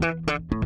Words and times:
Thank 0.00 0.30
you. 0.52 0.59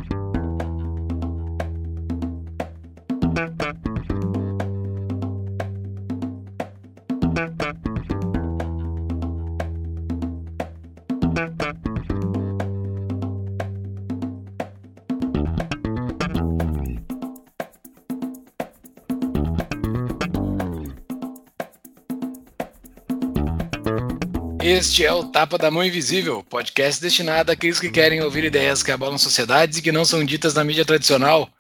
Este 24.67 25.05
é 25.05 25.13
o 25.13 25.25
Tapa 25.25 25.59
da 25.59 25.71
Mão 25.71 25.85
Invisível, 25.85 26.43
podcast 26.43 26.99
destinado 26.99 27.53
àqueles 27.53 27.79
que 27.79 27.91
querem 27.91 28.23
ouvir 28.23 28.45
ideias 28.45 28.83
que 28.83 28.91
abalam 28.91 29.19
sociedades 29.19 29.77
e 29.77 29.83
que 29.83 29.93
não 29.93 30.07
são 30.07 30.25
ditas 30.25 30.55
na 30.55 30.65
mídia 30.65 30.87
tradicional. 30.87 31.51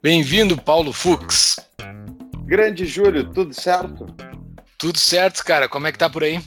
Bem-vindo, 0.00 0.56
Paulo 0.56 0.92
Fux. 0.92 1.56
Grande 2.44 2.86
Júlio, 2.86 3.28
tudo 3.32 3.52
certo? 3.52 4.06
Tudo 4.78 4.96
certo, 4.96 5.44
cara. 5.44 5.68
Como 5.68 5.88
é 5.88 5.92
que 5.92 5.98
tá 5.98 6.08
por 6.08 6.22
aí? 6.22 6.38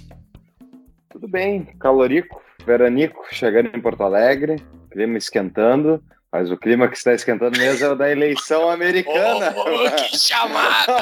Tudo 1.10 1.28
bem, 1.28 1.66
calorico, 1.82 2.42
veranico, 2.66 3.26
chegando 3.32 3.76
em 3.76 3.82
Porto 3.82 4.04
Alegre, 4.04 4.64
clima 4.90 5.18
esquentando. 5.18 6.02
Mas 6.38 6.52
o 6.52 6.58
clima 6.58 6.90
que 6.90 6.98
está 6.98 7.14
esquentando 7.14 7.58
mesmo 7.58 7.86
é 7.86 7.90
o 7.92 7.96
da 7.96 8.12
eleição 8.12 8.68
americana. 8.70 9.56
Oh, 9.56 9.90
que 9.96 10.18
chamada! 10.18 11.02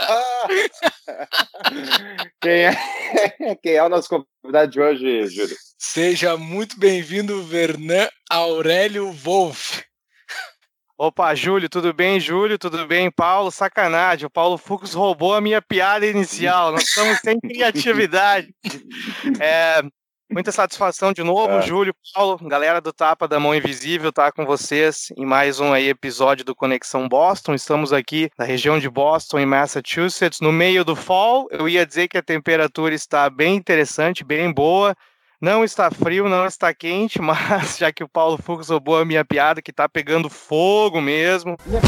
quem, 2.40 2.66
é, 2.66 2.76
quem 3.64 3.74
é 3.74 3.84
o 3.84 3.90
nosso 3.90 4.08
convidado 4.08 4.72
de 4.72 4.80
hoje, 4.80 5.26
Júlio? 5.26 5.56
Seja 5.76 6.38
muito 6.38 6.78
bem-vindo, 6.78 7.42
Vernan 7.42 8.08
Aurélio 8.30 9.12
Wolff. 9.12 9.84
Opa, 10.96 11.34
Júlio, 11.34 11.68
tudo 11.68 11.92
bem, 11.96 12.20
Júlio? 12.20 12.60
Tudo 12.60 12.86
bem, 12.86 13.10
Paulo? 13.10 13.50
Sacanagem, 13.50 14.28
o 14.28 14.30
Paulo 14.30 14.60
Fux 14.60 14.94
roubou 14.94 15.34
a 15.34 15.42
minha 15.42 15.64
piada 15.64 16.06
inicial. 16.06 16.74
Nós 16.74 16.84
estamos 16.84 17.18
sem 17.22 17.40
criatividade. 17.40 18.54
É, 19.40 19.82
Muita 20.34 20.52
satisfação 20.52 21.14
de 21.14 21.22
novo, 21.24 21.54
é. 21.54 21.62
Júlio, 21.62 21.94
Paulo, 22.14 22.40
galera 22.42 22.82
do 22.82 22.92
Tapa 22.92 23.28
da 23.28 23.40
Mão 23.40 23.54
Invisível, 23.54 24.12
tá 24.12 24.32
com 24.32 24.46
vocês 24.46 25.10
em 25.16 25.26
mais 25.26 25.60
um 25.60 25.72
aí 25.72 25.88
episódio 25.88 26.44
do 26.44 26.56
Conexão 26.56 27.08
Boston. 27.08 27.54
Estamos 27.54 27.94
aqui 27.94 28.32
na 28.38 28.44
região 28.44 28.80
de 28.80 28.90
Boston, 28.90 29.38
em 29.40 29.46
Massachusetts, 29.46 30.40
no 30.42 30.52
meio 30.52 30.84
do 30.84 30.96
fall. 30.96 31.48
Eu 31.52 31.70
ia 31.70 31.86
dizer 31.86 32.08
que 32.08 32.18
a 32.18 32.24
temperatura 32.24 32.96
está 32.96 33.30
bem 33.30 33.56
interessante, 33.56 34.24
bem 34.24 34.52
boa. 34.52 34.96
Não 35.40 35.64
está 35.64 35.92
frio, 35.92 36.28
não 36.28 36.48
está 36.48 36.74
quente, 36.74 37.22
mas 37.22 37.78
já 37.78 37.92
que 37.92 38.04
o 38.04 38.10
Paulo 38.10 38.40
Fux 38.42 38.70
roubou 38.70 38.98
a 38.98 39.06
minha 39.06 39.24
piada, 39.24 39.62
que 39.62 39.72
tá 39.72 39.88
pegando 39.88 40.32
fogo 40.32 41.00
mesmo. 41.00 41.56
Puta 41.58 41.80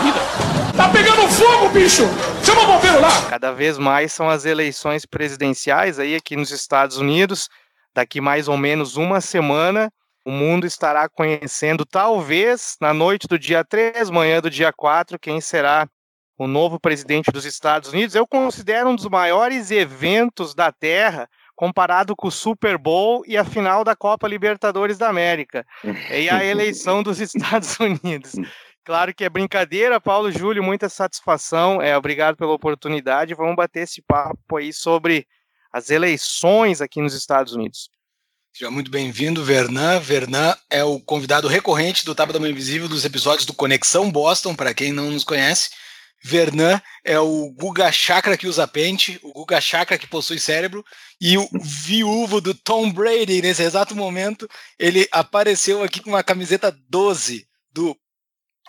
vida! 0.00 0.53
Tá 0.76 0.88
pegando 0.88 1.28
fogo, 1.28 1.68
bicho! 1.68 2.02
Chama 2.44 2.62
o 2.62 2.66
bombeiro 2.66 3.00
lá! 3.00 3.28
Cada 3.30 3.52
vez 3.52 3.78
mais 3.78 4.12
são 4.12 4.28
as 4.28 4.44
eleições 4.44 5.06
presidenciais 5.06 6.00
aí 6.00 6.16
aqui 6.16 6.36
nos 6.36 6.50
Estados 6.50 6.98
Unidos. 6.98 7.48
Daqui 7.94 8.20
mais 8.20 8.48
ou 8.48 8.56
menos 8.56 8.96
uma 8.96 9.20
semana, 9.20 9.88
o 10.24 10.32
mundo 10.32 10.66
estará 10.66 11.08
conhecendo, 11.08 11.86
talvez 11.86 12.76
na 12.80 12.92
noite 12.92 13.28
do 13.28 13.38
dia 13.38 13.64
3, 13.64 14.10
manhã 14.10 14.40
do 14.40 14.50
dia 14.50 14.72
4, 14.72 15.16
quem 15.16 15.40
será 15.40 15.86
o 16.36 16.48
novo 16.48 16.80
presidente 16.80 17.30
dos 17.30 17.44
Estados 17.44 17.92
Unidos. 17.92 18.16
Eu 18.16 18.26
considero 18.26 18.88
um 18.88 18.96
dos 18.96 19.08
maiores 19.08 19.70
eventos 19.70 20.56
da 20.56 20.72
Terra 20.72 21.28
comparado 21.54 22.16
com 22.16 22.26
o 22.26 22.32
Super 22.32 22.76
Bowl 22.76 23.22
e 23.26 23.36
a 23.36 23.44
final 23.44 23.84
da 23.84 23.94
Copa 23.94 24.26
Libertadores 24.26 24.98
da 24.98 25.08
América. 25.08 25.64
E 26.10 26.28
a 26.28 26.44
eleição 26.44 27.02
dos 27.02 27.20
Estados 27.20 27.78
Unidos. 27.78 28.32
Claro 28.84 29.14
que 29.14 29.24
é 29.24 29.30
brincadeira, 29.30 29.98
Paulo 29.98 30.30
Júlio, 30.30 30.62
muita 30.62 30.90
satisfação. 30.90 31.80
É, 31.80 31.96
obrigado 31.96 32.36
pela 32.36 32.52
oportunidade. 32.52 33.34
Vamos 33.34 33.56
bater 33.56 33.84
esse 33.84 34.02
papo 34.02 34.58
aí 34.58 34.74
sobre 34.74 35.26
as 35.72 35.88
eleições 35.88 36.82
aqui 36.82 37.00
nos 37.00 37.14
Estados 37.14 37.54
Unidos. 37.54 37.88
Seja 38.52 38.70
muito 38.70 38.90
bem-vindo, 38.90 39.42
Vernan. 39.42 39.98
Vernan 40.00 40.54
é 40.70 40.84
o 40.84 41.00
convidado 41.00 41.48
recorrente 41.48 42.04
do 42.04 42.14
Tábua 42.14 42.34
da 42.34 42.38
Mãe 42.38 42.50
Invisível 42.50 42.86
dos 42.86 43.06
episódios 43.06 43.46
do 43.46 43.54
Conexão 43.54 44.12
Boston, 44.12 44.54
para 44.54 44.74
quem 44.74 44.92
não 44.92 45.10
nos 45.10 45.24
conhece. 45.24 45.70
Vernan 46.22 46.80
é 47.02 47.18
o 47.18 47.50
Guga 47.52 47.90
Chakra 47.90 48.36
que 48.36 48.46
usa 48.46 48.68
pente, 48.68 49.18
o 49.22 49.32
Guga 49.32 49.60
Chakra 49.60 49.98
que 49.98 50.06
possui 50.06 50.38
cérebro, 50.38 50.84
e 51.20 51.36
o 51.38 51.48
viúvo 51.60 52.40
do 52.40 52.54
Tom 52.54 52.92
Brady, 52.92 53.42
nesse 53.42 53.62
exato 53.62 53.96
momento, 53.96 54.48
ele 54.78 55.08
apareceu 55.10 55.82
aqui 55.82 56.00
com 56.00 56.10
uma 56.10 56.22
camiseta 56.22 56.70
12 56.88 57.46
do 57.72 57.96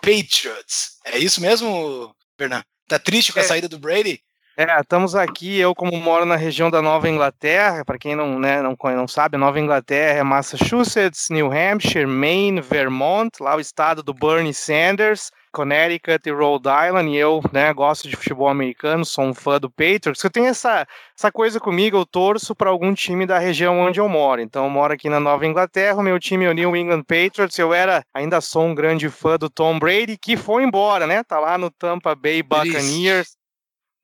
Patriots. 0.06 1.00
É 1.04 1.18
isso 1.18 1.40
mesmo, 1.40 2.14
Fernando? 2.38 2.62
Tá 2.86 2.96
triste 2.96 3.32
com 3.32 3.40
a 3.40 3.42
é. 3.42 3.44
saída 3.44 3.68
do 3.68 3.76
Brady? 3.76 4.20
É, 4.56 4.80
estamos 4.80 5.16
aqui, 5.16 5.58
eu 5.58 5.74
como 5.74 5.94
moro 5.98 6.24
na 6.24 6.36
região 6.36 6.70
da 6.70 6.80
Nova 6.80 7.10
Inglaterra, 7.10 7.84
para 7.84 7.98
quem 7.98 8.14
não, 8.14 8.38
né, 8.38 8.62
não, 8.62 8.74
não 8.94 9.08
sabe, 9.08 9.36
a 9.36 9.38
Nova 9.38 9.60
Inglaterra 9.60 10.20
é 10.20 10.22
Massachusetts, 10.22 11.26
New 11.28 11.52
Hampshire, 11.52 12.06
Maine, 12.06 12.62
Vermont, 12.62 13.42
lá 13.42 13.56
o 13.56 13.60
estado 13.60 14.02
do 14.02 14.14
Bernie 14.14 14.54
Sanders, 14.54 15.30
Connecticut 15.56 16.28
e 16.28 16.32
Rhode 16.32 16.68
Island, 16.68 17.10
e 17.10 17.16
eu 17.16 17.40
né, 17.50 17.72
gosto 17.72 18.06
de 18.06 18.14
futebol 18.14 18.48
americano, 18.48 19.06
sou 19.06 19.24
um 19.24 19.32
fã 19.32 19.58
do 19.58 19.70
Patriots. 19.70 20.22
Eu 20.22 20.28
tenho 20.28 20.44
essa, 20.44 20.86
essa 21.16 21.32
coisa 21.32 21.58
comigo, 21.58 21.96
eu 21.96 22.04
torço 22.04 22.54
para 22.54 22.68
algum 22.68 22.92
time 22.92 23.24
da 23.24 23.38
região 23.38 23.80
onde 23.80 23.98
eu 23.98 24.06
moro. 24.06 24.42
Então, 24.42 24.64
eu 24.64 24.70
moro 24.70 24.92
aqui 24.92 25.08
na 25.08 25.18
Nova 25.18 25.46
Inglaterra, 25.46 25.96
o 25.96 26.02
meu 26.02 26.20
time 26.20 26.44
é 26.44 26.50
o 26.50 26.52
New 26.52 26.76
England 26.76 27.04
Patriots. 27.04 27.58
Eu 27.58 27.72
era, 27.72 28.04
ainda 28.12 28.38
sou 28.42 28.64
um 28.64 28.74
grande 28.74 29.08
fã 29.08 29.38
do 29.38 29.48
Tom 29.48 29.78
Brady, 29.78 30.18
que 30.18 30.36
foi 30.36 30.62
embora, 30.62 31.06
né? 31.06 31.22
Tá 31.22 31.40
lá 31.40 31.56
no 31.56 31.70
Tampa 31.70 32.14
Bay 32.14 32.42
Buccaneers. 32.42 33.34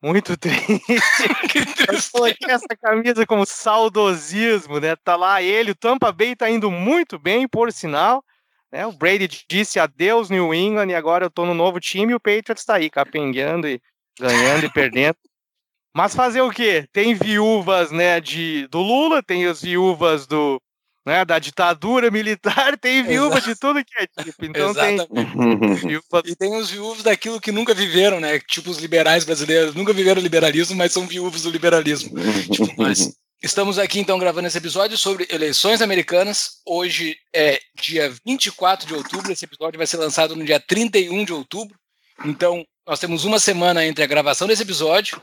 Muito 0.01 0.35
triste. 0.41 0.81
eu 1.87 1.99
coloquei 2.11 2.49
essa 2.49 2.75
camisa 2.81 3.27
como 3.27 3.45
saudosismo, 3.45 4.79
né? 4.79 4.95
Tá 4.95 5.15
lá 5.15 5.39
ele, 5.39 5.71
o 5.71 5.75
Tampa 5.75 6.11
Bay 6.11 6.35
tá 6.35 6.49
indo 6.49 6.71
muito 6.71 7.19
bem, 7.19 7.47
por 7.47 7.71
sinal. 7.71 8.23
Né? 8.73 8.87
O 8.87 8.91
Brady 8.91 9.29
disse 9.47 9.79
adeus 9.79 10.31
New 10.31 10.51
England 10.51 10.87
e 10.87 10.95
agora 10.95 11.25
eu 11.25 11.29
tô 11.29 11.45
no 11.45 11.53
novo 11.53 11.79
time 11.79 12.11
e 12.11 12.15
o 12.15 12.19
Patriots 12.19 12.65
tá 12.65 12.77
aí 12.77 12.89
capengueando 12.89 13.67
e 13.67 13.79
ganhando 14.19 14.65
e 14.65 14.73
perdendo. 14.73 15.15
Mas 15.95 16.15
fazer 16.15 16.41
o 16.41 16.49
quê? 16.49 16.87
Tem 16.91 17.13
viúvas, 17.13 17.91
né, 17.91 18.19
de, 18.19 18.65
do 18.71 18.79
Lula, 18.79 19.21
tem 19.21 19.45
as 19.45 19.61
viúvas 19.61 20.25
do, 20.25 20.59
né, 21.05 21.23
da 21.23 21.37
ditadura 21.37 22.09
militar, 22.09 22.75
tem 22.81 23.03
viúva 23.03 23.37
Exato. 23.37 23.49
de 23.49 23.59
tudo 23.59 23.85
que 23.85 23.93
é 24.01 24.23
tipo. 24.23 24.43
Então 24.43 24.71
Exatamente. 24.71 25.07
tem 25.07 25.75
viúvas... 25.75 26.23
E 26.25 26.35
tem 26.35 26.55
os 26.55 26.71
viúvos 26.71 27.03
daquilo 27.03 27.39
que 27.39 27.51
nunca 27.51 27.75
viveram, 27.75 28.19
né? 28.19 28.39
Tipo 28.39 28.71
os 28.71 28.79
liberais 28.79 29.23
brasileiros, 29.23 29.75
nunca 29.75 29.93
viveram 29.93 30.19
liberalismo, 30.19 30.75
mas 30.75 30.91
são 30.91 31.05
viúvos 31.05 31.43
do 31.43 31.51
liberalismo. 31.51 32.09
tipo, 32.51 32.73
mas 32.75 33.15
Estamos 33.43 33.77
aqui 33.77 33.99
então 33.99 34.17
gravando 34.17 34.47
esse 34.47 34.57
episódio 34.57 34.97
sobre 34.97 35.27
eleições 35.29 35.81
americanas. 35.81 36.61
Hoje 36.65 37.17
é 37.35 37.59
dia 37.75 38.09
24 38.25 38.87
de 38.87 38.93
outubro, 38.93 39.33
esse 39.33 39.43
episódio 39.43 39.77
vai 39.77 39.85
ser 39.85 39.97
lançado 39.97 40.33
no 40.33 40.45
dia 40.45 40.61
31 40.61 41.25
de 41.25 41.33
outubro. 41.33 41.77
Então, 42.23 42.65
nós 42.87 43.01
temos 43.01 43.25
uma 43.25 43.39
semana 43.39 43.85
entre 43.85 44.01
a 44.01 44.07
gravação 44.07 44.47
desse 44.47 44.61
episódio 44.61 45.21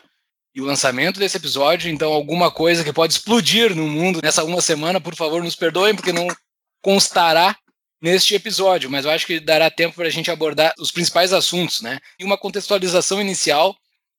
e 0.54 0.60
o 0.60 0.66
lançamento 0.66 1.18
desse 1.18 1.38
episódio. 1.38 1.90
Então, 1.90 2.12
alguma 2.12 2.50
coisa 2.50 2.84
que 2.84 2.92
pode 2.92 3.14
explodir 3.14 3.74
no 3.74 3.88
mundo 3.88 4.20
nessa 4.22 4.44
uma 4.44 4.60
semana, 4.60 5.00
por 5.00 5.16
favor, 5.16 5.42
nos 5.42 5.56
perdoem, 5.56 5.96
porque 5.96 6.12
não 6.12 6.28
constará 6.82 7.56
neste 8.02 8.34
episódio, 8.34 8.90
mas 8.90 9.06
eu 9.06 9.12
acho 9.12 9.26
que 9.26 9.40
dará 9.40 9.70
tempo 9.70 9.96
para 9.96 10.08
a 10.08 10.10
gente 10.10 10.30
abordar 10.30 10.74
os 10.78 10.90
principais 10.90 11.32
assuntos, 11.32 11.80
né? 11.80 11.98
E 12.18 12.24
uma 12.24 12.36
contextualização 12.36 13.18
inicial 13.18 13.74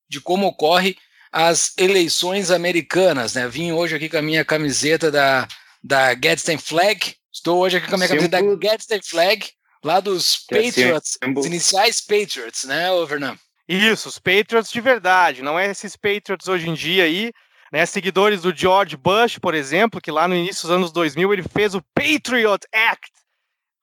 de 0.09 0.19
como 0.19 0.47
ocorre 0.47 0.97
as 1.31 1.73
eleições 1.77 2.51
americanas, 2.51 3.35
né? 3.35 3.47
Vim 3.47 3.71
hoje 3.71 3.95
aqui 3.95 4.09
com 4.09 4.17
a 4.17 4.21
minha 4.21 4.43
camiseta 4.43 5.09
da, 5.09 5.47
da 5.83 6.13
Gadsden 6.13 6.57
Flag. 6.57 7.15
Estou 7.31 7.59
hoje 7.59 7.77
aqui 7.77 7.87
com 7.87 7.95
a 7.95 7.97
minha 7.97 8.09
camiseta 8.09 8.41
da 8.41 8.55
Gadsden 8.55 9.01
Flag, 9.01 9.49
lá 9.83 9.99
dos 9.99 10.45
é 10.51 10.63
Patriots, 10.63 11.17
os 11.37 11.45
iniciais 11.45 12.01
Patriots, 12.01 12.65
né, 12.65 12.87
Fernando? 13.07 13.39
Isso, 13.67 14.09
os 14.09 14.19
Patriots 14.19 14.69
de 14.69 14.81
verdade, 14.81 15.41
não 15.41 15.57
é 15.57 15.71
esses 15.71 15.95
Patriots 15.95 16.49
hoje 16.49 16.69
em 16.69 16.73
dia 16.73 17.05
aí, 17.05 17.31
né, 17.71 17.85
seguidores 17.85 18.41
do 18.41 18.53
George 18.53 18.97
Bush, 18.97 19.37
por 19.39 19.55
exemplo, 19.55 20.01
que 20.01 20.11
lá 20.11 20.27
no 20.27 20.35
início 20.35 20.63
dos 20.63 20.75
anos 20.75 20.91
2000 20.91 21.31
ele 21.31 21.43
fez 21.43 21.73
o 21.73 21.81
Patriot 21.95 22.67
Act, 22.73 23.11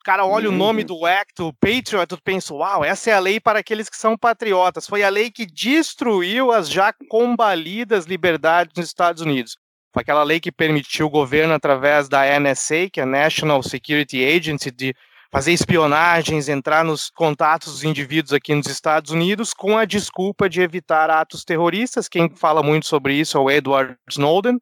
cara 0.08 0.24
olha 0.24 0.48
uhum. 0.48 0.54
o 0.54 0.58
nome 0.58 0.84
do 0.84 1.04
Act, 1.04 1.42
o 1.42 1.52
Patriot, 1.52 2.06
tu 2.06 2.18
pensa, 2.24 2.54
uau, 2.54 2.82
essa 2.82 3.10
é 3.10 3.12
a 3.12 3.18
lei 3.18 3.38
para 3.38 3.58
aqueles 3.58 3.90
que 3.90 3.96
são 3.98 4.16
patriotas. 4.16 4.86
Foi 4.86 5.02
a 5.02 5.10
lei 5.10 5.30
que 5.30 5.44
destruiu 5.44 6.50
as 6.50 6.70
já 6.70 6.94
combalidas 7.10 8.06
liberdades 8.06 8.72
nos 8.74 8.86
Estados 8.86 9.20
Unidos. 9.20 9.58
Foi 9.92 10.00
aquela 10.00 10.22
lei 10.22 10.40
que 10.40 10.50
permitiu 10.50 11.08
o 11.08 11.10
governo, 11.10 11.52
através 11.52 12.08
da 12.08 12.22
NSA, 12.40 12.88
que 12.90 13.00
é 13.00 13.02
a 13.02 13.06
National 13.06 13.62
Security 13.62 14.24
Agency, 14.24 14.70
de 14.70 14.94
fazer 15.30 15.52
espionagens, 15.52 16.48
entrar 16.48 16.82
nos 16.82 17.10
contatos 17.10 17.74
dos 17.74 17.84
indivíduos 17.84 18.32
aqui 18.32 18.54
nos 18.54 18.66
Estados 18.66 19.10
Unidos 19.10 19.52
com 19.52 19.76
a 19.76 19.84
desculpa 19.84 20.48
de 20.48 20.62
evitar 20.62 21.10
atos 21.10 21.44
terroristas. 21.44 22.08
Quem 22.08 22.30
fala 22.34 22.62
muito 22.62 22.86
sobre 22.86 23.12
isso 23.12 23.36
é 23.36 23.40
o 23.42 23.50
Edward 23.50 23.94
Snowden, 24.08 24.58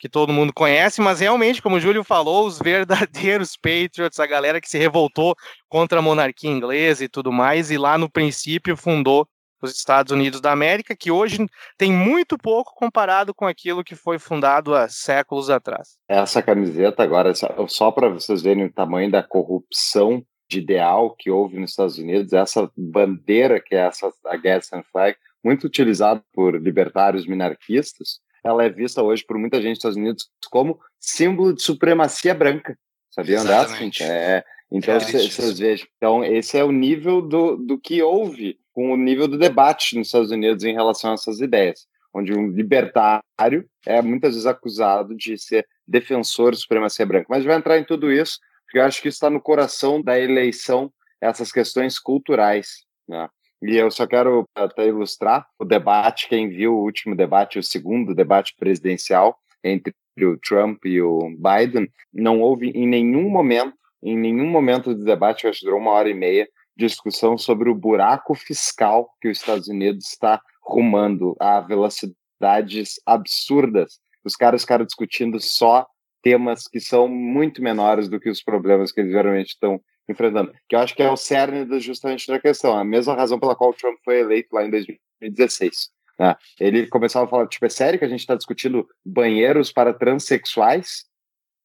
que 0.00 0.08
todo 0.08 0.32
mundo 0.32 0.52
conhece, 0.52 1.00
mas 1.02 1.20
realmente, 1.20 1.60
como 1.60 1.76
o 1.76 1.80
Júlio 1.80 2.02
falou, 2.02 2.46
os 2.46 2.58
verdadeiros 2.58 3.54
Patriots, 3.60 4.18
a 4.18 4.26
galera 4.26 4.60
que 4.60 4.68
se 4.68 4.78
revoltou 4.78 5.36
contra 5.68 5.98
a 5.98 6.02
monarquia 6.02 6.50
inglesa 6.50 7.04
e 7.04 7.08
tudo 7.08 7.30
mais, 7.30 7.70
e 7.70 7.76
lá 7.76 7.98
no 7.98 8.10
princípio 8.10 8.76
fundou 8.76 9.28
os 9.62 9.76
Estados 9.76 10.10
Unidos 10.10 10.40
da 10.40 10.52
América, 10.52 10.96
que 10.96 11.10
hoje 11.10 11.46
tem 11.76 11.92
muito 11.92 12.38
pouco 12.38 12.72
comparado 12.74 13.34
com 13.34 13.46
aquilo 13.46 13.84
que 13.84 13.94
foi 13.94 14.18
fundado 14.18 14.74
há 14.74 14.88
séculos 14.88 15.50
atrás. 15.50 15.98
Essa 16.08 16.42
camiseta, 16.42 17.02
agora, 17.02 17.34
só 17.68 17.90
para 17.90 18.08
vocês 18.08 18.40
verem 18.40 18.64
o 18.64 18.72
tamanho 18.72 19.10
da 19.10 19.22
corrupção 19.22 20.24
de 20.48 20.60
ideal 20.60 21.14
que 21.14 21.30
houve 21.30 21.58
nos 21.58 21.72
Estados 21.72 21.98
Unidos, 21.98 22.32
essa 22.32 22.70
bandeira 22.74 23.60
que 23.60 23.74
é 23.74 23.80
essa, 23.80 24.10
a 24.24 24.36
Gadsden 24.38 24.82
Flag, 24.90 25.14
muito 25.44 25.66
utilizada 25.66 26.22
por 26.32 26.58
libertários 26.60 27.26
minarquistas, 27.26 28.20
ela 28.44 28.64
é 28.64 28.68
vista 28.68 29.02
hoje 29.02 29.24
por 29.24 29.38
muita 29.38 29.56
gente 29.56 29.70
nos 29.70 29.78
Estados 29.78 29.96
Unidos 29.96 30.30
como 30.50 30.78
símbolo 30.98 31.54
de 31.54 31.62
supremacia 31.62 32.34
branca. 32.34 32.78
Sabiam 33.10 33.44
dessa? 33.44 33.76
É, 34.04 34.44
então, 34.70 34.98
vocês 35.00 35.58
vejam. 35.58 35.86
Então, 35.96 36.24
esse 36.24 36.56
é 36.56 36.64
o 36.64 36.70
nível 36.70 37.20
do, 37.20 37.56
do 37.56 37.78
que 37.78 38.02
houve 38.02 38.58
com 38.72 38.92
o 38.92 38.96
nível 38.96 39.26
do 39.26 39.36
debate 39.36 39.96
nos 39.96 40.08
Estados 40.08 40.30
Unidos 40.30 40.64
em 40.64 40.72
relação 40.72 41.10
a 41.10 41.14
essas 41.14 41.40
ideias, 41.40 41.86
onde 42.14 42.32
um 42.32 42.48
libertário 42.48 43.68
é 43.84 44.00
muitas 44.00 44.34
vezes 44.34 44.46
acusado 44.46 45.14
de 45.14 45.36
ser 45.36 45.66
defensor 45.86 46.52
de 46.52 46.60
supremacia 46.60 47.04
branca. 47.04 47.26
Mas 47.28 47.44
vai 47.44 47.56
entrar 47.56 47.78
em 47.78 47.84
tudo 47.84 48.12
isso, 48.12 48.38
porque 48.64 48.78
eu 48.78 48.84
acho 48.84 49.02
que 49.02 49.08
está 49.08 49.28
no 49.28 49.40
coração 49.40 50.00
da 50.00 50.18
eleição, 50.18 50.92
essas 51.20 51.50
questões 51.50 51.98
culturais. 51.98 52.84
Né? 53.08 53.28
E 53.62 53.76
eu 53.76 53.90
só 53.90 54.06
quero 54.06 54.48
até 54.54 54.86
ilustrar 54.86 55.46
o 55.58 55.64
debate, 55.64 56.28
quem 56.28 56.48
viu 56.48 56.74
o 56.74 56.82
último 56.82 57.14
debate, 57.14 57.58
o 57.58 57.62
segundo 57.62 58.14
debate 58.14 58.54
presidencial 58.58 59.38
entre 59.62 59.94
o 60.22 60.38
Trump 60.38 60.84
e 60.86 61.00
o 61.00 61.18
Biden, 61.36 61.90
não 62.12 62.40
houve 62.40 62.70
em 62.70 62.86
nenhum 62.86 63.28
momento, 63.28 63.74
em 64.02 64.16
nenhum 64.16 64.48
momento 64.48 64.94
do 64.94 65.04
debate, 65.04 65.46
acho 65.46 65.60
que 65.60 65.66
durou 65.66 65.80
uma 65.80 65.90
hora 65.90 66.08
e 66.08 66.14
meia, 66.14 66.48
discussão 66.76 67.36
sobre 67.36 67.68
o 67.68 67.74
buraco 67.74 68.34
fiscal 68.34 69.10
que 69.20 69.28
os 69.28 69.38
Estados 69.38 69.68
Unidos 69.68 70.08
está 70.08 70.40
rumando 70.62 71.36
a 71.38 71.60
velocidades 71.60 72.94
absurdas. 73.04 74.00
Os 74.24 74.36
caras 74.36 74.62
ficaram 74.62 74.86
discutindo 74.86 75.38
só 75.38 75.86
temas 76.22 76.66
que 76.66 76.80
são 76.80 77.08
muito 77.08 77.62
menores 77.62 78.08
do 78.08 78.18
que 78.18 78.30
os 78.30 78.42
problemas 78.42 78.92
que 78.92 79.00
eles 79.00 79.12
geralmente 79.12 79.50
estão 79.50 79.80
enfrentando. 80.10 80.52
Que 80.68 80.76
eu 80.76 80.80
acho 80.80 80.94
que 80.94 81.02
é 81.02 81.10
o 81.10 81.16
cerne 81.16 81.80
justamente 81.80 82.26
da 82.26 82.38
questão. 82.38 82.76
A 82.76 82.84
mesma 82.84 83.14
razão 83.14 83.38
pela 83.38 83.56
qual 83.56 83.70
o 83.70 83.74
Trump 83.74 83.98
foi 84.04 84.20
eleito 84.20 84.54
lá 84.54 84.64
em 84.64 84.70
2016. 84.70 85.90
Né? 86.18 86.36
Ele 86.58 86.86
começava 86.86 87.24
a 87.24 87.28
falar, 87.28 87.46
tipo, 87.46 87.64
é 87.64 87.70
sério 87.70 87.98
que 87.98 88.04
a 88.04 88.08
gente 88.08 88.20
está 88.20 88.34
discutindo 88.34 88.86
banheiros 89.04 89.72
para 89.72 89.94
transexuais? 89.94 91.04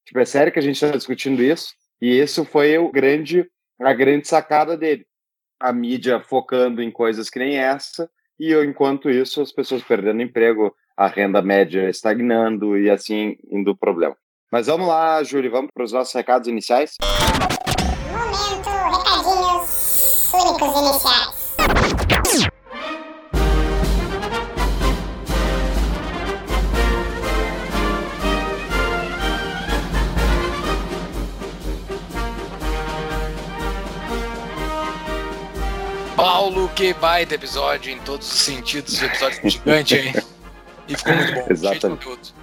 Tipo, 0.05 0.19
é 0.19 0.25
sério 0.25 0.53
que 0.53 0.59
a 0.59 0.61
gente 0.61 0.75
está 0.75 0.95
discutindo 0.95 1.41
isso? 1.41 1.73
E 2.01 2.19
isso 2.19 2.45
foi 2.45 2.77
o 2.77 2.91
grande, 2.91 3.49
a 3.81 3.93
grande 3.93 4.27
sacada 4.27 4.77
dele. 4.77 5.05
A 5.59 5.73
mídia 5.73 6.19
focando 6.21 6.81
em 6.81 6.91
coisas 6.91 7.29
que 7.29 7.39
nem 7.39 7.57
essa, 7.57 8.09
e 8.39 8.53
enquanto 8.53 9.09
isso, 9.09 9.41
as 9.41 9.51
pessoas 9.51 9.83
perdendo 9.83 10.21
emprego, 10.21 10.75
a 10.95 11.07
renda 11.07 11.41
média 11.41 11.89
estagnando 11.89 12.77
e 12.77 12.89
assim 12.89 13.37
indo 13.49 13.71
o 13.71 13.77
problema. 13.77 14.15
Mas 14.51 14.67
vamos 14.67 14.87
lá, 14.87 15.23
Júlio, 15.23 15.51
vamos 15.51 15.71
para 15.73 15.83
os 15.83 15.91
nossos 15.91 16.13
recados 16.13 16.47
iniciais? 16.47 16.95
Momento, 18.35 18.69
recadinhos 18.69 20.33
únicos 20.33 20.81
iniciais. 20.81 21.45
Paulo, 36.17 36.69
que 36.75 36.93
baita 36.93 37.35
episódio 37.35 37.93
em 37.93 37.99
todos 37.99 38.27
os 38.27 38.39
sentidos, 38.41 39.01
episódio 39.01 39.49
gigante, 39.49 39.95
hein? 39.95 40.13
E 40.89 40.97
ficou 40.97 41.15
muito 41.15 41.33
bom. 41.35 41.45
Exatamente. 41.49 42.33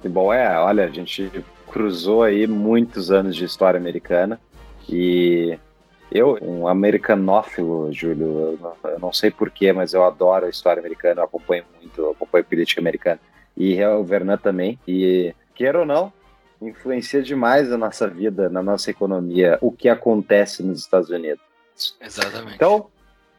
Que 0.00 0.08
bom, 0.08 0.32
é, 0.32 0.58
olha, 0.58 0.86
a 0.86 0.88
gente 0.88 1.30
cruzou 1.70 2.22
aí 2.22 2.46
muitos 2.46 3.10
anos 3.10 3.36
de 3.36 3.44
história 3.44 3.78
americana 3.78 4.40
e 4.88 5.58
eu, 6.10 6.38
um 6.40 6.66
americanófilo, 6.66 7.92
Júlio, 7.92 8.58
eu 8.84 8.98
não 8.98 9.12
sei 9.12 9.30
porquê, 9.30 9.72
mas 9.72 9.92
eu 9.92 10.04
adoro 10.04 10.46
a 10.46 10.50
história 10.50 10.80
americana, 10.80 11.20
eu 11.20 11.24
acompanho 11.24 11.64
muito, 11.80 12.00
eu 12.00 12.10
acompanho 12.12 12.44
política 12.44 12.80
americana. 12.80 13.20
E 13.56 13.84
o 13.84 14.04
Vernan 14.04 14.38
também. 14.38 14.78
E, 14.86 15.34
queira 15.54 15.80
ou 15.80 15.86
não, 15.86 16.12
influencia 16.62 17.20
demais 17.22 17.70
a 17.70 17.76
nossa 17.76 18.08
vida, 18.08 18.48
na 18.48 18.62
nossa 18.62 18.90
economia, 18.90 19.58
o 19.60 19.70
que 19.70 19.88
acontece 19.88 20.62
nos 20.62 20.80
Estados 20.80 21.10
Unidos. 21.10 21.42
Exatamente. 22.00 22.54
Então, 22.54 22.88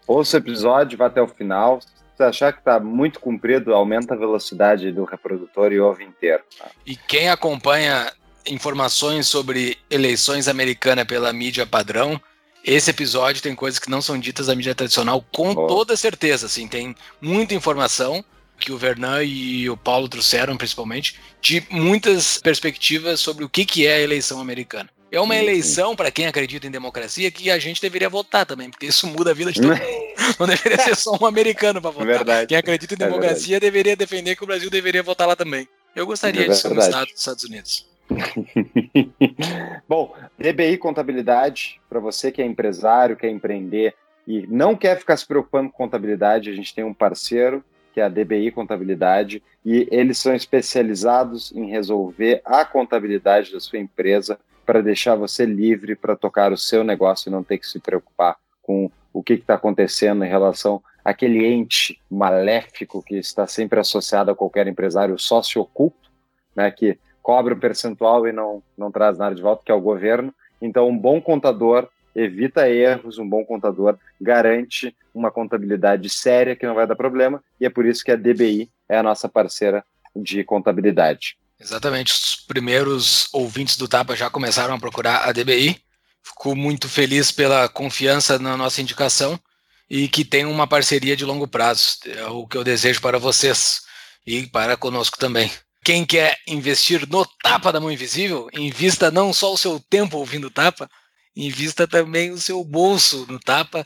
ouça 0.05 0.37
o 0.37 0.39
episódio, 0.39 0.97
vá 0.97 1.07
até 1.07 1.21
o 1.21 1.27
final. 1.27 1.79
Se 2.15 2.23
achar 2.23 2.51
que 2.51 2.59
está 2.59 2.79
muito 2.79 3.19
comprido, 3.19 3.73
aumenta 3.73 4.13
a 4.13 4.17
velocidade 4.17 4.91
do 4.91 5.05
reprodutor 5.05 5.71
e 5.71 5.79
ouve 5.79 6.03
inteiro. 6.03 6.43
E 6.85 6.95
quem 6.95 7.29
acompanha 7.29 8.11
informações 8.45 9.27
sobre 9.27 9.77
eleições 9.89 10.47
americanas 10.47 11.05
pela 11.05 11.31
mídia 11.33 11.65
padrão, 11.65 12.19
esse 12.63 12.89
episódio 12.89 13.41
tem 13.41 13.55
coisas 13.55 13.79
que 13.79 13.89
não 13.89 14.01
são 14.01 14.19
ditas 14.19 14.47
na 14.47 14.55
mídia 14.55 14.75
tradicional 14.75 15.25
com 15.31 15.51
oh. 15.51 15.67
toda 15.67 15.95
certeza, 15.95 16.45
assim, 16.45 16.67
tem 16.67 16.95
muita 17.21 17.53
informação 17.53 18.23
que 18.59 18.71
o 18.71 18.77
Vernan 18.77 19.23
e 19.23 19.69
o 19.69 19.77
Paulo 19.77 20.09
trouxeram, 20.09 20.57
principalmente, 20.57 21.17
de 21.41 21.65
muitas 21.69 22.39
perspectivas 22.39 23.19
sobre 23.21 23.45
o 23.45 23.49
que, 23.49 23.63
que 23.63 23.87
é 23.87 23.95
a 23.95 24.01
eleição 24.01 24.41
americana. 24.41 24.89
É 25.11 25.19
uma 25.19 25.35
eleição, 25.35 25.95
para 25.95 26.11
quem 26.11 26.27
acredita 26.27 26.67
em 26.67 26.71
democracia, 26.71 27.31
que 27.31 27.49
a 27.49 27.57
gente 27.57 27.81
deveria 27.81 28.09
votar 28.09 28.45
também, 28.45 28.69
porque 28.69 28.85
isso 28.85 29.07
muda 29.07 29.31
a 29.31 29.33
vida 29.33 29.51
de 29.51 29.59
todo 29.59 29.69
mundo. 29.75 30.35
Não 30.39 30.45
deveria 30.45 30.77
ser 30.77 30.95
só 30.95 31.17
um 31.19 31.25
americano 31.25 31.81
para 31.81 31.89
votar. 31.89 32.07
Verdade. 32.07 32.47
Quem 32.47 32.57
acredita 32.57 32.93
em 32.93 32.97
é 32.97 33.05
democracia 33.07 33.57
é 33.57 33.59
deveria 33.59 33.95
defender 33.95 34.35
que 34.35 34.43
o 34.43 34.47
Brasil 34.47 34.69
deveria 34.69 35.01
votar 35.01 35.27
lá 35.27 35.35
também. 35.35 35.67
Eu 35.95 36.05
gostaria 36.05 36.45
é 36.45 36.49
de 36.49 36.55
ser 36.55 36.71
um 36.71 36.77
Estado 36.77 37.07
dos 37.07 37.19
Estados 37.19 37.43
Unidos. 37.43 37.87
Bom, 39.87 40.15
DBI 40.37 40.77
Contabilidade, 40.77 41.79
para 41.89 41.99
você 41.99 42.31
que 42.31 42.41
é 42.41 42.45
empresário, 42.45 43.15
quer 43.15 43.29
empreender 43.29 43.95
e 44.27 44.45
não 44.47 44.75
quer 44.75 44.97
ficar 44.97 45.17
se 45.17 45.25
preocupando 45.25 45.69
com 45.69 45.77
contabilidade, 45.77 46.49
a 46.49 46.53
gente 46.53 46.73
tem 46.73 46.83
um 46.83 46.93
parceiro 46.93 47.63
que 47.93 47.99
é 47.99 48.03
a 48.03 48.09
DBI 48.09 48.51
Contabilidade 48.51 49.41
e 49.65 49.87
eles 49.91 50.17
são 50.17 50.33
especializados 50.33 51.51
em 51.51 51.69
resolver 51.69 52.41
a 52.45 52.63
contabilidade 52.63 53.51
da 53.51 53.59
sua 53.59 53.79
empresa 53.79 54.39
para 54.65 54.81
deixar 54.81 55.15
você 55.15 55.45
livre 55.45 55.95
para 55.95 56.15
tocar 56.15 56.51
o 56.51 56.57
seu 56.57 56.83
negócio 56.83 57.29
e 57.29 57.31
não 57.31 57.43
ter 57.43 57.57
que 57.57 57.65
se 57.65 57.79
preocupar 57.79 58.37
com 58.61 58.91
o 59.11 59.23
que 59.23 59.33
está 59.33 59.55
acontecendo 59.55 60.23
em 60.23 60.29
relação 60.29 60.81
àquele 61.03 61.43
ente 61.43 61.99
maléfico 62.09 63.01
que 63.01 63.15
está 63.15 63.47
sempre 63.47 63.79
associado 63.79 64.29
a 64.29 64.35
qualquer 64.35 64.67
empresário 64.67 65.17
sócio 65.17 65.59
oculto, 65.59 66.11
né, 66.55 66.69
que 66.69 66.99
cobra 67.29 67.53
o 67.53 67.59
percentual 67.59 68.27
e 68.27 68.31
não, 68.31 68.63
não 68.75 68.91
traz 68.91 69.19
nada 69.19 69.35
de 69.35 69.41
volta, 69.43 69.61
que 69.63 69.71
é 69.71 69.75
o 69.75 69.79
governo. 69.79 70.33
Então, 70.59 70.89
um 70.89 70.97
bom 70.97 71.21
contador 71.21 71.87
evita 72.15 72.67
erros, 72.67 73.19
um 73.19 73.29
bom 73.29 73.45
contador 73.45 73.99
garante 74.19 74.97
uma 75.13 75.29
contabilidade 75.29 76.09
séria 76.09 76.55
que 76.55 76.65
não 76.65 76.73
vai 76.73 76.87
dar 76.87 76.95
problema, 76.95 77.39
e 77.61 77.67
é 77.67 77.69
por 77.69 77.85
isso 77.85 78.03
que 78.03 78.09
a 78.09 78.15
DBI 78.15 78.67
é 78.89 78.97
a 78.97 79.03
nossa 79.03 79.29
parceira 79.29 79.85
de 80.15 80.43
contabilidade. 80.43 81.37
Exatamente, 81.59 82.13
os 82.13 82.35
primeiros 82.47 83.31
ouvintes 83.31 83.77
do 83.77 83.87
Tapa 83.87 84.15
já 84.15 84.27
começaram 84.27 84.73
a 84.73 84.79
procurar 84.79 85.29
a 85.29 85.31
DBI. 85.31 85.79
Fico 86.23 86.55
muito 86.55 86.89
feliz 86.89 87.31
pela 87.31 87.69
confiança 87.69 88.39
na 88.39 88.57
nossa 88.57 88.81
indicação 88.81 89.39
e 89.87 90.07
que 90.07 90.25
tem 90.25 90.45
uma 90.45 90.65
parceria 90.65 91.15
de 91.15 91.25
longo 91.25 91.47
prazo. 91.47 91.99
É 92.07 92.25
o 92.25 92.47
que 92.47 92.57
eu 92.57 92.63
desejo 92.63 92.99
para 93.01 93.19
vocês 93.19 93.83
e 94.25 94.47
para 94.47 94.75
conosco 94.75 95.19
também. 95.19 95.51
Quem 95.83 96.05
quer 96.05 96.37
investir 96.47 97.07
no 97.09 97.25
Tapa 97.41 97.71
da 97.71 97.79
Mão 97.79 97.91
Invisível, 97.91 98.47
invista 98.53 99.09
não 99.09 99.33
só 99.33 99.53
o 99.53 99.57
seu 99.57 99.79
tempo 99.79 100.17
ouvindo 100.17 100.51
Tapa, 100.51 100.89
invista 101.35 101.87
também 101.87 102.31
o 102.31 102.37
seu 102.37 102.63
bolso 102.63 103.25
no 103.29 103.39
Tapa. 103.39 103.85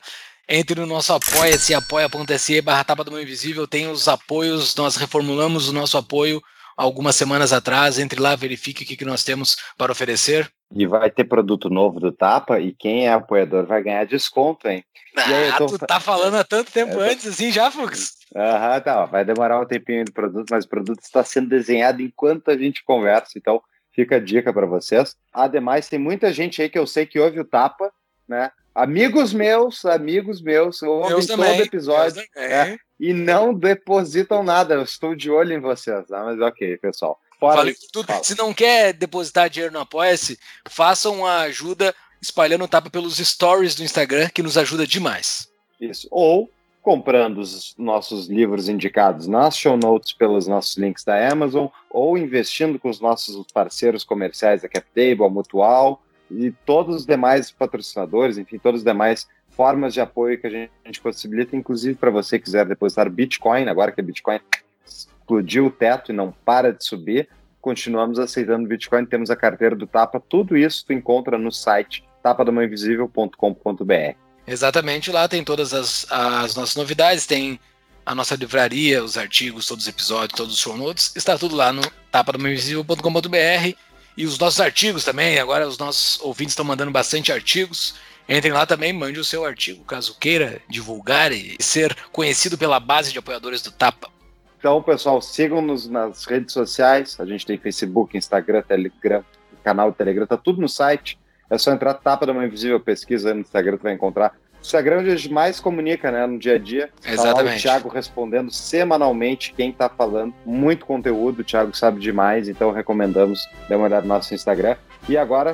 Entre 0.50 0.80
no 0.80 0.86
nosso 0.86 1.14
apoia-se, 1.14 1.74
apoia.se 1.74 2.62
barra 2.62 2.84
Tapa 2.84 3.04
da 3.04 3.12
Mão 3.12 3.22
Invisível, 3.22 3.68
tem 3.68 3.90
os 3.90 4.08
apoios, 4.08 4.76
nós 4.76 4.96
reformulamos 4.96 5.70
o 5.70 5.74
nosso 5.74 5.98
apoio 5.98 6.42
algumas 6.76 7.16
semanas 7.16 7.54
atrás. 7.54 8.00
Entre 8.00 8.20
lá, 8.20 8.36
verifique 8.36 8.84
o 8.84 8.86
que, 8.86 8.98
que 8.98 9.06
nós 9.06 9.24
temos 9.24 9.56
para 9.78 9.92
oferecer. 9.92 10.52
E 10.76 10.88
vai 10.88 11.10
ter 11.10 11.26
produto 11.26 11.70
novo 11.70 12.00
do 12.00 12.12
Tapa 12.12 12.60
e 12.60 12.74
quem 12.74 13.06
é 13.06 13.14
apoiador 13.14 13.66
vai 13.66 13.82
ganhar 13.84 14.06
desconto, 14.06 14.68
hein? 14.68 14.84
Ah, 15.16 15.58
tô... 15.58 15.68
tu 15.68 15.78
tá 15.78 16.00
falando 16.00 16.36
há 16.36 16.44
tanto 16.44 16.72
tempo 16.72 17.00
é, 17.00 17.12
antes 17.12 17.28
assim 17.28 17.52
já, 17.52 17.70
Fux? 17.70 18.14
Aham, 18.36 18.82
tá. 18.82 19.06
Vai 19.06 19.24
demorar 19.24 19.60
um 19.60 19.66
tempinho 19.66 20.06
do 20.06 20.12
produto, 20.12 20.50
mas 20.50 20.66
o 20.66 20.70
produto 20.70 21.02
está 21.02 21.24
sendo 21.24 21.50
desenhado 21.50 22.02
enquanto 22.02 22.50
a 22.50 22.58
gente 22.58 22.84
conversa, 22.84 23.34
então 23.38 23.62
fica 23.94 24.16
a 24.16 24.20
dica 24.20 24.52
para 24.52 24.66
vocês. 24.66 25.16
Ademais, 25.32 25.88
tem 25.88 26.00
muita 26.00 26.34
gente 26.34 26.62
aí 26.62 26.70
que 26.70 26.80
eu 26.80 26.88
sei 26.88 27.06
que 27.06 27.20
ouve 27.20 27.40
o 27.40 27.46
Tapa, 27.46 27.92
né? 28.28 28.52
Amigos 28.74 29.34
meus, 29.34 29.86
amigos 29.86 30.42
meus, 30.42 30.82
ouvem 30.82 31.28
todo 31.28 31.44
episódio 31.44 32.24
é, 32.36 32.75
e 33.00 33.13
não 33.13 33.54
depositam 33.54 34.42
nada. 34.42 34.74
Eu 34.74 34.82
estou 34.82 35.13
de 35.16 35.30
olho 35.30 35.54
em 35.54 35.60
vocês, 35.60 36.08
tá? 36.08 36.24
mas 36.24 36.42
ok, 36.42 36.78
pessoal. 36.78 37.20
Falei 37.40 37.75
tudo. 37.92 38.08
Fala. 38.08 38.24
Se 38.24 38.36
não 38.36 38.52
quer 38.52 38.94
depositar 38.94 39.50
dinheiro 39.50 39.74
no 39.74 39.82
Apoia-se, 39.82 40.40
façam 40.68 41.20
uma 41.20 41.42
ajuda 41.42 41.94
espalhando 42.20 42.63
o 42.63 42.68
tapa 42.68 42.90
pelos 42.90 43.18
stories 43.18 43.75
do 43.75 43.84
Instagram, 43.84 44.30
que 44.30 44.42
nos 44.42 44.58
ajuda 44.58 44.88
demais. 44.88 45.48
Isso. 45.80 46.08
Ou 46.10 46.50
comprando 46.84 47.38
os 47.38 47.74
nossos 47.78 48.28
livros 48.28 48.68
indicados 48.68 49.25
nas 49.25 49.58
show 49.58 49.78
notes 49.78 50.12
pelos 50.12 50.48
nossos 50.48 50.75
links 50.75 51.06
da 51.06 51.32
Amazon, 51.32 51.68
ou 51.90 52.18
investindo 52.18 52.78
com 52.78 52.90
os 52.90 53.00
nossos 53.00 53.48
parceiros 53.54 54.04
comerciais, 54.04 54.66
a 54.66 54.68
CapTable, 54.68 55.24
a 55.24 55.30
Mutual 55.30 56.04
e 56.30 56.52
todos 56.66 56.98
os 56.98 57.06
demais 57.06 57.50
patrocinadores, 57.50 58.38
enfim, 58.38 58.58
todas 58.58 58.82
as 58.82 58.86
demais 58.86 59.28
formas 59.52 59.94
de 59.94 60.02
apoio 60.02 60.38
que 60.38 60.46
a 60.46 60.50
gente, 60.50 60.72
a 60.84 60.90
gente 60.90 61.00
possibilita, 61.00 61.56
inclusive 61.56 61.96
para 61.96 62.12
você 62.12 62.38
que 62.38 62.46
quiser 62.46 62.66
depositar 62.66 63.10
Bitcoin, 63.10 63.70
agora 63.70 63.92
que 63.92 64.02
a 64.02 64.04
Bitcoin 64.04 64.40
explodiu 64.86 65.68
o 65.68 65.72
teto 65.72 66.12
e 66.12 66.16
não 66.16 66.34
para 66.44 66.74
de 66.74 66.84
subir, 66.84 67.30
continuamos 67.62 68.20
aceitando 68.20 68.68
Bitcoin, 68.68 69.06
temos 69.06 69.32
a 69.32 69.38
carteira 69.38 69.75
do 69.75 69.88
Tapa, 69.88 70.20
tudo 70.20 70.58
isso 70.58 70.86
tu 70.86 70.92
encontra 70.92 71.38
no 71.38 71.52
site 71.52 72.04
tapadamainvisível.com.br. 72.22 74.23
Exatamente, 74.46 75.12
lá 75.12 75.28
tem 75.28 75.44
todas 75.44 75.74
as, 75.74 76.06
as 76.10 76.56
nossas 76.56 76.76
novidades, 76.76 77.26
tem 77.26 77.60
a 78.06 78.14
nossa 78.14 78.36
livraria, 78.36 79.04
os 79.04 79.18
artigos, 79.18 79.66
todos 79.66 79.86
os 79.86 79.90
episódios, 79.90 80.38
todos 80.38 80.54
os 80.56 80.60
show 80.60 80.76
notes, 80.76 81.14
está 81.16 81.38
tudo 81.38 81.56
lá 81.56 81.72
no 81.72 81.82
tapadamainvisível.com.br 82.12 83.78
e 84.18 84.26
os 84.26 84.38
nossos 84.38 84.60
artigos 84.60 85.06
também, 85.06 85.40
agora 85.40 85.68
os 85.68 85.78
nossos 85.78 86.20
ouvintes 86.22 86.52
estão 86.52 86.66
mandando 86.66 86.92
bastante 86.92 87.32
artigos, 87.32 87.96
Entrem 88.28 88.54
lá 88.54 88.66
também, 88.66 88.94
mande 88.94 89.20
o 89.20 89.24
seu 89.24 89.44
artigo, 89.44 89.84
caso 89.84 90.18
queira 90.18 90.62
divulgar 90.70 91.32
e 91.32 91.58
ser 91.60 91.96
conhecido 92.12 92.58
pela 92.58 92.80
base 92.80 93.12
de 93.12 93.20
apoiadores 93.20 93.62
do 93.62 93.72
Tapa. 93.72 94.10
Então, 94.58 94.82
pessoal, 94.82 95.22
sigam-nos 95.22 95.90
nas 95.90 96.24
redes 96.24 96.54
sociais. 96.54 97.20
A 97.20 97.26
gente 97.26 97.46
tem 97.46 97.58
Facebook, 97.58 98.18
Instagram, 98.18 98.62
Telegram, 98.62 99.26
canal 99.62 99.92
Telegram, 99.92 100.26
tá 100.26 100.38
tudo 100.38 100.62
no 100.62 100.70
site. 100.70 101.20
É 101.50 101.58
só 101.58 101.72
entrar 101.72 101.94
Tapa 101.94 102.26
da 102.26 102.34
Mãe 102.34 102.48
Invisível, 102.48 102.80
pesquisa 102.80 103.34
no 103.34 103.42
Instagram, 103.42 103.78
tu 103.78 103.84
vai 103.84 103.94
encontrar. 103.94 104.34
O 104.60 104.62
Instagram 104.62 104.96
é 104.96 105.00
onde 105.00 105.10
a 105.12 105.16
gente 105.16 105.32
mais 105.32 105.60
comunica, 105.60 106.10
né, 106.10 106.26
no 106.26 106.40
dia 106.40 106.56
a 106.56 106.58
dia. 106.58 106.90
Exatamente. 107.06 107.52
Tá 107.52 107.58
o 107.58 107.62
Thiago 107.62 107.90
respondendo 107.90 108.52
semanalmente 108.52 109.54
quem 109.54 109.72
tá 109.72 109.90
falando. 109.90 110.34
Muito 110.46 110.86
conteúdo, 110.86 111.42
o 111.42 111.44
Thiago 111.44 111.76
sabe 111.76 112.00
demais, 112.00 112.48
então 112.48 112.72
recomendamos 112.72 113.46
dar 113.68 113.78
uma 113.78 113.86
olhada 113.86 114.08
no 114.08 114.14
nosso 114.14 114.34
Instagram. 114.34 114.78
E 115.10 115.18
agora, 115.18 115.54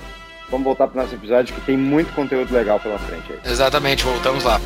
vamos 0.50 0.64
voltar 0.64 0.88
para 0.88 1.00
o 1.00 1.04
nosso 1.04 1.16
episódio 1.16 1.56
que 1.56 1.62
tem 1.62 1.76
muito 1.76 2.14
conteúdo 2.14 2.54
legal 2.54 2.80
pela 2.80 3.00
frente 3.00 3.34
aí. 3.34 3.40
Exatamente, 3.52 4.04
voltamos 4.04 4.44
lá. 4.44 4.60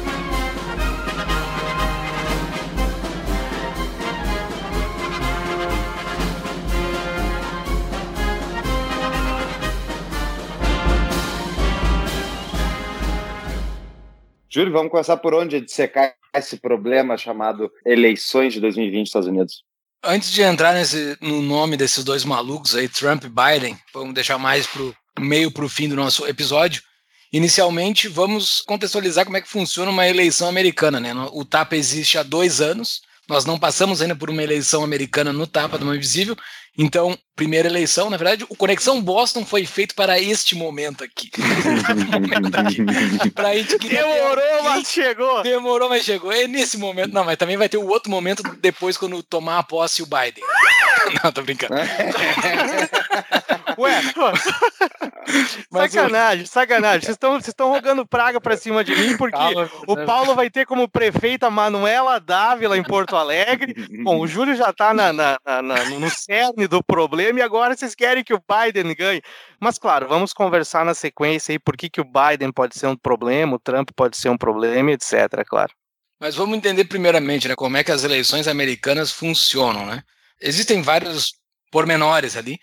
Júlio, 14.53 14.72
vamos 14.72 14.91
começar 14.91 15.17
por 15.17 15.33
onde? 15.33 15.62
De 15.62 15.72
secar 15.72 16.13
esse 16.36 16.57
problema 16.57 17.17
chamado 17.17 17.72
eleições 17.83 18.53
de 18.53 18.60
2020 18.60 19.00
nos 19.00 19.10
Estados 19.10 19.27
Unidos. 19.27 19.63
Antes 20.03 20.31
de 20.31 20.43
entrar 20.43 20.75
nesse, 20.75 21.17
no 21.19 21.41
nome 21.41 21.75
desses 21.75 22.03
dois 22.03 22.24
malucos 22.24 22.75
aí, 22.75 22.88
Trump 22.88 23.24
e 23.24 23.29
Biden, 23.29 23.75
vamos 23.91 24.13
deixar 24.13 24.38
mais 24.38 24.67
pro 24.67 24.95
meio 25.19 25.50
para 25.51 25.65
o 25.65 25.69
fim 25.69 25.89
do 25.89 25.95
nosso 25.95 26.27
episódio. 26.27 26.83
Inicialmente, 27.31 28.07
vamos 28.07 28.62
contextualizar 28.62 29.25
como 29.25 29.38
é 29.38 29.41
que 29.41 29.50
funciona 29.50 29.89
uma 29.89 30.07
eleição 30.07 30.48
americana. 30.48 31.00
Né? 31.00 31.12
O 31.31 31.43
TAPA 31.43 31.75
existe 31.75 32.19
há 32.19 32.24
dois 32.24 32.62
anos, 32.62 33.01
nós 33.27 33.46
não 33.46 33.58
passamos 33.58 34.01
ainda 34.01 34.15
por 34.15 34.30
uma 34.30 34.44
eleição 34.44 34.84
americana 34.84 35.32
no 35.32 35.48
Tapa 35.48 35.77
do 35.77 35.86
Mãe 35.86 35.98
Invisível. 35.98 36.38
Então, 36.77 37.15
primeira 37.36 37.68
eleição, 37.70 38.10
na 38.10 38.18
verdade, 38.18 38.46
o 38.50 38.56
Conexão 38.56 39.00
Boston 39.00 39.46
foi 39.46 39.63
feito 39.65 39.94
para 39.94 40.20
este 40.20 40.56
momento 40.56 41.03
aqui. 41.03 41.30
pra 43.34 43.56
gente 43.56 43.77
que 43.77 43.89
Demorou, 43.89 44.63
mas 44.63 44.88
chegou. 44.88 45.44
Demorou, 45.44 45.89
mas 45.89 46.03
chegou. 46.03 46.32
É 46.32 46.48
nesse 46.48 46.77
momento. 46.77 47.13
Não, 47.13 47.24
mas 47.24 47.38
também 47.38 47.58
vai 47.58 47.70
ter 47.70 47.77
o 47.77 47.88
outro 47.88 48.10
momento 48.10 48.42
depois 48.60 48.98
quando 48.98 49.22
tomar 49.22 49.60
a 49.60 49.63
posse 49.63 50.01
o 50.01 50.08
Biden. 50.08 50.44
não, 51.24 51.32
tô 51.32 51.44
brincando. 51.44 51.75
Ué, 53.77 54.01
sacanagem, 55.72 56.46
sacanagem. 56.46 57.01
Vocês 57.01 57.15
estão 57.15 57.32
vocês 57.34 57.48
estão 57.48 57.70
rogando 57.70 58.06
praga 58.06 58.39
pra 58.39 58.58
cima 58.58 58.84
de 58.84 58.96
mim 58.96 59.18
porque 59.18 59.38
Calma, 59.38 59.70
o 59.88 59.96
Paulo 60.06 60.36
vai 60.36 60.50
ter 60.50 60.65
como 60.65 60.88
prefeita 60.88 61.50
Manuela 61.50 62.20
Dávila 62.20 62.77
em 62.77 62.84
Porto 62.84 63.15
Alegre. 63.15 63.74
Bom, 64.03 64.20
o 64.20 64.27
Júlio 64.27 64.56
já 64.56 64.72
tá 64.74 64.94
na, 64.94 65.13
na, 65.13 65.38
na, 65.46 65.89
no 65.89 66.10
cerne 66.10 66.68
do 66.68 66.84
problema 66.84 67.39
e 67.39 67.42
agora 67.42 67.75
vocês 67.75 67.96
querem 67.96 68.24
que 68.24 68.34
o 68.34 68.42
Biden 68.42 68.94
ganhe. 68.96 69.22
Mas, 69.60 69.77
claro, 69.77 70.08
vamos 70.08 70.34
conversar 70.34 70.84
na 70.86 70.94
sequência 70.94 71.53
aí 71.53 71.60
por 71.60 71.77
que, 71.77 71.89
que 71.89 72.01
o 72.01 72.06
Biden 72.06 72.51
pode 72.51 72.77
ser 72.77 72.88
um 72.88 72.96
problema, 72.96 73.56
o 73.56 73.60
Trump 73.60 73.89
pode 73.96 74.18
ser 74.18 74.30
um 74.30 74.38
problema, 74.38 74.92
etc, 74.92 75.44
claro. 75.48 75.72
Mas 76.20 76.36
vamos 76.36 76.58
entender 76.58 76.86
primeiramente, 76.86 77.48
né, 77.48 77.56
como 77.56 77.75
é 77.75 77.84
que 77.84 77.92
as 77.92 78.03
eleições 78.03 78.48
americanas 78.48 79.12
funcionam, 79.12 79.86
né? 79.86 80.03
Existem 80.42 80.82
vários 80.82 81.34
pormenores 81.72 82.38
ali, 82.38 82.60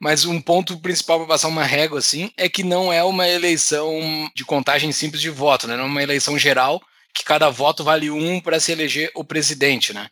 mas 0.00 0.24
um 0.24 0.40
ponto 0.40 0.78
principal 0.78 1.18
para 1.18 1.28
passar 1.28 1.48
uma 1.48 1.64
régua 1.64 1.98
assim 1.98 2.30
é 2.36 2.48
que 2.48 2.62
não 2.62 2.92
é 2.92 3.02
uma 3.02 3.28
eleição 3.28 4.30
de 4.34 4.44
contagem 4.44 4.92
simples 4.92 5.20
de 5.20 5.30
voto, 5.30 5.66
né? 5.66 5.76
Não 5.76 5.84
é 5.84 5.86
uma 5.86 6.02
eleição 6.02 6.38
geral 6.38 6.80
que 7.14 7.24
cada 7.24 7.50
voto 7.50 7.82
vale 7.82 8.10
um 8.10 8.40
para 8.40 8.60
se 8.60 8.70
eleger 8.70 9.10
o 9.14 9.24
presidente, 9.24 9.92
né? 9.92 10.08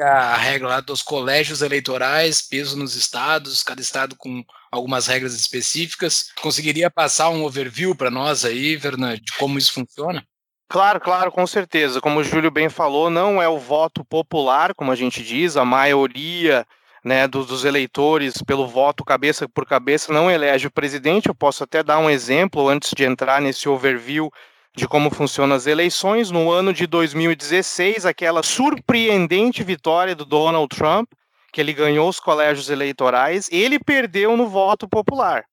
A 0.00 0.36
regra 0.36 0.68
lá 0.68 0.80
dos 0.80 1.02
colégios 1.02 1.62
eleitorais, 1.62 2.42
peso 2.42 2.76
nos 2.76 2.94
estados, 2.94 3.62
cada 3.62 3.80
estado 3.80 4.16
com 4.16 4.44
algumas 4.70 5.06
regras 5.06 5.34
específicas. 5.34 6.30
Conseguiria 6.42 6.90
passar 6.90 7.30
um 7.30 7.44
overview 7.44 7.94
para 7.94 8.10
nós 8.10 8.44
aí, 8.44 8.78
Fernando, 8.78 9.20
de 9.20 9.32
como 9.32 9.58
isso 9.58 9.72
funciona? 9.72 10.22
Claro, 10.68 11.00
claro, 11.00 11.32
com 11.32 11.46
certeza. 11.46 12.00
Como 12.00 12.20
o 12.20 12.24
Júlio 12.24 12.50
bem 12.50 12.68
falou, 12.68 13.08
não 13.08 13.40
é 13.40 13.48
o 13.48 13.58
voto 13.58 14.04
popular, 14.04 14.74
como 14.74 14.92
a 14.92 14.96
gente 14.96 15.22
diz, 15.22 15.56
a 15.56 15.64
maioria 15.64 16.66
né, 17.04 17.26
dos, 17.28 17.46
dos, 17.46 17.64
eleitores 17.64 18.42
pelo 18.42 18.66
voto 18.66 19.04
cabeça 19.04 19.48
por 19.48 19.66
cabeça 19.66 20.12
não 20.12 20.30
elege 20.30 20.66
o 20.66 20.70
presidente. 20.70 21.28
Eu 21.28 21.34
posso 21.34 21.64
até 21.64 21.82
dar 21.82 21.98
um 21.98 22.10
exemplo 22.10 22.68
antes 22.68 22.92
de 22.94 23.04
entrar 23.04 23.40
nesse 23.40 23.68
overview 23.68 24.30
de 24.74 24.86
como 24.86 25.10
funcionam 25.10 25.56
as 25.56 25.66
eleições. 25.66 26.30
No 26.30 26.50
ano 26.50 26.72
de 26.72 26.86
2016, 26.86 28.06
aquela 28.06 28.42
surpreendente 28.42 29.62
vitória 29.62 30.14
do 30.14 30.24
Donald 30.24 30.68
Trump, 30.74 31.08
que 31.52 31.60
ele 31.60 31.72
ganhou 31.72 32.08
os 32.08 32.20
colégios 32.20 32.70
eleitorais, 32.70 33.48
ele 33.50 33.78
perdeu 33.78 34.36
no 34.36 34.46
voto 34.46 34.88
popular. 34.88 35.44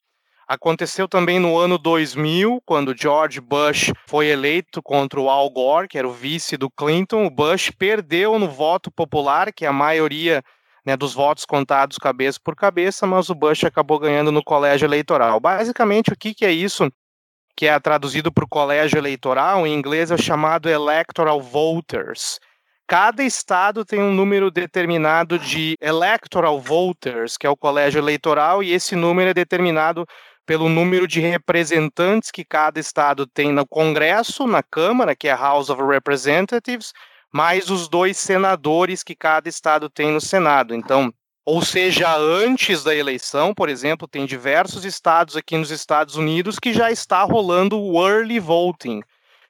Aconteceu 0.47 1.07
também 1.07 1.39
no 1.39 1.57
ano 1.57 1.75
2000, 1.79 2.61
quando 2.63 2.95
George 2.95 3.41
Bush 3.41 3.91
foi 4.07 4.27
eleito 4.27 4.79
contra 4.83 5.19
o 5.19 5.27
Al 5.27 5.49
Gore, 5.49 5.87
que 5.87 5.97
era 5.97 6.07
o 6.07 6.13
vice 6.13 6.55
do 6.55 6.69
Clinton. 6.69 7.25
O 7.25 7.31
Bush 7.31 7.71
perdeu 7.71 8.37
no 8.37 8.47
voto 8.47 8.91
popular, 8.91 9.51
que 9.51 9.65
a 9.65 9.73
maioria 9.73 10.43
né, 10.85 10.95
dos 10.95 11.13
votos 11.13 11.45
contados 11.45 11.97
cabeça 11.97 12.39
por 12.43 12.55
cabeça, 12.55 13.07
mas 13.07 13.29
o 13.29 13.35
Bush 13.35 13.63
acabou 13.63 13.99
ganhando 13.99 14.31
no 14.31 14.43
colégio 14.43 14.85
eleitoral. 14.85 15.39
Basicamente, 15.39 16.13
o 16.13 16.17
que, 16.17 16.33
que 16.33 16.45
é 16.45 16.51
isso 16.51 16.91
que 17.57 17.67
é 17.67 17.79
traduzido 17.79 18.31
para 18.31 18.43
o 18.43 18.49
colégio 18.49 18.97
eleitoral, 18.97 19.65
em 19.65 19.73
inglês 19.73 20.11
é 20.11 20.17
chamado 20.17 20.69
Electoral 20.69 21.41
Voters. 21.41 22.37
Cada 22.87 23.23
estado 23.23 23.83
tem 23.83 23.99
um 23.99 24.13
número 24.13 24.51
determinado 24.51 25.39
de 25.39 25.75
electoral 25.81 26.59
voters, 26.59 27.35
que 27.35 27.47
é 27.47 27.49
o 27.49 27.57
colégio 27.57 27.97
eleitoral, 27.97 28.61
e 28.61 28.71
esse 28.71 28.95
número 28.95 29.31
é 29.31 29.33
determinado 29.33 30.05
pelo 30.45 30.69
número 30.69 31.07
de 31.07 31.19
representantes 31.19 32.29
que 32.29 32.45
cada 32.45 32.79
estado 32.79 33.25
tem 33.25 33.51
no 33.51 33.65
Congresso, 33.65 34.45
na 34.45 34.61
Câmara, 34.61 35.15
que 35.15 35.27
é 35.27 35.35
House 35.35 35.71
of 35.71 35.81
Representatives, 35.81 36.93
mais 37.35 37.69
os 37.69 37.89
dois 37.89 38.15
senadores 38.15 39.03
que 39.03 39.13
cada 39.13 39.49
estado 39.49 39.89
tem 39.89 40.09
no 40.09 40.21
Senado. 40.21 40.73
Então, 40.73 41.13
ou 41.45 41.61
seja, 41.61 42.15
antes 42.15 42.81
da 42.81 42.95
eleição, 42.95 43.53
por 43.53 43.67
exemplo, 43.67 44.07
tem 44.07 44.25
diversos 44.25 44.85
estados 44.85 45.35
aqui 45.35 45.57
nos 45.57 45.69
Estados 45.69 46.15
Unidos 46.15 46.57
que 46.57 46.71
já 46.71 46.89
está 46.89 47.23
rolando 47.23 47.77
o 47.77 48.01
early 48.07 48.39
voting, 48.39 49.01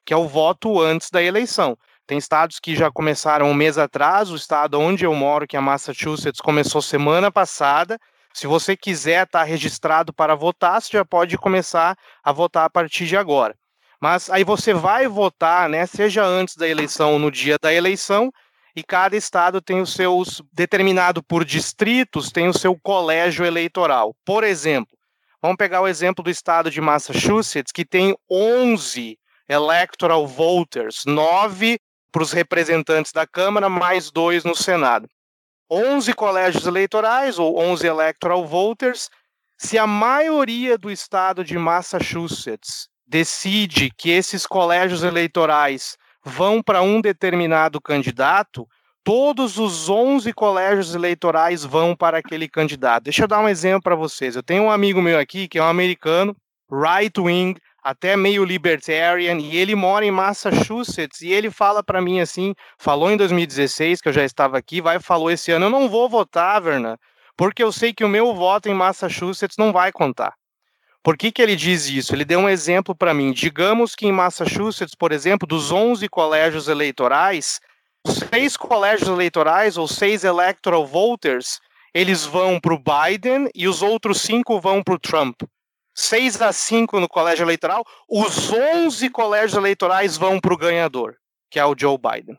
que 0.04 0.12
é 0.12 0.16
o 0.16 0.26
voto 0.26 0.80
antes 0.80 1.10
da 1.12 1.22
eleição. 1.22 1.78
Tem 2.08 2.18
estados 2.18 2.58
que 2.58 2.74
já 2.74 2.90
começaram 2.90 3.48
um 3.48 3.54
mês 3.54 3.78
atrás, 3.78 4.32
o 4.32 4.36
estado 4.36 4.80
onde 4.80 5.04
eu 5.04 5.14
moro, 5.14 5.46
que 5.46 5.56
é 5.56 5.60
Massachusetts, 5.60 6.40
começou 6.40 6.82
semana 6.82 7.30
passada. 7.30 8.00
Se 8.34 8.48
você 8.48 8.76
quiser 8.76 9.26
estar 9.26 9.44
registrado 9.44 10.12
para 10.12 10.34
votar, 10.34 10.82
você 10.82 10.96
já 10.96 11.04
pode 11.04 11.38
começar 11.38 11.96
a 12.24 12.32
votar 12.32 12.64
a 12.64 12.70
partir 12.70 13.06
de 13.06 13.16
agora. 13.16 13.54
Mas 14.00 14.28
aí 14.30 14.44
você 14.44 14.74
vai 14.74 15.08
votar, 15.08 15.68
né, 15.68 15.86
seja 15.86 16.24
antes 16.24 16.56
da 16.56 16.68
eleição 16.68 17.14
ou 17.14 17.18
no 17.18 17.30
dia 17.30 17.56
da 17.60 17.72
eleição, 17.72 18.30
e 18.74 18.82
cada 18.82 19.16
estado 19.16 19.60
tem 19.62 19.80
os 19.80 19.94
seus, 19.94 20.42
determinado 20.52 21.22
por 21.22 21.44
distritos, 21.44 22.30
tem 22.30 22.46
o 22.46 22.52
seu 22.52 22.78
colégio 22.78 23.44
eleitoral. 23.44 24.14
Por 24.24 24.44
exemplo, 24.44 24.94
vamos 25.40 25.56
pegar 25.56 25.80
o 25.80 25.88
exemplo 25.88 26.22
do 26.22 26.28
estado 26.28 26.70
de 26.70 26.80
Massachusetts, 26.80 27.72
que 27.72 27.86
tem 27.86 28.14
11 28.30 29.18
electoral 29.48 30.26
voters, 30.26 31.04
9 31.06 31.78
para 32.12 32.22
os 32.22 32.32
representantes 32.32 33.12
da 33.12 33.26
Câmara, 33.26 33.68
mais 33.68 34.10
dois 34.10 34.44
no 34.44 34.54
Senado. 34.54 35.08
11 35.70 36.12
colégios 36.12 36.66
eleitorais, 36.66 37.38
ou 37.38 37.58
11 37.58 37.86
electoral 37.86 38.46
voters, 38.46 39.08
se 39.58 39.78
a 39.78 39.86
maioria 39.86 40.76
do 40.76 40.90
estado 40.90 41.42
de 41.42 41.56
Massachusetts 41.56 42.88
decide 43.06 43.90
que 43.96 44.10
esses 44.10 44.46
colégios 44.46 45.02
eleitorais 45.02 45.96
vão 46.24 46.62
para 46.62 46.82
um 46.82 47.00
determinado 47.00 47.80
candidato, 47.80 48.66
todos 49.04 49.58
os 49.58 49.88
11 49.88 50.32
colégios 50.32 50.94
eleitorais 50.94 51.64
vão 51.64 51.94
para 51.94 52.18
aquele 52.18 52.48
candidato. 52.48 53.04
Deixa 53.04 53.22
eu 53.22 53.28
dar 53.28 53.40
um 53.40 53.48
exemplo 53.48 53.82
para 53.82 53.94
vocês. 53.94 54.34
Eu 54.34 54.42
tenho 54.42 54.64
um 54.64 54.70
amigo 54.70 55.00
meu 55.00 55.18
aqui 55.18 55.46
que 55.46 55.58
é 55.58 55.62
um 55.62 55.68
americano, 55.68 56.36
right 56.70 57.20
wing, 57.20 57.54
até 57.86 58.16
meio 58.16 58.44
libertarian, 58.44 59.38
e 59.38 59.56
ele 59.56 59.76
mora 59.76 60.04
em 60.04 60.10
Massachusetts, 60.10 61.20
e 61.20 61.28
ele 61.28 61.52
fala 61.52 61.84
para 61.84 62.02
mim 62.02 62.18
assim, 62.18 62.52
falou 62.76 63.12
em 63.12 63.16
2016 63.16 64.00
que 64.00 64.08
eu 64.08 64.12
já 64.12 64.24
estava 64.24 64.58
aqui, 64.58 64.80
vai 64.80 64.98
falou 64.98 65.30
esse 65.30 65.52
ano, 65.52 65.66
eu 65.66 65.70
não 65.70 65.88
vou 65.88 66.08
votar, 66.08 66.60
Verna, 66.60 66.98
porque 67.36 67.62
eu 67.62 67.70
sei 67.70 67.92
que 67.92 68.02
o 68.02 68.08
meu 68.08 68.34
voto 68.34 68.68
em 68.68 68.74
Massachusetts 68.74 69.56
não 69.56 69.72
vai 69.72 69.92
contar. 69.92 70.34
Por 71.06 71.16
que, 71.16 71.30
que 71.30 71.40
ele 71.40 71.54
diz 71.54 71.86
isso? 71.86 72.12
Ele 72.12 72.24
deu 72.24 72.40
um 72.40 72.48
exemplo 72.48 72.92
para 72.92 73.14
mim. 73.14 73.30
Digamos 73.30 73.94
que 73.94 74.08
em 74.08 74.10
Massachusetts, 74.10 74.96
por 74.96 75.12
exemplo, 75.12 75.46
dos 75.46 75.70
11 75.70 76.08
colégios 76.08 76.66
eleitorais, 76.66 77.60
seis 78.04 78.56
colégios 78.56 79.08
eleitorais 79.08 79.76
ou 79.76 79.86
seis 79.86 80.24
electoral 80.24 80.84
voters, 80.84 81.60
eles 81.94 82.24
vão 82.24 82.58
para 82.58 82.74
o 82.74 82.82
Biden 82.82 83.48
e 83.54 83.68
os 83.68 83.82
outros 83.82 84.20
cinco 84.20 84.60
vão 84.60 84.82
para 84.82 84.94
o 84.94 84.98
Trump. 84.98 85.42
6 85.94 86.42
a 86.42 86.52
5 86.52 86.98
no 86.98 87.08
colégio 87.08 87.44
eleitoral, 87.44 87.84
os 88.08 88.50
11 88.50 89.08
colégios 89.10 89.54
eleitorais 89.54 90.16
vão 90.16 90.40
para 90.40 90.54
o 90.54 90.58
ganhador, 90.58 91.14
que 91.48 91.60
é 91.60 91.64
o 91.64 91.76
Joe 91.78 91.96
Biden. 91.96 92.36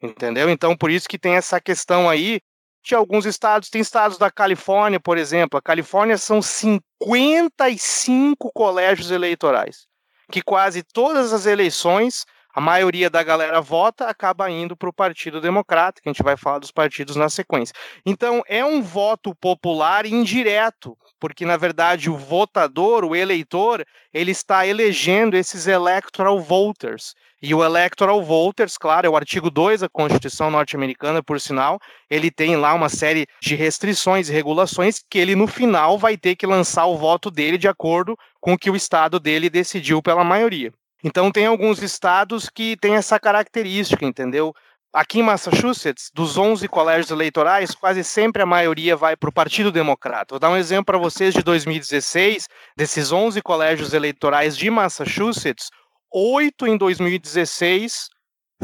Entendeu? 0.00 0.48
Então, 0.48 0.76
por 0.76 0.92
isso 0.92 1.08
que 1.08 1.18
tem 1.18 1.34
essa 1.34 1.60
questão 1.60 2.08
aí 2.08 2.40
de 2.86 2.94
alguns 2.94 3.26
estados. 3.26 3.68
Tem 3.68 3.80
estados 3.80 4.16
da 4.16 4.30
Califórnia, 4.30 5.00
por 5.00 5.18
exemplo. 5.18 5.58
A 5.58 5.62
Califórnia 5.62 6.16
são 6.16 6.40
55 6.40 8.50
colégios 8.54 9.10
eleitorais, 9.10 9.86
que 10.30 10.40
quase 10.40 10.82
todas 10.82 11.32
as 11.32 11.46
eleições 11.46 12.24
a 12.56 12.60
maioria 12.60 13.10
da 13.10 13.22
galera 13.22 13.60
vota, 13.60 14.06
acaba 14.06 14.50
indo 14.50 14.74
para 14.74 14.88
o 14.88 14.92
Partido 14.92 15.42
Democrata, 15.42 16.00
que 16.00 16.08
a 16.08 16.12
gente 16.12 16.22
vai 16.22 16.38
falar 16.38 16.58
dos 16.58 16.70
partidos 16.70 17.14
na 17.14 17.28
sequência. 17.28 17.74
Então, 18.06 18.42
é 18.48 18.64
um 18.64 18.80
voto 18.80 19.34
popular 19.34 20.06
indireto, 20.06 20.96
porque 21.20 21.44
na 21.44 21.58
verdade 21.58 22.08
o 22.08 22.16
votador, 22.16 23.04
o 23.04 23.14
eleitor, 23.14 23.84
ele 24.10 24.30
está 24.30 24.66
elegendo 24.66 25.36
esses 25.36 25.66
electoral 25.66 26.40
voters. 26.40 27.14
E 27.42 27.54
o 27.54 27.62
electoral 27.62 28.22
voters, 28.22 28.78
claro, 28.78 29.06
é 29.06 29.10
o 29.10 29.16
artigo 29.16 29.50
2 29.50 29.80
da 29.80 29.88
Constituição 29.88 30.50
norte-americana, 30.50 31.22
por 31.22 31.38
sinal, 31.38 31.78
ele 32.08 32.30
tem 32.30 32.56
lá 32.56 32.72
uma 32.72 32.88
série 32.88 33.26
de 33.42 33.54
restrições 33.54 34.28
e 34.28 34.32
regulações 34.32 35.02
que 35.10 35.18
ele 35.18 35.36
no 35.36 35.46
final 35.46 35.98
vai 35.98 36.16
ter 36.16 36.34
que 36.34 36.46
lançar 36.46 36.86
o 36.86 36.96
voto 36.96 37.30
dele 37.30 37.58
de 37.58 37.68
acordo 37.68 38.16
com 38.40 38.54
o 38.54 38.58
que 38.58 38.70
o 38.70 38.76
estado 38.76 39.20
dele 39.20 39.50
decidiu 39.50 40.02
pela 40.02 40.24
maioria. 40.24 40.72
Então 41.04 41.30
tem 41.30 41.46
alguns 41.46 41.82
estados 41.82 42.48
que 42.48 42.76
têm 42.78 42.94
essa 42.94 43.20
característica, 43.20 44.04
entendeu? 44.04 44.54
Aqui 44.92 45.18
em 45.18 45.22
Massachusetts, 45.22 46.10
dos 46.14 46.38
11 46.38 46.66
colégios 46.68 47.10
eleitorais, 47.10 47.74
quase 47.74 48.02
sempre 48.02 48.40
a 48.40 48.46
maioria 48.46 48.96
vai 48.96 49.14
para 49.14 49.28
o 49.28 49.32
Partido 49.32 49.70
Democrata. 49.70 50.28
Vou 50.30 50.38
dar 50.38 50.48
um 50.48 50.56
exemplo 50.56 50.86
para 50.86 50.96
vocês 50.96 51.34
de 51.34 51.42
2016. 51.42 52.48
Desses 52.74 53.12
11 53.12 53.42
colégios 53.42 53.92
eleitorais 53.92 54.56
de 54.56 54.70
Massachusetts, 54.70 55.68
oito 56.12 56.66
em 56.66 56.76
2016 56.76 58.08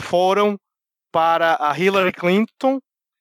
foram 0.00 0.58
para 1.12 1.56
a 1.60 1.78
Hillary 1.78 2.12
Clinton 2.12 2.80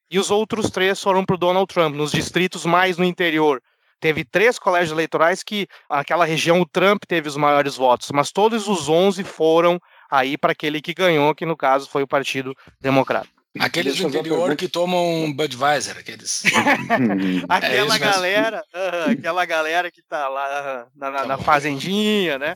e 0.10 0.20
os 0.20 0.32
outros 0.32 0.70
três 0.70 1.02
foram 1.02 1.26
para 1.26 1.36
o 1.36 1.40
Donald 1.40 1.68
Trump, 1.74 1.96
nos 1.96 2.12
distritos 2.12 2.66
mais 2.66 2.98
no 2.98 3.06
interior. 3.06 3.62
Teve 4.00 4.26
três 4.26 4.58
colégios 4.58 4.92
eleitorais 4.92 5.44
que 5.44 5.68
aquela 5.88 6.26
região 6.26 6.60
o 6.60 6.66
Trump 6.66 7.04
teve 7.08 7.30
os 7.30 7.38
maiores 7.38 7.76
votos, 7.76 8.10
mas 8.12 8.32
todos 8.32 8.68
os 8.68 8.90
11 8.90 9.24
foram 9.24 9.80
aí 10.10 10.38
para 10.38 10.54
aquele 10.54 10.82
que 10.82 10.94
ganhou, 10.94 11.36
que 11.36 11.46
no 11.46 11.56
caso 11.56 11.88
foi 11.88 12.04
o 12.04 12.08
Partido 12.08 12.56
Democrata. 12.82 13.30
Aqueles 13.60 13.98
do 13.98 14.08
interior 14.08 14.56
que 14.56 14.70
tomam 14.70 15.32
Budweiser, 15.34 15.98
aqueles. 15.98 16.44
aquela 17.50 17.96
é 17.96 18.00
galera, 18.00 18.64
uh, 18.74 19.12
aquela 19.12 19.46
galera 19.46 19.92
que 19.92 20.02
tá 20.02 20.30
lá 20.30 20.86
uh, 20.88 20.92
na, 20.96 21.12
na, 21.12 21.26
na, 21.26 21.38
fazendinha, 21.38 22.40
né? 22.40 22.56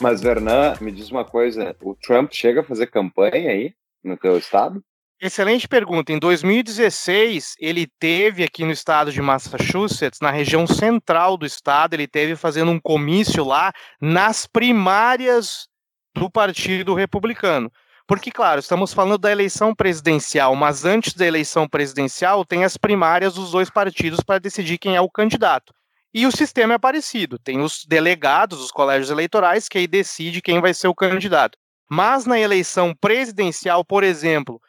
Mas, 0.00 0.20
Vernan, 0.20 0.74
me 0.80 0.92
diz 0.92 1.10
uma 1.10 1.24
coisa, 1.24 1.74
o 1.82 1.94
Trump 1.94 2.32
chega 2.32 2.60
a 2.60 2.64
fazer 2.64 2.86
campanha 2.88 3.50
aí 3.50 3.74
no 4.02 4.16
teu 4.16 4.38
estado? 4.38 4.82
Excelente 5.20 5.66
pergunta. 5.66 6.12
Em 6.12 6.18
2016, 6.18 7.56
ele 7.58 7.88
teve 7.98 8.44
aqui 8.44 8.64
no 8.64 8.70
estado 8.70 9.10
de 9.10 9.20
Massachusetts, 9.20 10.20
na 10.20 10.30
região 10.30 10.64
central 10.64 11.36
do 11.36 11.44
estado, 11.44 11.94
ele 11.94 12.06
teve 12.06 12.36
fazendo 12.36 12.70
um 12.70 12.78
comício 12.78 13.44
lá 13.44 13.72
nas 14.00 14.46
primárias 14.46 15.66
do 16.14 16.30
Partido 16.30 16.94
Republicano. 16.94 17.68
Porque, 18.06 18.30
claro, 18.30 18.60
estamos 18.60 18.94
falando 18.94 19.18
da 19.18 19.32
eleição 19.32 19.74
presidencial, 19.74 20.54
mas 20.54 20.84
antes 20.84 21.14
da 21.14 21.26
eleição 21.26 21.68
presidencial 21.68 22.44
tem 22.44 22.64
as 22.64 22.76
primárias 22.76 23.34
dos 23.34 23.50
dois 23.50 23.68
partidos 23.68 24.20
para 24.20 24.38
decidir 24.38 24.78
quem 24.78 24.94
é 24.94 25.00
o 25.00 25.10
candidato. 25.10 25.74
E 26.12 26.26
o 26.26 26.32
sistema 26.32 26.74
é 26.74 26.78
parecido. 26.78 27.38
Tem 27.38 27.60
os 27.60 27.84
delegados, 27.86 28.60
os 28.60 28.70
colégios 28.70 29.10
eleitorais, 29.10 29.68
que 29.68 29.78
aí 29.78 29.86
decide 29.86 30.40
quem 30.40 30.60
vai 30.60 30.72
ser 30.72 30.88
o 30.88 30.94
candidato. 30.94 31.58
Mas 31.90 32.24
na 32.24 32.38
eleição 32.38 32.94
presidencial, 32.94 33.84
por 33.84 34.02
exemplo, 34.02 34.60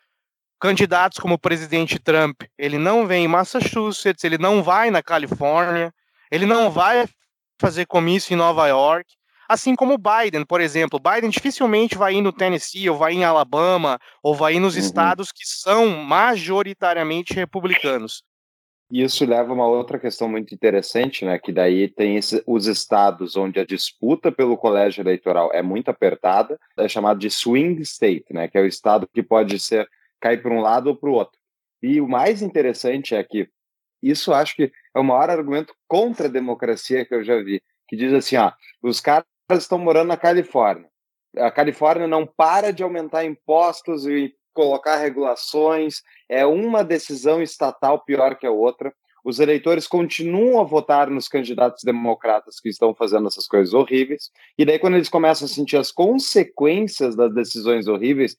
candidatos 0.60 1.19
como 1.19 1.36
o 1.36 1.39
presidente 1.39 1.99
Trump, 1.99 2.43
ele 2.58 2.78
não 2.78 3.08
vem 3.08 3.25
em 3.25 3.28
Massachusetts, 3.28 4.23
ele 4.23 4.38
não 4.38 4.62
vai 4.62 4.91
na 4.91 5.02
Califórnia, 5.02 5.93
ele 6.30 6.45
não 6.45 6.69
vai 6.69 7.08
fazer 7.60 7.86
comício 7.86 8.34
em 8.34 8.38
Nova 8.38 8.67
York, 8.67 9.13
assim 9.47 9.75
como 9.75 9.95
o 9.95 9.97
Biden, 9.97 10.45
por 10.45 10.62
exemplo. 10.62 10.99
Biden 10.99 11.30
dificilmente 11.30 11.97
vai 11.97 12.15
ir 12.15 12.21
no 12.21 12.32
Tennessee, 12.32 12.89
ou 12.89 12.97
vai 12.97 13.13
em 13.13 13.23
Alabama, 13.23 13.99
ou 14.21 14.36
vai 14.36 14.56
ir 14.56 14.60
nos 14.60 14.75
uhum. 14.75 14.82
estados 14.82 15.32
que 15.32 15.45
são 15.45 15.89
majoritariamente 15.89 17.34
republicanos. 17.34 18.23
Isso 18.91 19.23
leva 19.23 19.52
a 19.52 19.54
uma 19.54 19.67
outra 19.67 19.99
questão 19.99 20.28
muito 20.28 20.54
interessante, 20.54 21.23
né? 21.23 21.38
Que 21.38 21.52
daí 21.52 21.88
tem 21.88 22.17
esse, 22.17 22.41
os 22.47 22.65
estados 22.65 23.36
onde 23.36 23.60
a 23.60 23.65
disputa 23.65 24.32
pelo 24.32 24.58
colégio 24.58 25.02
eleitoral 25.02 25.52
é 25.54 25.62
muito 25.62 25.89
apertada, 25.89 26.60
é 26.75 26.88
chamado 26.88 27.19
de 27.19 27.30
swing 27.30 27.80
state, 27.84 28.34
né? 28.34 28.47
Que 28.47 28.58
é 28.58 28.62
o 28.62 28.65
estado 28.65 29.08
que 29.13 29.21
pode 29.21 29.60
ser 29.60 29.88
cair 30.19 30.41
para 30.41 30.54
um 30.54 30.60
lado 30.60 30.88
ou 30.88 30.95
para 30.95 31.10
o 31.10 31.13
outro. 31.13 31.39
E 31.84 32.02
o 32.02 32.08
mais 32.08 32.41
interessante 32.41 33.13
é 33.13 33.23
que 33.23 33.47
isso 34.02 34.34
acho 34.34 34.56
que 34.56 34.71
é 34.95 34.99
o 34.99 35.04
maior 35.04 35.30
argumento 35.30 35.73
contra 35.88 36.28
a 36.28 36.32
democracia 36.32 37.06
que 37.06 37.13
eu 37.13 37.23
já 37.23 37.41
vi, 37.41 37.62
que 37.88 37.95
diz 37.95 38.12
assim, 38.13 38.38
ó, 38.38 38.52
os 38.82 38.99
caras 38.99 39.25
estão 39.52 39.78
morando 39.78 40.08
na 40.08 40.17
Califórnia. 40.17 40.89
A 41.38 41.52
Califórnia 41.52 42.08
não 42.08 42.25
para 42.25 42.73
de 42.73 42.82
aumentar 42.82 43.23
impostos 43.23 44.08
e 44.08 44.34
colocar 44.60 44.98
regulações, 44.98 46.02
é 46.28 46.45
uma 46.45 46.84
decisão 46.84 47.41
estatal 47.41 48.04
pior 48.04 48.36
que 48.38 48.45
a 48.45 48.52
outra. 48.52 48.93
Os 49.24 49.39
eleitores 49.39 49.88
continuam 49.88 50.60
a 50.60 50.65
votar 50.65 51.10
nos 51.10 51.30
candidatos 51.30 51.82
democratas 51.82 52.60
que 52.60 52.67
estão 52.67 52.93
fazendo 52.93 53.30
essas 53.30 53.48
coisas 53.48 53.74
horríveis, 53.74 54.30
e 54.58 54.65
daí, 54.65 54.78
quando 54.78 54.95
eles 54.95 55.08
começam 55.08 55.45
a 55.45 55.50
sentir 55.50 55.78
as 55.78 55.93
consequências 55.93 57.15
das 57.15 57.34
decisões 57.34 57.88
horríveis, 57.88 58.36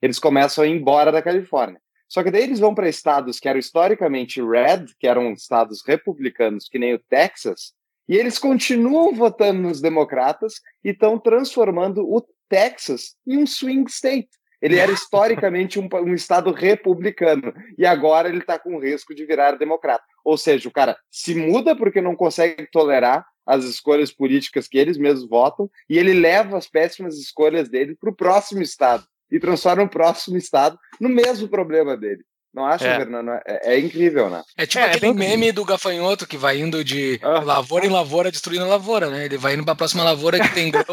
eles 0.00 0.20
começam 0.20 0.62
a 0.62 0.68
ir 0.68 0.70
embora 0.70 1.10
da 1.10 1.20
Califórnia. 1.20 1.80
Só 2.08 2.22
que 2.22 2.30
daí 2.30 2.44
eles 2.44 2.60
vão 2.60 2.72
para 2.72 2.88
estados 2.88 3.40
que 3.40 3.48
eram 3.48 3.58
historicamente 3.58 4.40
red, 4.40 4.84
que 5.00 5.08
eram 5.08 5.32
estados 5.32 5.82
republicanos, 5.84 6.68
que 6.68 6.78
nem 6.78 6.94
o 6.94 7.02
Texas, 7.10 7.72
e 8.08 8.14
eles 8.16 8.38
continuam 8.38 9.12
votando 9.12 9.62
nos 9.62 9.80
democratas 9.80 10.60
e 10.84 10.90
estão 10.90 11.18
transformando 11.18 12.08
o 12.08 12.24
Texas 12.48 13.16
em 13.26 13.38
um 13.38 13.46
swing 13.48 13.90
state. 13.90 14.28
Ele 14.60 14.78
era 14.78 14.90
historicamente 14.90 15.78
um, 15.78 15.88
um 16.02 16.14
estado 16.14 16.52
republicano 16.52 17.52
e 17.78 17.84
agora 17.84 18.28
ele 18.28 18.38
está 18.38 18.58
com 18.58 18.76
o 18.76 18.80
risco 18.80 19.14
de 19.14 19.24
virar 19.24 19.52
democrata. 19.52 20.04
Ou 20.24 20.36
seja, 20.36 20.68
o 20.68 20.72
cara 20.72 20.96
se 21.10 21.34
muda 21.34 21.76
porque 21.76 22.00
não 22.00 22.16
consegue 22.16 22.66
tolerar 22.70 23.24
as 23.46 23.64
escolhas 23.64 24.12
políticas 24.12 24.66
que 24.66 24.78
eles 24.78 24.98
mesmos 24.98 25.28
votam 25.28 25.70
e 25.88 25.98
ele 25.98 26.12
leva 26.12 26.58
as 26.58 26.66
péssimas 26.66 27.16
escolhas 27.16 27.68
dele 27.68 27.96
para 27.98 28.10
o 28.10 28.16
próximo 28.16 28.60
estado 28.60 29.04
e 29.30 29.38
transforma 29.38 29.84
o 29.84 29.88
próximo 29.88 30.36
estado 30.36 30.78
no 31.00 31.08
mesmo 31.08 31.48
problema 31.48 31.96
dele. 31.96 32.24
Não 32.56 32.64
acha, 32.64 32.88
é. 32.88 32.96
Fernando? 32.96 33.32
É, 33.46 33.74
é, 33.74 33.78
incrível, 33.78 34.30
né? 34.30 34.42
É 34.56 34.64
tipo 34.64 34.82
é, 34.82 34.90
aquele 34.90 35.12
meme 35.12 35.52
do 35.52 35.62
gafanhoto 35.62 36.26
que 36.26 36.38
vai 36.38 36.58
indo 36.58 36.82
de 36.82 37.20
ah. 37.22 37.40
lavoura 37.40 37.84
em 37.84 37.90
lavoura 37.90 38.30
destruindo 38.30 38.64
a 38.64 38.68
lavoura, 38.68 39.10
né? 39.10 39.26
Ele 39.26 39.36
vai 39.36 39.52
indo 39.52 39.62
para 39.62 39.74
a 39.74 39.76
próxima 39.76 40.02
lavoura 40.02 40.40
que 40.40 40.54
tem 40.54 40.70
grão 40.72 40.84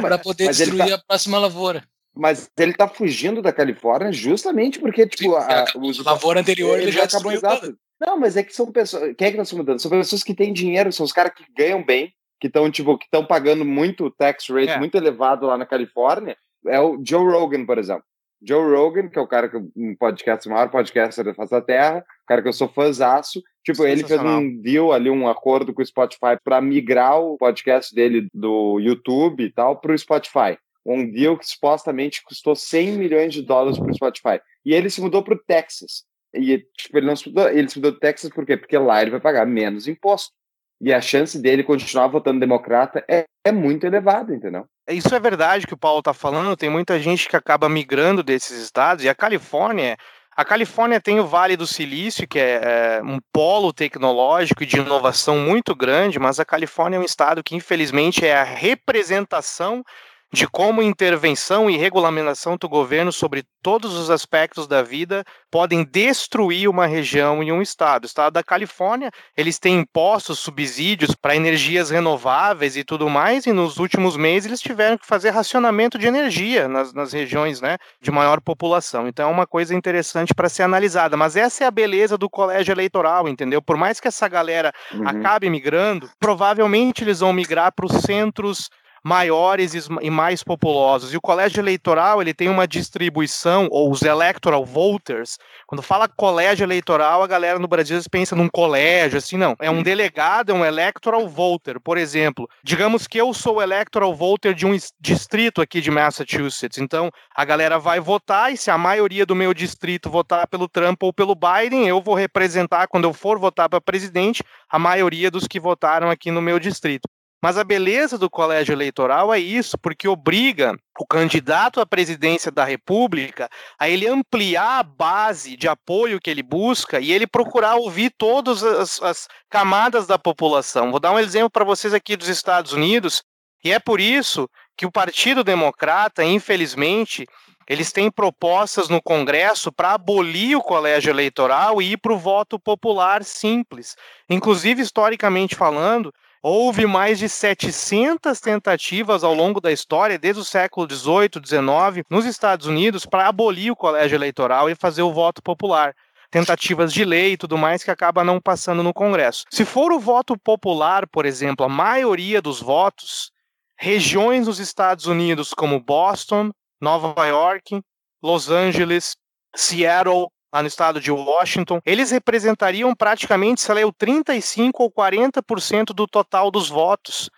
para 0.00 0.18
poder 0.18 0.48
destruir 0.48 0.88
tá... 0.88 0.94
a 0.96 0.98
próxima 0.98 1.38
lavoura. 1.38 1.84
Mas 2.16 2.50
ele 2.58 2.72
tá 2.72 2.86
fugindo 2.86 3.42
da 3.42 3.52
Califórnia 3.52 4.12
justamente 4.12 4.78
porque, 4.78 5.06
tipo, 5.06 5.34
a, 5.34 5.62
a, 5.62 5.64
os, 5.78 5.98
lavoura 6.04 6.40
anterior 6.40 6.76
ele, 6.76 6.84
ele 6.84 6.92
já 6.92 7.04
acabou 7.04 7.32
exato. 7.32 7.76
Não, 8.00 8.18
mas 8.18 8.36
é 8.36 8.42
que 8.42 8.54
são 8.54 8.70
pessoas. 8.70 9.14
Quem 9.16 9.28
é 9.28 9.30
que 9.30 9.36
nós 9.36 9.48
estamos 9.48 9.64
mudando? 9.64 9.80
São 9.80 9.90
pessoas 9.90 10.22
que 10.22 10.34
têm 10.34 10.52
dinheiro, 10.52 10.92
são 10.92 11.04
os 11.04 11.12
caras 11.12 11.32
que 11.34 11.44
ganham 11.56 11.84
bem, 11.84 12.12
que 12.40 12.46
estão, 12.46 12.70
tipo, 12.70 12.98
que 12.98 13.06
estão 13.06 13.24
pagando 13.24 13.64
muito 13.64 14.10
tax 14.10 14.48
rate 14.48 14.70
é. 14.70 14.78
muito 14.78 14.96
elevado 14.96 15.46
lá 15.46 15.56
na 15.56 15.66
Califórnia. 15.66 16.36
É 16.66 16.80
o 16.80 17.00
Joe 17.04 17.24
Rogan, 17.24 17.64
por 17.64 17.78
exemplo. 17.78 18.04
Joe 18.46 18.74
Rogan, 18.74 19.08
que 19.08 19.18
é 19.18 19.22
o 19.22 19.26
cara 19.26 19.48
que 19.48 19.56
um 19.56 19.96
podcast, 19.98 20.46
o 20.46 20.52
maior 20.52 20.70
podcaster 20.70 21.24
da 21.24 21.34
face 21.34 21.50
da 21.50 21.62
Terra, 21.62 21.98
o 22.00 22.26
cara 22.26 22.42
que 22.42 22.48
eu 22.48 22.52
sou 22.52 22.68
fãzaço. 22.68 23.42
Tipo, 23.64 23.86
ele 23.86 24.04
fez 24.04 24.20
um 24.20 24.60
deal 24.60 24.92
ali, 24.92 25.08
um 25.08 25.26
acordo 25.26 25.72
com 25.72 25.80
o 25.80 25.86
Spotify 25.86 26.36
para 26.44 26.60
migrar 26.60 27.18
o 27.18 27.38
podcast 27.38 27.94
dele 27.94 28.28
do 28.34 28.78
YouTube 28.78 29.42
e 29.42 29.50
tal 29.50 29.80
para 29.80 29.94
o 29.94 29.98
Spotify. 29.98 30.58
Um 30.84 31.10
deal 31.10 31.38
que 31.38 31.46
supostamente 31.46 32.22
custou 32.22 32.54
100 32.54 32.92
milhões 32.92 33.32
de 33.32 33.42
dólares 33.42 33.78
para 33.78 33.90
o 33.90 33.94
Spotify. 33.94 34.40
E 34.64 34.74
ele 34.74 34.90
se 34.90 35.00
mudou 35.00 35.22
para 35.22 35.34
o 35.34 35.38
Texas. 35.38 36.04
E 36.34 36.58
tipo, 36.76 36.98
ele 36.98 37.06
não 37.06 37.16
se 37.16 37.28
mudou, 37.28 37.48
ele 37.48 37.68
se 37.68 37.76
mudou 37.76 37.92
do 37.92 37.98
Texas 37.98 38.30
por 38.30 38.44
quê? 38.44 38.56
Porque 38.56 38.76
lá 38.76 39.00
ele 39.00 39.10
vai 39.10 39.20
pagar 39.20 39.46
menos 39.46 39.88
imposto. 39.88 40.32
E 40.80 40.92
a 40.92 41.00
chance 41.00 41.40
dele 41.40 41.62
continuar 41.62 42.08
votando 42.08 42.40
democrata 42.40 43.04
é, 43.08 43.24
é 43.44 43.52
muito 43.52 43.86
elevada, 43.86 44.34
entendeu? 44.34 44.66
Isso 44.88 45.14
é 45.14 45.20
verdade 45.20 45.66
que 45.66 45.72
o 45.72 45.78
Paulo 45.78 46.00
está 46.00 46.12
falando. 46.12 46.56
Tem 46.56 46.68
muita 46.68 46.98
gente 46.98 47.28
que 47.28 47.36
acaba 47.36 47.68
migrando 47.68 48.22
desses 48.22 48.62
estados. 48.62 49.04
E 49.04 49.08
a 49.08 49.14
Califórnia 49.14 49.96
a 50.36 50.44
Califórnia 50.44 51.00
tem 51.00 51.20
o 51.20 51.26
Vale 51.26 51.56
do 51.56 51.66
Silício, 51.66 52.26
que 52.26 52.40
é, 52.40 52.98
é, 52.98 53.02
um 53.04 53.20
polo 53.32 53.72
tecnológico 53.72 54.64
e 54.64 54.66
de 54.66 54.78
inovação 54.78 55.38
muito 55.38 55.76
grande, 55.76 56.18
mas 56.18 56.40
a 56.40 56.44
Califórnia 56.44 56.96
é 56.96 57.00
um 57.00 57.04
estado 57.04 57.42
que, 57.42 57.54
infelizmente, 57.54 58.26
é 58.26 58.34
a 58.34 58.42
representação 58.42 59.84
de 60.32 60.48
como 60.48 60.82
intervenção 60.82 61.70
e 61.70 61.76
regulamentação 61.76 62.56
do 62.56 62.68
governo 62.68 63.12
sobre 63.12 63.44
todos 63.62 63.94
os 63.94 64.10
aspectos 64.10 64.66
da 64.66 64.82
vida 64.82 65.24
podem 65.50 65.84
destruir 65.84 66.68
uma 66.68 66.86
região 66.86 67.42
e 67.42 67.50
um 67.50 67.62
estado. 67.62 68.02
O 68.02 68.06
estado 68.06 68.34
da 68.34 68.42
Califórnia, 68.42 69.10
eles 69.36 69.58
têm 69.58 69.78
impostos, 69.78 70.40
subsídios 70.40 71.14
para 71.14 71.36
energias 71.36 71.88
renováveis 71.88 72.76
e 72.76 72.84
tudo 72.84 73.08
mais, 73.08 73.46
e 73.46 73.52
nos 73.52 73.78
últimos 73.78 74.16
meses 74.16 74.46
eles 74.46 74.60
tiveram 74.60 74.98
que 74.98 75.06
fazer 75.06 75.30
racionamento 75.30 75.98
de 75.98 76.06
energia 76.06 76.68
nas, 76.68 76.92
nas 76.92 77.12
regiões 77.12 77.60
né, 77.60 77.78
de 78.02 78.10
maior 78.10 78.40
população. 78.40 79.06
Então 79.08 79.28
é 79.28 79.32
uma 79.32 79.46
coisa 79.46 79.74
interessante 79.74 80.34
para 80.34 80.48
ser 80.48 80.64
analisada. 80.64 81.16
Mas 81.16 81.36
essa 81.36 81.64
é 81.64 81.66
a 81.66 81.70
beleza 81.70 82.18
do 82.18 82.28
colégio 82.28 82.72
eleitoral, 82.72 83.28
entendeu? 83.28 83.62
Por 83.62 83.76
mais 83.76 84.00
que 84.00 84.08
essa 84.08 84.28
galera 84.28 84.72
uhum. 84.92 85.08
acabe 85.08 85.48
migrando, 85.48 86.10
provavelmente 86.18 87.04
eles 87.04 87.20
vão 87.20 87.32
migrar 87.32 87.72
para 87.72 87.86
os 87.86 87.92
centros 88.02 88.68
maiores 89.04 89.74
e 89.74 90.10
mais 90.10 90.42
populosos. 90.42 91.12
E 91.12 91.16
o 91.16 91.20
colégio 91.20 91.60
eleitoral 91.60 92.22
ele 92.22 92.32
tem 92.32 92.48
uma 92.48 92.66
distribuição, 92.66 93.68
ou 93.70 93.90
os 93.90 94.00
electoral 94.00 94.64
voters. 94.64 95.38
Quando 95.66 95.82
fala 95.82 96.08
colégio 96.08 96.64
eleitoral, 96.64 97.22
a 97.22 97.26
galera 97.26 97.58
no 97.58 97.68
Brasil 97.68 98.00
pensa 98.10 98.34
num 98.34 98.48
colégio, 98.48 99.18
assim, 99.18 99.36
não. 99.36 99.54
É 99.60 99.70
um 99.70 99.82
delegado, 99.82 100.50
é 100.50 100.54
um 100.54 100.64
electoral 100.64 101.28
voter. 101.28 101.78
Por 101.78 101.98
exemplo, 101.98 102.48
digamos 102.62 103.06
que 103.06 103.18
eu 103.18 103.34
sou 103.34 103.60
electoral 103.60 104.14
voter 104.14 104.54
de 104.54 104.64
um 104.64 104.74
distrito 104.98 105.60
aqui 105.60 105.82
de 105.82 105.90
Massachusetts. 105.90 106.78
Então, 106.78 107.10
a 107.36 107.44
galera 107.44 107.78
vai 107.78 108.00
votar 108.00 108.52
e 108.52 108.56
se 108.56 108.70
a 108.70 108.78
maioria 108.78 109.26
do 109.26 109.34
meu 109.34 109.52
distrito 109.52 110.08
votar 110.08 110.46
pelo 110.48 110.66
Trump 110.66 111.02
ou 111.02 111.12
pelo 111.12 111.34
Biden, 111.34 111.86
eu 111.86 112.00
vou 112.00 112.14
representar, 112.14 112.86
quando 112.88 113.04
eu 113.04 113.12
for 113.12 113.38
votar 113.38 113.68
para 113.68 113.80
presidente, 113.80 114.42
a 114.70 114.78
maioria 114.78 115.30
dos 115.30 115.46
que 115.46 115.60
votaram 115.60 116.08
aqui 116.08 116.30
no 116.30 116.40
meu 116.40 116.58
distrito. 116.58 117.08
Mas 117.44 117.58
a 117.58 117.62
beleza 117.62 118.16
do 118.16 118.30
colégio 118.30 118.72
eleitoral 118.72 119.30
é 119.30 119.38
isso, 119.38 119.76
porque 119.76 120.08
obriga 120.08 120.74
o 120.98 121.06
candidato 121.06 121.78
à 121.78 121.84
presidência 121.84 122.50
da 122.50 122.64
República 122.64 123.50
a 123.78 123.86
ele 123.86 124.08
ampliar 124.08 124.78
a 124.78 124.82
base 124.82 125.54
de 125.54 125.68
apoio 125.68 126.18
que 126.18 126.30
ele 126.30 126.42
busca 126.42 127.00
e 127.00 127.12
ele 127.12 127.26
procurar 127.26 127.74
ouvir 127.74 128.10
todas 128.16 128.64
as, 128.64 129.02
as 129.02 129.28
camadas 129.50 130.06
da 130.06 130.18
população. 130.18 130.90
Vou 130.90 130.98
dar 130.98 131.12
um 131.12 131.18
exemplo 131.18 131.50
para 131.50 131.66
vocês 131.66 131.92
aqui 131.92 132.16
dos 132.16 132.28
Estados 132.28 132.72
Unidos, 132.72 133.22
e 133.62 133.70
é 133.70 133.78
por 133.78 134.00
isso 134.00 134.48
que 134.74 134.86
o 134.86 134.90
Partido 134.90 135.44
Democrata, 135.44 136.24
infelizmente, 136.24 137.26
eles 137.68 137.92
têm 137.92 138.10
propostas 138.10 138.88
no 138.88 139.02
Congresso 139.02 139.70
para 139.70 139.92
abolir 139.92 140.56
o 140.56 140.62
colégio 140.62 141.10
eleitoral 141.10 141.82
e 141.82 141.92
ir 141.92 141.98
para 141.98 142.14
o 142.14 142.18
voto 142.18 142.58
popular 142.58 143.22
simples. 143.22 143.96
Inclusive, 144.30 144.80
historicamente 144.80 145.54
falando, 145.54 146.10
Houve 146.46 146.84
mais 146.86 147.18
de 147.18 147.26
700 147.26 148.38
tentativas 148.38 149.24
ao 149.24 149.32
longo 149.32 149.62
da 149.62 149.72
história, 149.72 150.18
desde 150.18 150.42
o 150.42 150.44
século 150.44 150.86
XVIII, 150.86 151.42
XIX, 151.42 152.04
nos 152.10 152.26
Estados 152.26 152.66
Unidos, 152.66 153.06
para 153.06 153.26
abolir 153.26 153.70
o 153.70 153.76
colégio 153.76 154.16
eleitoral 154.16 154.68
e 154.68 154.74
fazer 154.74 155.00
o 155.00 155.10
voto 155.10 155.42
popular 155.42 155.94
tentativas 156.30 156.92
de 156.92 157.02
lei 157.02 157.32
e 157.32 157.36
tudo 157.38 157.56
mais 157.56 157.82
que 157.82 157.90
acaba 157.90 158.22
não 158.22 158.42
passando 158.42 158.82
no 158.82 158.92
Congresso. 158.92 159.44
Se 159.50 159.64
for 159.64 159.90
o 159.90 159.98
voto 159.98 160.36
popular, 160.36 161.08
por 161.08 161.24
exemplo, 161.24 161.64
a 161.64 161.68
maioria 161.68 162.42
dos 162.42 162.60
votos, 162.60 163.30
regiões 163.78 164.46
nos 164.46 164.58
Estados 164.58 165.06
Unidos 165.06 165.54
como 165.54 165.80
Boston, 165.80 166.50
Nova 166.78 167.26
York, 167.26 167.80
Los 168.22 168.50
Angeles, 168.50 169.16
Seattle, 169.56 170.26
lá 170.54 170.62
no 170.62 170.68
estado 170.68 171.00
de 171.00 171.10
Washington, 171.10 171.80
eles 171.84 172.12
representariam 172.12 172.94
praticamente, 172.94 173.60
sei 173.60 173.74
lá, 173.74 173.88
o 173.88 173.92
35 173.92 174.84
ou 174.84 174.92
40% 174.92 175.86
do 175.86 176.06
total 176.06 176.48
dos 176.48 176.68
votos. 176.68 177.28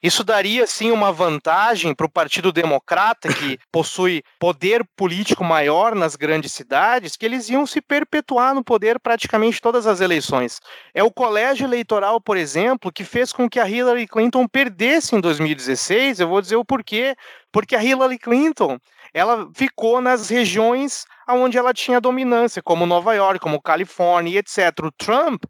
Isso 0.00 0.24
daria, 0.24 0.66
sim, 0.66 0.90
uma 0.90 1.12
vantagem 1.12 1.94
para 1.94 2.06
o 2.06 2.10
Partido 2.10 2.52
Democrata, 2.52 3.32
que 3.32 3.58
possui 3.70 4.22
poder 4.38 4.84
político 4.96 5.44
maior 5.44 5.94
nas 5.94 6.16
grandes 6.16 6.52
cidades, 6.52 7.16
que 7.16 7.24
eles 7.24 7.48
iam 7.48 7.64
se 7.66 7.80
perpetuar 7.80 8.54
no 8.54 8.64
poder 8.64 8.98
praticamente 8.98 9.60
todas 9.60 9.86
as 9.86 10.00
eleições. 10.00 10.60
É 10.92 11.04
o 11.04 11.10
colégio 11.10 11.66
eleitoral, 11.66 12.20
por 12.20 12.36
exemplo, 12.36 12.92
que 12.92 13.04
fez 13.04 13.32
com 13.32 13.48
que 13.48 13.60
a 13.60 13.68
Hillary 13.68 14.08
Clinton 14.08 14.46
perdesse 14.48 15.14
em 15.14 15.20
2016. 15.20 16.18
Eu 16.18 16.28
vou 16.28 16.40
dizer 16.40 16.56
o 16.56 16.64
porquê. 16.64 17.14
Porque 17.52 17.76
a 17.76 17.84
Hillary 17.84 18.18
Clinton 18.18 18.78
ela 19.14 19.50
ficou 19.54 20.00
nas 20.00 20.28
regiões 20.28 21.04
onde 21.28 21.56
ela 21.56 21.72
tinha 21.72 22.00
dominância, 22.00 22.62
como 22.62 22.86
Nova 22.86 23.14
York, 23.14 23.40
como 23.40 23.60
Califórnia 23.60 24.38
etc. 24.38 24.84
O 24.84 24.92
Trump, 24.92 25.44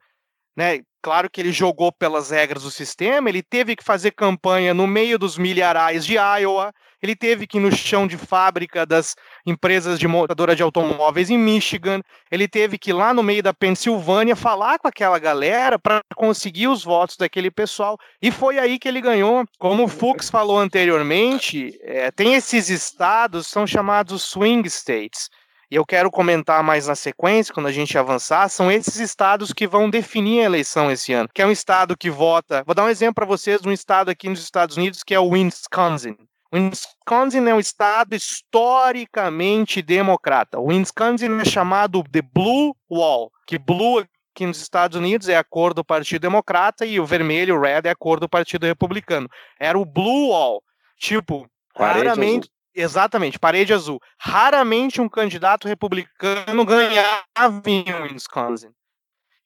né, 0.56 0.80
claro 1.02 1.28
que 1.28 1.40
ele 1.40 1.52
jogou 1.52 1.90
pelas 1.90 2.30
regras 2.30 2.62
do 2.62 2.70
sistema, 2.70 3.28
ele 3.28 3.42
teve 3.42 3.74
que 3.74 3.82
fazer 3.82 4.12
campanha 4.12 4.72
no 4.72 4.86
meio 4.86 5.18
dos 5.18 5.36
milharais 5.36 6.06
de 6.06 6.14
Iowa, 6.14 6.72
ele 7.02 7.16
teve 7.16 7.46
que 7.46 7.58
ir 7.58 7.60
no 7.60 7.74
chão 7.74 8.06
de 8.06 8.16
fábrica 8.16 8.86
das 8.86 9.16
empresas 9.44 9.98
de 9.98 10.06
montadora 10.06 10.54
de 10.54 10.62
automóveis 10.62 11.30
em 11.30 11.36
Michigan, 11.36 12.00
ele 12.30 12.46
teve 12.46 12.78
que 12.78 12.90
ir 12.90 12.92
lá 12.92 13.12
no 13.12 13.22
meio 13.22 13.42
da 13.42 13.52
Pensilvânia 13.52 14.36
falar 14.36 14.78
com 14.78 14.86
aquela 14.86 15.18
galera 15.18 15.78
para 15.78 16.00
conseguir 16.14 16.68
os 16.68 16.84
votos 16.84 17.16
daquele 17.16 17.50
pessoal, 17.50 17.98
e 18.22 18.30
foi 18.30 18.58
aí 18.58 18.78
que 18.78 18.86
ele 18.86 19.00
ganhou. 19.00 19.44
Como 19.58 19.84
o 19.84 19.88
Fux 19.88 20.30
falou 20.30 20.58
anteriormente, 20.58 21.76
é, 21.82 22.12
tem 22.12 22.34
esses 22.34 22.68
estados, 22.68 23.48
são 23.48 23.66
chamados 23.66 24.22
swing 24.22 24.66
states, 24.68 25.28
e 25.72 25.74
eu 25.74 25.86
quero 25.86 26.10
comentar 26.10 26.62
mais 26.62 26.86
na 26.86 26.94
sequência, 26.94 27.54
quando 27.54 27.66
a 27.66 27.72
gente 27.72 27.96
avançar, 27.96 28.46
são 28.50 28.70
esses 28.70 28.96
estados 28.96 29.54
que 29.54 29.66
vão 29.66 29.88
definir 29.88 30.42
a 30.42 30.44
eleição 30.44 30.90
esse 30.90 31.14
ano. 31.14 31.30
Que 31.32 31.40
é 31.40 31.46
um 31.46 31.50
estado 31.50 31.96
que 31.96 32.10
vota. 32.10 32.62
Vou 32.66 32.74
dar 32.74 32.84
um 32.84 32.90
exemplo 32.90 33.14
para 33.14 33.24
vocês 33.24 33.62
de 33.62 33.66
um 33.66 33.72
estado 33.72 34.10
aqui 34.10 34.28
nos 34.28 34.42
Estados 34.42 34.76
Unidos 34.76 35.02
que 35.02 35.14
é 35.14 35.18
o 35.18 35.28
Wisconsin. 35.28 36.14
Wisconsin 36.52 37.48
é 37.48 37.54
um 37.54 37.58
estado 37.58 38.14
historicamente 38.14 39.80
democrata. 39.80 40.58
O 40.58 40.66
Wisconsin 40.66 41.40
é 41.40 41.44
chamado 41.46 42.04
de 42.06 42.20
Blue 42.20 42.76
Wall, 42.90 43.32
que 43.46 43.58
Blue 43.58 44.06
aqui 44.34 44.44
nos 44.44 44.60
Estados 44.60 44.98
Unidos 44.98 45.26
é 45.30 45.38
a 45.38 45.44
cor 45.44 45.72
do 45.72 45.82
Partido 45.82 46.20
Democrata 46.20 46.84
e 46.84 47.00
o 47.00 47.06
vermelho, 47.06 47.56
o 47.56 47.60
red, 47.62 47.80
é 47.84 47.90
a 47.90 47.96
cor 47.96 48.20
do 48.20 48.28
Partido 48.28 48.66
Republicano. 48.66 49.26
Era 49.58 49.78
o 49.78 49.86
Blue 49.86 50.28
Wall. 50.32 50.62
Tipo, 50.98 51.48
raramente, 51.74 52.50
Exatamente, 52.74 53.38
parede 53.38 53.72
azul. 53.72 54.00
Raramente 54.18 55.00
um 55.00 55.08
candidato 55.08 55.68
republicano 55.68 56.64
ganhava 56.64 57.62
em 57.66 57.84
Wisconsin. 58.12 58.70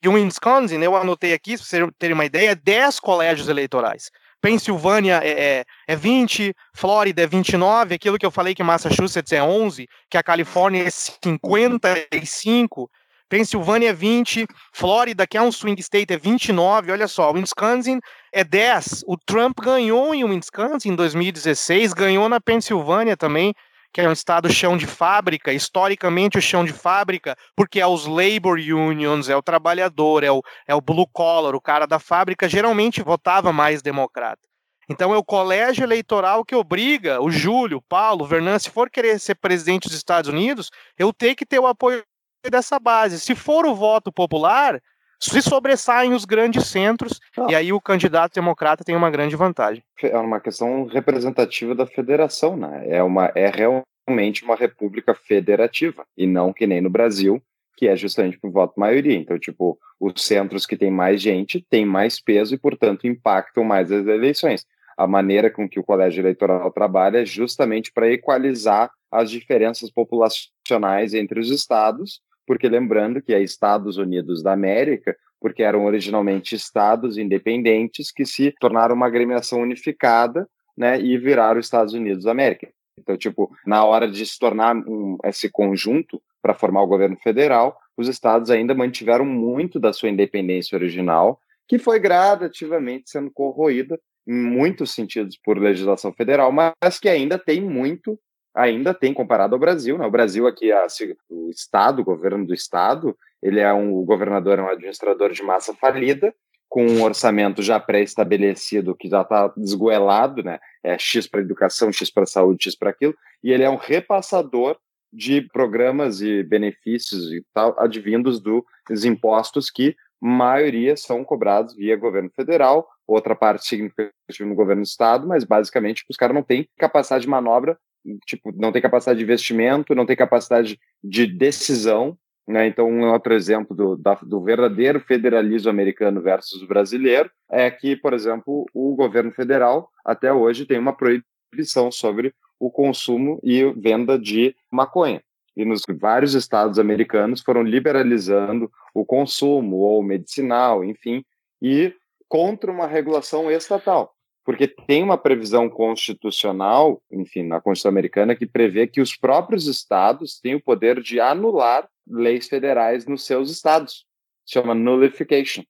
E 0.03 0.09
o 0.09 0.13
Wisconsin, 0.13 0.81
eu 0.83 0.95
anotei 0.95 1.33
aqui, 1.33 1.57
para 1.57 1.65
vocês 1.65 1.91
terem 1.99 2.15
uma 2.15 2.25
ideia, 2.25 2.55
10 2.55 3.01
colégios 3.01 3.49
eleitorais. 3.49 4.11
Pensilvânia 4.41 5.21
é, 5.25 5.59
é, 5.59 5.65
é 5.89 5.97
20, 5.97 6.55
Flórida 6.75 7.23
é 7.23 7.27
29, 7.27 7.95
aquilo 7.95 8.19
que 8.19 8.27
eu 8.27 8.31
falei 8.31 8.55
que 8.55 8.63
Massachusetts 8.63 9.33
é 9.33 9.43
11, 9.43 9.89
que 10.09 10.17
a 10.17 10.23
Califórnia 10.23 10.85
é 10.85 10.91
55, 10.91 12.89
Pensilvânia 13.29 13.91
é 13.91 13.93
20, 13.93 14.47
Flórida, 14.73 15.27
que 15.27 15.37
é 15.37 15.43
um 15.43 15.51
swing 15.51 15.81
state, 15.81 16.13
é 16.13 16.17
29. 16.17 16.93
Olha 16.93 17.09
só, 17.09 17.33
Wisconsin 17.33 17.99
é 18.33 18.45
10. 18.45 19.05
O 19.07 19.17
Trump 19.17 19.59
ganhou 19.61 20.15
em 20.15 20.25
Wisconsin 20.25 20.91
em 20.91 20.95
2016, 20.95 21.93
ganhou 21.93 22.29
na 22.29 22.41
Pensilvânia 22.41 23.17
também, 23.17 23.53
que 23.93 24.01
é 24.01 24.09
um 24.09 24.13
estado 24.13 24.53
chão 24.53 24.77
de 24.77 24.87
fábrica, 24.87 25.53
historicamente 25.53 26.39
o 26.39 26.43
chão 26.43 26.65
de 26.65 26.73
fábrica, 26.73 27.35
porque 27.57 27.81
é 27.81 27.87
os 27.87 28.07
labor 28.07 28.59
unions, 28.59 29.29
é 29.29 29.35
o 29.35 29.43
trabalhador, 29.43 30.23
é 30.23 30.31
o, 30.31 30.43
é 30.69 30.75
o 30.75 30.81
blue 30.81 31.09
collar, 31.13 31.55
o 31.55 31.61
cara 31.61 31.87
da 31.87 31.99
fábrica, 31.99 32.49
geralmente 32.49 33.03
votava 33.03 33.53
mais 33.53 33.83
democrata. 33.83 34.43
Então 34.89 35.13
é 35.13 35.17
o 35.17 35.25
colégio 35.25 35.83
eleitoral 35.83 36.45
que 36.45 36.55
obriga 36.55 37.21
o 37.21 37.29
Júlio, 37.29 37.79
o 37.79 37.83
Paulo, 37.83 38.25
o 38.25 38.29
Vernan, 38.29 38.59
se 38.59 38.71
for 38.71 38.89
querer 38.89 39.19
ser 39.19 39.35
presidente 39.35 39.89
dos 39.89 39.97
Estados 39.97 40.31
Unidos, 40.31 40.71
eu 40.97 41.13
tenho 41.13 41.35
que 41.35 41.45
ter 41.45 41.59
o 41.59 41.67
apoio 41.67 42.05
dessa 42.51 42.79
base. 42.79 43.21
Se 43.21 43.35
for 43.35 43.67
o 43.67 43.75
voto 43.75 44.13
popular, 44.13 44.81
se 45.21 45.41
sobressaem 45.43 46.13
os 46.13 46.25
grandes 46.25 46.67
centros, 46.67 47.21
e 47.49 47.55
aí 47.55 47.73
o 47.73 47.81
candidato 47.81 48.35
democrata 48.35 48.85
tem 48.85 48.95
uma 48.95 49.11
grande 49.11 49.37
vantagem. 49.37 49.83
É 50.03 50.19
uma 50.19 50.41
questão 50.41 50.87
representativa 50.87 51.75
da 51.75 51.87
federação, 51.87 52.57
né? 52.57 52.85
É, 52.89 53.03
uma, 53.03 53.33
é 53.35 53.51
realmente 53.51 54.45
uma 54.45 54.57
república 54.57 55.15
federativa, 55.15 56.05
e 56.17 56.27
não 56.27 56.53
que 56.53 56.67
nem 56.67 56.81
no 56.81 56.91
Brasil, 56.91 57.43
que 57.77 57.89
é 57.89 57.97
justamente 57.97 58.39
por 58.39 58.51
voto 58.51 58.79
maioria. 58.79 59.17
Então, 59.17 59.39
tipo, 59.39 59.79
os 60.01 60.25
centros 60.25 60.65
que 60.65 60.77
têm 60.77 60.91
mais 60.91 61.21
gente 61.21 61.65
têm 61.69 61.85
mais 61.85 62.21
peso 62.21 62.55
e, 62.55 62.59
portanto, 62.59 63.07
impactam 63.07 63.65
mais 63.65 63.93
as 63.93 64.07
eleições 64.07 64.65
a 64.97 65.07
maneira 65.07 65.51
com 65.51 65.69
que 65.69 65.79
o 65.79 65.85
colégio 65.85 66.23
eleitoral 66.23 66.71
trabalha 66.71 67.23
é 67.23 67.27
justamente 67.27 67.93
para 67.93 68.11
equalizar 68.11 68.91
as 69.11 69.31
diferenças 69.31 69.91
populacionais 69.91 71.13
entre 71.13 71.39
os 71.39 71.51
estados, 71.51 72.21
porque 72.47 72.69
lembrando 72.69 73.21
que 73.21 73.35
é 73.35 73.43
Estados 73.43 73.99
Unidos 73.99 74.43
da 74.43 74.53
América, 74.53 75.17
porque 75.41 75.63
eram 75.63 75.85
originalmente 75.85 76.55
estados 76.55 77.19
independentes 77.19 78.11
que 78.11 78.25
se 78.25 78.53
tornaram 78.59 78.95
uma 78.95 79.07
agremiação 79.07 79.61
unificada, 79.61 80.49
né, 80.77 81.01
e 81.01 81.17
viraram 81.17 81.59
Estados 81.59 81.95
Unidos 81.95 82.25
da 82.25 82.31
América. 82.31 82.69
Então, 82.99 83.17
tipo, 83.17 83.51
na 83.67 83.85
hora 83.85 84.09
de 84.09 84.25
se 84.25 84.39
tornar 84.39 84.75
um, 84.77 85.19
esse 85.25 85.51
conjunto 85.51 86.21
para 86.43 86.55
formar 86.55 86.83
o 86.83 86.87
governo 86.87 87.17
federal, 87.17 87.79
os 87.97 88.09
estados 88.09 88.51
ainda 88.51 88.75
mantiveram 88.75 89.25
muito 89.25 89.79
da 89.79 89.93
sua 89.93 90.09
independência 90.09 90.77
original, 90.77 91.41
que 91.69 91.79
foi 91.79 91.99
gradativamente 91.99 93.11
sendo 93.11 93.31
corroída 93.31 93.99
em 94.27 94.35
muitos 94.35 94.93
sentidos 94.93 95.39
por 95.43 95.59
legislação 95.59 96.13
federal, 96.13 96.51
mas 96.53 96.99
que 96.99 97.09
ainda 97.09 97.39
tem 97.39 97.61
muito, 97.61 98.19
ainda 98.55 98.93
tem 98.93 99.15
comparado 99.15 99.55
ao 99.55 99.61
Brasil. 99.61 99.97
Né? 99.97 100.07
O 100.07 100.11
Brasil 100.11 100.47
aqui, 100.47 100.73
a, 100.73 100.87
o 101.29 101.51
Estado, 101.51 102.01
o 102.01 102.05
governo 102.05 102.47
do 102.47 102.55
Estado, 102.55 103.17
ele 103.43 103.61
é 103.61 103.73
um 103.73 103.95
o 103.95 104.05
governador, 104.05 104.59
é 104.59 104.63
um 104.63 104.69
administrador 104.69 105.33
de 105.33 105.43
massa 105.43 105.75
falida, 105.75 106.35
com 106.69 106.85
um 106.85 107.03
orçamento 107.03 107.63
já 107.63 107.79
pré-estabelecido, 107.79 108.97
que 108.97 109.09
já 109.09 109.23
está 109.23 109.53
desgoelado, 109.57 110.43
né? 110.43 110.59
É 110.83 110.99
X 110.99 111.29
para 111.29 111.41
educação, 111.41 111.93
X 111.93 112.11
para 112.11 112.27
saúde, 112.27 112.65
X 112.65 112.77
para 112.77 112.91
aquilo, 112.91 113.15
e 113.43 113.53
ele 113.53 113.63
é 113.63 113.71
um 113.71 113.77
repassador 113.77 114.77
de 115.13 115.41
programas 115.41 116.21
e 116.21 116.43
benefícios 116.43 117.33
e 117.33 117.43
tal 117.55 117.75
advindos 117.79 118.41
dos 118.41 119.05
impostos 119.05 119.71
que 119.71 119.97
maioria 120.21 120.97
são 120.97 121.25
cobrados 121.25 121.75
via 121.75 121.97
governo 121.97 122.31
federal, 122.35 122.89
outra 123.07 123.35
parte 123.35 123.67
significativa 123.67 124.13
no 124.41 124.55
governo 124.55 124.83
do 124.83 124.87
estado, 124.87 125.27
mas 125.27 125.45
basicamente 125.45 126.05
os 126.09 126.17
caras 126.17 126.35
não 126.35 126.43
têm 126.43 126.69
capacidade 126.79 127.23
de 127.23 127.31
manobra, 127.31 127.79
tipo, 128.27 128.53
não 128.55 128.73
tem 128.73 128.83
capacidade 128.83 129.19
de 129.19 129.25
investimento, 129.25 129.95
não 129.95 130.07
tem 130.07 130.17
capacidade 130.17 130.79
de 131.03 131.27
decisão, 131.27 132.17
né? 132.47 132.67
Então, 132.67 132.89
um 132.89 133.11
outro 133.11 133.35
exemplo 133.35 133.77
do, 133.77 133.97
da, 133.97 134.15
do 134.15 134.41
verdadeiro 134.41 135.01
federalismo 135.01 135.69
americano 135.69 136.21
versus 136.21 136.63
brasileiro 136.67 137.31
é 137.51 137.71
que, 137.71 137.97
por 137.97 138.15
exemplo, 138.15 138.67
o 138.73 138.95
governo 138.95 139.33
federal 139.33 139.91
até 140.05 140.33
hoje 140.33 140.65
tem 140.65 140.79
uma 140.79 140.97
proibição 140.97 141.91
sobre 141.91 142.33
o 142.59 142.71
consumo 142.71 143.41
e 143.43 143.65
venda 143.73 144.19
de 144.19 144.55
maconha 144.71 145.21
e 145.57 145.65
nos 145.65 145.83
vários 145.99 146.35
estados 146.35 146.79
americanos 146.79 147.41
foram 147.41 147.63
liberalizando 147.63 148.71
o 148.95 149.05
consumo 149.05 149.77
ou 149.77 150.03
medicinal, 150.03 150.85
enfim, 150.85 151.25
e 151.63 151.95
contra 152.29 152.71
uma 152.71 152.87
regulação 152.87 153.51
estatal, 153.51 154.15
porque 154.45 154.69
tem 154.69 155.03
uma 155.03 155.17
previsão 155.17 155.69
constitucional, 155.69 157.03
enfim, 157.11 157.43
na 157.43 157.61
Constituição 157.61 157.89
americana 157.89 158.37
que 158.37 158.47
prevê 158.47 158.87
que 158.87 159.01
os 159.01 159.17
próprios 159.17 159.67
estados 159.67 160.39
têm 160.39 160.55
o 160.55 160.63
poder 160.63 161.01
de 161.01 161.21
anular 161.21 161.89
leis 162.07 162.49
federais 162.49 163.07
nos 163.07 163.25
seus 163.25 163.51
estados. 163.51 164.05
Chama 164.47 164.75
nullification. 164.75 165.65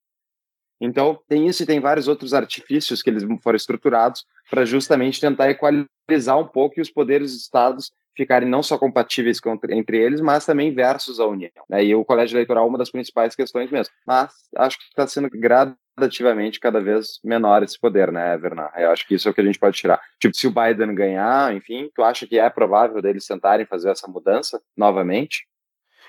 Então, 0.81 1.19
tem 1.29 1.47
isso 1.47 1.63
e 1.63 1.67
tem 1.67 1.81
vários 1.81 2.09
outros 2.09 2.35
artifícios 2.35 3.03
que 3.03 3.11
eles 3.11 3.25
foram 3.43 3.57
estruturados 3.57 4.25
para 4.51 4.65
justamente 4.65 5.21
tentar 5.21 5.51
equalizar 5.51 6.39
um 6.39 6.47
pouco 6.47 6.79
e 6.79 6.83
os 6.83 6.91
poderes 6.91 7.33
dos 7.33 7.43
estados 7.43 7.93
ficarem 8.17 8.49
não 8.49 8.63
só 8.63 8.79
compatíveis 8.79 9.39
entre 9.71 9.99
eles, 9.99 10.21
mas 10.21 10.47
também 10.47 10.75
versus 10.75 11.21
a 11.21 11.27
União. 11.27 11.51
Né? 11.69 11.85
E 11.85 11.95
o 11.95 12.05
colégio 12.05 12.35
eleitoral 12.37 12.65
é 12.65 12.69
uma 12.69 12.79
das 12.79 12.91
principais 12.91 13.37
questões 13.37 13.71
mesmo. 13.71 13.93
Mas 14.07 14.33
acho 14.57 14.79
que 14.79 14.85
está 14.85 15.07
sendo 15.07 15.29
gradativamente 15.31 16.59
cada 16.59 16.81
vez 16.81 17.21
menor 17.23 17.63
esse 17.63 17.79
poder, 17.79 18.11
né, 18.11 18.37
Vernan? 18.39 18.71
Eu 18.77 18.91
acho 18.91 19.07
que 19.07 19.15
isso 19.15 19.29
é 19.29 19.31
o 19.31 19.35
que 19.35 19.41
a 19.43 19.45
gente 19.45 19.59
pode 19.59 19.77
tirar. 19.77 20.01
Tipo, 20.19 20.35
se 20.35 20.47
o 20.47 20.53
Biden 20.53 20.95
ganhar, 20.95 21.55
enfim, 21.55 21.91
tu 21.95 22.03
acha 22.03 22.27
que 22.27 22.39
é 22.39 22.49
provável 22.49 23.03
deles 23.03 23.27
tentarem 23.27 23.67
fazer 23.67 23.91
essa 23.91 24.09
mudança 24.09 24.61
novamente? 24.77 25.47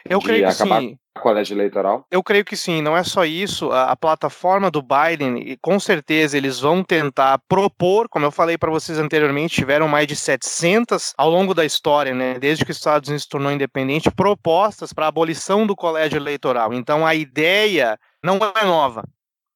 Eu 0.10 0.22
creio 0.22 0.48
que 0.48 0.54
acabar 0.54 0.82
sim. 0.82 0.98
Colégio 1.18 1.56
eleitoral? 1.56 2.06
Eu 2.12 2.24
creio 2.24 2.46
que 2.46 2.56
sim. 2.56 2.82
Não 2.82 2.96
é 2.96 3.04
só 3.04 3.26
isso. 3.26 3.72
A, 3.72 3.92
a, 3.92 3.96
plataforma 3.96 4.70
do 4.70 4.82
Biden, 4.82 5.40
e 5.40 5.58
com 5.58 5.80
certeza 5.80 6.38
eles 6.38 6.60
vão 6.60 6.84
tentar 6.84 7.40
propor, 7.48 8.08
como 8.08 8.26
eu 8.26 8.32
falei 8.32 8.58
para 8.58 8.72
vocês 8.72 9.00
anteriormente, 9.00 9.56
tiveram 9.56 9.88
mais 9.88 10.08
de 10.08 10.16
700 10.16 11.14
ao 11.18 11.30
longo 11.30 11.54
da 11.54 11.66
história, 11.66 12.14
né? 12.14 12.40
Desde 12.40 12.64
que 12.64 12.72
os 12.72 12.78
Estados 12.78 13.10
Unidos 13.10 13.24
se 13.24 13.30
tornou 13.30 13.52
independente, 13.52 14.12
propostas 14.12 14.94
para 14.94 15.06
a 15.06 15.10
abolição 15.10 15.66
do 15.66 15.76
colégio 15.76 16.18
eleitoral. 16.18 16.74
Então 16.74 17.06
a 17.06 17.16
ideia 17.16 17.98
não 18.24 18.38
é 18.56 18.66
nova. 18.66 19.04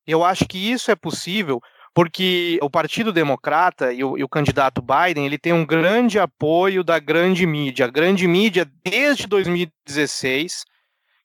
Eu 0.06 0.24
acho 0.24 0.46
que 0.48 0.58
isso 0.58 0.90
é 0.92 0.96
possível 0.96 1.62
porque 1.94 2.58
o 2.62 2.70
Partido 2.70 3.12
Democrata 3.12 3.92
e 3.92 4.04
o, 4.04 4.18
e 4.18 4.24
o, 4.24 4.30
candidato 4.30 4.82
Biden 4.82 5.26
ele 5.26 5.38
tem 5.38 5.52
um 5.52 5.66
grande 5.66 6.20
apoio 6.20 6.84
da 6.84 7.00
grande 7.00 7.46
mídia. 7.46 7.86
A 7.86 7.90
grande 7.90 8.28
mídia, 8.28 8.70
desde 8.84 9.28
2016, 9.28 10.64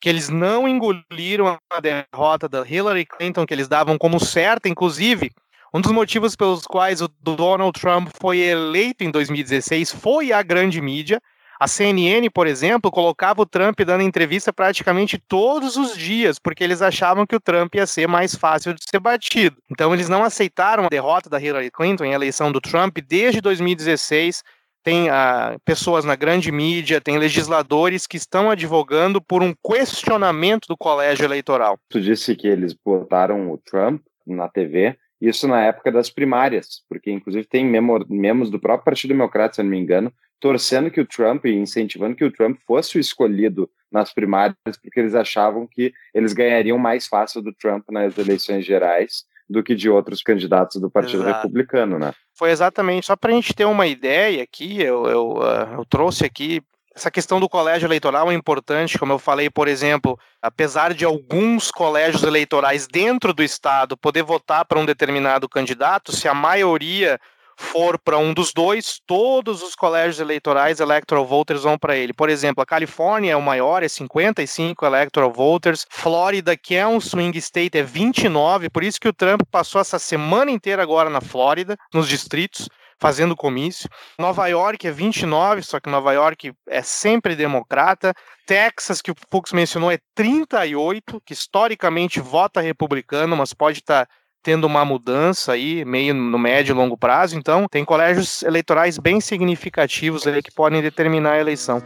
que 0.00 0.08
eles 0.08 0.28
não 0.28 0.68
engoliram 0.68 1.58
a 1.70 1.80
derrota 1.80 2.48
da 2.48 2.66
Hillary 2.66 3.06
Clinton, 3.06 3.46
que 3.46 3.54
eles 3.54 3.68
davam 3.68 3.96
como 3.96 4.18
certa, 4.18 4.68
inclusive. 4.68 5.30
Um 5.72 5.80
dos 5.80 5.92
motivos 5.92 6.34
pelos 6.34 6.64
quais 6.64 7.00
o 7.00 7.08
Donald 7.20 7.78
Trump 7.78 8.08
foi 8.20 8.38
eleito 8.38 9.04
em 9.04 9.10
2016 9.10 9.92
foi 9.92 10.32
a 10.32 10.42
grande 10.42 10.80
mídia, 10.80 11.20
a 11.58 11.66
CNN, 11.66 12.28
por 12.30 12.46
exemplo, 12.46 12.90
colocava 12.90 13.42
o 13.42 13.46
Trump 13.46 13.80
dando 13.80 14.02
entrevista 14.02 14.52
praticamente 14.52 15.18
todos 15.18 15.76
os 15.76 15.96
dias, 15.96 16.38
porque 16.38 16.62
eles 16.62 16.82
achavam 16.82 17.26
que 17.26 17.36
o 17.36 17.40
Trump 17.40 17.74
ia 17.74 17.86
ser 17.86 18.06
mais 18.06 18.34
fácil 18.34 18.74
de 18.74 18.84
ser 18.88 19.00
batido. 19.00 19.56
Então, 19.70 19.92
eles 19.94 20.08
não 20.08 20.22
aceitaram 20.22 20.84
a 20.84 20.88
derrota 20.88 21.30
da 21.30 21.40
Hillary 21.40 21.70
Clinton 21.70 22.04
em 22.04 22.12
eleição 22.12 22.52
do 22.52 22.60
Trump 22.60 22.98
desde 23.06 23.40
2016. 23.40 24.42
Tem 24.82 25.08
ah, 25.08 25.56
pessoas 25.64 26.04
na 26.04 26.14
grande 26.14 26.52
mídia, 26.52 27.00
tem 27.00 27.18
legisladores 27.18 28.06
que 28.06 28.16
estão 28.16 28.50
advogando 28.50 29.20
por 29.20 29.42
um 29.42 29.52
questionamento 29.52 30.66
do 30.68 30.76
colégio 30.76 31.24
eleitoral. 31.24 31.76
Tu 31.88 32.00
disse 32.00 32.36
que 32.36 32.46
eles 32.46 32.72
botaram 32.72 33.50
o 33.50 33.58
Trump 33.58 34.02
na 34.24 34.48
TV, 34.48 34.96
isso 35.20 35.48
na 35.48 35.62
época 35.62 35.90
das 35.90 36.10
primárias, 36.10 36.82
porque 36.88 37.10
inclusive 37.10 37.46
tem 37.46 37.64
membros 37.64 38.50
do 38.50 38.60
próprio 38.60 38.84
Partido 38.84 39.10
Democrata, 39.10 39.54
se 39.54 39.60
eu 39.60 39.64
não 39.64 39.70
me 39.70 39.78
engano, 39.78 40.12
torcendo 40.38 40.90
que 40.90 41.00
o 41.00 41.06
Trump 41.06 41.46
e 41.46 41.54
incentivando 41.54 42.14
que 42.16 42.24
o 42.24 42.30
Trump 42.30 42.58
fosse 42.66 42.98
o 42.98 43.00
escolhido 43.00 43.70
nas 43.90 44.12
primárias, 44.12 44.56
porque 44.82 45.00
eles 45.00 45.14
achavam 45.14 45.66
que 45.66 45.92
eles 46.12 46.32
ganhariam 46.32 46.78
mais 46.78 47.06
fácil 47.06 47.40
do 47.40 47.52
Trump 47.52 47.84
nas 47.90 48.16
eleições 48.18 48.64
gerais 48.64 49.24
do 49.48 49.62
que 49.62 49.74
de 49.74 49.88
outros 49.88 50.22
candidatos 50.22 50.80
do 50.80 50.90
Partido 50.90 51.22
Exato. 51.22 51.36
Republicano, 51.36 51.98
né? 51.98 52.12
Foi 52.34 52.50
exatamente, 52.50 53.06
só 53.06 53.16
para 53.16 53.32
a 53.32 53.34
gente 53.34 53.54
ter 53.54 53.64
uma 53.64 53.86
ideia 53.86 54.42
aqui, 54.42 54.82
eu, 54.82 55.06
eu, 55.06 55.28
uh, 55.38 55.78
eu 55.78 55.84
trouxe 55.86 56.26
aqui 56.26 56.60
essa 56.96 57.10
questão 57.10 57.38
do 57.38 57.46
colégio 57.46 57.86
eleitoral 57.86 58.32
é 58.32 58.34
importante, 58.34 58.98
como 58.98 59.12
eu 59.12 59.18
falei, 59.18 59.50
por 59.50 59.68
exemplo, 59.68 60.18
apesar 60.40 60.94
de 60.94 61.04
alguns 61.04 61.70
colégios 61.70 62.22
eleitorais 62.22 62.88
dentro 62.88 63.34
do 63.34 63.42
estado 63.42 63.98
poder 63.98 64.22
votar 64.22 64.64
para 64.64 64.78
um 64.78 64.86
determinado 64.86 65.46
candidato, 65.46 66.10
se 66.10 66.26
a 66.26 66.32
maioria 66.32 67.20
for 67.54 67.98
para 67.98 68.16
um 68.16 68.32
dos 68.32 68.50
dois, 68.50 68.98
todos 69.06 69.62
os 69.62 69.74
colégios 69.74 70.20
eleitorais 70.20 70.80
electoral 70.80 71.26
voters 71.26 71.64
vão 71.64 71.78
para 71.78 71.96
ele. 71.96 72.14
Por 72.14 72.30
exemplo, 72.30 72.62
a 72.62 72.66
Califórnia 72.66 73.32
é 73.32 73.36
o 73.36 73.42
maior, 73.42 73.82
é 73.82 73.88
55 73.88 74.86
electoral 74.86 75.30
voters. 75.30 75.86
Flórida, 75.90 76.56
que 76.56 76.74
é 76.74 76.86
um 76.86 77.00
swing 77.00 77.36
state, 77.38 77.76
é 77.76 77.82
29. 77.82 78.70
Por 78.70 78.82
isso 78.82 79.00
que 79.00 79.08
o 79.08 79.12
Trump 79.12 79.42
passou 79.50 79.82
essa 79.82 79.98
semana 79.98 80.50
inteira 80.50 80.82
agora 80.82 81.10
na 81.10 81.20
Flórida, 81.20 81.76
nos 81.92 82.08
distritos 82.08 82.68
fazendo 83.00 83.36
comício. 83.36 83.88
Nova 84.18 84.46
York 84.46 84.86
é 84.86 84.90
29, 84.90 85.62
só 85.62 85.80
que 85.80 85.90
Nova 85.90 86.12
York 86.12 86.52
é 86.68 86.82
sempre 86.82 87.36
democrata. 87.36 88.14
Texas, 88.46 89.02
que 89.02 89.10
o 89.10 89.14
Fux 89.30 89.52
mencionou, 89.52 89.90
é 89.90 89.98
38, 90.14 91.20
que 91.24 91.32
historicamente 91.32 92.20
vota 92.20 92.60
republicano, 92.60 93.36
mas 93.36 93.52
pode 93.52 93.80
estar 93.80 94.06
tá 94.06 94.12
tendo 94.42 94.64
uma 94.66 94.84
mudança 94.84 95.52
aí, 95.52 95.84
meio 95.84 96.14
no 96.14 96.38
médio 96.38 96.72
e 96.72 96.76
longo 96.76 96.96
prazo. 96.96 97.36
Então, 97.36 97.66
tem 97.68 97.84
colégios 97.84 98.42
eleitorais 98.42 98.96
bem 98.96 99.20
significativos 99.20 100.26
aí 100.26 100.40
que 100.40 100.52
podem 100.52 100.80
determinar 100.80 101.32
a 101.32 101.40
eleição. 101.40 101.82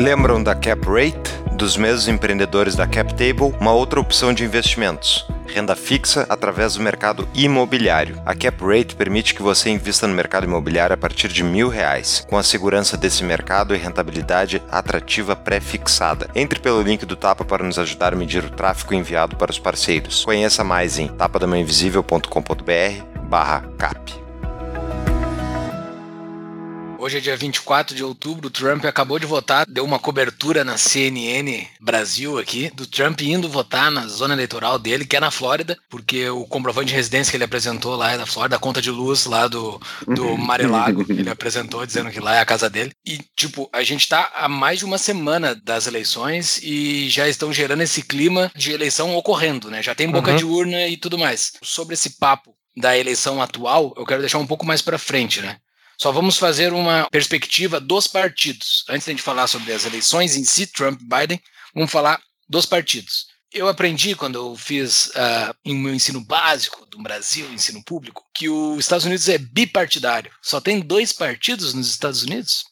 Lembram 0.00 0.42
da 0.42 0.54
Cap 0.54 0.80
Rate? 0.88 1.30
Dos 1.52 1.76
mesmos 1.76 2.08
empreendedores 2.08 2.74
da 2.74 2.86
Cap 2.86 3.12
Table, 3.12 3.54
uma 3.60 3.74
outra 3.74 4.00
opção 4.00 4.32
de 4.32 4.42
investimentos 4.42 5.28
renda 5.46 5.74
fixa 5.74 6.24
através 6.28 6.74
do 6.74 6.82
mercado 6.82 7.28
imobiliário. 7.34 8.22
A 8.24 8.36
Cap 8.36 8.64
Rate 8.64 8.94
permite 8.94 9.34
que 9.34 9.42
você 9.42 9.68
invista 9.68 10.06
no 10.06 10.14
mercado 10.14 10.44
imobiliário 10.44 10.94
a 10.94 10.96
partir 10.96 11.26
de 11.26 11.42
mil 11.42 11.68
reais, 11.68 12.24
com 12.30 12.38
a 12.38 12.42
segurança 12.42 12.96
desse 12.96 13.24
mercado 13.24 13.74
e 13.74 13.78
rentabilidade 13.78 14.62
atrativa 14.70 15.34
pré-fixada. 15.34 16.30
Entre 16.36 16.60
pelo 16.60 16.80
link 16.80 17.04
do 17.04 17.16
Tapa 17.16 17.44
para 17.44 17.64
nos 17.64 17.80
ajudar 17.80 18.12
a 18.12 18.16
medir 18.16 18.44
o 18.44 18.50
tráfego 18.50 18.94
enviado 18.94 19.34
para 19.34 19.50
os 19.50 19.58
parceiros. 19.58 20.24
Conheça 20.24 20.62
mais 20.62 21.00
em 21.00 21.08
tapadamainvisível.com.br 21.08 23.24
barra 23.28 23.64
cap. 23.76 24.19
Hoje 27.00 27.16
é 27.16 27.20
dia 27.20 27.34
24 27.34 27.96
de 27.96 28.04
outubro, 28.04 28.48
o 28.48 28.50
Trump 28.50 28.84
acabou 28.84 29.18
de 29.18 29.24
votar, 29.24 29.64
deu 29.66 29.86
uma 29.86 29.98
cobertura 29.98 30.62
na 30.62 30.76
CNN 30.76 31.66
Brasil 31.80 32.38
aqui, 32.38 32.70
do 32.74 32.86
Trump 32.86 33.18
indo 33.22 33.48
votar 33.48 33.90
na 33.90 34.06
zona 34.06 34.34
eleitoral 34.34 34.78
dele, 34.78 35.06
que 35.06 35.16
é 35.16 35.20
na 35.20 35.30
Flórida, 35.30 35.78
porque 35.88 36.28
o 36.28 36.44
comprovante 36.44 36.88
de 36.88 36.94
residência 36.94 37.30
que 37.30 37.38
ele 37.38 37.44
apresentou 37.44 37.96
lá 37.96 38.12
é 38.12 38.18
na 38.18 38.26
Flórida, 38.26 38.56
a 38.56 38.58
conta 38.58 38.82
de 38.82 38.90
luz 38.90 39.24
lá 39.24 39.48
do, 39.48 39.80
do 40.06 40.36
Mar-a-Lago, 40.36 41.06
ele 41.08 41.30
apresentou 41.30 41.86
dizendo 41.86 42.10
que 42.10 42.20
lá 42.20 42.36
é 42.36 42.40
a 42.40 42.44
casa 42.44 42.68
dele. 42.68 42.92
E, 43.02 43.18
tipo, 43.34 43.66
a 43.72 43.82
gente 43.82 44.06
tá 44.06 44.30
há 44.34 44.46
mais 44.46 44.80
de 44.80 44.84
uma 44.84 44.98
semana 44.98 45.54
das 45.54 45.86
eleições 45.86 46.60
e 46.62 47.08
já 47.08 47.26
estão 47.26 47.50
gerando 47.50 47.82
esse 47.82 48.02
clima 48.02 48.52
de 48.54 48.72
eleição 48.72 49.16
ocorrendo, 49.16 49.70
né? 49.70 49.82
Já 49.82 49.94
tem 49.94 50.10
boca 50.10 50.32
uhum. 50.32 50.36
de 50.36 50.44
urna 50.44 50.86
e 50.86 50.98
tudo 50.98 51.16
mais. 51.16 51.52
Sobre 51.62 51.94
esse 51.94 52.18
papo 52.18 52.54
da 52.76 52.96
eleição 52.96 53.40
atual, 53.40 53.94
eu 53.96 54.04
quero 54.04 54.20
deixar 54.20 54.38
um 54.38 54.46
pouco 54.46 54.66
mais 54.66 54.82
para 54.82 54.98
frente, 54.98 55.40
né? 55.40 55.56
Só 56.00 56.10
vamos 56.10 56.38
fazer 56.38 56.72
uma 56.72 57.06
perspectiva 57.10 57.78
dos 57.78 58.06
partidos. 58.06 58.86
Antes 58.88 59.04
de 59.14 59.20
falar 59.20 59.46
sobre 59.46 59.70
as 59.70 59.84
eleições 59.84 60.34
em 60.34 60.44
si, 60.44 60.66
Trump 60.66 60.98
e 60.98 61.04
Biden, 61.04 61.42
vamos 61.74 61.90
falar 61.90 62.18
dos 62.48 62.64
partidos. 62.64 63.26
Eu 63.52 63.68
aprendi 63.68 64.14
quando 64.14 64.36
eu 64.36 64.56
fiz 64.56 65.08
uh, 65.08 65.54
em 65.62 65.74
meu 65.74 65.92
ensino 65.92 66.24
básico 66.24 66.86
do 66.86 67.02
Brasil, 67.02 67.52
ensino 67.52 67.84
público, 67.84 68.24
que 68.34 68.48
os 68.48 68.78
Estados 68.78 69.04
Unidos 69.04 69.28
é 69.28 69.36
bipartidário. 69.36 70.32
Só 70.40 70.58
tem 70.58 70.80
dois 70.80 71.12
partidos 71.12 71.74
nos 71.74 71.90
Estados 71.90 72.22
Unidos? 72.22 72.64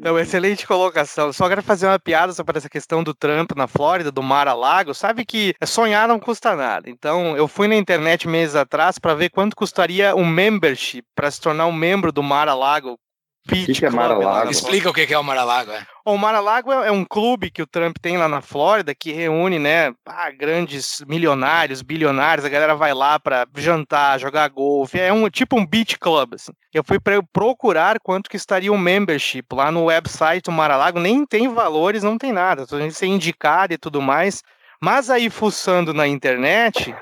Não, 0.00 0.18
excelente 0.18 0.66
colocação. 0.66 1.32
Só 1.32 1.48
quero 1.48 1.62
fazer 1.62 1.86
uma 1.86 1.98
piada 1.98 2.32
sobre 2.32 2.58
essa 2.58 2.68
questão 2.68 3.02
do 3.02 3.14
Trump 3.14 3.52
na 3.56 3.66
Flórida, 3.66 4.10
do 4.10 4.22
mar 4.22 4.48
a 4.48 4.54
lago. 4.54 4.94
Sabe 4.94 5.24
que 5.24 5.54
sonhar 5.64 6.08
não 6.08 6.18
custa 6.18 6.54
nada. 6.54 6.88
Então, 6.90 7.36
eu 7.36 7.48
fui 7.48 7.68
na 7.68 7.76
internet 7.76 8.28
meses 8.28 8.56
atrás 8.56 8.98
para 8.98 9.14
ver 9.14 9.30
quanto 9.30 9.56
custaria 9.56 10.14
um 10.14 10.24
membership 10.24 11.04
para 11.14 11.30
se 11.30 11.40
tornar 11.40 11.66
um 11.66 11.72
membro 11.72 12.12
do 12.12 12.22
mar 12.22 12.48
a 12.48 12.54
lago 12.54 12.98
Beach 13.46 13.66
que 13.66 13.74
que 13.74 13.86
é 13.86 13.90
Mar-a-Lago? 13.90 14.50
Explica 14.50 14.90
o 14.90 14.92
que 14.92 15.12
é 15.12 15.18
o 15.18 15.24
Mar-a-Lago. 15.24 15.70
É. 15.70 15.86
O 16.04 16.16
Mar-a-Lago 16.16 16.72
é, 16.72 16.88
é, 16.88 16.90
um 16.90 17.04
clube 17.04 17.50
que 17.50 17.62
o 17.62 17.66
Trump 17.66 17.96
tem 18.00 18.16
lá 18.16 18.28
na 18.28 18.40
Flórida 18.40 18.94
que 18.94 19.12
reúne, 19.12 19.58
né, 19.58 19.94
ah, 20.04 20.30
grandes 20.30 21.02
milionários, 21.06 21.82
bilionários. 21.82 22.44
A 22.44 22.48
galera 22.48 22.74
vai 22.74 22.92
lá 22.92 23.18
para 23.18 23.46
jantar, 23.56 24.20
jogar 24.20 24.48
golfe. 24.48 24.98
É 24.98 25.12
um 25.12 25.28
tipo 25.30 25.56
um 25.56 25.66
beach 25.66 25.98
club. 25.98 26.34
Assim. 26.34 26.52
Eu 26.72 26.84
fui 26.84 27.00
para 27.00 27.22
procurar 27.32 27.98
quanto 28.00 28.28
que 28.28 28.36
estaria 28.36 28.72
um 28.72 28.78
membership 28.78 29.46
lá 29.52 29.70
no 29.70 29.84
website 29.84 30.44
do 30.44 30.52
Mar-a-Lago. 30.52 30.98
Nem 30.98 31.24
tem 31.24 31.48
valores, 31.48 32.02
não 32.02 32.18
tem 32.18 32.32
nada. 32.32 32.66
A 32.70 32.80
gente 32.80 32.94
ser 32.94 33.06
indicado 33.06 33.72
e 33.72 33.78
tudo 33.78 34.02
mais. 34.02 34.42
Mas 34.80 35.08
aí 35.08 35.30
fuçando 35.30 35.94
na 35.94 36.06
internet, 36.06 36.94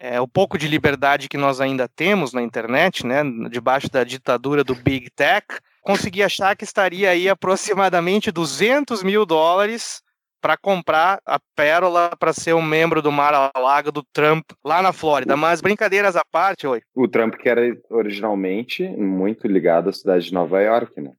é, 0.00 0.20
o 0.20 0.28
pouco 0.28 0.56
de 0.56 0.68
liberdade 0.68 1.28
que 1.28 1.36
nós 1.36 1.60
ainda 1.60 1.88
temos 1.88 2.32
na 2.32 2.40
internet, 2.40 3.04
né, 3.04 3.22
debaixo 3.50 3.90
da 3.90 4.04
ditadura 4.04 4.62
do 4.62 4.74
Big 4.74 5.10
Tech, 5.10 5.46
consegui 5.88 6.22
achar 6.22 6.54
que 6.54 6.64
estaria 6.64 7.08
aí 7.08 7.30
aproximadamente 7.30 8.30
200 8.30 9.02
mil 9.02 9.24
dólares 9.24 10.02
para 10.38 10.54
comprar 10.54 11.18
a 11.24 11.40
Pérola 11.56 12.10
para 12.20 12.34
ser 12.34 12.54
um 12.54 12.60
membro 12.60 13.00
do 13.00 13.10
Mar-a-Lago 13.10 13.90
do 13.90 14.02
Trump 14.12 14.44
lá 14.62 14.82
na 14.82 14.92
Flórida. 14.92 15.34
Mas 15.34 15.62
brincadeiras 15.62 16.14
à 16.14 16.22
parte, 16.30 16.66
oi. 16.66 16.82
O 16.94 17.08
Trump 17.08 17.36
que 17.36 17.48
era 17.48 17.62
originalmente 17.88 18.86
muito 18.86 19.48
ligado 19.48 19.88
à 19.88 19.92
cidade 19.92 20.26
de 20.26 20.34
Nova 20.34 20.60
York, 20.60 21.00
né? 21.00 21.12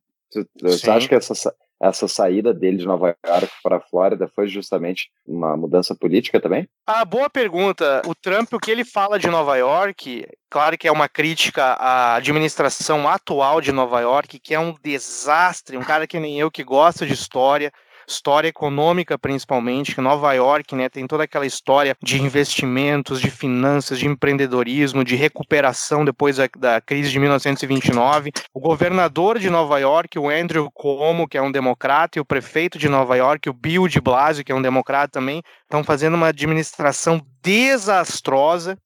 Você 0.62 0.88
acha 0.92 1.08
que 1.08 1.16
essa, 1.16 1.34
essa 1.82 2.08
saída 2.08 2.54
dele 2.54 2.78
de 2.78 2.86
Nova 2.86 3.16
York 3.26 3.50
para 3.64 3.78
a 3.78 3.82
Flórida 3.82 4.28
foi 4.28 4.48
justamente 4.48 5.10
uma 5.26 5.56
mudança 5.56 5.96
política 5.96 6.40
também? 6.40 6.68
Ah, 6.86 7.06
boa 7.06 7.30
pergunta. 7.30 8.02
O 8.06 8.14
Trump, 8.14 8.52
o 8.54 8.60
que 8.60 8.70
ele 8.70 8.84
fala 8.84 9.18
de 9.18 9.28
Nova 9.28 9.56
York, 9.56 10.28
claro 10.50 10.78
que 10.78 10.88
é 10.88 10.92
uma 10.92 11.08
crítica 11.08 11.64
à 11.64 12.16
administração 12.16 13.08
atual 13.08 13.62
de 13.62 13.72
Nova 13.72 14.02
York, 14.02 14.40
que 14.40 14.54
é 14.54 14.60
um 14.60 14.76
desastre, 14.84 15.78
um 15.78 15.84
cara 15.84 16.06
que 16.06 16.20
nem 16.20 16.40
eu 16.40 16.52
que 16.52 16.64
gosta 16.64 17.06
de 17.06 17.14
história, 17.14 17.72
história 18.10 18.48
econômica 18.48 19.18
principalmente, 19.18 19.94
que 19.94 20.02
Nova 20.02 20.34
York, 20.34 20.76
né, 20.76 20.90
tem 20.90 21.06
toda 21.08 21.24
aquela 21.24 21.46
história 21.46 21.96
de 22.02 22.22
investimentos, 22.22 23.22
de 23.22 23.30
finanças, 23.30 24.00
de 24.00 24.08
empreendedorismo, 24.08 25.04
de 25.04 25.16
recuperação 25.16 26.04
depois 26.04 26.38
da, 26.38 26.50
da 26.58 26.82
crise 26.82 27.10
de 27.12 27.20
1929. 27.20 28.32
O 28.54 28.60
governador 28.60 29.40
de 29.40 29.50
Nova 29.50 29.80
York, 29.80 30.18
o 30.18 30.30
Andrew 30.30 30.70
Cuomo, 30.74 31.28
que 31.28 31.38
é 31.38 31.42
um 31.42 31.52
democrata, 31.52 32.18
e 32.18 32.22
o 32.22 32.26
prefeito 32.26 32.78
de 32.78 32.90
Nova 32.90 33.16
York, 33.16 33.50
o 33.50 33.54
Bill 33.54 33.88
de 33.88 34.02
Blasio, 34.02 34.44
que 34.44 34.52
é 34.52 34.56
um 34.56 34.62
democrata 34.62 35.10
também, 35.12 35.42
estão 35.64 35.84
fazendo 35.84 36.16
uma 36.16 36.28
administração 36.28 37.22
desastrosa 37.42 38.78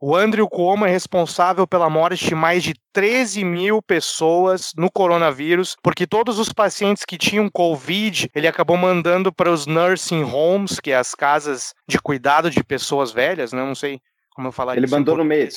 o 0.00 0.16
Andrew 0.16 0.48
Cuomo 0.48 0.86
é 0.86 0.90
responsável 0.90 1.66
pela 1.66 1.90
morte 1.90 2.26
de 2.26 2.34
mais 2.34 2.62
de 2.62 2.74
13 2.92 3.44
mil 3.44 3.82
pessoas 3.82 4.72
no 4.76 4.90
coronavírus, 4.90 5.76
porque 5.82 6.06
todos 6.06 6.38
os 6.38 6.52
pacientes 6.52 7.04
que 7.04 7.18
tinham 7.18 7.50
Covid, 7.50 8.30
ele 8.34 8.48
acabou 8.48 8.76
mandando 8.76 9.32
para 9.32 9.50
os 9.50 9.66
nursing 9.66 10.24
homes, 10.24 10.80
que 10.80 10.90
é 10.90 10.96
as 10.96 11.14
casas 11.14 11.74
de 11.86 12.00
cuidado 12.00 12.50
de 12.50 12.64
pessoas 12.64 13.12
velhas, 13.12 13.52
né? 13.52 13.62
Não 13.62 13.74
sei 13.74 14.00
como 14.34 14.48
eu 14.48 14.52
falar 14.52 14.76
Ele 14.76 14.86
isso 14.86 14.94
mandou 14.94 15.14
um 15.16 15.18
no 15.18 15.24
meio. 15.24 15.48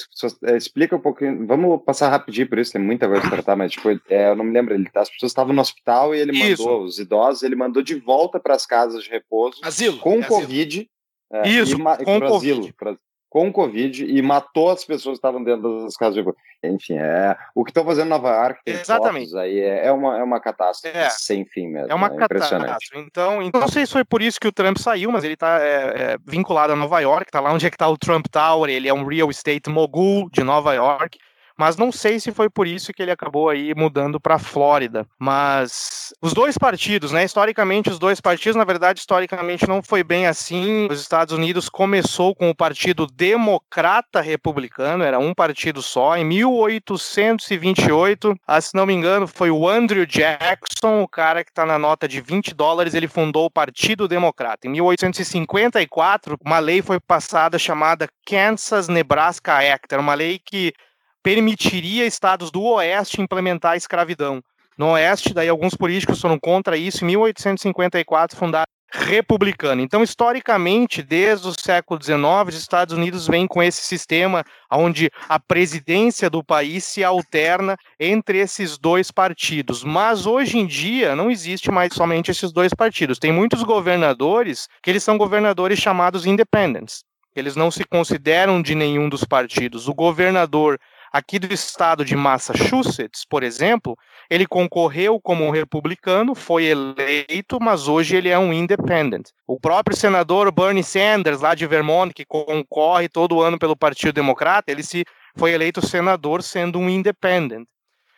É, 0.44 0.58
explica 0.58 0.96
um 0.96 1.00
pouquinho. 1.00 1.48
Vamos 1.48 1.82
passar 1.86 2.10
rapidinho 2.10 2.50
por 2.50 2.60
isso, 2.60 2.74
tem 2.74 2.82
muita 2.82 3.08
coisa 3.08 3.22
para 3.22 3.32
tratar, 3.32 3.56
mas 3.56 3.72
tipo, 3.72 3.90
é, 4.10 4.30
eu 4.30 4.36
não 4.36 4.44
me 4.44 4.52
lembro. 4.52 4.74
Ele, 4.74 4.90
as 4.94 5.10
pessoas 5.10 5.32
estavam 5.32 5.54
no 5.54 5.62
hospital 5.62 6.14
e 6.14 6.20
ele 6.20 6.34
isso. 6.34 6.64
mandou 6.64 6.84
os 6.84 7.00
idosos, 7.00 7.44
ele 7.44 7.56
mandou 7.56 7.82
de 7.82 7.96
volta 7.96 8.40
para 8.40 8.56
as 8.56 8.66
casas 8.66 9.04
de 9.04 9.10
repouso. 9.10 9.60
Asilo. 9.64 10.00
Com 10.00 10.20
é 10.20 10.24
Covid. 10.24 10.90
É, 11.32 11.50
isso, 11.50 11.78
com 12.04 12.20
Covid. 12.20 12.74
Pra, 12.74 12.96
com 13.34 13.52
Covid 13.52 14.06
e 14.06 14.22
matou 14.22 14.70
as 14.70 14.86
pessoas 14.86 15.16
que 15.16 15.18
estavam 15.18 15.44
dentro 15.44 15.82
das 15.82 15.98
casas 15.98 16.24
de. 16.24 16.34
Enfim, 16.64 17.00
é, 17.00 17.36
o 17.56 17.64
que 17.64 17.72
estão 17.72 17.84
fazendo 17.84 18.06
em 18.06 18.10
Nova 18.10 18.30
York, 18.30 18.62
Exatamente. 18.64 19.36
aí 19.36 19.60
é, 19.60 19.88
é, 19.88 19.92
uma, 19.92 20.20
é 20.20 20.24
uma 20.24 20.40
catástrofe 20.40 20.96
é. 20.96 21.10
sem 21.10 21.44
fim 21.44 21.68
mesmo. 21.68 21.92
É 21.92 21.96
uma 21.96 22.08
é 22.08 22.16
catástrofe. 22.16 22.78
Então, 22.96 23.42
então, 23.42 23.60
não 23.60 23.68
sei 23.68 23.88
se 23.88 23.92
foi 23.92 24.06
por 24.06 24.22
isso 24.22 24.40
que 24.40 24.48
o 24.48 24.52
Trump 24.52 24.78
saiu, 24.78 25.12
mas 25.12 25.24
ele 25.24 25.34
está 25.34 25.60
é, 25.60 25.66
é, 25.66 26.18
vinculado 26.24 26.74
a 26.74 26.76
Nova 26.76 27.00
York, 27.00 27.26
está 27.28 27.40
lá 27.40 27.52
onde 27.52 27.66
é 27.66 27.72
que 27.72 27.76
está 27.76 27.90
o 27.90 27.98
Trump 27.98 28.28
Tower, 28.28 28.70
ele 28.70 28.88
é 28.88 28.94
um 28.94 29.04
real 29.04 29.32
estate 29.32 29.68
mogul 29.68 30.30
de 30.30 30.44
Nova 30.44 30.76
York 30.76 31.18
mas 31.58 31.78
não 31.78 31.92
sei 31.92 32.20
se 32.20 32.32
foi 32.32 32.50
por 32.50 32.68
isso 32.68 32.94
que 32.94 33.02
ele 33.02 33.12
acabou 33.12 33.50
aí 33.50 33.74
mudando 33.76 34.20
para 34.20 34.40
Flórida. 34.40 35.06
Mas 35.20 36.14
os 36.22 36.34
dois 36.34 36.58
partidos, 36.58 37.12
né? 37.12 37.24
Historicamente, 37.24 37.90
os 37.90 38.00
dois 38.00 38.20
partidos, 38.22 38.56
na 38.56 38.64
verdade, 38.64 39.00
historicamente 39.00 39.68
não 39.68 39.82
foi 39.82 40.04
bem 40.04 40.28
assim. 40.28 40.88
Os 40.90 41.02
Estados 41.02 41.34
Unidos 41.34 41.68
começou 41.70 42.36
com 42.36 42.50
o 42.50 42.56
Partido 42.56 43.08
Democrata 43.08 44.22
Republicano, 44.22 45.04
era 45.04 45.20
um 45.20 45.34
partido 45.34 45.82
só. 45.82 46.16
Em 46.18 46.26
1828, 46.26 48.36
ah, 48.48 48.62
se 48.62 48.76
não 48.76 48.86
me 48.86 48.94
engano, 48.94 49.28
foi 49.28 49.52
o 49.52 49.68
Andrew 49.68 50.06
Jackson, 50.06 51.02
o 51.02 51.08
cara 51.08 51.44
que 51.44 51.52
está 51.52 51.66
na 51.66 51.80
nota 51.80 52.08
de 52.08 52.22
20 52.22 52.54
dólares, 52.54 52.94
ele 52.94 53.08
fundou 53.08 53.46
o 53.46 53.52
Partido 53.52 54.08
Democrata. 54.08 54.68
Em 54.68 54.72
1854, 54.72 56.38
uma 56.44 56.60
lei 56.60 56.82
foi 56.82 57.00
passada 57.00 57.60
chamada 57.60 58.08
Kansas 58.26 58.88
Nebraska 58.88 59.58
Act, 59.58 59.88
era 59.92 60.02
uma 60.02 60.14
lei 60.14 60.40
que 60.40 60.74
permitiria 61.24 62.06
estados 62.06 62.52
do 62.52 62.62
Oeste 62.64 63.22
implementar 63.22 63.72
a 63.72 63.78
escravidão. 63.78 64.44
No 64.78 64.92
Oeste, 64.92 65.34
daí 65.34 65.48
alguns 65.48 65.74
políticos 65.74 66.20
foram 66.20 66.38
contra 66.38 66.76
isso. 66.76 67.04
Em 67.04 67.08
1854, 67.08 68.38
fundaram 68.38 68.66
republicano. 68.94 69.82
Então, 69.82 70.04
historicamente, 70.04 71.02
desde 71.02 71.48
o 71.48 71.54
século 71.60 72.02
XIX, 72.02 72.20
os 72.48 72.56
Estados 72.56 72.96
Unidos 72.96 73.28
vêm 73.28 73.48
com 73.48 73.62
esse 73.62 73.82
sistema 73.82 74.46
onde 74.72 75.10
a 75.28 75.40
presidência 75.40 76.30
do 76.30 76.44
país 76.44 76.86
se 76.86 77.04
alterna 77.04 77.76
entre 78.00 78.38
esses 78.38 78.78
dois 78.78 79.10
partidos. 79.10 79.84
Mas 79.84 80.28
hoje 80.28 80.60
em 80.60 80.68
dia 80.68 81.16
não 81.16 81.32
existe 81.32 81.72
mais 81.72 81.94
somente 81.94 82.30
esses 82.30 82.52
dois 82.52 82.74
partidos. 82.74 83.18
Tem 83.18 83.32
muitos 83.32 83.64
governadores 83.64 84.68
que 84.82 84.92
eles 84.92 85.04
são 85.04 85.18
governadores 85.18 85.80
chamados 85.80 86.28
independents. 86.28 87.04
Eles 87.36 87.56
não 87.56 87.72
se 87.72 87.84
consideram 87.84 88.62
de 88.62 88.76
nenhum 88.76 89.10
dos 89.10 89.24
partidos. 89.24 89.88
O 89.88 89.94
governador 89.94 90.80
Aqui 91.14 91.38
do 91.38 91.54
estado 91.54 92.04
de 92.04 92.16
Massachusetts, 92.16 93.24
por 93.24 93.44
exemplo, 93.44 93.96
ele 94.32 94.48
concorreu 94.48 95.22
como 95.22 95.46
um 95.46 95.52
republicano, 95.52 96.34
foi 96.34 96.66
eleito, 96.66 97.60
mas 97.62 97.88
hoje 97.88 98.16
ele 98.16 98.30
é 98.30 98.40
um 98.40 98.52
independent. 98.52 99.30
O 99.46 99.60
próprio 99.60 99.96
senador 99.96 100.52
Bernie 100.52 100.84
Sanders, 100.84 101.42
lá 101.42 101.54
de 101.54 101.68
Vermont, 101.68 102.12
que 102.16 102.26
concorre 102.26 103.08
todo 103.08 103.42
ano 103.42 103.60
pelo 103.60 103.78
Partido 103.78 104.12
Democrata, 104.12 104.72
ele 104.72 104.82
se 104.82 105.06
foi 105.38 105.52
eleito 105.52 105.86
senador 105.86 106.42
sendo 106.42 106.80
um 106.80 106.90
independent. 106.90 107.68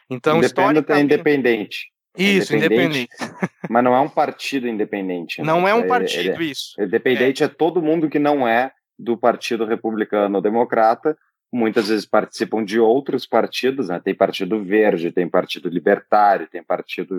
Então, 0.09 0.37
independent 0.37 0.89
é 0.89 0.99
independente. 1.01 1.91
Isso, 2.17 2.55
independente. 2.55 3.09
independente. 3.11 3.45
Mas 3.69 3.83
não 3.83 3.93
é 3.93 3.99
um 3.99 4.07
partido 4.07 4.69
independente. 4.69 5.41
Né? 5.41 5.45
Não 5.45 5.67
é 5.67 5.73
um 5.73 5.81
é, 5.81 5.87
partido, 5.87 6.41
é, 6.41 6.45
isso. 6.45 6.81
Independente 6.81 7.43
é. 7.43 7.45
é 7.45 7.49
todo 7.49 7.81
mundo 7.81 8.09
que 8.09 8.19
não 8.19 8.47
é 8.47 8.71
do 8.97 9.17
Partido 9.17 9.65
Republicano 9.65 10.37
ou 10.37 10.41
Democrata, 10.41 11.17
muitas 11.55 11.87
vezes 11.87 12.05
participam 12.05 12.63
de 12.63 12.79
outros 12.79 13.25
partidos, 13.25 13.87
né? 13.87 13.99
Tem 14.03 14.13
Partido 14.13 14.61
Verde, 14.61 15.11
tem 15.11 15.27
Partido 15.27 15.69
Libertário, 15.69 16.47
tem 16.47 16.61
Partido, 16.61 17.17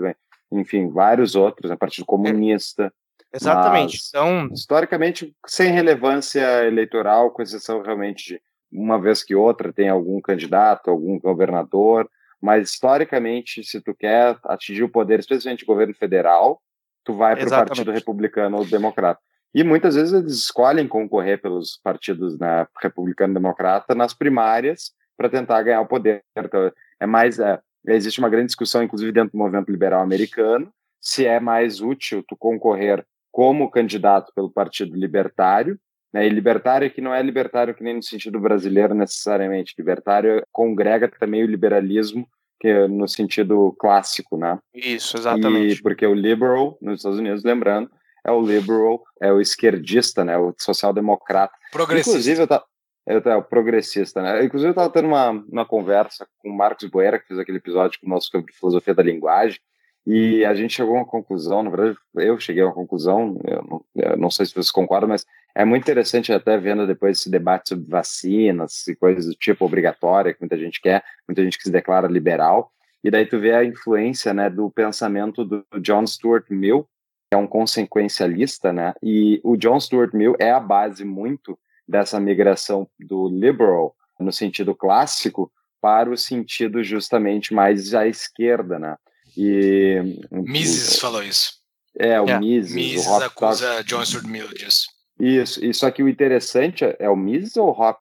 enfim, 0.51 0.89
vários 0.89 1.35
outros, 1.35 1.71
né? 1.71 1.75
Partido 1.75 2.05
Comunista. 2.05 2.93
É, 3.33 3.37
exatamente. 3.37 3.99
então, 4.07 4.47
historicamente, 4.53 5.35
sem 5.47 5.71
relevância 5.71 6.65
eleitoral, 6.65 7.31
com 7.31 7.41
exceção 7.41 7.81
realmente 7.81 8.39
de 8.71 8.79
uma 8.79 9.01
vez 9.01 9.23
que 9.23 9.33
outra 9.33 9.73
tem 9.73 9.89
algum 9.89 10.21
candidato, 10.21 10.91
algum 10.91 11.19
governador, 11.19 12.07
mas 12.39 12.69
historicamente, 12.69 13.63
se 13.63 13.81
tu 13.81 13.95
quer 13.95 14.37
atingir 14.43 14.83
o 14.83 14.89
poder, 14.89 15.19
especialmente 15.19 15.63
o 15.63 15.67
governo 15.67 15.95
federal, 15.95 16.61
tu 17.03 17.13
vai 17.13 17.35
para 17.35 17.47
o 17.47 17.49
Partido 17.49 17.91
Republicano 17.91 18.57
ou 18.57 18.65
Democrata. 18.65 19.19
E 19.53 19.63
muitas 19.63 19.95
vezes 19.95 20.13
eles 20.13 20.33
escolhem 20.33 20.87
concorrer 20.87 21.41
pelos 21.41 21.79
partidos 21.83 22.37
né, 22.37 22.67
republicano 22.81 23.33
democrata 23.33 23.95
nas 23.95 24.13
primárias 24.13 24.91
para 25.15 25.29
tentar 25.29 25.63
ganhar 25.63 25.81
o 25.81 25.87
poder. 25.87 26.21
Então, 26.37 26.71
é 26.99 27.05
mais 27.05 27.39
é, 27.39 27.59
existe 27.87 28.19
uma 28.19 28.29
grande 28.29 28.47
discussão, 28.47 28.83
inclusive 28.83 29.11
dentro 29.11 29.31
do 29.31 29.37
movimento 29.37 29.71
liberal 29.71 30.01
americano, 30.01 30.71
se 30.99 31.25
é 31.25 31.39
mais 31.39 31.81
útil 31.81 32.23
tu 32.27 32.35
concorrer 32.37 33.05
como 33.31 33.71
candidato 33.71 34.31
pelo 34.35 34.51
Partido 34.51 34.95
Libertário, 34.95 35.79
né, 36.13 36.25
e 36.25 36.29
libertário 36.29 36.89
que 36.89 37.01
não 37.01 37.13
é 37.13 37.21
libertário 37.21 37.75
que 37.75 37.83
nem 37.83 37.95
no 37.95 38.03
sentido 38.03 38.39
brasileiro 38.39 38.93
necessariamente, 38.93 39.75
libertário 39.77 40.43
congrega 40.51 41.07
também 41.07 41.43
o 41.43 41.47
liberalismo 41.47 42.27
que 42.59 42.67
é 42.67 42.87
no 42.87 43.07
sentido 43.07 43.75
clássico, 43.79 44.37
né? 44.37 44.57
Isso, 44.73 45.17
exatamente. 45.17 45.75
E 45.75 45.81
porque 45.81 46.05
o 46.05 46.13
liberal 46.13 46.77
nos 46.81 46.99
Estados 46.99 47.19
Unidos, 47.19 47.43
lembrando, 47.43 47.89
é 48.27 48.31
o 48.31 48.41
liberal, 48.41 49.03
é 49.21 49.31
o 49.31 49.39
esquerdista, 49.39 50.23
né? 50.25 50.37
O 50.37 50.53
social-democrata. 50.57 51.53
Progressista. 51.71 52.11
Inclusive, 52.11 52.41
eu 52.41 52.47
tava, 52.47 52.65
eu 53.07 53.21
tava, 53.21 53.41
progressista, 53.41 54.21
né? 54.21 54.43
Inclusive, 54.43 54.69
eu 54.69 54.71
estava 54.71 54.89
tendo 54.89 55.07
uma, 55.07 55.29
uma 55.29 55.65
conversa 55.65 56.27
com 56.39 56.49
o 56.49 56.55
Marcos 56.55 56.89
Boeira, 56.89 57.17
que 57.17 57.27
fez 57.27 57.39
aquele 57.39 57.59
episódio 57.59 57.99
com 58.01 58.05
o 58.05 58.09
nosso 58.09 58.27
sobre 58.27 58.51
filosofia 58.51 58.93
da 58.93 59.01
linguagem, 59.01 59.59
e 60.05 60.45
a 60.45 60.53
gente 60.53 60.73
chegou 60.73 60.95
a 60.95 60.99
uma 60.99 61.05
conclusão, 61.05 61.63
na 61.63 61.69
verdade, 61.69 61.97
eu 62.15 62.39
cheguei 62.39 62.63
a 62.63 62.67
uma 62.67 62.73
conclusão, 62.73 63.37
eu 63.45 63.63
não, 63.63 63.85
eu 63.95 64.17
não 64.17 64.31
sei 64.31 64.45
se 64.45 64.53
vocês 64.53 64.71
concordam, 64.71 65.09
mas 65.09 65.25
é 65.53 65.65
muito 65.65 65.83
interessante 65.83 66.31
até 66.31 66.57
vendo 66.57 66.87
depois 66.87 67.19
esse 67.19 67.29
debate 67.29 67.69
sobre 67.69 67.89
vacinas 67.89 68.87
e 68.87 68.95
coisas 68.95 69.25
do 69.25 69.33
tipo 69.33 69.65
obrigatória, 69.65 70.33
que 70.33 70.39
muita 70.39 70.57
gente 70.57 70.79
quer, 70.79 71.03
muita 71.27 71.43
gente 71.43 71.57
que 71.57 71.65
se 71.65 71.71
declara 71.71 72.07
liberal, 72.07 72.71
e 73.03 73.11
daí 73.11 73.25
tu 73.25 73.39
vê 73.39 73.53
a 73.53 73.65
influência, 73.65 74.33
né, 74.33 74.49
do 74.49 74.69
pensamento 74.69 75.43
do 75.43 75.65
John 75.81 76.05
Stuart 76.07 76.45
Mill, 76.49 76.87
é 77.31 77.37
um 77.37 77.47
consequencialista, 77.47 78.71
né? 78.71 78.93
E 79.03 79.41
o 79.43 79.57
John 79.57 79.79
Stuart 79.79 80.13
Mill 80.13 80.35
é 80.39 80.51
a 80.51 80.59
base 80.59 81.03
muito 81.03 81.57
dessa 81.87 82.19
migração 82.19 82.87
do 82.99 83.27
liberal 83.27 83.95
no 84.19 84.31
sentido 84.31 84.73
clássico 84.73 85.51
para 85.81 86.09
o 86.09 86.17
sentido 86.17 86.83
justamente 86.83 87.53
mais 87.53 87.93
à 87.93 88.07
esquerda, 88.07 88.79
né? 88.79 88.95
E 89.35 90.19
Mises 90.31 90.99
falou 90.99 91.23
isso. 91.23 91.53
É, 91.97 92.19
o 92.19 92.25
yeah. 92.25 92.39
Mises. 92.39 92.73
Mises 92.73 93.07
o 93.07 93.15
acusa 93.15 93.83
John 93.83 94.03
Stuart 94.03 94.25
Mill 94.25 94.47
disso. 94.49 94.87
Isso, 95.19 95.63
e 95.63 95.73
só 95.73 95.89
que 95.89 96.03
o 96.03 96.09
interessante 96.09 96.85
é, 96.85 96.95
é 96.99 97.09
o 97.09 97.15
Mises 97.15 97.57
ou 97.57 97.67
o 97.69 97.71
Hop? 97.71 97.97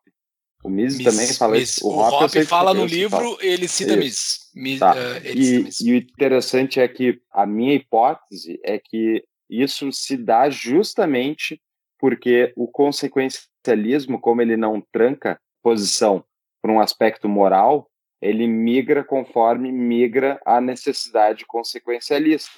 O 0.67 0.69
Mises, 0.69 0.99
Mises 0.99 1.15
também 1.15 1.33
fala 1.33 1.53
Mises. 1.53 1.77
isso. 1.77 1.87
O, 1.87 1.93
o 1.93 2.01
Hop, 2.01 2.31
fala 2.45 2.75
no 2.75 2.85
livro, 2.85 3.17
fala. 3.17 3.37
ele 3.41 3.69
cita 3.69 3.97
Mises. 3.97 4.51
Mises 4.53 4.81
tá. 4.81 4.95
uh, 4.95 5.25
e, 5.25 5.69
e, 5.81 5.93
o 5.93 5.97
interessante 5.97 6.81
é 6.81 6.89
que 6.89 7.21
a 7.33 7.47
minha 7.47 7.75
hipótese 7.75 8.59
é 8.65 8.77
que 8.77 9.23
isso 9.49 9.93
se 9.93 10.17
dá 10.17 10.51
justamente 10.51 11.63
porque 12.01 12.53
o 12.57 12.67
consequencialismo, 12.67 14.21
como 14.21 14.43
ele 14.43 14.57
não 14.57 14.83
tranca 14.93 15.41
posição 15.63 16.25
por 16.61 16.71
um 16.73 16.81
aspecto 16.81 17.29
moral, 17.29 17.89
ele 18.21 18.49
migra 18.49 19.05
conforme 19.05 19.71
migra 19.71 20.41
a 20.45 20.61
necessidade 20.61 21.47
consequencialista. 21.47 22.51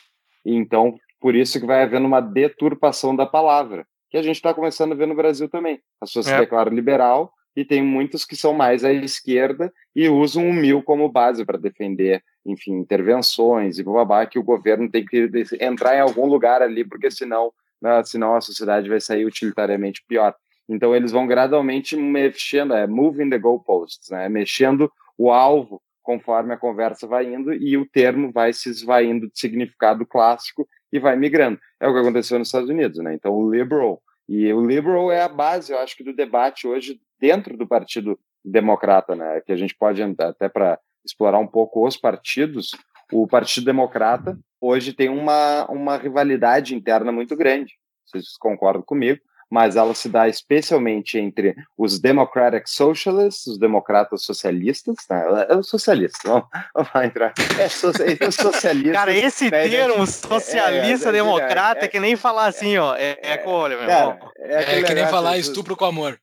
Então, 0.46 0.98
por 1.20 1.36
isso 1.36 1.60
que 1.60 1.66
vai 1.66 1.82
havendo 1.82 2.06
uma 2.06 2.22
deturpação 2.22 3.14
da 3.14 3.26
palavra, 3.26 3.86
que 4.08 4.16
a 4.16 4.22
gente 4.22 4.36
está 4.36 4.54
começando 4.54 4.92
a 4.92 4.96
ver 4.96 5.06
no 5.06 5.14
Brasil 5.14 5.46
também. 5.48 5.78
As 6.00 6.08
pessoas 6.08 6.28
é. 6.28 6.30
se 6.30 6.40
declaram 6.40 6.72
liberal, 6.72 7.34
e 7.58 7.64
tem 7.64 7.82
muitos 7.82 8.24
que 8.24 8.36
são 8.36 8.52
mais 8.52 8.84
à 8.84 8.92
esquerda 8.92 9.72
e 9.92 10.08
usam 10.08 10.48
o 10.48 10.52
mil 10.52 10.80
como 10.80 11.08
base 11.08 11.44
para 11.44 11.58
defender, 11.58 12.22
enfim, 12.46 12.70
intervenções 12.74 13.80
e 13.80 13.82
babá 13.82 14.24
que 14.26 14.38
o 14.38 14.44
governo 14.44 14.88
tem 14.88 15.04
que 15.04 15.28
entrar 15.60 15.96
em 15.96 16.00
algum 16.00 16.26
lugar 16.26 16.62
ali, 16.62 16.84
porque 16.84 17.10
senão, 17.10 17.52
né, 17.82 18.00
senão 18.04 18.36
a 18.36 18.40
sociedade 18.40 18.88
vai 18.88 19.00
sair 19.00 19.24
utilitariamente 19.24 20.04
pior. 20.06 20.36
Então 20.68 20.94
eles 20.94 21.10
vão 21.10 21.26
gradualmente 21.26 21.96
mexendo, 21.96 22.74
é 22.74 22.86
moving 22.86 23.28
the 23.28 23.38
goalposts, 23.40 24.08
né, 24.08 24.28
mexendo 24.28 24.88
o 25.18 25.32
alvo 25.32 25.82
conforme 26.00 26.54
a 26.54 26.56
conversa 26.56 27.08
vai 27.08 27.26
indo 27.26 27.52
e 27.52 27.76
o 27.76 27.84
termo 27.84 28.30
vai 28.30 28.52
se 28.52 28.68
esvaindo 28.70 29.26
de 29.26 29.36
significado 29.36 30.06
clássico 30.06 30.64
e 30.92 31.00
vai 31.00 31.16
migrando. 31.16 31.58
É 31.80 31.88
o 31.88 31.92
que 31.92 31.98
aconteceu 31.98 32.38
nos 32.38 32.46
Estados 32.46 32.70
Unidos, 32.70 32.98
né? 32.98 33.14
Então 33.14 33.34
o 33.34 33.50
liberal 33.50 34.00
e 34.28 34.52
o 34.52 34.64
liberal 34.64 35.10
é 35.10 35.22
a 35.22 35.28
base, 35.28 35.72
eu 35.72 35.78
acho 35.78 35.96
que 35.96 36.04
do 36.04 36.14
debate 36.14 36.68
hoje 36.68 37.00
dentro 37.20 37.56
do 37.56 37.66
Partido 37.66 38.18
Democrata, 38.44 39.14
né? 39.14 39.40
Que 39.40 39.52
a 39.52 39.56
gente 39.56 39.74
pode 39.76 40.02
até 40.02 40.48
para 40.48 40.78
explorar 41.04 41.38
um 41.38 41.46
pouco 41.46 41.86
os 41.86 41.96
partidos. 41.96 42.70
O 43.12 43.26
Partido 43.26 43.64
Democrata 43.64 44.38
hoje 44.60 44.92
tem 44.92 45.08
uma, 45.08 45.66
uma 45.70 45.96
rivalidade 45.96 46.74
interna 46.74 47.10
muito 47.12 47.36
grande. 47.36 47.74
Vocês 48.04 48.36
concordam 48.38 48.82
comigo? 48.82 49.20
Mas 49.50 49.76
ela 49.76 49.94
se 49.94 50.08
dá 50.08 50.28
especialmente 50.28 51.18
entre 51.18 51.54
os 51.76 51.98
Democratic 51.98 52.66
Socialists, 52.66 53.46
os 53.46 53.58
democratas 53.58 54.22
socialistas, 54.22 54.96
né? 55.08 55.46
é 55.48 55.54
o 55.56 55.62
socialista, 55.62 56.18
vamos, 56.24 56.48
vamos 56.74 57.08
entrar. 57.08 57.32
É, 57.58 57.68
so, 57.68 57.90
é 57.90 58.30
socialista. 58.30 58.92
Cara, 58.92 59.14
esse 59.14 59.50
né, 59.50 59.68
termo, 59.68 60.06
socialista, 60.06 61.08
é, 61.08 61.10
é, 61.10 61.12
democrata, 61.12 61.84
é, 61.84 61.88
que 61.88 61.98
nem 61.98 62.16
falar 62.16 62.46
assim, 62.46 62.76
ó, 62.76 62.94
é, 62.94 63.18
é 63.22 63.36
com 63.38 63.50
olho, 63.50 63.78
meu 63.78 63.88
irmão. 63.88 64.18
É, 64.38 64.82
que 64.82 64.94
nem 64.94 65.06
falar 65.06 65.38
estupro 65.38 65.76
com 65.76 65.86
amor. 65.86 66.18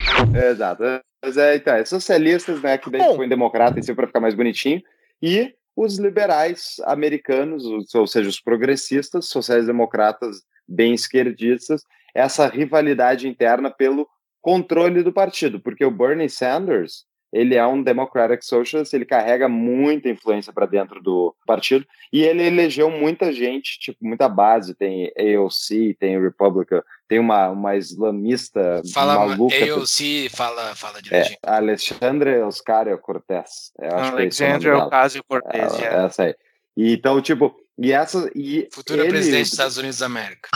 exato. 0.52 0.84
Mas 1.24 1.38
é, 1.38 1.56
então, 1.56 1.76
é 1.76 1.84
socialistas, 1.86 2.62
né, 2.62 2.78
que 2.78 2.90
daí 2.90 3.02
Bom. 3.02 3.18
põe 3.18 3.28
democrata 3.28 3.80
em 3.80 3.82
si 3.82 3.94
para 3.94 4.08
ficar 4.08 4.20
mais 4.20 4.36
bonitinho, 4.36 4.82
e 5.22 5.54
os 5.76 5.98
liberais 5.98 6.76
americanos, 6.86 7.66
ou 7.94 8.08
seja, 8.08 8.30
os 8.30 8.40
progressistas, 8.40 9.28
sociais-democratas 9.28 10.38
bem 10.68 10.94
esquerdistas, 10.94 11.82
essa 12.16 12.48
rivalidade 12.48 13.28
interna 13.28 13.70
pelo 13.70 14.08
controle 14.42 15.04
do 15.04 15.12
partido, 15.12 15.60
porque 15.60 15.84
o 15.84 15.92
Bernie 15.92 16.30
Sanders 16.30 17.06
ele 17.36 17.56
é 17.56 17.68
um 17.68 17.84
Democratic 17.84 18.42
Socialist, 18.44 18.94
ele 18.94 19.04
carrega 19.04 19.50
muita 19.50 20.08
influência 20.08 20.54
para 20.54 20.66
dentro 20.66 21.02
do 21.02 21.36
partido 21.46 21.86
e 22.14 22.24
ele 22.24 22.42
elegeu 22.44 22.90
muita 22.90 23.34
gente, 23.34 23.78
tipo, 23.78 23.98
muita 24.02 24.30
base, 24.30 24.74
tem 24.74 25.12
AOC, 25.18 25.98
tem 26.00 26.18
Republican, 26.18 26.82
tem 27.10 27.20
uma, 27.20 27.50
uma 27.50 27.76
islamista 27.76 28.82
fala, 28.94 29.18
maluca. 29.18 29.54
AOC, 29.54 30.30
fala, 30.30 30.76
fala 30.76 31.02
de 31.02 31.14
é, 31.14 31.26
Alexandre 31.44 32.42
Oscario 32.42 32.98
Cortez. 33.00 33.74
Alexandre 33.82 34.72
Ocasio 34.72 35.22
Cortez, 35.28 35.74
é, 35.80 35.88
é, 35.88 36.06
essa 36.06 36.24
aí. 36.24 36.36
E, 36.78 36.94
então, 36.94 37.22
tipo, 37.22 37.54
e 37.78 37.92
essa. 37.92 38.30
E 38.34 38.68
Futura 38.72 39.02
ele, 39.02 39.10
presidente 39.10 39.44
dos 39.44 39.52
Estados 39.52 39.78
Unidos 39.78 40.00
da 40.00 40.06
América. 40.06 40.50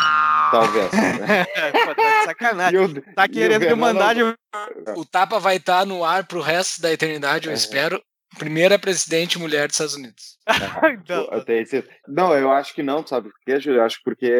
Talvez. 0.51 0.91
Né? 0.91 1.45
Pô, 1.85 1.95
tá 1.95 2.23
sacanagem. 2.25 2.79
O, 2.79 3.01
tá 3.13 3.27
querendo 3.27 3.61
me 3.61 3.75
mandar 3.75 4.15
de. 4.15 4.21
O 4.95 5.05
tapa 5.05 5.39
vai 5.39 5.57
estar 5.57 5.79
tá 5.79 5.85
no 5.85 6.03
ar 6.03 6.25
pro 6.25 6.41
resto 6.41 6.81
da 6.81 6.91
eternidade, 6.91 7.47
eu 7.47 7.51
é. 7.51 7.55
espero. 7.55 8.01
Primeira 8.37 8.77
presidente 8.77 9.39
mulher 9.39 9.67
dos 9.67 9.75
Estados 9.75 9.95
Unidos. 9.95 10.37
então, 10.93 11.27
eu 11.31 11.83
não, 12.07 12.33
eu 12.33 12.51
acho 12.51 12.75
que 12.75 12.83
não, 12.83 13.05
sabe 13.05 13.29
por 13.29 13.39
quê, 13.43 13.59
Júlio? 13.59 13.79
Eu 13.79 13.85
acho 13.85 13.99
porque 14.05 14.31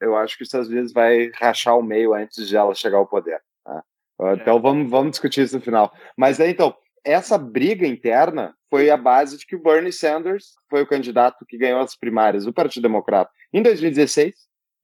eu 0.00 0.16
acho 0.16 0.36
que 0.36 0.42
os 0.42 0.48
Estados 0.48 0.68
Unidos 0.68 0.92
vai 0.94 1.30
rachar 1.38 1.76
o 1.76 1.82
meio 1.82 2.14
antes 2.14 2.48
de 2.48 2.56
ela 2.56 2.74
chegar 2.74 2.96
ao 2.96 3.06
poder. 3.06 3.40
Tá? 3.62 3.84
Então 4.32 4.56
é. 4.56 4.60
vamos, 4.60 4.90
vamos 4.90 5.10
discutir 5.10 5.42
isso 5.42 5.56
no 5.56 5.62
final. 5.62 5.92
Mas 6.16 6.40
aí, 6.40 6.52
então, 6.52 6.74
essa 7.04 7.36
briga 7.36 7.86
interna 7.86 8.54
foi 8.70 8.90
a 8.90 8.96
base 8.96 9.38
de 9.38 9.46
que 9.46 9.54
o 9.54 9.62
Bernie 9.62 9.92
Sanders 9.92 10.54
foi 10.70 10.82
o 10.82 10.86
candidato 10.86 11.44
que 11.46 11.58
ganhou 11.58 11.80
as 11.80 11.96
primárias 11.96 12.44
do 12.44 12.52
Partido 12.52 12.82
Democrata 12.82 13.30
em 13.52 13.62
2016 13.62 14.34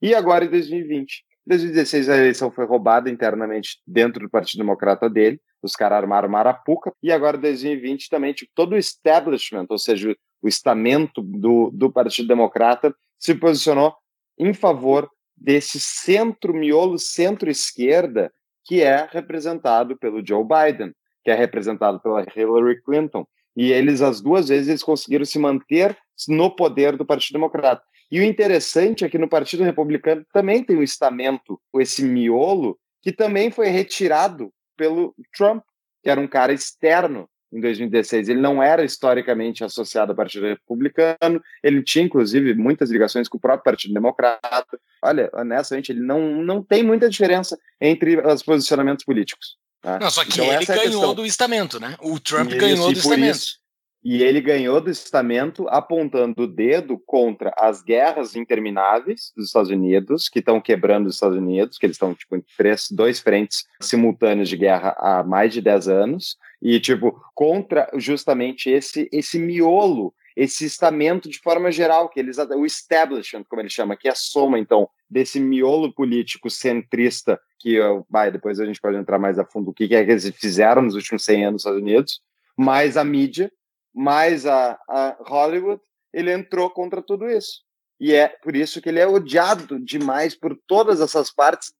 e 0.01 0.13
agora 0.13 0.45
em 0.45 0.49
2020. 0.49 1.23
Em 1.45 1.49
2016 1.49 2.09
a 2.09 2.17
eleição 2.17 2.51
foi 2.51 2.65
roubada 2.65 3.09
internamente 3.09 3.79
dentro 3.85 4.21
do 4.21 4.29
Partido 4.29 4.59
Democrata 4.59 5.09
dele, 5.09 5.41
os 5.61 5.73
caras 5.73 5.97
armaram 5.97 6.29
Marapuca, 6.29 6.93
e 7.01 7.11
agora 7.11 7.37
em 7.37 7.41
2020 7.41 8.09
também, 8.09 8.33
tipo, 8.33 8.51
todo 8.55 8.73
o 8.73 8.77
establishment, 8.77 9.65
ou 9.69 9.77
seja, 9.77 10.15
o 10.41 10.47
estamento 10.47 11.21
do, 11.21 11.71
do 11.71 11.91
Partido 11.91 12.27
Democrata 12.27 12.95
se 13.19 13.35
posicionou 13.35 13.95
em 14.37 14.53
favor 14.53 15.09
desse 15.35 15.79
centro, 15.79 16.53
miolo 16.53 16.97
centro-esquerda, 16.97 18.31
que 18.65 18.81
é 18.81 19.07
representado 19.11 19.97
pelo 19.97 20.25
Joe 20.25 20.43
Biden, 20.43 20.93
que 21.23 21.31
é 21.31 21.35
representado 21.35 21.99
pela 21.99 22.25
Hillary 22.35 22.81
Clinton. 22.81 23.25
E 23.55 23.71
eles, 23.71 24.01
as 24.01 24.21
duas 24.21 24.47
vezes, 24.47 24.69
eles 24.69 24.83
conseguiram 24.83 25.25
se 25.25 25.37
manter 25.37 25.97
no 26.27 26.49
poder 26.49 26.95
do 26.95 27.05
Partido 27.05 27.33
Democrata. 27.33 27.83
E 28.11 28.19
o 28.19 28.23
interessante 28.23 29.05
é 29.05 29.09
que 29.09 29.17
no 29.17 29.29
Partido 29.29 29.63
Republicano 29.63 30.25
também 30.33 30.63
tem 30.63 30.77
um 30.77 30.83
estamento, 30.83 31.59
esse 31.75 32.03
miolo, 32.03 32.77
que 33.01 33.11
também 33.11 33.49
foi 33.49 33.67
retirado 33.67 34.51
pelo 34.77 35.15
Trump, 35.35 35.63
que 36.03 36.09
era 36.09 36.19
um 36.19 36.27
cara 36.27 36.53
externo 36.53 37.29
em 37.51 37.59
2016. 37.59 38.29
Ele 38.29 38.41
não 38.41 38.61
era 38.61 38.83
historicamente 38.83 39.63
associado 39.63 40.11
ao 40.11 40.15
Partido 40.15 40.45
Republicano, 40.45 41.41
ele 41.63 41.83
tinha, 41.83 42.05
inclusive, 42.05 42.53
muitas 42.53 42.89
ligações 42.89 43.27
com 43.27 43.37
o 43.37 43.41
próprio 43.41 43.63
Partido 43.63 43.93
Democrata. 43.93 44.79
Olha, 45.03 45.29
honestamente, 45.33 45.91
ele 45.91 46.01
não, 46.01 46.43
não 46.43 46.63
tem 46.63 46.83
muita 46.83 47.09
diferença 47.09 47.57
entre 47.79 48.19
os 48.19 48.43
posicionamentos 48.43 49.03
políticos. 49.03 49.57
Tá? 49.81 49.99
Não, 49.99 50.11
só 50.11 50.23
que 50.23 50.33
então, 50.33 50.45
ele 50.45 50.63
é 50.63 50.65
ganhou 50.65 51.13
do 51.13 51.25
estamento, 51.25 51.79
né? 51.79 51.95
O 51.99 52.19
Trump 52.19 52.51
ganhou 52.51 52.91
do 52.91 52.99
estamento. 52.99 53.35
Isso, 53.35 53.61
e 54.03 54.23
ele 54.23 54.41
ganhou 54.41 54.81
do 54.81 54.89
estamento 54.89 55.67
apontando 55.69 56.43
o 56.43 56.47
dedo 56.47 56.97
contra 57.05 57.53
as 57.55 57.83
guerras 57.83 58.35
intermináveis 58.35 59.31
dos 59.35 59.47
Estados 59.47 59.69
Unidos, 59.69 60.27
que 60.27 60.39
estão 60.39 60.59
quebrando 60.59 61.05
os 61.05 61.15
Estados 61.15 61.37
Unidos, 61.37 61.77
que 61.77 61.85
eles 61.85 61.95
estão 61.95 62.13
tipo, 62.15 62.35
em 62.35 62.43
três, 62.57 62.87
dois 62.89 63.19
frentes 63.19 63.63
simultâneos 63.79 64.49
de 64.49 64.57
guerra 64.57 64.95
há 64.97 65.23
mais 65.23 65.53
de 65.53 65.61
10 65.61 65.87
anos, 65.87 66.35
e 66.59 66.79
tipo, 66.79 67.21
contra 67.35 67.89
justamente 67.95 68.71
esse, 68.71 69.07
esse 69.11 69.37
miolo, 69.37 70.13
esse 70.35 70.65
estamento 70.65 71.29
de 71.29 71.37
forma 71.37 71.71
geral, 71.71 72.09
que 72.09 72.19
eles 72.19 72.37
o 72.39 72.65
establishment, 72.65 73.43
como 73.47 73.61
ele 73.61 73.69
chama, 73.69 73.95
que 73.95 74.07
é 74.07 74.11
a 74.11 74.15
soma, 74.15 74.57
então, 74.57 74.89
desse 75.11 75.41
miolo 75.41 75.93
político 75.93 76.49
centrista, 76.49 77.37
que 77.59 77.77
vai, 78.09 78.31
depois 78.31 78.61
a 78.61 78.65
gente 78.65 78.79
pode 78.79 78.95
entrar 78.95 79.19
mais 79.19 79.37
a 79.37 79.45
fundo 79.45 79.71
o 79.71 79.73
que 79.73 79.83
é 79.93 80.05
que 80.05 80.11
eles 80.11 80.29
fizeram 80.29 80.81
nos 80.81 80.95
últimos 80.95 81.25
100 81.25 81.45
anos 81.45 81.51
nos 81.51 81.61
Estados 81.63 81.81
Unidos, 81.81 82.21
mais 82.57 82.95
a 82.95 83.03
mídia, 83.03 83.51
mais 83.93 84.45
a, 84.45 84.79
a 84.87 85.17
Hollywood, 85.19 85.81
ele 86.13 86.31
entrou 86.31 86.69
contra 86.69 87.01
tudo 87.01 87.29
isso. 87.29 87.61
E 87.99 88.13
é 88.13 88.29
por 88.29 88.55
isso 88.55 88.81
que 88.81 88.87
ele 88.87 88.99
é 88.99 89.07
odiado 89.07 89.77
demais 89.79 90.33
por 90.33 90.57
todas 90.65 91.01
essas 91.01 91.29
partes 91.29 91.73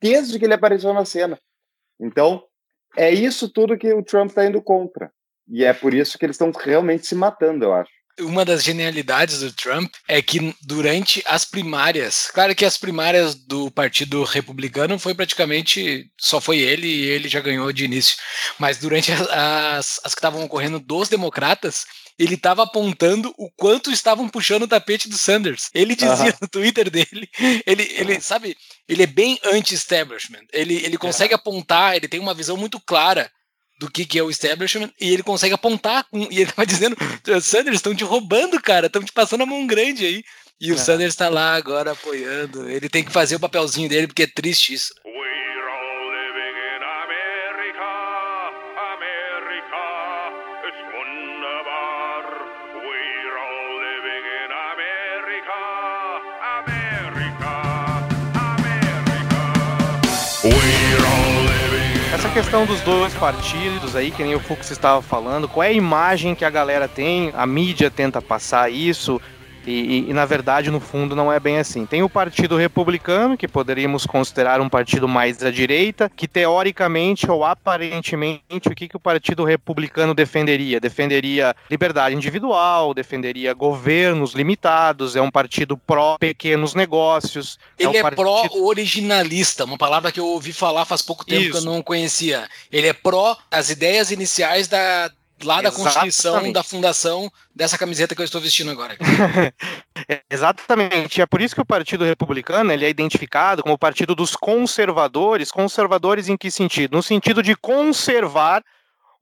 desde 0.00 0.38
que 0.38 0.44
ele 0.44 0.54
apareceu 0.54 0.92
na 0.92 1.04
cena. 1.04 1.38
Então, 1.98 2.44
é 2.96 3.10
isso 3.10 3.50
tudo 3.50 3.76
que 3.76 3.92
o 3.92 4.02
Trump 4.02 4.28
está 4.28 4.44
indo 4.44 4.62
contra. 4.62 5.10
E 5.48 5.64
é 5.64 5.72
por 5.72 5.94
isso 5.94 6.18
que 6.18 6.26
eles 6.26 6.34
estão 6.34 6.52
realmente 6.52 7.06
se 7.06 7.14
matando, 7.14 7.64
eu 7.64 7.72
acho 7.72 7.99
uma 8.20 8.44
das 8.44 8.62
genialidades 8.62 9.40
do 9.40 9.52
Trump 9.52 9.92
é 10.06 10.20
que 10.20 10.54
durante 10.62 11.22
as 11.26 11.44
primárias, 11.44 12.28
claro 12.32 12.54
que 12.54 12.64
as 12.64 12.76
primárias 12.76 13.34
do 13.34 13.70
Partido 13.70 14.22
Republicano 14.24 14.98
foi 14.98 15.14
praticamente 15.14 16.10
só 16.18 16.40
foi 16.40 16.58
ele 16.58 16.86
e 16.86 17.06
ele 17.06 17.28
já 17.28 17.40
ganhou 17.40 17.72
de 17.72 17.84
início, 17.84 18.16
mas 18.58 18.78
durante 18.78 19.12
as, 19.12 20.00
as 20.04 20.14
que 20.14 20.18
estavam 20.18 20.44
ocorrendo 20.44 20.78
dos 20.78 21.08
democratas, 21.08 21.84
ele 22.18 22.34
estava 22.34 22.64
apontando 22.64 23.32
o 23.38 23.50
quanto 23.50 23.90
estavam 23.90 24.28
puxando 24.28 24.64
o 24.64 24.68
tapete 24.68 25.08
do 25.08 25.16
Sanders. 25.16 25.70
Ele 25.72 25.96
dizia 25.96 26.36
no 26.40 26.46
Twitter 26.46 26.90
dele, 26.90 27.28
ele, 27.66 27.82
ele 27.96 28.20
sabe, 28.20 28.54
ele 28.86 29.04
é 29.04 29.06
bem 29.06 29.38
anti-establishment. 29.42 30.44
Ele, 30.52 30.74
ele 30.84 30.98
consegue 30.98 31.32
apontar, 31.32 31.96
ele 31.96 32.08
tem 32.08 32.20
uma 32.20 32.34
visão 32.34 32.58
muito 32.58 32.78
clara 32.78 33.30
do 33.80 33.90
que, 33.90 34.04
que 34.04 34.18
é 34.18 34.22
o 34.22 34.28
establishment 34.28 34.90
e 35.00 35.10
ele 35.10 35.22
consegue 35.22 35.54
apontar 35.54 36.04
com, 36.10 36.28
e 36.30 36.40
ele 36.40 36.52
vai 36.54 36.66
dizendo, 36.66 36.94
Sanders, 37.40 37.76
estão 37.76 37.94
te 37.94 38.04
roubando, 38.04 38.60
cara, 38.60 38.88
estão 38.88 39.02
te 39.02 39.10
passando 39.10 39.42
a 39.42 39.46
mão 39.46 39.66
grande 39.66 40.04
aí. 40.04 40.22
E 40.60 40.70
o 40.70 40.74
é. 40.74 40.78
Sanders 40.78 41.14
está 41.14 41.30
lá 41.30 41.54
agora 41.54 41.92
apoiando. 41.92 42.68
Ele 42.68 42.90
tem 42.90 43.02
que 43.02 43.10
fazer 43.10 43.36
o 43.36 43.40
papelzinho 43.40 43.88
dele 43.88 44.06
porque 44.06 44.24
é 44.24 44.26
triste 44.26 44.74
isso. 44.74 44.92
Questão 62.32 62.64
dos 62.64 62.80
dois 62.82 63.12
partidos 63.14 63.96
aí, 63.96 64.12
que 64.12 64.22
nem 64.22 64.36
o 64.36 64.40
Fux 64.40 64.70
estava 64.70 65.02
falando, 65.02 65.48
qual 65.48 65.64
é 65.64 65.68
a 65.68 65.72
imagem 65.72 66.32
que 66.32 66.44
a 66.44 66.50
galera 66.50 66.86
tem, 66.86 67.32
a 67.34 67.44
mídia 67.44 67.90
tenta 67.90 68.22
passar 68.22 68.70
isso, 68.70 69.20
e, 69.66 69.70
e, 69.70 70.10
e, 70.10 70.12
na 70.12 70.24
verdade, 70.24 70.70
no 70.70 70.80
fundo, 70.80 71.14
não 71.14 71.32
é 71.32 71.38
bem 71.38 71.58
assim. 71.58 71.86
Tem 71.86 72.02
o 72.02 72.08
Partido 72.08 72.56
Republicano, 72.56 73.36
que 73.36 73.48
poderíamos 73.48 74.06
considerar 74.06 74.60
um 74.60 74.68
partido 74.68 75.06
mais 75.06 75.42
à 75.42 75.50
direita, 75.50 76.10
que 76.14 76.26
teoricamente 76.26 77.30
ou 77.30 77.44
aparentemente, 77.44 78.68
o 78.68 78.74
que, 78.74 78.88
que 78.88 78.96
o 78.96 79.00
Partido 79.00 79.44
Republicano 79.44 80.14
defenderia? 80.14 80.80
Defenderia 80.80 81.54
liberdade 81.70 82.14
individual, 82.14 82.94
defenderia 82.94 83.52
governos 83.52 84.32
limitados, 84.32 85.16
é 85.16 85.20
um 85.20 85.30
partido 85.30 85.76
pró-pequenos 85.76 86.74
negócios. 86.74 87.58
É 87.78 87.84
Ele 87.84 87.96
é, 87.96 88.00
um 88.00 88.02
partido... 88.02 88.22
pró-originalista, 88.22 89.64
uma 89.64 89.78
palavra 89.78 90.10
que 90.10 90.20
eu 90.20 90.26
ouvi 90.26 90.52
falar 90.52 90.84
faz 90.84 91.02
pouco 91.02 91.24
tempo 91.24 91.42
Isso. 91.42 91.52
que 91.52 91.58
eu 91.58 91.62
não 91.62 91.82
conhecia. 91.82 92.48
Ele 92.72 92.88
é 92.88 92.92
pró 92.92 93.36
as 93.50 93.70
ideias 93.70 94.10
iniciais 94.10 94.68
da, 94.68 95.10
lá 95.42 95.62
da 95.62 95.70
Constituição, 95.70 96.52
da 96.52 96.62
fundação 96.62 97.30
dessa 97.54 97.78
camiseta 97.78 98.14
que 98.14 98.20
eu 98.20 98.24
estou 98.24 98.40
vestindo 98.40 98.70
agora. 98.70 98.96
Exatamente. 100.30 101.20
É 101.20 101.26
por 101.26 101.40
isso 101.40 101.54
que 101.54 101.60
o 101.60 101.66
Partido 101.66 102.04
Republicano 102.04 102.72
ele 102.72 102.84
é 102.84 102.88
identificado 102.88 103.62
como 103.62 103.74
o 103.74 103.78
partido 103.78 104.14
dos 104.14 104.36
conservadores. 104.36 105.50
Conservadores 105.50 106.28
em 106.28 106.36
que 106.36 106.50
sentido? 106.50 106.96
No 106.96 107.02
sentido 107.02 107.42
de 107.42 107.54
conservar 107.56 108.62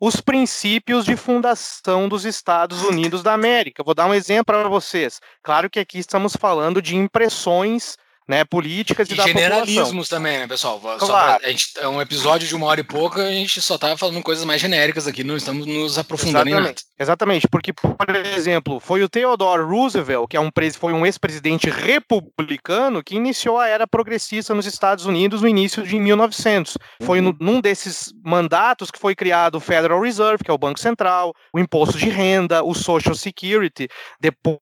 os 0.00 0.20
princípios 0.20 1.04
de 1.04 1.16
fundação 1.16 2.08
dos 2.08 2.24
Estados 2.24 2.82
Unidos 2.82 3.22
da 3.22 3.32
América. 3.32 3.82
Vou 3.82 3.94
dar 3.94 4.06
um 4.06 4.14
exemplo 4.14 4.46
para 4.46 4.68
vocês. 4.68 5.20
Claro 5.42 5.68
que 5.68 5.80
aqui 5.80 5.98
estamos 5.98 6.36
falando 6.36 6.80
de 6.80 6.96
impressões 6.96 7.96
né, 8.28 8.44
políticas 8.44 9.08
e, 9.08 9.14
e 9.14 9.16
da 9.16 9.26
generalismos 9.26 9.88
população. 9.88 10.18
também, 10.18 10.38
né, 10.38 10.46
pessoal? 10.46 10.78
Claro. 10.78 11.40
Pra, 11.40 11.48
gente, 11.48 11.70
é 11.78 11.88
um 11.88 12.00
episódio 12.00 12.46
de 12.46 12.54
uma 12.54 12.66
hora 12.66 12.80
e 12.80 12.84
pouca, 12.84 13.26
a 13.26 13.32
gente 13.32 13.60
só 13.62 13.78
tá 13.78 13.96
falando 13.96 14.22
coisas 14.22 14.44
mais 14.44 14.60
genéricas 14.60 15.06
aqui, 15.06 15.24
não 15.24 15.36
estamos 15.36 15.66
nos 15.66 15.96
aprofundando 15.96 16.48
Exatamente. 16.48 16.60
em 16.60 16.66
nada. 16.66 16.80
Exatamente, 17.00 17.48
porque, 17.48 17.72
por 17.72 18.14
exemplo, 18.14 18.78
foi 18.80 19.02
o 19.02 19.08
Theodore 19.08 19.62
Roosevelt, 19.62 20.28
que 20.28 20.36
é 20.36 20.40
um, 20.40 20.50
foi 20.78 20.92
um 20.92 21.06
ex-presidente 21.06 21.70
republicano, 21.70 23.02
que 23.02 23.16
iniciou 23.16 23.58
a 23.58 23.66
era 23.66 23.86
progressista 23.86 24.54
nos 24.54 24.66
Estados 24.66 25.06
Unidos 25.06 25.40
no 25.40 25.48
início 25.48 25.82
de 25.82 25.98
1900. 25.98 26.76
Uhum. 27.00 27.06
Foi 27.06 27.20
no, 27.20 27.34
num 27.40 27.60
desses 27.60 28.12
mandatos 28.22 28.90
que 28.90 28.98
foi 28.98 29.14
criado 29.14 29.54
o 29.54 29.60
Federal 29.60 30.00
Reserve, 30.00 30.44
que 30.44 30.50
é 30.50 30.54
o 30.54 30.58
Banco 30.58 30.78
Central, 30.78 31.32
o 31.54 31.58
Imposto 31.58 31.96
de 31.96 32.10
Renda, 32.10 32.62
o 32.62 32.74
Social 32.74 33.14
Security. 33.14 33.88
Depois 34.20 34.58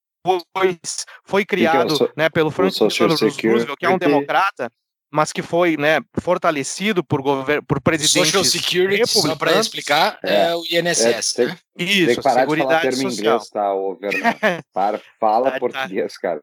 foi 1.24 1.44
criado 1.44 1.94
é 1.94 1.96
so, 1.96 2.10
né, 2.16 2.28
pelo 2.28 2.50
Franklin 2.50 2.88
Roosevelt, 2.88 3.76
que 3.78 3.86
é 3.86 3.90
um 3.90 3.98
democrata, 3.98 4.70
mas 5.10 5.32
que 5.32 5.40
foi 5.40 5.76
né, 5.76 6.00
fortalecido 6.20 7.02
por, 7.02 7.22
por 7.66 7.80
presidentes 7.80 8.32
Social 8.32 8.44
Security, 8.44 9.06
só 9.06 9.36
para 9.36 9.52
explicar, 9.58 10.18
é, 10.22 10.48
é, 10.48 10.56
o 10.56 10.62
INSS. 10.70 11.38
É, 11.38 11.46
né? 11.46 11.58
Isso, 11.78 12.06
tem 12.06 12.16
que 12.16 12.22
parar 12.22 12.44
de 12.46 12.56
falar 12.56 12.80
termo 12.80 12.96
social. 13.02 13.12
inglês, 13.12 13.48
tá, 13.50 13.74
ô, 13.74 13.98
Para, 14.74 15.00
fala 15.20 15.52
tá, 15.52 15.58
português, 15.58 16.18
cara. 16.18 16.40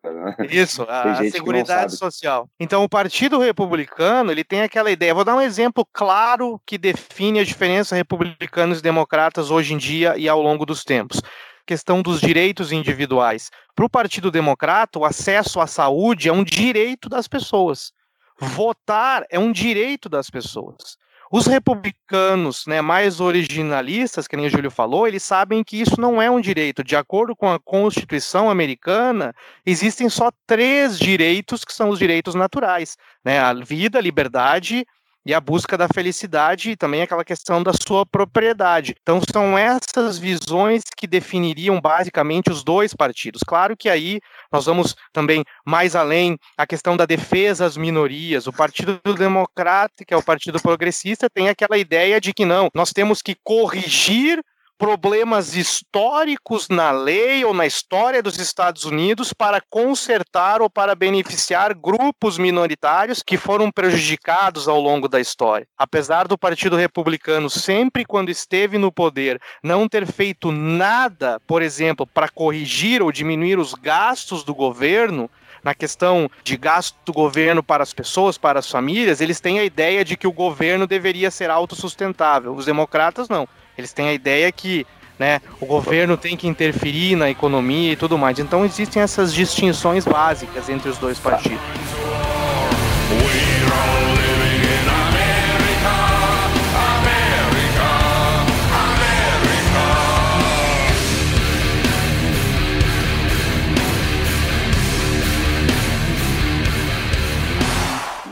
Isso, 0.50 0.84
a, 0.84 1.20
a 1.20 1.30
Seguridade 1.30 1.96
Social. 1.98 2.50
Então, 2.60 2.84
o 2.84 2.90
Partido 2.90 3.38
Republicano, 3.38 4.32
ele 4.32 4.44
tem 4.44 4.62
aquela 4.62 4.90
ideia, 4.90 5.14
vou 5.14 5.26
dar 5.26 5.36
um 5.36 5.42
exemplo 5.42 5.86
claro 5.92 6.60
que 6.66 6.78
define 6.78 7.40
a 7.40 7.44
diferença 7.44 7.96
republicanos 7.96 8.80
e 8.80 8.84
democratas 8.84 9.52
hoje 9.52 9.74
em 9.74 9.78
dia 9.78 10.16
e 10.18 10.30
ao 10.30 10.42
longo 10.42 10.66
dos 10.66 10.84
tempos 10.84 11.22
questão 11.66 12.02
dos 12.02 12.20
direitos 12.20 12.72
individuais. 12.72 13.50
Para 13.76 13.86
o 13.86 13.90
Partido 13.90 14.30
Democrata, 14.30 15.00
o 15.00 15.06
acesso 15.06 15.60
à 15.60 15.68
saúde 15.68 16.30
é 16.30 16.34
um 16.34 16.44
direito 16.44 17.10
das 17.10 17.28
pessoas. 17.28 17.92
Votar 18.40 19.24
é 19.30 19.40
um 19.40 19.52
direito 19.52 20.10
das 20.10 20.30
pessoas. 20.30 20.98
Os 21.36 21.48
republicanos 21.48 22.66
né, 22.68 22.80
mais 22.80 23.20
originalistas, 23.20 24.28
que 24.28 24.38
nem 24.38 24.46
o 24.46 24.50
Júlio 24.52 24.70
falou, 24.70 25.08
eles 25.08 25.24
sabem 25.24 25.64
que 25.64 25.82
isso 25.82 26.00
não 26.00 26.22
é 26.22 26.30
um 26.30 26.40
direito. 26.40 26.84
De 26.84 26.96
acordo 26.96 27.36
com 27.36 27.52
a 27.52 27.60
Constituição 27.60 28.52
americana, 28.52 29.34
existem 29.66 30.08
só 30.10 30.30
três 30.46 31.00
direitos 31.00 31.66
que 31.66 31.74
são 31.74 31.90
os 31.90 31.98
direitos 31.98 32.36
naturais: 32.36 32.96
né, 33.26 33.40
a 33.40 33.52
vida, 33.52 33.98
a 33.98 34.02
liberdade 34.02 34.86
e 35.26 35.34
a 35.34 35.40
busca 35.40 35.78
da 35.78 35.88
felicidade 35.88 36.72
e 36.72 36.76
também 36.76 37.02
aquela 37.02 37.24
questão 37.24 37.64
da 37.64 37.72
sua 37.74 38.06
propriedade. 38.06 38.96
Então 39.02 39.22
são 39.32 39.58
essas 39.58 40.18
visões 40.18 40.84
que 40.98 41.08
definiriam 41.08 41.80
basicamente 41.80 42.52
os 42.52 42.64
dois 42.64 42.94
partidos. 42.94 43.42
Claro 43.46 43.76
que 43.78 43.90
aí 43.90 44.20
nós 44.52 44.66
vamos 44.66 44.96
também 45.12 45.44
mais 45.66 45.96
além 45.96 46.38
a 46.58 46.68
questão 46.68 46.98
da 46.98 47.06
defesa 47.06 47.66
às 47.66 47.78
minorias. 47.78 48.48
O 48.48 48.54
Partido 48.54 49.00
Democrata, 49.18 50.04
que 50.06 50.14
é 50.14 50.18
o 50.18 50.24
Partido 50.24 50.62
Progressista, 50.62 51.30
tem 51.30 51.50
aquela 51.50 51.78
ideia 51.78 52.20
de 52.20 52.34
que 52.34 52.46
não, 52.46 52.70
nós 52.74 52.92
temos 52.92 53.22
que 53.22 53.36
corrigir 53.44 54.44
problemas 54.78 55.56
históricos 55.56 56.68
na 56.70 56.92
lei 56.92 57.46
ou 57.46 57.54
na 57.54 57.66
história 57.66 58.22
dos 58.22 58.38
Estados 58.40 58.86
Unidos 58.86 59.34
para 59.34 59.62
consertar 59.70 60.62
ou 60.62 60.70
para 60.70 60.96
beneficiar 60.96 61.74
grupos 61.74 62.38
minoritários 62.38 63.24
que 63.24 63.38
foram 63.38 63.72
prejudicados 63.72 64.68
ao 64.68 64.80
longo 64.80 65.08
da 65.08 65.20
história. 65.20 65.68
Apesar 65.78 66.28
do 66.28 66.38
Partido 66.38 66.76
Republicano 66.76 67.50
sempre 67.50 68.06
quando 68.06 68.30
esteve 68.30 68.78
no 68.78 68.92
poder 68.92 69.40
não 69.64 69.88
ter 69.88 70.06
feito 70.06 70.52
nada, 70.52 71.40
por 71.48 71.62
exemplo, 71.62 72.06
para 72.06 72.30
corrigir 72.30 73.02
ou 73.02 73.12
diminuir 73.12 73.58
os 73.58 73.74
gastos 73.74 74.44
do 74.44 74.54
governo, 74.54 75.30
na 75.64 75.74
questão 75.74 76.30
de 76.44 76.58
gasto 76.58 76.98
do 77.06 77.14
governo 77.14 77.64
para 77.64 77.82
as 77.82 77.94
pessoas, 77.94 78.38
para 78.38 78.60
as 78.60 78.70
famílias, 78.70 79.22
eles 79.22 79.40
têm 79.40 79.60
a 79.60 79.64
ideia 79.64 80.04
de 80.04 80.18
que 80.18 80.28
o 80.28 80.32
governo 80.32 80.86
deveria 80.86 81.32
ser 81.32 81.50
autossustentável. 81.50 82.54
Os 82.54 82.66
democratas 82.66 83.30
não. 83.30 83.48
Eles 83.78 83.94
têm 83.94 84.08
a 84.08 84.14
ideia 84.14 84.52
que 84.52 84.86
né, 85.18 85.42
o 85.60 85.66
governo 85.66 86.18
tem 86.18 86.36
que 86.36 86.48
interferir 86.48 87.16
na 87.16 87.30
economia 87.30 87.94
e 87.94 87.96
tudo 87.96 88.18
mais. 88.18 88.40
Então 88.40 88.66
existem 88.66 89.02
essas 89.02 89.34
distinções 89.34 90.06
básicas 90.06 90.70
entre 90.70 90.90
os 90.90 90.98
dois 90.98 91.20
partidos. 91.20 91.60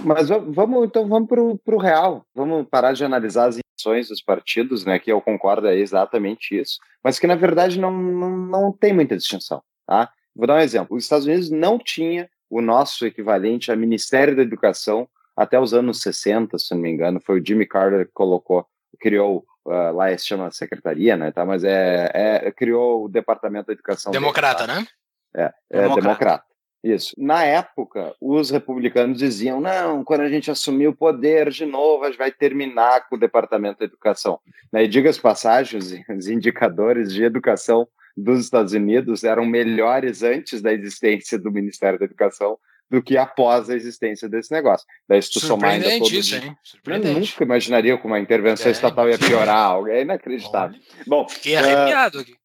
Mas 0.04 0.28
vamos 0.28 0.86
então 0.86 1.08
vamos 1.08 1.30
para 1.30 1.76
o 1.76 1.80
real. 1.80 2.26
Vamos 2.36 2.68
parar 2.70 2.94
de 2.94 3.06
analisar 3.06 3.48
as 3.48 3.58
intenções 3.82 4.08
dos 4.10 4.22
partidos, 4.22 4.86
né? 4.86 5.00
Que 5.00 5.12
eu 5.12 5.22
concordo 5.22 5.68
é 5.68 5.76
exatamente 5.76 6.60
isso, 6.60 6.80
mas 7.04 7.20
que 7.20 7.28
na 7.28 7.36
verdade 7.36 7.80
não, 7.80 7.92
não, 7.92 8.38
não 8.38 8.72
tem 8.72 8.94
muita 8.94 9.18
distinção. 9.18 9.62
Tá? 9.86 10.10
Vou 10.36 10.48
dar 10.48 10.56
um 10.56 10.60
exemplo. 10.60 10.96
Os 10.96 11.04
Estados 11.04 11.26
Unidos 11.26 11.50
não 11.50 11.78
tinha 11.78 12.30
o 12.50 12.62
nosso 12.62 13.06
equivalente 13.06 13.72
a 13.72 13.76
Ministério 13.76 14.36
da 14.36 14.42
Educação 14.42 15.08
até 15.36 15.60
os 15.60 15.74
anos 15.74 16.02
60, 16.02 16.58
se 16.58 16.74
não 16.74 16.82
me 16.82 16.92
engano. 16.92 17.22
Foi 17.26 17.40
o 17.40 17.46
Jimmy 17.46 17.66
Carter 17.66 18.06
que 18.06 18.14
colocou, 18.14 18.66
criou 19.00 19.46
uh, 19.66 19.96
lá 19.96 20.16
se 20.18 20.26
chama 20.26 20.52
secretaria, 20.52 21.18
né? 21.18 21.32
Tá? 21.32 21.46
Mas 21.46 21.64
é, 21.64 22.12
é 22.14 22.52
criou 22.52 23.06
o 23.06 23.10
Departamento 23.10 23.68
da 23.68 23.74
Educação. 23.74 24.12
Democrata, 24.12 24.68
dele, 24.68 24.74
tá? 24.74 24.82
né? 24.82 24.88
É, 25.36 25.78
é 25.78 25.82
democrata. 25.82 26.02
democrata. 26.02 26.51
Isso. 26.84 27.14
Na 27.18 27.44
época, 27.44 28.16
os 28.20 28.50
republicanos 28.50 29.20
diziam: 29.20 29.62
não, 29.62 30.04
quando 30.04 30.22
a 30.22 30.30
gente 30.30 30.50
assumir 30.50 30.88
o 30.88 30.96
poder 30.96 31.50
de 31.50 31.66
novo, 31.66 32.04
a 32.04 32.08
gente 32.08 32.18
vai 32.18 32.32
terminar 32.32 33.08
com 33.08 33.16
o 33.16 33.20
Departamento 33.20 33.80
da 33.80 33.86
Educação. 33.86 34.40
Né, 34.72 34.84
e 34.84 34.88
diga 34.88 35.10
as 35.10 35.20
passagens, 35.20 35.94
os 36.10 36.28
indicadores 36.28 37.14
de 37.14 37.24
educação 37.24 37.88
dos 38.18 38.42
Estados 38.42 38.74
Unidos 38.74 39.24
eram 39.24 39.46
melhores 39.46 40.24
antes 40.24 40.62
da 40.62 40.74
existência 40.74 41.38
do 41.38 41.52
Ministério 41.52 42.00
da 42.00 42.06
Educação 42.06 42.58
do 42.92 43.02
que 43.02 43.16
após 43.16 43.70
a 43.70 43.76
existência 43.76 44.28
desse 44.28 44.52
negócio. 44.52 44.86
Daí, 45.08 45.22
se 45.22 45.32
tu 45.32 45.40
somar 45.40 45.72
ainda 45.72 45.98
todo 45.98 46.14
isso, 46.14 46.36
hein? 46.36 46.54
Eu 46.86 47.00
nunca 47.00 47.44
imaginaria 47.44 47.98
que 47.98 48.06
uma 48.06 48.20
intervenção 48.20 48.68
é. 48.68 48.72
estatal 48.72 49.10
ia 49.10 49.18
piorar 49.18 49.56
algo. 49.56 49.88
É 49.88 50.02
inacreditável. 50.02 50.78
Bom, 51.08 51.26
Fiquei 51.30 51.56
arrepiado 51.56 52.18
uh, 52.18 52.22
aqui. 52.22 52.36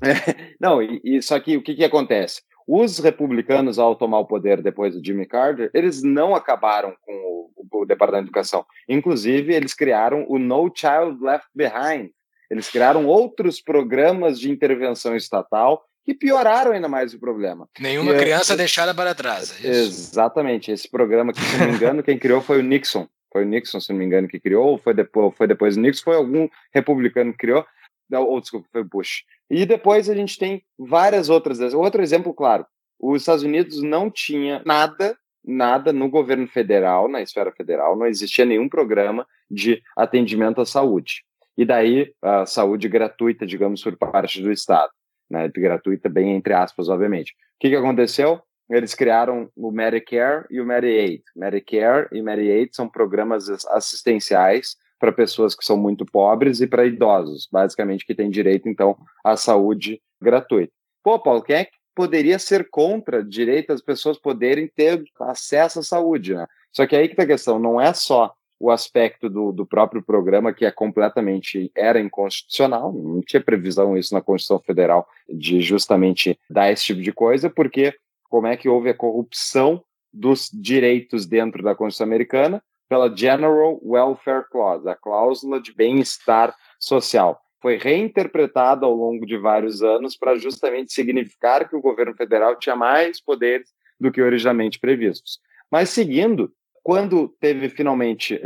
não, 0.60 0.80
e, 0.80 1.00
e, 1.02 1.22
só 1.22 1.40
que 1.40 1.56
o 1.56 1.62
que, 1.62 1.74
que 1.74 1.84
acontece? 1.84 2.42
Os 2.66 2.98
republicanos, 2.98 3.78
ao 3.78 3.94
tomar 3.94 4.18
o 4.18 4.26
poder 4.26 4.60
depois 4.60 4.94
do 4.94 5.04
Jimmy 5.04 5.26
Carter, 5.26 5.70
eles 5.72 6.02
não 6.02 6.34
acabaram 6.34 6.94
com 7.04 7.12
o, 7.12 7.80
o, 7.80 7.86
Departamento 7.86 8.24
de 8.24 8.30
Educação. 8.30 8.66
Inclusive, 8.88 9.54
eles 9.54 9.72
criaram 9.72 10.26
o 10.28 10.38
No 10.38 10.72
Child 10.74 11.22
Left 11.22 11.48
Behind. 11.54 12.10
Eles 12.50 12.68
criaram 12.68 13.06
outros 13.06 13.60
programas 13.60 14.38
de 14.40 14.50
intervenção 14.50 15.14
estatal 15.14 15.84
que 16.04 16.14
pioraram 16.14 16.72
ainda 16.72 16.88
mais 16.88 17.12
o 17.14 17.18
problema. 17.18 17.68
Nenhuma 17.80 18.14
e, 18.14 18.18
criança 18.18 18.54
é, 18.54 18.56
deixada 18.56 18.94
para 18.94 19.14
trás. 19.14 19.64
É 19.64 19.68
exatamente. 19.68 20.70
Esse 20.70 20.88
programa, 20.88 21.32
que, 21.32 21.40
se 21.40 21.58
não 21.58 21.66
me 21.66 21.74
engano, 21.74 22.02
quem 22.02 22.18
criou 22.18 22.40
foi 22.40 22.60
o 22.60 22.62
Nixon. 22.62 23.08
Foi 23.32 23.44
o 23.44 23.46
Nixon, 23.46 23.80
se 23.80 23.90
não 23.90 23.98
me 23.98 24.04
engano, 24.04 24.28
que 24.28 24.40
criou, 24.40 24.66
ou 24.66 24.78
foi 24.78 24.94
depois, 24.94 25.34
foi 25.36 25.46
depois 25.46 25.74
do 25.74 25.82
Nixon, 25.82 26.04
foi 26.04 26.16
algum 26.16 26.48
republicano 26.72 27.32
que 27.32 27.38
criou. 27.38 27.66
Ou, 28.12 28.40
desculpa, 28.40 28.68
foi 28.72 28.84
Bush. 28.84 29.24
E 29.50 29.64
depois 29.64 30.08
a 30.08 30.14
gente 30.14 30.38
tem 30.38 30.62
várias 30.78 31.28
outras. 31.28 31.60
Outro 31.74 32.02
exemplo, 32.02 32.32
claro, 32.34 32.66
os 33.00 33.22
Estados 33.22 33.42
Unidos 33.42 33.82
não 33.82 34.10
tinha 34.10 34.62
nada, 34.64 35.16
nada 35.44 35.92
no 35.92 36.08
governo 36.08 36.46
federal, 36.48 37.08
na 37.08 37.20
esfera 37.20 37.52
federal, 37.52 37.96
não 37.96 38.06
existia 38.06 38.44
nenhum 38.44 38.68
programa 38.68 39.26
de 39.50 39.82
atendimento 39.96 40.60
à 40.60 40.66
saúde. 40.66 41.24
E 41.56 41.64
daí, 41.64 42.12
a 42.20 42.44
saúde 42.44 42.88
gratuita, 42.88 43.46
digamos, 43.46 43.82
por 43.82 43.96
parte 43.96 44.42
do 44.42 44.52
Estado. 44.52 44.90
Né, 45.28 45.48
gratuita, 45.48 46.08
bem 46.08 46.36
entre 46.36 46.52
aspas, 46.52 46.88
obviamente. 46.88 47.32
O 47.32 47.58
que, 47.58 47.70
que 47.70 47.76
aconteceu? 47.76 48.40
Eles 48.70 48.94
criaram 48.94 49.50
o 49.56 49.70
Medicare 49.70 50.44
e 50.50 50.60
o 50.60 50.66
Medicaid. 50.66 51.22
Medicare 51.34 52.08
e 52.12 52.22
Medicaid 52.22 52.70
são 52.74 52.88
programas 52.88 53.48
assistenciais 53.68 54.76
para 54.98 55.12
pessoas 55.12 55.54
que 55.54 55.64
são 55.64 55.76
muito 55.76 56.04
pobres 56.04 56.60
e 56.60 56.66
para 56.66 56.86
idosos, 56.86 57.48
basicamente 57.50 58.04
que 58.04 58.14
têm 58.14 58.30
direito 58.30 58.68
então 58.68 58.96
à 59.24 59.36
saúde 59.36 60.00
gratuita. 60.20 60.72
Pô, 61.02 61.18
Paulo, 61.18 61.42
quem 61.42 61.56
é 61.56 61.64
que 61.64 61.76
poderia 61.94 62.38
ser 62.38 62.68
contra 62.70 63.24
direito 63.24 63.68
das 63.68 63.80
pessoas 63.80 64.18
poderem 64.18 64.68
ter 64.68 65.02
acesso 65.20 65.78
à 65.78 65.82
saúde, 65.82 66.34
né? 66.34 66.46
Só 66.72 66.86
que 66.86 66.94
aí 66.94 67.08
que 67.08 67.14
tá 67.14 67.22
a 67.22 67.26
questão, 67.26 67.58
não 67.58 67.80
é 67.80 67.92
só 67.94 68.34
o 68.58 68.70
aspecto 68.70 69.28
do, 69.28 69.52
do 69.52 69.66
próprio 69.66 70.02
programa 70.02 70.52
que 70.52 70.64
é 70.64 70.70
completamente 70.70 71.70
era 71.74 72.00
inconstitucional, 72.00 72.92
não 72.92 73.20
tinha 73.22 73.42
previsão 73.42 73.96
isso 73.96 74.14
na 74.14 74.20
Constituição 74.20 74.58
Federal 74.58 75.06
de 75.28 75.60
justamente 75.60 76.38
dar 76.48 76.70
esse 76.70 76.84
tipo 76.84 77.02
de 77.02 77.12
coisa, 77.12 77.48
porque 77.48 77.94
como 78.28 78.46
é 78.46 78.56
que 78.56 78.68
houve 78.68 78.90
a 78.90 78.94
corrupção 78.94 79.82
dos 80.12 80.50
direitos 80.52 81.26
dentro 81.26 81.62
da 81.62 81.74
Constituição 81.74 82.06
Americana 82.06 82.62
pela 82.88 83.14
General 83.14 83.78
Welfare 83.82 84.44
Clause, 84.50 84.88
a 84.88 84.94
cláusula 84.94 85.60
de 85.60 85.74
bem-estar 85.74 86.54
social. 86.78 87.40
Foi 87.60 87.76
reinterpretada 87.76 88.86
ao 88.86 88.94
longo 88.94 89.26
de 89.26 89.36
vários 89.36 89.82
anos 89.82 90.16
para 90.16 90.36
justamente 90.36 90.92
significar 90.92 91.68
que 91.68 91.76
o 91.76 91.80
governo 91.80 92.14
federal 92.14 92.56
tinha 92.58 92.76
mais 92.76 93.20
poderes 93.20 93.68
do 93.98 94.12
que 94.12 94.22
originalmente 94.22 94.78
previstos. 94.78 95.40
Mas 95.70 95.90
seguindo, 95.90 96.52
quando 96.82 97.34
teve 97.40 97.68
finalmente, 97.68 98.40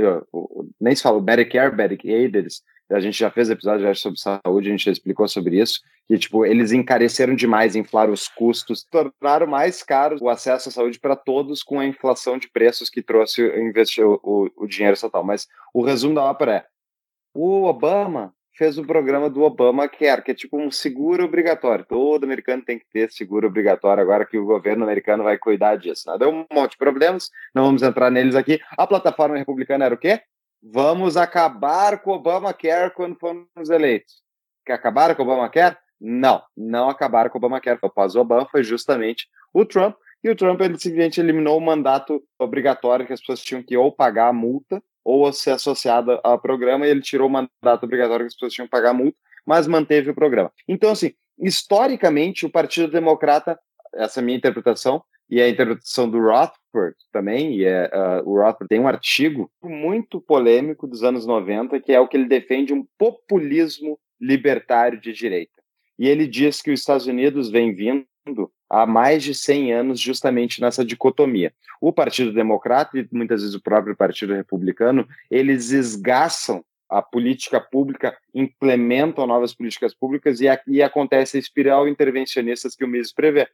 nem 0.80 0.94
se 0.94 1.02
fala, 1.02 1.18
o 1.18 1.22
Medicare, 1.22 1.76
Medicaid, 1.76 2.38
eles 2.38 2.62
a 2.90 3.00
gente 3.00 3.18
já 3.18 3.30
fez 3.30 3.48
episódio 3.48 3.86
já 3.86 3.94
sobre 3.94 4.18
saúde, 4.18 4.68
a 4.68 4.70
gente 4.70 4.84
já 4.84 4.90
explicou 4.90 5.28
sobre 5.28 5.60
isso, 5.60 5.80
que 6.08 6.18
tipo, 6.18 6.44
eles 6.44 6.72
encareceram 6.72 7.34
demais, 7.34 7.76
inflaram 7.76 8.12
os 8.12 8.26
custos, 8.28 8.84
tornaram 8.84 9.46
mais 9.46 9.82
caro 9.82 10.18
o 10.20 10.28
acesso 10.28 10.68
à 10.68 10.72
saúde 10.72 10.98
para 10.98 11.14
todos 11.14 11.62
com 11.62 11.78
a 11.78 11.86
inflação 11.86 12.36
de 12.36 12.48
preços 12.48 12.90
que 12.90 13.02
trouxe 13.02 13.42
investir 13.60 14.04
o, 14.04 14.50
o 14.56 14.66
dinheiro 14.66 14.94
estatal. 14.94 15.22
Mas 15.22 15.46
o 15.72 15.82
resumo 15.82 16.14
da 16.14 16.24
ópera 16.24 16.56
é: 16.56 16.64
o 17.34 17.64
Obama 17.64 18.34
fez 18.60 18.76
o 18.76 18.84
programa 18.84 19.30
do 19.30 19.42
Obama 19.42 19.88
Care, 19.88 20.22
que 20.22 20.32
é 20.32 20.34
tipo 20.34 20.60
um 20.60 20.70
seguro 20.70 21.24
obrigatório. 21.24 21.82
Todo 21.88 22.24
americano 22.24 22.62
tem 22.62 22.78
que 22.78 22.84
ter 22.92 23.10
seguro 23.10 23.46
obrigatório 23.46 24.02
agora 24.02 24.26
que 24.26 24.36
o 24.36 24.44
governo 24.44 24.84
americano 24.84 25.24
vai 25.24 25.38
cuidar 25.38 25.76
disso. 25.76 26.10
Né? 26.10 26.18
Deu 26.18 26.28
um 26.28 26.44
monte 26.52 26.72
de 26.72 26.76
problemas, 26.76 27.30
não 27.54 27.64
vamos 27.64 27.82
entrar 27.82 28.10
neles 28.10 28.34
aqui. 28.34 28.60
A 28.76 28.86
plataforma 28.86 29.38
republicana 29.38 29.86
era 29.86 29.94
o 29.94 29.98
quê? 29.98 30.20
Vamos 30.62 31.16
acabar 31.16 32.02
com 32.02 32.10
o 32.10 32.14
Obamacare 32.14 32.92
quando 32.94 33.18
formos 33.18 33.70
eleitos. 33.70 34.22
Que 34.64 34.72
acabaram 34.72 35.14
com 35.14 35.22
o 35.22 35.26
Obamacare? 35.26 35.76
Não, 36.00 36.42
não 36.56 36.88
acabaram 36.88 37.30
com 37.30 37.38
o 37.38 37.40
Obamacare. 37.40 37.78
O 37.82 37.90
pós-Obama 37.90 38.46
foi 38.50 38.62
justamente 38.62 39.26
o 39.54 39.64
Trump, 39.64 39.96
e 40.22 40.28
o 40.28 40.36
Trump 40.36 40.60
ele 40.60 40.78
simplesmente 40.78 41.18
eliminou 41.18 41.56
o 41.56 41.60
mandato 41.60 42.22
obrigatório 42.38 43.06
que 43.06 43.12
as 43.12 43.20
pessoas 43.20 43.42
tinham 43.42 43.62
que 43.62 43.76
ou 43.76 43.90
pagar 43.90 44.28
a 44.28 44.32
multa 44.32 44.82
ou 45.02 45.32
ser 45.32 45.52
associada 45.52 46.20
ao 46.22 46.38
programa, 46.38 46.86
e 46.86 46.90
ele 46.90 47.00
tirou 47.00 47.26
o 47.26 47.30
mandato 47.30 47.84
obrigatório 47.84 48.26
que 48.26 48.28
as 48.28 48.34
pessoas 48.34 48.52
tinham 48.52 48.66
que 48.66 48.70
pagar 48.70 48.90
a 48.90 48.94
multa, 48.94 49.16
mas 49.46 49.66
manteve 49.66 50.10
o 50.10 50.14
programa. 50.14 50.52
Então, 50.68 50.92
assim, 50.92 51.14
historicamente, 51.38 52.44
o 52.44 52.50
Partido 52.50 52.92
Democrata, 52.92 53.58
essa 53.94 54.20
é 54.20 54.22
a 54.22 54.24
minha 54.24 54.36
interpretação, 54.36 55.02
e 55.30 55.40
a 55.40 55.48
interpretação 55.48 56.10
do 56.10 56.18
Rothbard 56.20 56.96
também, 57.12 57.54
e 57.54 57.64
é, 57.64 57.88
uh, 57.94 58.28
o 58.28 58.36
Rothbard 58.36 58.68
tem 58.68 58.80
um 58.80 58.88
artigo 58.88 59.50
muito 59.62 60.20
polêmico 60.20 60.88
dos 60.88 61.04
anos 61.04 61.24
90, 61.24 61.80
que 61.80 61.92
é 61.92 62.00
o 62.00 62.08
que 62.08 62.16
ele 62.16 62.26
defende 62.26 62.74
um 62.74 62.84
populismo 62.98 63.98
libertário 64.20 65.00
de 65.00 65.12
direita. 65.12 65.52
E 65.98 66.08
ele 66.08 66.26
diz 66.26 66.60
que 66.60 66.72
os 66.72 66.80
Estados 66.80 67.06
Unidos 67.06 67.50
vem 67.50 67.74
vindo 67.74 68.06
há 68.68 68.86
mais 68.86 69.22
de 69.22 69.34
100 69.34 69.72
anos 69.72 70.00
justamente 70.00 70.60
nessa 70.60 70.84
dicotomia. 70.84 71.52
O 71.80 71.92
Partido 71.92 72.32
Democrata 72.32 72.98
e 72.98 73.06
muitas 73.12 73.42
vezes 73.42 73.54
o 73.54 73.62
próprio 73.62 73.96
Partido 73.96 74.34
Republicano, 74.34 75.06
eles 75.30 75.70
esgaçam 75.70 76.64
a 76.88 77.00
política 77.00 77.60
pública, 77.60 78.16
implementam 78.34 79.26
novas 79.26 79.54
políticas 79.54 79.94
públicas 79.94 80.40
e 80.40 80.48
aqui 80.48 80.82
acontece 80.82 81.36
a 81.36 81.40
espiral 81.40 81.86
intervencionista 81.86 82.68
que 82.76 82.84
o 82.84 82.88
Mises 82.88 83.12
prevê. 83.12 83.48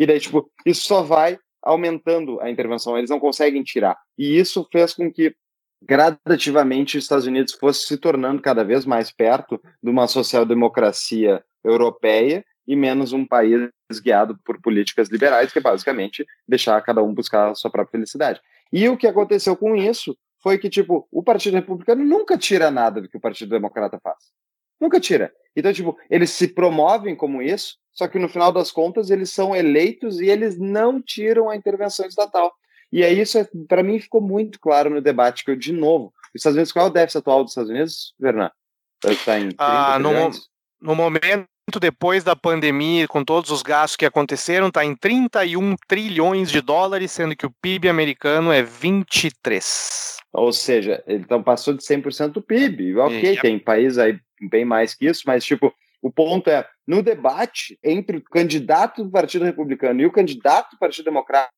E 0.00 0.06
daí, 0.06 0.18
tipo, 0.18 0.50
isso 0.64 0.84
só 0.84 1.02
vai 1.02 1.38
aumentando 1.62 2.40
a 2.40 2.48
intervenção, 2.48 2.96
eles 2.96 3.10
não 3.10 3.20
conseguem 3.20 3.62
tirar. 3.62 3.98
E 4.16 4.38
isso 4.38 4.66
fez 4.72 4.94
com 4.94 5.12
que 5.12 5.36
gradativamente 5.82 6.96
os 6.96 7.04
Estados 7.04 7.26
Unidos 7.26 7.52
fosse 7.52 7.86
se 7.86 7.98
tornando 7.98 8.40
cada 8.40 8.64
vez 8.64 8.86
mais 8.86 9.12
perto 9.12 9.60
de 9.82 9.90
uma 9.90 10.08
social-democracia 10.08 11.44
europeia 11.62 12.42
e 12.66 12.74
menos 12.74 13.12
um 13.12 13.26
país 13.26 13.68
guiado 14.02 14.38
por 14.42 14.58
políticas 14.62 15.10
liberais, 15.10 15.52
que 15.52 15.58
é 15.58 15.62
basicamente 15.62 16.24
deixar 16.48 16.80
cada 16.80 17.02
um 17.02 17.12
buscar 17.12 17.50
a 17.50 17.54
sua 17.54 17.70
própria 17.70 17.92
felicidade. 17.92 18.40
E 18.72 18.88
o 18.88 18.96
que 18.96 19.06
aconteceu 19.06 19.54
com 19.54 19.76
isso 19.76 20.16
foi 20.42 20.56
que, 20.56 20.70
tipo, 20.70 21.06
o 21.12 21.22
Partido 21.22 21.54
Republicano 21.54 22.02
nunca 22.02 22.38
tira 22.38 22.70
nada 22.70 23.02
do 23.02 23.08
que 23.08 23.18
o 23.18 23.20
Partido 23.20 23.50
Democrata 23.50 24.00
faz. 24.02 24.16
Nunca 24.80 24.98
tira. 24.98 25.32
Então, 25.54 25.72
tipo, 25.72 25.96
eles 26.08 26.30
se 26.30 26.48
promovem 26.48 27.14
como 27.14 27.42
isso, 27.42 27.76
só 27.92 28.08
que 28.08 28.18
no 28.18 28.28
final 28.28 28.52
das 28.52 28.70
contas 28.70 29.10
eles 29.10 29.30
são 29.30 29.54
eleitos 29.54 30.20
e 30.20 30.26
eles 30.26 30.58
não 30.58 31.02
tiram 31.02 31.50
a 31.50 31.56
intervenção 31.56 32.06
estatal. 32.06 32.52
E 32.92 33.04
aí 33.04 33.20
isso, 33.20 33.38
é, 33.38 33.48
para 33.68 33.82
mim, 33.82 34.00
ficou 34.00 34.20
muito 34.20 34.58
claro 34.58 34.90
no 34.90 35.00
debate, 35.00 35.44
que 35.44 35.50
eu, 35.50 35.56
de 35.56 35.72
novo, 35.72 36.12
os 36.34 36.40
Estados 36.40 36.56
Unidos, 36.56 36.72
qual 36.72 36.86
é 36.86 36.88
o 36.88 36.92
déficit 36.92 37.18
atual 37.18 37.42
dos 37.42 37.52
Estados 37.52 37.70
Unidos, 37.70 38.14
Fernando? 38.20 38.52
Está 39.04 39.38
em 39.38 39.48
30 39.48 39.56
ah, 39.58 39.98
no, 39.98 40.30
no 40.80 40.94
momento, 40.94 41.48
depois 41.80 42.24
da 42.24 42.34
pandemia, 42.34 43.06
com 43.06 43.24
todos 43.24 43.50
os 43.50 43.62
gastos 43.62 43.96
que 43.96 44.04
aconteceram, 44.04 44.68
está 44.68 44.84
em 44.84 44.94
31 44.94 45.74
trilhões 45.86 46.50
de 46.50 46.60
dólares, 46.60 47.12
sendo 47.12 47.36
que 47.36 47.46
o 47.46 47.52
PIB 47.62 47.88
americano 47.88 48.52
é 48.52 48.62
23. 48.62 50.16
Ou 50.32 50.52
seja, 50.52 51.02
então 51.06 51.42
passou 51.42 51.74
de 51.74 51.82
100% 51.82 52.32
do 52.32 52.42
PIB. 52.42 52.96
Ok, 52.96 53.34
e, 53.34 53.40
tem 53.40 53.58
país 53.58 53.98
aí 53.98 54.18
bem 54.48 54.64
mais 54.64 54.94
que 54.94 55.06
isso, 55.06 55.22
mas 55.26 55.44
tipo, 55.44 55.72
o 56.02 56.10
ponto 56.10 56.48
é, 56.48 56.66
no 56.86 57.02
debate 57.02 57.78
entre 57.82 58.16
o 58.16 58.22
candidato 58.22 59.04
do 59.04 59.10
Partido 59.10 59.44
Republicano 59.44 60.00
e 60.00 60.06
o 60.06 60.12
candidato 60.12 60.72
do 60.72 60.78
Partido 60.78 61.04
Democrata, 61.04 61.50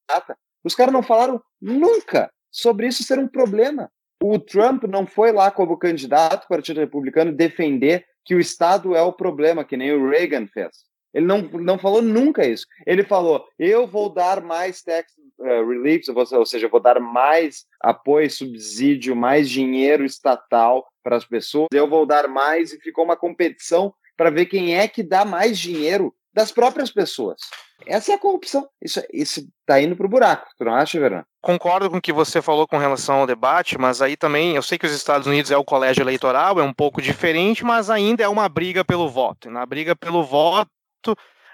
os 0.65 0.75
caras 0.75 0.93
não 0.93 1.03
falaram 1.03 1.43
nunca 1.61 2.31
sobre 2.51 2.87
isso 2.87 3.03
ser 3.03 3.19
um 3.19 3.29
problema. 3.29 3.91
O 4.23 4.39
Trump 4.39 4.85
não 4.85 5.07
foi 5.07 5.33
lá 5.33 5.51
como 5.51 5.77
candidato 5.77 6.43
do 6.43 6.49
Partido 6.49 6.81
Republicano 6.81 7.33
defender 7.33 8.05
que 8.25 8.35
o 8.35 8.41
Estado 8.41 8.95
é 8.95 9.03
o 9.03 9.13
problema, 9.13 9.65
que 9.65 9.77
nem 9.77 9.93
o 9.93 10.09
Reagan 10.09 10.47
fez. 10.47 10.71
Ele 11.13 11.27
não, 11.27 11.43
não 11.43 11.79
falou 11.79 12.01
nunca 12.01 12.47
isso. 12.47 12.67
Ele 12.87 13.05
falou: 13.05 13.45
eu 13.59 13.87
vou 13.87 14.09
dar 14.09 14.41
mais 14.41 14.83
tax 14.83 15.13
relief, 15.43 16.09
ou 16.09 16.47
seja, 16.47 16.69
vou 16.69 16.81
dar 16.81 17.01
mais 17.01 17.65
apoio, 17.81 18.31
subsídio, 18.31 19.17
mais 19.17 19.51
dinheiro 19.51 20.05
estatal 20.05 20.87
para 21.03 21.17
as 21.17 21.25
pessoas, 21.25 21.69
eu 21.73 21.89
vou 21.89 22.07
dar 22.07 22.29
mais, 22.29 22.73
e 22.73 22.81
ficou 22.81 23.05
uma 23.05 23.17
competição 23.17 23.93
para 24.17 24.31
ver 24.31 24.47
quem 24.47 24.77
é 24.77 24.87
que 24.87 25.03
dá 25.03 25.25
mais 25.25 25.59
dinheiro 25.59 26.15
das 26.33 26.53
próprias 26.53 26.91
pessoas. 26.91 27.41
Essa 27.85 28.13
é 28.13 28.15
a 28.15 28.19
corrupção. 28.19 28.69
Isso, 28.81 29.03
isso 29.13 29.43
tá 29.67 29.81
indo 29.81 29.97
pro 29.97 30.09
buraco, 30.09 30.49
tu 30.57 30.65
não 30.65 30.75
acha, 30.75 30.99
Verão? 30.99 31.25
Concordo 31.41 31.91
com 31.91 31.97
o 31.97 32.01
que 32.01 32.13
você 32.13 32.41
falou 32.41 32.67
com 32.67 32.79
relação 32.79 33.17
ao 33.17 33.27
debate, 33.27 33.77
mas 33.77 34.01
aí 34.01 34.17
também, 34.17 34.55
eu 34.55 34.63
sei 34.63 34.79
que 34.79 34.87
os 34.87 34.93
Estados 34.93 35.27
Unidos 35.27 35.51
é 35.51 35.57
o 35.57 35.65
colégio 35.65 36.03
eleitoral, 36.03 36.61
é 36.61 36.63
um 36.63 36.73
pouco 36.73 37.03
diferente, 37.03 37.65
mas 37.65 37.91
ainda 37.91 38.23
é 38.23 38.29
uma 38.29 38.49
briga 38.49 38.85
pelo 38.85 39.09
voto. 39.09 39.49
E 39.49 39.51
na 39.51 39.67
briga 39.67 39.97
pelo 39.97 40.23
voto, 40.23 40.69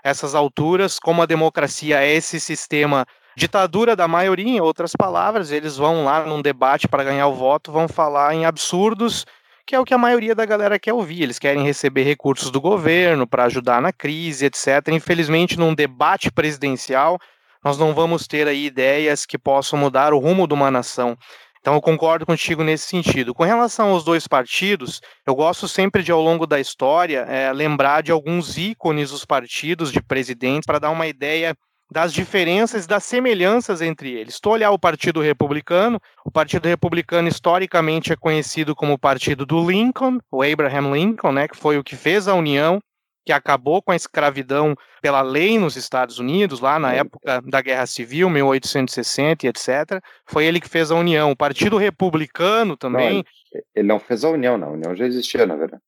essas 0.04 0.34
alturas, 0.34 0.98
como 0.98 1.22
a 1.22 1.26
democracia 1.26 2.02
é 2.02 2.12
esse 2.12 2.38
sistema 2.38 3.06
ditadura 3.38 3.96
da 3.96 4.06
maioria, 4.06 4.58
em 4.58 4.60
outras 4.60 4.92
palavras, 4.94 5.50
eles 5.50 5.76
vão 5.76 6.04
lá 6.04 6.26
num 6.26 6.42
debate 6.42 6.86
para 6.88 7.04
ganhar 7.04 7.28
o 7.28 7.34
voto, 7.34 7.72
vão 7.72 7.88
falar 7.88 8.34
em 8.34 8.44
absurdos 8.44 9.24
que 9.64 9.74
é 9.74 9.78
o 9.78 9.84
que 9.84 9.92
a 9.92 9.98
maioria 9.98 10.34
da 10.34 10.46
galera 10.46 10.78
quer 10.78 10.94
ouvir. 10.94 11.22
Eles 11.22 11.38
querem 11.38 11.62
receber 11.62 12.02
recursos 12.02 12.50
do 12.50 12.58
governo 12.58 13.26
para 13.26 13.44
ajudar 13.44 13.82
na 13.82 13.92
crise, 13.92 14.46
etc. 14.46 14.88
Infelizmente, 14.88 15.58
num 15.58 15.74
debate 15.74 16.32
presidencial, 16.32 17.18
nós 17.62 17.76
não 17.76 17.92
vamos 17.92 18.26
ter 18.26 18.48
aí 18.48 18.64
ideias 18.64 19.26
que 19.26 19.36
possam 19.36 19.78
mudar 19.78 20.14
o 20.14 20.18
rumo 20.18 20.48
de 20.48 20.54
uma 20.54 20.70
nação. 20.70 21.18
Então 21.60 21.74
eu 21.74 21.82
concordo 21.82 22.24
contigo 22.24 22.64
nesse 22.64 22.86
sentido. 22.86 23.34
Com 23.34 23.42
relação 23.42 23.90
aos 23.90 24.02
dois 24.02 24.26
partidos, 24.26 25.02
eu 25.26 25.34
gosto 25.34 25.68
sempre 25.68 26.02
de, 26.02 26.10
ao 26.10 26.22
longo 26.22 26.46
da 26.46 26.58
história, 26.58 27.26
é, 27.28 27.52
lembrar 27.52 28.02
de 28.02 28.10
alguns 28.10 28.56
ícones 28.56 29.10
dos 29.10 29.26
partidos, 29.26 29.92
de 29.92 30.00
presidentes, 30.00 30.64
para 30.64 30.78
dar 30.78 30.88
uma 30.88 31.06
ideia 31.06 31.54
das 31.90 32.12
diferenças 32.12 32.84
e 32.84 32.88
das 32.88 33.04
semelhanças 33.04 33.80
entre 33.80 34.12
eles. 34.12 34.34
Estou 34.34 34.52
olhar 34.52 34.70
o 34.70 34.78
Partido 34.78 35.20
Republicano. 35.20 36.00
O 36.24 36.30
Partido 36.30 36.66
Republicano 36.66 37.28
historicamente 37.28 38.12
é 38.12 38.16
conhecido 38.16 38.76
como 38.76 38.92
o 38.92 38.98
Partido 38.98 39.46
do 39.46 39.68
Lincoln, 39.68 40.18
o 40.30 40.42
Abraham 40.42 40.92
Lincoln, 40.92 41.32
né, 41.32 41.48
que 41.48 41.56
foi 41.56 41.78
o 41.78 41.84
que 41.84 41.96
fez 41.96 42.28
a 42.28 42.34
União, 42.34 42.78
que 43.24 43.32
acabou 43.32 43.82
com 43.82 43.92
a 43.92 43.96
escravidão 43.96 44.74
pela 45.02 45.22
lei 45.22 45.58
nos 45.58 45.76
Estados 45.76 46.18
Unidos, 46.18 46.60
lá 46.60 46.78
na 46.78 46.94
época 46.94 47.42
da 47.42 47.60
Guerra 47.60 47.86
Civil, 47.86 48.28
1860 48.30 49.46
e 49.46 49.48
etc. 49.48 50.02
Foi 50.26 50.46
ele 50.46 50.60
que 50.60 50.68
fez 50.68 50.90
a 50.90 50.94
União. 50.94 51.30
O 51.30 51.36
Partido 51.36 51.76
Republicano 51.76 52.76
também. 52.76 53.24
Não, 53.52 53.62
ele 53.74 53.88
não 53.88 53.98
fez 53.98 54.24
a 54.24 54.30
União, 54.30 54.56
não. 54.56 54.68
A 54.68 54.72
União 54.72 54.94
já 54.94 55.06
existia, 55.06 55.46
na 55.46 55.56
verdade. 55.56 55.82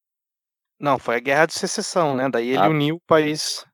Não, 0.78 0.98
foi 0.98 1.16
a 1.16 1.20
Guerra 1.20 1.46
de 1.46 1.54
Secessão, 1.54 2.14
né? 2.14 2.28
Daí 2.30 2.50
ele 2.50 2.58
ah. 2.58 2.68
uniu 2.68 2.96
o 2.96 3.06
país. 3.06 3.66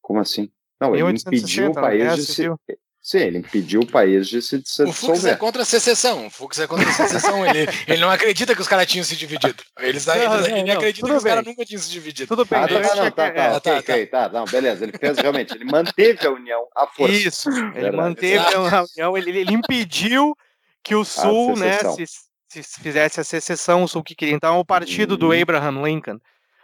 Como 0.00 0.20
assim? 0.20 0.50
Não, 0.82 0.96
ele 0.96 1.18
impediu 1.18 1.70
o 1.70 1.74
país 1.74 2.16
de 2.16 2.26
se... 2.26 2.50
Sim, 3.04 3.18
ele 3.18 3.38
impediu 3.38 3.80
o 3.80 3.86
país 3.86 4.28
de 4.28 4.40
se 4.40 4.60
dissolver. 4.60 4.92
O 4.92 4.94
Fux 4.94 5.24
é 5.24 5.34
contra 5.34 5.62
a 5.62 5.64
secessão. 5.64 6.28
O 6.28 6.30
Fux 6.30 6.60
é 6.60 6.68
contra 6.68 6.88
a 6.88 6.92
secessão. 6.92 7.44
ele, 7.44 7.66
ele 7.88 8.00
não 8.00 8.08
acredita 8.08 8.54
que 8.54 8.60
os 8.60 8.68
caras 8.68 8.86
tinham 8.86 9.02
se 9.02 9.16
dividido. 9.16 9.60
Eles, 9.80 10.06
não, 10.06 10.14
ele, 10.14 10.26
não, 10.26 10.46
ele 10.46 10.62
não, 10.62 10.74
acredita 10.74 11.08
que 11.08 11.12
os 11.16 11.24
caras 11.24 11.44
nunca 11.44 11.64
tinham 11.64 11.82
se 11.82 11.90
dividido. 11.90 12.28
Tudo 12.28 12.44
bem. 12.44 12.60
Ah, 12.60 12.68
tá, 12.68 12.74
não, 12.74 13.10
tá, 13.10 13.10
tá, 13.10 13.26
é, 13.26 13.60
tá, 13.60 13.78
ok, 13.78 14.06
tá, 14.06 14.28
não, 14.28 14.44
beleza. 14.44 14.84
Ele 14.84 14.96
fez 14.96 15.18
realmente, 15.18 15.52
ele 15.52 15.64
manteve 15.64 16.24
a 16.24 16.30
união 16.30 16.64
à 16.76 16.86
força. 16.86 17.12
Isso, 17.12 17.50
ele 17.50 17.72
Verdade. 17.72 17.96
manteve 17.96 18.54
a 18.54 18.84
união, 18.84 19.18
ele, 19.18 19.30
ele 19.36 19.52
impediu 19.52 20.36
que 20.84 20.94
o 20.94 21.04
Sul, 21.04 21.56
né, 21.56 21.78
se, 21.96 22.62
se 22.62 22.80
fizesse 22.80 23.18
a 23.18 23.24
secessão, 23.24 23.82
o 23.82 23.88
Sul 23.88 24.04
que 24.04 24.14
queria. 24.14 24.34
Então, 24.34 24.60
o 24.60 24.64
partido 24.64 25.14
hum. 25.14 25.18
do 25.18 25.30
uhum. 25.30 25.42
Abraham 25.42 25.82
Lincoln 25.82 26.20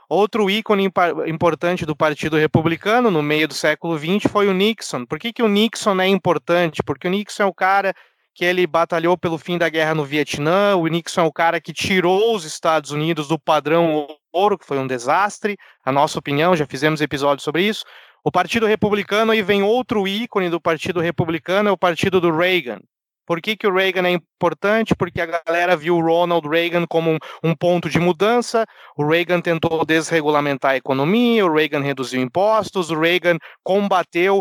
Outro 0.09 0.49
ícone 0.49 0.91
importante 1.27 1.85
do 1.85 1.95
Partido 1.95 2.39
Republicano 2.39 3.11
no 3.11 3.23
meio 3.23 3.47
do 3.47 3.53
século 3.53 3.99
XX 3.99 4.31
foi 4.31 4.49
o 4.49 4.55
Nixon. 4.55 5.05
Por 5.05 5.19
que, 5.19 5.35
que 5.35 5.43
o 5.43 5.49
Nixon 5.49 6.01
é 6.01 6.09
importante? 6.09 6.83
Porque 6.83 7.07
o 7.07 7.11
Nixon 7.11 7.43
é 7.43 7.47
o 7.47 7.53
cara 7.53 7.95
que 8.35 8.43
ele 8.43 8.67
batalhou 8.67 9.19
pelo 9.19 9.37
fim 9.37 9.59
da 9.59 9.69
guerra 9.69 9.95
no 9.95 10.05
Vietnã, 10.05 10.77
o 10.77 10.87
Nixon 10.87 11.23
é 11.23 11.25
o 11.25 11.33
cara 11.33 11.61
que 11.61 11.73
tirou 11.73 12.35
os 12.35 12.45
Estados 12.45 12.91
Unidos 12.93 13.29
do 13.29 13.39
padrão 13.39 14.07
ouro, 14.33 14.57
que 14.57 14.65
foi 14.65 14.79
um 14.79 14.87
desastre, 14.87 15.59
a 15.85 15.93
nossa 15.93 16.19
opinião, 16.19 16.57
já 16.57 16.65
fizemos 16.65 17.01
episódios 17.01 17.43
sobre 17.43 17.65
isso. 17.65 17.85
O 18.25 18.31
Partido 18.31 18.65
Republicano, 18.65 19.33
aí 19.33 19.43
vem 19.43 19.63
outro 19.63 20.07
ícone 20.07 20.49
do 20.49 20.61
Partido 20.61 21.01
Republicano, 21.01 21.69
é 21.69 21.73
o 21.73 21.77
Partido 21.77 22.21
do 22.21 22.35
Reagan. 22.35 22.81
Por 23.29 23.43
que, 23.43 23.59
que 23.59 23.67
o 23.67 23.75
Reagan 23.75 24.09
é 24.09 24.13
importante? 24.13 24.95
Porque 24.97 25.21
a 25.21 25.27
galera 25.27 25.77
viu 25.77 25.99
o 25.99 26.01
Ronald 26.01 26.49
Reagan 26.49 26.87
como 26.87 27.11
um, 27.11 27.19
um, 27.45 27.55
ponto 27.55 27.91
de 27.91 27.99
mudança. 27.99 28.65
O 28.97 29.07
Reagan 29.07 29.43
tentou 29.43 29.85
desregulamentar 29.85 30.71
a 30.71 30.77
economia, 30.77 31.45
o 31.45 31.53
Reagan 31.53 31.83
reduziu 31.83 32.23
impostos, 32.23 32.91
o 32.91 32.99
Reagan 32.99 33.37
combateu 33.63 34.41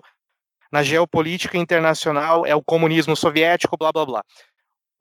na 0.71 0.83
geopolítica 0.83 1.57
internacional 1.57 2.45
é 2.45 2.55
o 2.55 2.63
comunismo 2.63 3.13
soviético, 3.13 3.77
blá 3.77 3.91
blá 3.91 4.05
blá. 4.05 4.23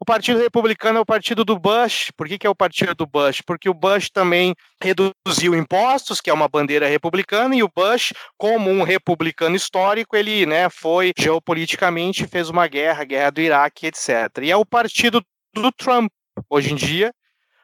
Partido 0.07 0.39
Republicano 0.39 0.99
é 0.99 1.03
o 1.03 1.05
partido 1.05 1.45
do 1.45 1.59
Bush. 1.59 2.13
Por 2.17 2.29
que, 2.29 2.39
que 2.39 2.47
é 2.47 2.51
o 2.51 2.55
partido 2.55 2.95
do 2.95 3.07
Bush? 3.09 3.43
Porque 3.45 3.69
o 3.69 3.75
Bush 3.75 4.09
também 4.09 4.55
reduziu 4.81 5.53
impostos, 5.53 6.21
que 6.21 6.31
é 6.31 6.33
uma 6.33 6.47
bandeira 6.47 6.87
republicana, 6.87 7.57
e 7.57 7.63
o 7.65 7.69
Bush, 7.69 8.13
como 8.39 8.71
um 8.71 8.85
republicano 8.85 9.57
histórico, 9.57 10.15
ele 10.15 10.47
né, 10.47 10.71
foi 10.71 11.13
geopoliticamente, 11.19 12.29
fez 12.29 12.49
uma 12.49 12.69
guerra, 12.69 13.03
guerra 13.03 13.31
do 13.31 13.41
Iraque, 13.41 13.89
etc. 13.89 14.45
E 14.45 14.51
é 14.53 14.57
o 14.57 14.65
partido 14.65 15.21
do 15.53 15.73
Trump, 15.73 16.09
hoje 16.49 16.73
em 16.73 16.77
dia, 16.77 17.13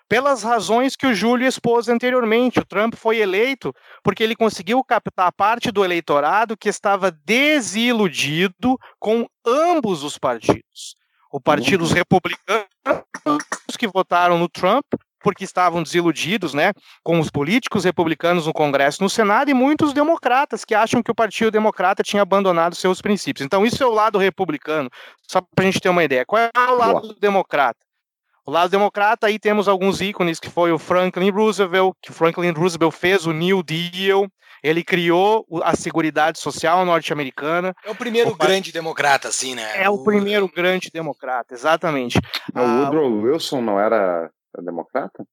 pelas 0.09 0.43
razões 0.43 0.97
que 0.97 1.07
o 1.07 1.15
Júlio 1.15 1.47
expôs 1.47 1.89
anteriormente. 1.89 2.59
O 2.59 2.67
Trump 2.67 2.97
foi 2.97 3.19
eleito 3.19 3.73
porque 4.03 4.21
ele 4.21 4.35
conseguiu 4.35 4.83
captar 4.83 5.33
parte 5.33 5.71
do 5.71 5.85
eleitorado 5.85 6.57
que 6.57 6.69
estava 6.69 7.13
desiludido 7.25 8.77
com 8.99 9.29
ambos 9.47 10.03
os 10.03 10.19
partidos 10.19 11.01
o 11.33 11.41
partido 11.41 11.79
dos 11.79 11.93
republicanos 11.93 12.63
que 13.79 13.89
votaram 13.89 14.39
no 14.39 14.49
Trump 14.49 14.85
porque 15.23 15.45
estavam 15.45 15.83
desiludidos, 15.83 16.53
né, 16.53 16.73
com 17.03 17.21
os 17.21 17.31
políticos 17.31 17.85
republicanos 17.85 18.47
no 18.47 18.53
Congresso, 18.53 19.03
no 19.03 19.09
Senado 19.09 19.51
e 19.51 19.55
muitos 19.55 19.93
democratas 19.93 20.65
que 20.65 20.75
acham 20.75 21.03
que 21.03 21.11
o 21.11 21.15
Partido 21.15 21.51
Democrata 21.51 22.03
tinha 22.03 22.23
abandonado 22.23 22.75
seus 22.75 23.01
princípios. 23.01 23.47
Então 23.47 23.65
isso 23.65 23.83
é 23.83 23.87
o 23.87 23.93
lado 23.93 24.19
republicano, 24.19 24.91
só 25.31 25.41
para 25.41 25.65
a 25.65 25.71
gente 25.71 25.81
ter 25.81 25.89
uma 25.89 26.05
ideia. 26.05 26.27
Qual 26.27 26.43
é 26.43 26.51
o 26.57 26.77
lado 26.77 27.01
Boa. 27.03 27.17
democrata? 27.21 27.79
O 28.45 28.51
lado 28.51 28.71
democrata 28.71 29.29
aí 29.29 29.39
temos 29.39 29.69
alguns 29.69 30.01
ícones 30.01 30.41
que 30.41 30.51
foi 30.51 30.73
o 30.73 30.79
Franklin 30.79 31.31
Roosevelt, 31.31 31.95
que 32.03 32.13
Franklin 32.13 32.51
Roosevelt 32.51 32.93
fez 32.93 33.25
o 33.25 33.33
New 33.33 33.63
Deal, 33.63 34.27
Ele 34.63 34.85
criou 34.85 35.45
a 35.63 35.75
Seguridade 35.75 36.39
Social 36.39 36.85
norte-americana. 36.85 37.75
É 37.85 37.91
o 37.91 37.95
primeiro 37.95 38.31
o 38.31 38.37
grande 38.37 38.71
democrata, 38.71 39.29
assim, 39.29 39.55
né? 39.55 39.83
É 39.83 39.91
o, 39.91 39.95
o 39.95 40.05
primeiro 40.05 40.49
grande 40.49 40.91
democrata, 40.91 41.53
exatamente. 41.53 42.19
O 42.55 42.59
ah, 42.59 42.83
Woodrow 42.83 43.23
Wilson 43.23 43.61
não 43.61 43.81
era 43.81 44.31
democrata? 44.63 45.27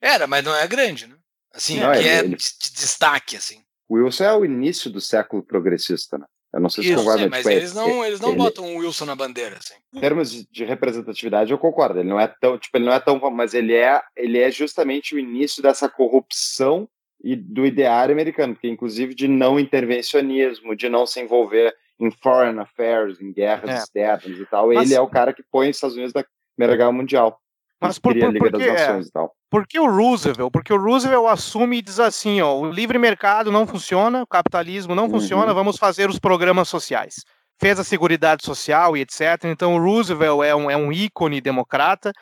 Era, 0.00 0.26
mas 0.26 0.44
não 0.44 0.54
é 0.54 0.66
grande, 0.68 1.06
né? 1.08 1.16
Assim, 1.52 1.80
não, 1.80 1.90
que 1.90 1.98
ele, 1.98 2.08
é 2.08 2.18
ele... 2.20 2.36
de 2.36 2.72
destaque, 2.72 3.36
assim. 3.36 3.62
Wilson 3.90 4.24
é 4.24 4.34
o 4.34 4.44
início 4.44 4.90
do 4.90 5.00
século 5.00 5.42
progressista, 5.42 6.18
né? 6.18 6.26
Eu 6.52 6.60
não 6.60 6.70
sei 6.70 6.84
se 6.84 6.94
concorda. 6.94 7.24
Sim, 7.24 7.28
mas 7.28 7.46
eles 7.46 7.74
não, 7.74 8.04
eles 8.04 8.20
não 8.20 8.30
ele... 8.30 8.38
botam 8.38 8.64
o 8.64 8.78
Wilson 8.78 9.04
na 9.04 9.14
bandeira, 9.14 9.58
assim. 9.58 9.74
Em 9.92 10.00
termos 10.00 10.30
de 10.30 10.64
representatividade, 10.64 11.50
eu 11.50 11.58
concordo. 11.58 11.98
Ele 11.98 12.08
não 12.08 12.18
é 12.18 12.26
tão, 12.26 12.58
tipo, 12.58 12.76
ele 12.76 12.86
não 12.86 12.92
é 12.92 13.00
tão, 13.00 13.18
mas 13.30 13.52
ele 13.52 13.74
é, 13.74 14.00
ele 14.16 14.38
é 14.38 14.50
justamente 14.50 15.14
o 15.14 15.18
início 15.18 15.62
dessa 15.62 15.88
corrupção 15.88 16.88
e 17.22 17.34
do 17.34 17.66
ideário 17.66 18.12
americano, 18.12 18.54
porque 18.54 18.68
inclusive 18.68 19.14
de 19.14 19.26
não 19.26 19.58
intervencionismo, 19.58 20.76
de 20.76 20.88
não 20.88 21.06
se 21.06 21.20
envolver 21.20 21.74
em 21.98 22.10
foreign 22.10 22.60
affairs, 22.60 23.20
em 23.20 23.32
guerras 23.32 23.70
é. 23.70 23.74
externas 23.74 24.38
e 24.38 24.46
tal. 24.46 24.68
Mas... 24.68 24.88
Ele 24.88 24.94
é 24.94 25.00
o 25.00 25.08
cara 25.08 25.32
que 25.32 25.42
põe 25.42 25.70
os 25.70 25.76
Estados 25.76 25.96
Unidos 25.96 26.14
na 26.14 26.24
Primeira 26.56 26.76
Guerra 26.76 26.92
Mundial. 26.92 27.40
Mas 27.80 27.98
por, 27.98 28.12
por, 28.12 28.38
por, 28.38 28.52
que, 28.52 28.64
é, 28.64 29.00
por 29.48 29.66
que 29.66 29.78
o 29.78 29.86
Roosevelt? 29.88 30.50
Porque 30.50 30.72
o 30.72 30.76
Roosevelt 30.76 31.26
assume 31.26 31.78
e 31.78 31.82
diz 31.82 32.00
assim, 32.00 32.40
ó, 32.40 32.58
o 32.58 32.70
livre 32.70 32.98
mercado 32.98 33.52
não 33.52 33.68
funciona, 33.68 34.22
o 34.22 34.26
capitalismo 34.26 34.96
não 34.96 35.04
uhum. 35.04 35.10
funciona, 35.10 35.54
vamos 35.54 35.76
fazer 35.76 36.10
os 36.10 36.18
programas 36.18 36.68
sociais. 36.68 37.24
Fez 37.60 37.78
a 37.78 37.84
Seguridade 37.84 38.44
Social 38.44 38.96
e 38.96 39.00
etc. 39.00 39.44
Então 39.44 39.76
o 39.76 39.80
Roosevelt 39.80 40.42
é 40.42 40.54
um, 40.54 40.70
é 40.70 40.76
um 40.76 40.92
ícone 40.92 41.40
democrata. 41.40 42.12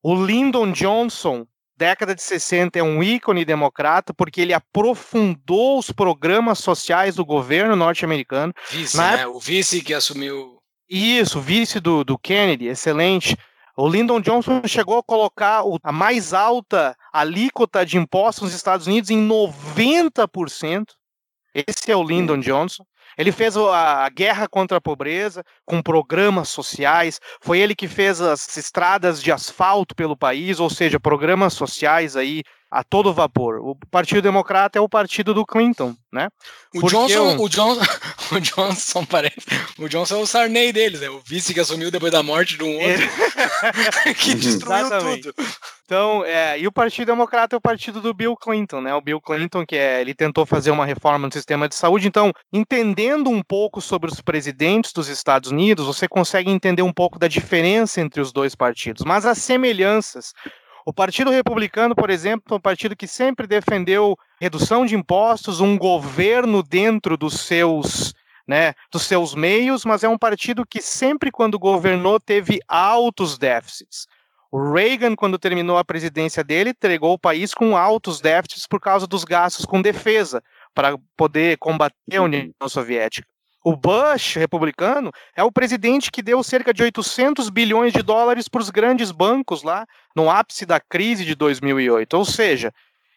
O 0.00 0.14
Lyndon 0.14 0.70
Johnson 0.70 1.44
década 1.80 2.14
de 2.14 2.22
60 2.22 2.78
é 2.78 2.82
um 2.82 3.02
ícone 3.02 3.42
democrata 3.42 4.12
porque 4.12 4.42
ele 4.42 4.52
aprofundou 4.52 5.78
os 5.78 5.90
programas 5.90 6.58
sociais 6.58 7.14
do 7.14 7.24
governo 7.24 7.74
norte-americano. 7.74 8.52
Vice, 8.70 8.98
Na 8.98 9.16
né? 9.16 9.26
O 9.26 9.40
vice 9.40 9.80
que 9.80 9.94
assumiu. 9.94 10.58
Isso, 10.86 11.38
o 11.38 11.40
vice 11.40 11.80
do, 11.80 12.04
do 12.04 12.18
Kennedy, 12.18 12.66
excelente. 12.66 13.34
O 13.74 13.88
Lyndon 13.88 14.20
Johnson 14.20 14.60
chegou 14.66 14.98
a 14.98 15.02
colocar 15.02 15.62
a 15.82 15.92
mais 15.92 16.34
alta 16.34 16.94
alíquota 17.10 17.86
de 17.86 17.96
impostos 17.96 18.44
nos 18.44 18.54
Estados 18.54 18.86
Unidos 18.86 19.08
em 19.08 19.26
90%. 19.26 20.84
Esse 21.54 21.90
é 21.90 21.96
o 21.96 22.04
Lyndon 22.04 22.40
Johnson. 22.40 22.84
Ele 23.20 23.32
fez 23.32 23.54
a, 23.54 24.08
guerra 24.08 24.48
contra 24.48 24.78
a 24.78 24.80
pobreza 24.80 25.44
com 25.66 25.82
programas 25.82 26.48
sociais. 26.48 27.20
Foi 27.42 27.58
ele 27.58 27.74
que 27.74 27.86
fez 27.86 28.18
as 28.18 28.56
estradas 28.56 29.22
de 29.22 29.30
asfalto 29.30 29.94
pelo 29.94 30.16
país, 30.16 30.58
ou 30.58 30.70
seja, 30.70 30.98
programas 30.98 31.52
sociais 31.52 32.16
aí 32.16 32.42
a 32.70 32.84
todo 32.84 33.12
vapor. 33.12 33.58
O 33.58 33.74
Partido 33.90 34.22
Democrata 34.22 34.78
é 34.78 34.82
o 34.82 34.88
partido 34.88 35.34
do 35.34 35.44
Clinton, 35.44 35.94
né? 36.12 36.28
O 36.74 36.88
Johnson, 36.88 37.36
o... 37.36 37.44
o 37.44 37.48
Johnson, 37.48 37.82
o 38.32 38.40
Johnson 38.40 39.04
parece, 39.04 39.46
o 39.78 39.88
Johnson 39.88 40.14
é 40.14 40.18
o 40.18 40.26
Sarney 40.26 40.72
deles, 40.72 41.00
né? 41.00 41.10
O 41.10 41.20
vice 41.20 41.52
que 41.52 41.60
assumiu 41.60 41.90
depois 41.90 42.12
da 42.12 42.22
morte 42.22 42.56
de 42.56 42.62
um 42.62 42.76
outro, 42.76 43.08
que 44.16 44.34
destruiu 44.34 44.86
Exatamente. 44.86 45.32
tudo. 45.32 45.48
Então, 45.90 46.24
é, 46.24 46.56
e 46.56 46.68
o 46.68 46.72
Partido 46.72 47.08
Democrata 47.08 47.56
é 47.56 47.58
o 47.58 47.60
partido 47.60 48.00
do 48.00 48.14
Bill 48.14 48.36
Clinton, 48.36 48.80
né? 48.80 48.94
O 48.94 49.00
Bill 49.00 49.20
Clinton, 49.20 49.66
que 49.66 49.74
é, 49.74 50.00
ele 50.00 50.14
tentou 50.14 50.46
fazer 50.46 50.70
uma 50.70 50.86
reforma 50.86 51.26
no 51.26 51.32
sistema 51.32 51.68
de 51.68 51.74
saúde. 51.74 52.06
Então, 52.06 52.32
entendendo 52.52 53.28
um 53.28 53.42
pouco 53.42 53.80
sobre 53.80 54.08
os 54.08 54.20
presidentes 54.20 54.92
dos 54.92 55.08
Estados 55.08 55.50
Unidos, 55.50 55.84
você 55.84 56.06
consegue 56.06 56.48
entender 56.48 56.82
um 56.82 56.92
pouco 56.92 57.18
da 57.18 57.26
diferença 57.26 58.00
entre 58.00 58.20
os 58.20 58.32
dois 58.32 58.54
partidos, 58.54 59.04
mas 59.04 59.26
as 59.26 59.38
semelhanças. 59.38 60.32
O 60.84 60.92
Partido 60.92 61.30
Republicano, 61.30 61.94
por 61.94 62.10
exemplo, 62.10 62.44
é 62.50 62.54
um 62.54 62.60
partido 62.60 62.96
que 62.96 63.06
sempre 63.06 63.46
defendeu 63.46 64.16
redução 64.40 64.86
de 64.86 64.94
impostos, 64.94 65.60
um 65.60 65.76
governo 65.76 66.62
dentro 66.62 67.16
dos 67.16 67.40
seus 67.40 68.14
né, 68.48 68.74
dos 68.90 69.02
seus 69.02 69.32
meios, 69.32 69.84
mas 69.84 70.02
é 70.02 70.08
um 70.08 70.18
partido 70.18 70.66
que 70.66 70.82
sempre, 70.82 71.30
quando 71.30 71.56
governou, 71.56 72.18
teve 72.18 72.58
altos 72.66 73.38
déficits. 73.38 74.08
O 74.50 74.72
Reagan, 74.72 75.14
quando 75.14 75.38
terminou 75.38 75.78
a 75.78 75.84
presidência 75.84 76.42
dele, 76.42 76.70
entregou 76.70 77.12
o 77.12 77.18
país 77.18 77.54
com 77.54 77.76
altos 77.76 78.20
déficits 78.20 78.66
por 78.66 78.80
causa 78.80 79.06
dos 79.06 79.22
gastos 79.22 79.64
com 79.64 79.80
defesa, 79.80 80.42
para 80.74 80.98
poder 81.16 81.58
combater 81.58 82.16
a 82.16 82.22
União 82.22 82.52
Soviética. 82.66 83.28
O 83.62 83.76
Bush, 83.76 84.36
republicano, 84.36 85.10
é 85.36 85.44
o 85.44 85.52
presidente 85.52 86.10
que 86.10 86.22
deu 86.22 86.42
cerca 86.42 86.72
de 86.72 86.82
800 86.82 87.50
bilhões 87.50 87.92
de 87.92 88.02
dólares 88.02 88.48
para 88.48 88.62
os 88.62 88.70
grandes 88.70 89.10
bancos 89.10 89.62
lá 89.62 89.86
no 90.16 90.30
ápice 90.30 90.64
da 90.64 90.80
crise 90.80 91.24
de 91.24 91.34
2008. 91.34 92.14
Ou 92.14 92.24
seja, 92.24 92.72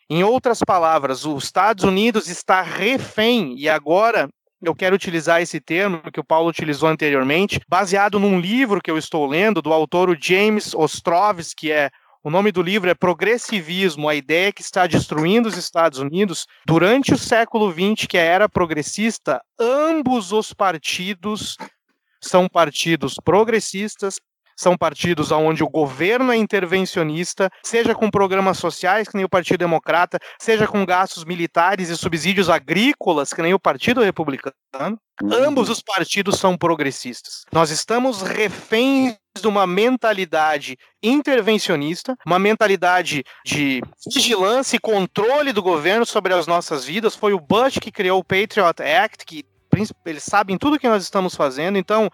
em 0.10 0.22
outras 0.24 0.60
palavras, 0.60 1.26
os 1.26 1.46
Estados 1.46 1.86
Unidos 1.86 2.28
está 2.28 2.62
refém 2.62 3.56
e 3.58 3.70
agora 3.70 4.30
eu 4.62 4.76
quero 4.76 4.96
utilizar 4.96 5.42
esse 5.42 5.60
termo 5.60 6.02
que 6.12 6.20
o 6.20 6.24
Paulo 6.24 6.50
utilizou 6.50 6.90
anteriormente, 6.90 7.60
baseado 7.68 8.20
num 8.20 8.40
livro 8.40 8.82
que 8.82 8.92
eu 8.92 8.98
estou 8.98 9.26
lendo 9.26 9.62
do 9.62 9.74
autor 9.74 10.18
James 10.20 10.74
Ostrovsky, 10.74 11.56
que 11.56 11.72
é 11.72 11.90
o 12.24 12.30
nome 12.30 12.52
do 12.52 12.62
livro 12.62 12.90
é 12.90 12.96
Progressivismo, 12.96 14.08
a 14.08 14.16
ideia 14.16 14.52
que 14.54 14.62
está 14.62 14.88
destruindo 14.88 15.50
os 15.50 15.58
Estados 15.58 16.00
Unidos. 16.00 16.48
Durante 16.66 17.14
o 17.14 17.18
século 17.18 17.72
XX, 17.72 18.08
que 18.08 18.18
é 18.18 18.22
a 18.22 18.34
era 18.34 18.50
progressista, 18.50 19.42
ambos 19.60 20.32
os 20.32 20.54
partidos 20.54 21.58
são 22.22 22.48
partidos 22.48 23.16
progressistas, 23.22 24.16
são 24.56 24.78
partidos 24.78 25.32
onde 25.32 25.64
o 25.64 25.70
governo 25.70 26.32
é 26.32 26.38
intervencionista, 26.38 27.50
seja 27.66 27.94
com 27.94 28.10
programas 28.10 28.58
sociais, 28.58 29.10
que 29.10 29.16
nem 29.16 29.26
o 29.26 29.30
Partido 29.30 29.58
Democrata, 29.58 30.20
seja 30.40 30.68
com 30.68 30.86
gastos 30.86 31.26
militares 31.26 31.90
e 31.90 31.98
subsídios 31.98 32.50
agrícolas, 32.50 33.34
que 33.34 33.42
nem 33.42 33.54
o 33.54 33.60
Partido 33.60 34.02
Republicano. 34.02 34.56
Ambos 35.24 35.70
os 35.70 35.82
partidos 35.82 36.40
são 36.40 36.56
progressistas. 36.56 37.44
Nós 37.52 37.70
estamos 37.72 38.22
reféns 38.22 39.18
de 39.42 39.48
uma 39.48 39.66
mentalidade 39.66 40.78
intervencionista, 41.02 42.16
uma 42.26 42.38
mentalidade 42.38 43.24
de 43.44 43.82
vigilância 44.14 44.76
e 44.76 44.80
controle 44.80 45.52
do 45.52 45.64
governo 45.64 46.06
sobre 46.06 46.34
as 46.34 46.46
nossas 46.46 46.86
vidas. 46.86 47.16
Foi 47.16 47.34
o 47.34 47.40
Bush 47.40 47.80
que 47.80 47.92
criou 47.92 48.20
o 48.20 48.24
Patriot 48.24 48.82
Act, 48.82 49.26
que 49.26 49.44
eles 50.06 50.24
sabem 50.24 50.58
tudo 50.58 50.80
que 50.80 50.88
nós 50.88 51.04
estamos 51.04 51.36
fazendo. 51.36 51.78
Então, 51.78 52.10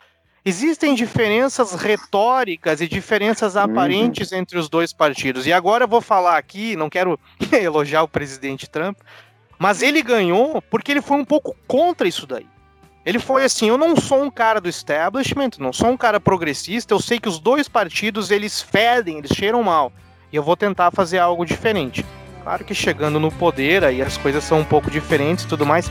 Existem 0.46 0.96
diferenças 0.96 1.74
retóricas 1.74 2.80
e 2.80 2.88
diferenças 2.88 3.56
uhum. 3.56 3.64
aparentes 3.64 4.32
entre 4.32 4.58
os 4.58 4.70
dois 4.70 4.94
partidos. 4.94 5.46
E 5.46 5.52
agora 5.52 5.84
eu 5.84 5.88
vou 5.88 6.00
falar 6.00 6.38
aqui, 6.38 6.78
não 6.78 6.90
quero 6.90 7.20
elogiar 7.52 8.04
o 8.04 8.08
presidente 8.08 8.70
Trump, 8.70 8.98
mas 9.60 9.82
ele 9.82 10.02
ganhou 10.02 10.62
porque 10.62 10.94
ele 10.94 11.02
foi 11.02 11.18
um 11.18 11.26
pouco 11.26 11.56
contra 11.68 12.08
isso 12.08 12.26
daí. 12.26 12.48
Ele 13.06 13.20
foi 13.20 13.44
assim, 13.46 13.70
eu 13.70 13.78
não 13.78 13.96
sou 13.96 14.24
um 14.24 14.30
cara 14.30 14.60
do 14.60 14.68
establishment, 14.68 15.52
não 15.58 15.72
sou 15.72 15.90
um 15.90 15.98
cara 15.98 16.20
progressista, 16.20 16.94
eu 16.94 17.00
sei 17.00 17.20
que 17.20 17.30
os 17.30 17.40
dois 17.40 17.68
partidos 17.68 18.30
eles 18.30 18.62
fedem, 18.62 19.18
eles 19.18 19.32
cheiram 19.32 19.64
mal. 19.64 19.92
E 20.32 20.36
eu 20.36 20.44
vou 20.44 20.58
tentar 20.58 20.92
fazer 20.92 21.18
algo 21.18 21.46
diferente. 21.46 22.06
Claro 22.44 22.64
que 22.64 22.74
chegando 22.74 23.20
no 23.20 23.32
poder 23.32 23.84
aí 23.84 24.02
as 24.02 24.18
coisas 24.18 24.44
são 24.44 24.60
um 24.60 24.66
pouco 24.66 24.92
diferentes 24.92 25.46
e 25.46 25.48
tudo 25.48 25.66
mais. 25.66 25.90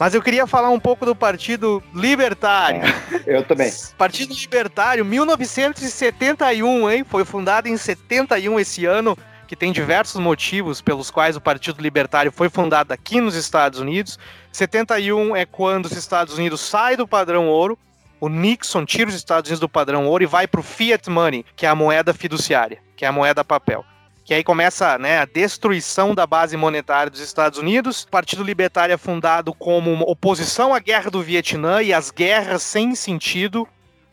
Mas 0.00 0.14
eu 0.14 0.22
queria 0.22 0.46
falar 0.46 0.70
um 0.70 0.80
pouco 0.80 1.04
do 1.04 1.14
Partido 1.14 1.82
Libertário. 1.94 2.80
É, 3.26 3.36
eu 3.36 3.44
também. 3.44 3.70
Partido 3.98 4.32
Libertário, 4.32 5.04
1971, 5.04 6.90
hein? 6.90 7.04
Foi 7.04 7.22
fundado 7.22 7.68
em 7.68 7.76
71 7.76 8.58
esse 8.58 8.86
ano, 8.86 9.14
que 9.46 9.54
tem 9.54 9.70
diversos 9.70 10.18
motivos 10.18 10.80
pelos 10.80 11.10
quais 11.10 11.36
o 11.36 11.40
Partido 11.40 11.82
Libertário 11.82 12.32
foi 12.32 12.48
fundado 12.48 12.94
aqui 12.94 13.20
nos 13.20 13.34
Estados 13.34 13.78
Unidos. 13.78 14.18
71 14.50 15.36
é 15.36 15.44
quando 15.44 15.84
os 15.84 15.92
Estados 15.92 16.38
Unidos 16.38 16.62
saem 16.62 16.96
do 16.96 17.06
padrão 17.06 17.46
ouro, 17.48 17.78
o 18.18 18.30
Nixon 18.30 18.86
tira 18.86 19.10
os 19.10 19.14
Estados 19.14 19.50
Unidos 19.50 19.60
do 19.60 19.68
padrão 19.68 20.06
ouro 20.06 20.24
e 20.24 20.26
vai 20.26 20.46
para 20.46 20.60
o 20.60 20.64
fiat 20.64 21.10
money, 21.10 21.44
que 21.54 21.66
é 21.66 21.68
a 21.68 21.74
moeda 21.74 22.14
fiduciária, 22.14 22.78
que 22.96 23.04
é 23.04 23.08
a 23.08 23.12
moeda 23.12 23.44
papel 23.44 23.84
que 24.30 24.34
aí 24.34 24.44
começa 24.44 24.96
né, 24.96 25.18
a 25.18 25.24
destruição 25.24 26.14
da 26.14 26.24
base 26.24 26.56
monetária 26.56 27.10
dos 27.10 27.18
Estados 27.18 27.58
Unidos. 27.58 28.04
O 28.04 28.08
Partido 28.10 28.44
Libertário 28.44 28.92
é 28.92 28.96
fundado 28.96 29.52
como 29.52 30.04
oposição 30.04 30.72
à 30.72 30.78
guerra 30.78 31.10
do 31.10 31.20
Vietnã 31.20 31.82
e 31.82 31.92
às 31.92 32.12
guerras 32.12 32.62
sem 32.62 32.94
sentido, 32.94 33.66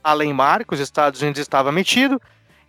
além 0.03 0.33
mar, 0.33 0.65
que 0.65 0.73
os 0.73 0.79
Estados 0.79 1.21
Unidos 1.21 1.39
estavam 1.39 1.71
metido. 1.71 2.19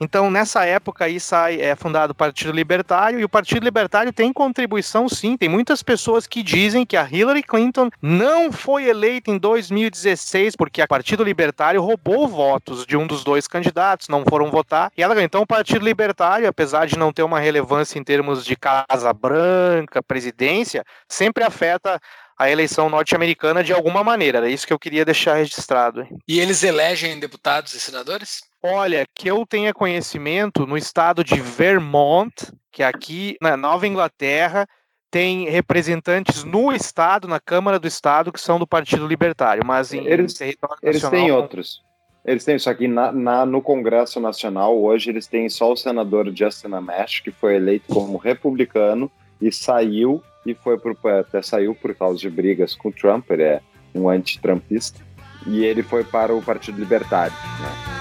Então, 0.01 0.31
nessa 0.31 0.65
época 0.65 1.05
aí 1.05 1.19
sai, 1.19 1.61
é 1.61 1.75
fundado 1.75 2.13
o 2.13 2.15
Partido 2.15 2.53
Libertário, 2.53 3.19
e 3.19 3.25
o 3.25 3.29
Partido 3.29 3.65
Libertário 3.65 4.13
tem 4.13 4.33
contribuição 4.33 5.09
sim. 5.09 5.37
Tem 5.37 5.49
muitas 5.49 5.83
pessoas 5.83 6.27
que 6.27 6.43
dizem 6.43 6.87
que 6.87 6.97
a 6.97 7.09
Hillary 7.11 7.43
Clinton 7.43 7.91
não 8.01 8.53
foi 8.53 8.89
eleita 8.89 9.31
em 9.31 9.39
2016 9.39 10.55
porque 10.57 10.83
o 10.83 10.89
Partido 10.89 11.25
Libertário 11.25 11.83
roubou 11.83 12.29
votos 12.29 12.87
de 12.87 12.97
um 12.97 13.07
dos 13.07 13.25
dois 13.25 13.49
candidatos, 13.49 14.09
não 14.09 14.25
foram 14.25 14.51
votar, 14.51 14.93
e 14.97 15.03
ela 15.03 15.15
ganhou. 15.15 15.27
Então, 15.27 15.43
o 15.43 15.47
Partido 15.47 15.85
Libertário, 15.85 16.49
apesar 16.49 16.87
de 16.87 16.97
não 16.97 17.13
ter 17.13 17.23
uma 17.23 17.41
relevância 17.41 17.99
em 17.99 18.05
termos 18.05 18.45
de 18.45 18.57
Casa 18.57 19.13
Branca, 19.13 20.03
presidência, 20.03 20.85
sempre 21.09 21.43
afeta 21.43 22.01
a 22.39 22.49
eleição 22.51 22.89
norte-americana 22.89 23.65
de 23.65 23.73
alguma 23.73 24.05
maneira. 24.05 24.39
Era 24.39 24.49
isso 24.49 24.67
que 24.67 24.73
eu 24.73 24.79
queria 24.79 25.05
deixar 25.05 25.35
registrado. 25.35 26.07
E 26.27 26.39
eles 26.39 26.63
elegem 26.63 27.19
deputados 27.19 27.75
e 27.75 27.81
senadores? 27.81 28.43
Olha, 28.63 29.07
que 29.15 29.29
eu 29.29 29.45
tenha 29.47 29.75
conhecimento, 29.75 30.67
no 30.67 30.77
estado 30.77 31.25
de 31.25 31.41
Vermont, 31.41 32.35
que 32.71 32.83
é 32.83 32.87
aqui 32.87 33.37
na 33.41 33.57
Nova 33.57 33.87
Inglaterra, 33.87 34.67
tem 35.11 35.49
representantes 35.49 36.45
no 36.45 36.73
estado, 36.73 37.27
na 37.27 37.41
Câmara 37.41 37.79
do 37.79 37.89
Estado, 37.89 38.33
que 38.33 38.41
são 38.41 38.59
do 38.59 38.67
Partido 38.67 39.07
Libertário, 39.07 39.65
mas 39.65 39.93
em 39.93 40.07
eles, 40.07 40.35
território 40.35 40.77
eles 40.83 41.03
nacional... 41.03 41.19
Eles 41.19 41.31
têm 41.31 41.37
outros. 41.37 41.83
Eles 42.25 42.45
têm 42.45 42.57
isso 42.57 42.69
aqui 42.69 42.87
na, 42.87 43.11
na, 43.11 43.47
no 43.47 43.63
Congresso 43.63 44.21
Nacional, 44.21 44.79
hoje 44.79 45.09
eles 45.09 45.27
têm 45.27 45.49
só 45.49 45.73
o 45.73 45.77
senador 45.77 46.31
Justin 46.35 46.75
Amash, 46.75 47.21
que 47.21 47.31
foi 47.31 47.57
eleito 47.57 47.87
como 47.93 48.19
republicano 48.19 49.11
e 49.41 49.51
saiu 49.51 50.23
e 50.45 50.55
foi 50.55 50.79
pro, 50.79 50.97
até 51.09 51.43
saiu 51.43 51.75
por 51.75 51.95
causa 51.95 52.19
de 52.19 52.31
brigas 52.31 52.75
com 52.75 52.89
o 52.89 52.93
Trump, 52.93 53.31
ele 53.31 53.43
é 53.43 53.61
um 53.95 54.09
anti-trumpista, 54.09 55.01
e 55.47 55.65
ele 55.65 55.83
foi 55.83 56.05
para 56.05 56.35
o 56.35 56.43
Partido 56.43 56.79
Libertário. 56.79 57.35
Né? 57.61 57.99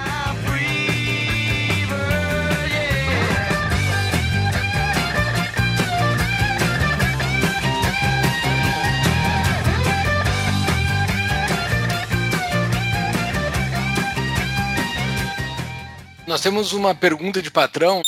Nós 16.28 16.42
temos 16.42 16.74
uma 16.74 16.94
pergunta 16.94 17.42
de 17.42 17.50
patrão. 17.50 18.02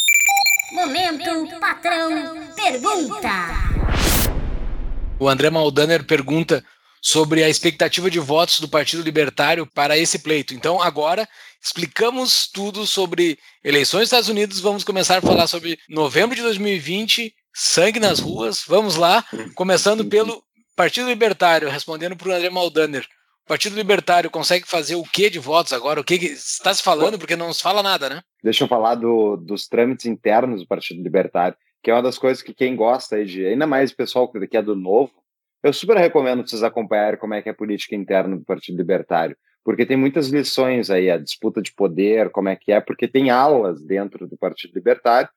Momento, 0.73 1.59
patrão, 1.59 2.09
pergunta. 2.53 3.68
O 5.20 5.28
André 5.28 5.49
Maldaner 5.49 6.05
pergunta 6.05 6.63
sobre 7.01 7.43
a 7.43 7.49
expectativa 7.49 8.09
de 8.09 8.20
votos 8.20 8.61
do 8.61 8.70
Partido 8.70 9.03
Libertário 9.03 9.67
para 9.67 9.97
esse 9.97 10.20
pleito. 10.20 10.53
Então, 10.53 10.82
agora 10.82 11.28
explicamos 11.61 12.49
tudo 12.49 12.88
sobre 12.88 13.38
eleições 13.61 14.03
dos 14.03 14.07
Estados 14.07 14.30
Unidos. 14.30 14.61
Vamos 14.61 14.86
começar 14.86 15.17
a 15.17 15.22
falar 15.22 15.47
sobre 15.47 15.78
novembro 15.89 16.36
de 16.36 16.41
2020, 16.41 17.34
sangue 17.53 17.99
nas 17.99 18.20
ruas. 18.20 18.63
Vamos 18.65 18.95
lá, 18.95 19.26
começando 19.55 20.05
pelo 20.05 20.41
Partido 20.74 21.09
Libertário, 21.09 21.70
respondendo 21.70 22.15
para 22.15 22.30
o 22.30 22.32
André 22.32 22.49
Maldaner. 22.49 23.05
Partido 23.45 23.76
Libertário 23.76 24.30
consegue 24.30 24.65
fazer 24.65 24.95
o 24.95 25.03
que 25.03 25.30
de 25.30 25.39
votos 25.39 25.74
agora? 25.74 25.99
O 25.99 26.03
que 26.03 26.15
está 26.15 26.74
se 26.74 26.84
falando? 26.84 27.17
Porque 27.20 27.36
não 27.36 27.51
se 27.51 27.61
fala 27.61 27.84
nada, 27.84 28.07
né? 28.07 28.22
Deixa 28.41 28.63
eu 28.63 28.67
falar 28.70 28.95
do, 28.95 29.36
dos 29.36 29.67
trâmites 29.67 30.05
internos 30.05 30.61
do 30.61 30.67
Partido 30.67 31.03
Libertário, 31.03 31.57
que 31.84 31.91
é 31.91 31.93
uma 31.93 32.03
das 32.03 32.17
coisas 32.17 32.41
que 32.41 32.53
quem 32.53 32.75
gosta 32.75 33.23
de, 33.23 33.45
ainda 33.45 33.67
mais 33.67 33.91
o 33.91 33.95
pessoal 33.95 34.32
que 34.32 34.57
é 34.57 34.61
do 34.61 34.75
novo, 34.75 35.13
eu 35.63 35.73
super 35.73 35.97
recomendo 35.97 36.47
vocês 36.47 36.63
acompanharem 36.63 37.19
como 37.19 37.34
é 37.34 37.41
que 37.41 37.49
é 37.49 37.51
a 37.51 37.55
política 37.55 37.95
interna 37.95 38.38
do 38.38 38.45
Partido 38.45 38.77
Libertário, 38.77 39.36
porque 39.63 39.86
tem 39.86 39.97
muitas 39.97 40.30
lições 40.30 40.89
aí, 40.89 41.09
a 41.09 41.17
disputa 41.17 41.61
de 41.61 41.73
poder, 41.73 42.30
como 42.30 42.49
é 42.49 42.55
que 42.55 42.71
é, 42.71 42.80
porque 42.80 43.07
tem 43.07 43.30
aulas 43.30 43.84
dentro 43.84 44.27
do 44.27 44.38
Partido 44.38 44.73
Libertário, 44.73 45.30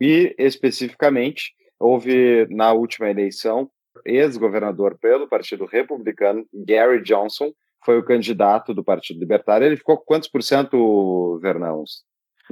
e 0.00 0.34
especificamente 0.38 1.52
houve 1.78 2.46
na 2.50 2.72
última 2.72 3.10
eleição 3.10 3.70
ex-governador 4.04 4.98
pelo 4.98 5.28
Partido 5.28 5.64
Republicano, 5.66 6.46
Gary 6.52 7.02
Johnson, 7.02 7.52
foi 7.84 7.98
o 7.98 8.04
candidato 8.04 8.74
do 8.74 8.84
Partido 8.84 9.18
Libertário. 9.18 9.66
Ele 9.66 9.76
ficou 9.76 9.96
com 9.96 10.04
quantos 10.04 10.28
por 10.28 10.42
cento, 10.42 11.38
Vernãos? 11.42 12.04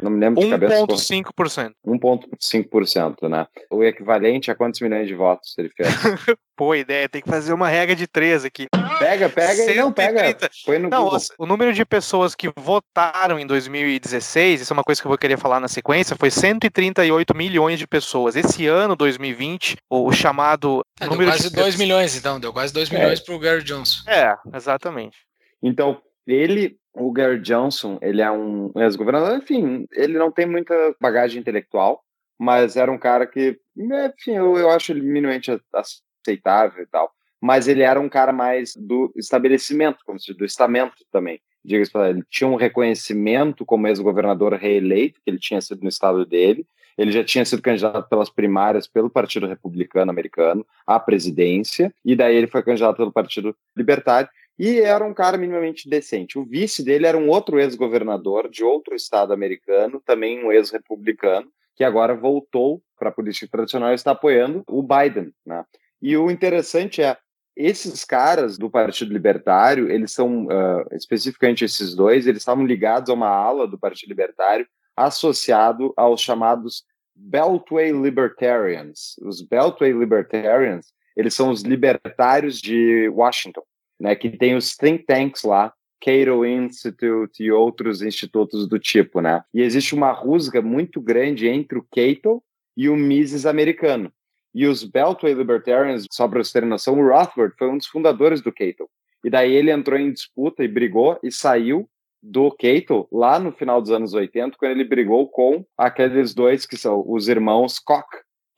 Não 0.02 0.10
me 0.10 0.20
lembro 0.20 0.40
de 0.40 0.46
1. 0.46 0.50
cabeça. 0.50 0.86
1,5%. 0.86 1.72
1,5%, 1.86 3.28
né? 3.28 3.46
O 3.70 3.82
equivalente 3.82 4.50
a 4.50 4.54
quantos 4.54 4.80
milhões 4.80 5.06
de 5.06 5.14
votos 5.14 5.56
ele 5.58 5.70
fez? 5.70 5.88
Boa 6.58 6.76
ideia, 6.76 7.08
tem 7.08 7.22
que 7.22 7.28
fazer 7.28 7.52
uma 7.52 7.68
regra 7.68 7.94
de 7.94 8.08
três 8.08 8.44
aqui. 8.44 8.66
Pega, 8.98 9.28
pega 9.28 9.54
130. 9.54 9.72
e 9.72 9.76
não 9.76 9.92
pega. 9.92 10.50
Põe 10.66 10.78
no 10.80 10.88
não, 10.88 11.04
Google. 11.04 11.20
o 11.38 11.46
número 11.46 11.72
de 11.72 11.84
pessoas 11.84 12.34
que 12.34 12.50
votaram 12.58 13.38
em 13.38 13.46
2016, 13.46 14.62
isso 14.62 14.72
é 14.72 14.74
uma 14.74 14.82
coisa 14.82 15.00
que 15.00 15.06
eu 15.06 15.10
vou 15.10 15.18
querer 15.18 15.38
falar 15.38 15.60
na 15.60 15.68
sequência, 15.68 16.16
foi 16.16 16.30
138 16.30 17.36
milhões 17.36 17.78
de 17.78 17.86
pessoas. 17.86 18.34
Esse 18.34 18.66
ano, 18.66 18.96
2020, 18.96 19.76
o, 19.88 20.10
chamado. 20.10 20.82
É, 21.00 21.04
número 21.06 21.30
deu 21.30 21.30
quase 21.30 21.50
de... 21.50 21.56
2 21.56 21.76
milhões, 21.76 22.16
então. 22.16 22.40
Deu 22.40 22.52
quase 22.52 22.72
2 22.72 22.90
milhões 22.90 23.20
é. 23.20 23.24
pro 23.24 23.38
Gary 23.38 23.62
Johnson. 23.62 24.02
É, 24.10 24.34
exatamente. 24.52 25.16
Então, 25.62 26.02
ele 26.26 26.76
o 26.98 27.12
Gary 27.12 27.40
Johnson, 27.40 27.98
ele 28.02 28.20
é 28.20 28.30
um 28.30 28.72
ex-governador, 28.76 29.38
enfim, 29.38 29.86
ele 29.92 30.18
não 30.18 30.30
tem 30.30 30.46
muita 30.46 30.74
bagagem 31.00 31.40
intelectual, 31.40 32.02
mas 32.38 32.76
era 32.76 32.90
um 32.90 32.98
cara 32.98 33.26
que, 33.26 33.58
enfim, 33.76 34.32
eu, 34.32 34.56
eu 34.56 34.70
acho 34.70 34.92
ele 34.92 35.02
minimamente 35.02 35.50
aceitável 35.72 36.82
e 36.82 36.86
tal. 36.86 37.10
Mas 37.40 37.68
ele 37.68 37.82
era 37.82 38.00
um 38.00 38.08
cara 38.08 38.32
mais 38.32 38.74
do 38.76 39.12
estabelecimento, 39.16 39.98
como 40.04 40.18
se 40.18 40.34
do 40.34 40.44
estamento 40.44 41.04
também. 41.10 41.40
Diga-se 41.64 41.96
ele, 41.98 42.22
tinha 42.30 42.48
um 42.48 42.56
reconhecimento 42.56 43.64
como 43.64 43.86
ex-governador 43.86 44.54
reeleito, 44.54 45.20
que 45.22 45.30
ele 45.30 45.38
tinha 45.38 45.60
sido 45.60 45.82
no 45.82 45.88
estado 45.88 46.24
dele. 46.24 46.66
Ele 46.96 47.12
já 47.12 47.22
tinha 47.22 47.44
sido 47.44 47.62
candidato 47.62 48.08
pelas 48.08 48.28
primárias 48.28 48.88
pelo 48.88 49.08
Partido 49.08 49.46
Republicano 49.46 50.10
Americano 50.10 50.66
à 50.84 50.98
presidência, 50.98 51.94
e 52.04 52.16
daí 52.16 52.34
ele 52.34 52.48
foi 52.48 52.62
candidato 52.62 52.96
pelo 52.96 53.12
Partido 53.12 53.54
Libertário 53.76 54.28
e 54.58 54.80
era 54.80 55.04
um 55.04 55.14
cara 55.14 55.38
minimamente 55.38 55.88
decente. 55.88 56.38
O 56.38 56.44
vice 56.44 56.84
dele 56.84 57.06
era 57.06 57.16
um 57.16 57.28
outro 57.28 57.60
ex-governador 57.60 58.48
de 58.50 58.64
outro 58.64 58.94
estado 58.94 59.32
americano, 59.32 60.02
também 60.04 60.44
um 60.44 60.50
ex-republicano, 60.50 61.48
que 61.76 61.84
agora 61.84 62.14
voltou 62.14 62.82
para 62.98 63.10
a 63.10 63.12
política 63.12 63.46
tradicional 63.48 63.92
e 63.92 63.94
está 63.94 64.10
apoiando 64.10 64.64
o 64.68 64.82
Biden. 64.82 65.32
Né? 65.46 65.64
E 66.02 66.16
o 66.16 66.28
interessante 66.28 67.00
é, 67.00 67.16
esses 67.56 68.04
caras 68.04 68.58
do 68.58 68.68
Partido 68.68 69.12
Libertário, 69.12 69.90
eles 69.90 70.12
são, 70.12 70.46
uh, 70.46 70.84
especificamente 70.92 71.64
esses 71.64 71.94
dois, 71.94 72.26
eles 72.26 72.42
estavam 72.42 72.66
ligados 72.66 73.10
a 73.10 73.14
uma 73.14 73.28
ala 73.28 73.66
do 73.66 73.78
Partido 73.78 74.08
Libertário 74.08 74.66
associado 74.96 75.94
aos 75.96 76.20
chamados 76.20 76.82
Beltway 77.14 77.92
Libertarians. 77.92 79.14
Os 79.22 79.40
Beltway 79.40 79.92
Libertarians, 79.92 80.92
eles 81.16 81.34
são 81.34 81.50
os 81.50 81.62
libertários 81.62 82.60
de 82.60 83.08
Washington 83.10 83.62
né, 84.00 84.14
que 84.14 84.30
tem 84.30 84.56
os 84.56 84.76
think 84.76 85.04
tanks 85.04 85.42
lá, 85.42 85.72
Cato 86.00 86.44
Institute 86.44 87.42
e 87.42 87.50
outros 87.50 88.02
institutos 88.02 88.68
do 88.68 88.78
tipo, 88.78 89.20
né? 89.20 89.42
E 89.52 89.62
existe 89.62 89.94
uma 89.94 90.12
rusga 90.12 90.62
muito 90.62 91.00
grande 91.00 91.48
entre 91.48 91.78
o 91.78 91.86
Cato 91.90 92.42
e 92.76 92.88
o 92.88 92.96
Mises 92.96 93.44
americano. 93.44 94.12
E 94.54 94.66
os 94.66 94.84
Beltway 94.84 95.34
Libertarians, 95.34 96.06
só 96.10 96.26
para 96.26 96.38
vocês 96.38 96.52
terem 96.52 96.68
noção, 96.68 96.98
o 96.98 97.08
Rothbard 97.08 97.54
foi 97.58 97.68
um 97.68 97.76
dos 97.76 97.86
fundadores 97.86 98.40
do 98.40 98.52
Cato. 98.52 98.88
E 99.24 99.30
daí 99.30 99.52
ele 99.52 99.70
entrou 99.70 99.98
em 99.98 100.12
disputa 100.12 100.62
e 100.62 100.68
brigou 100.68 101.18
e 101.22 101.30
saiu 101.30 101.88
do 102.22 102.50
Cato 102.50 103.08
lá 103.12 103.38
no 103.38 103.52
final 103.52 103.80
dos 103.80 103.90
anos 103.90 104.14
80, 104.14 104.56
quando 104.58 104.72
ele 104.72 104.84
brigou 104.84 105.28
com 105.28 105.64
aqueles 105.76 106.34
dois 106.34 106.66
que 106.66 106.76
são 106.76 107.04
os 107.06 107.28
irmãos 107.28 107.78
Koch, 107.78 108.06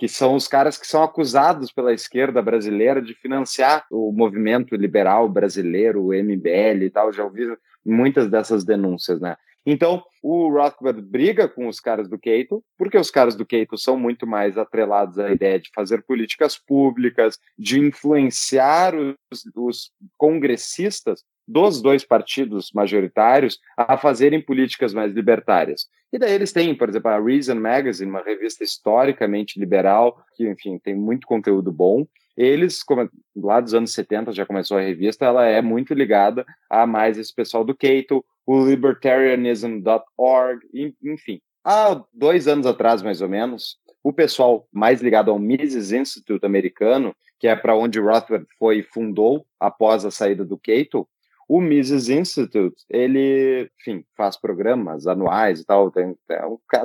que 0.01 0.09
são 0.09 0.34
os 0.34 0.48
caras 0.48 0.78
que 0.78 0.86
são 0.86 1.03
acusados 1.03 1.70
pela 1.70 1.92
esquerda 1.92 2.40
brasileira 2.40 3.03
de 3.03 3.12
financiar 3.12 3.84
o 3.90 4.11
movimento 4.11 4.74
liberal 4.74 5.28
brasileiro, 5.28 6.03
o 6.03 6.14
MBL 6.14 6.84
e 6.84 6.90
tal. 6.90 7.12
Já 7.12 7.22
ouvi 7.22 7.42
muitas 7.84 8.30
dessas 8.30 8.64
denúncias, 8.64 9.20
né? 9.20 9.36
Então, 9.66 10.03
o 10.22 10.48
Rothbard 10.48 11.03
briga 11.03 11.46
com 11.46 11.68
os 11.68 11.78
caras 11.78 12.09
do 12.09 12.18
Cato, 12.18 12.64
porque 12.78 12.96
os 12.96 13.11
caras 13.11 13.36
do 13.36 13.44
Cato 13.44 13.76
são 13.76 13.94
muito 13.94 14.26
mais 14.26 14.57
atrelados 14.57 15.18
à 15.18 15.30
ideia 15.30 15.61
de 15.61 15.70
fazer 15.74 16.03
políticas 16.03 16.57
públicas, 16.57 17.38
de 17.59 17.78
influenciar 17.78 18.94
os, 18.94 19.44
os 19.55 19.92
congressistas 20.16 21.22
dos 21.51 21.82
dois 21.82 22.05
partidos 22.05 22.70
majoritários 22.72 23.59
a 23.76 23.96
fazerem 23.96 24.40
políticas 24.40 24.94
mais 24.94 25.12
libertárias. 25.12 25.88
E 26.12 26.18
daí 26.18 26.32
eles 26.32 26.53
têm, 26.53 26.74
por 26.74 26.88
exemplo, 26.88 27.11
a 27.11 27.20
Reason 27.20 27.57
Magazine, 27.57 28.09
uma 28.11 28.22
revista 28.22 28.62
historicamente 28.62 29.59
liberal, 29.59 30.22
que, 30.34 30.48
enfim, 30.48 30.78
tem 30.78 30.94
muito 30.94 31.26
conteúdo 31.26 31.72
bom. 31.72 32.07
Eles, 32.36 32.84
como, 32.84 33.11
lá 33.36 33.61
dos 33.61 33.74
anos 33.74 33.92
70 33.92 34.32
já 34.32 34.46
começou 34.46 34.78
a 34.78 34.80
revista, 34.80 35.24
ela 35.24 35.44
é 35.44 35.61
muito 35.61 35.92
ligada 35.92 36.46
a 36.68 36.86
mais 36.86 37.18
esse 37.18 37.34
pessoal 37.34 37.64
do 37.64 37.76
Cato, 37.76 38.24
o 38.46 38.64
libertarianism.org, 38.64 40.61
enfim. 41.03 41.40
Há 41.64 42.01
dois 42.12 42.46
anos 42.46 42.66
atrás, 42.66 43.03
mais 43.03 43.20
ou 43.20 43.28
menos, 43.28 43.76
o 44.03 44.12
pessoal 44.12 44.66
mais 44.72 45.03
ligado 45.03 45.30
ao 45.30 45.38
Mises 45.38 45.92
Institute 45.92 46.46
americano, 46.46 47.14
que 47.38 47.48
é 47.48 47.57
para 47.57 47.76
onde 47.76 48.01
Rothbard 48.01 48.46
foi 48.59 48.78
e 48.78 48.82
fundou 48.82 49.44
após 49.59 50.05
a 50.05 50.11
saída 50.11 50.44
do 50.44 50.59
Cato, 50.59 51.09
o 51.51 51.61
Mises 51.61 52.09
Institute, 52.09 52.84
ele, 52.88 53.68
enfim, 53.80 54.05
faz 54.16 54.36
programas 54.36 55.09
anuais 55.09 55.59
e 55.59 55.64
tal, 55.66 55.90
tem, 55.90 56.16
tem, 56.28 56.38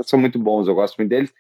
são 0.04 0.18
muito 0.18 0.40
bons, 0.40 0.68
eu 0.68 0.74
gosto 0.74 0.98
muito 0.98 1.12
deles, 1.12 1.32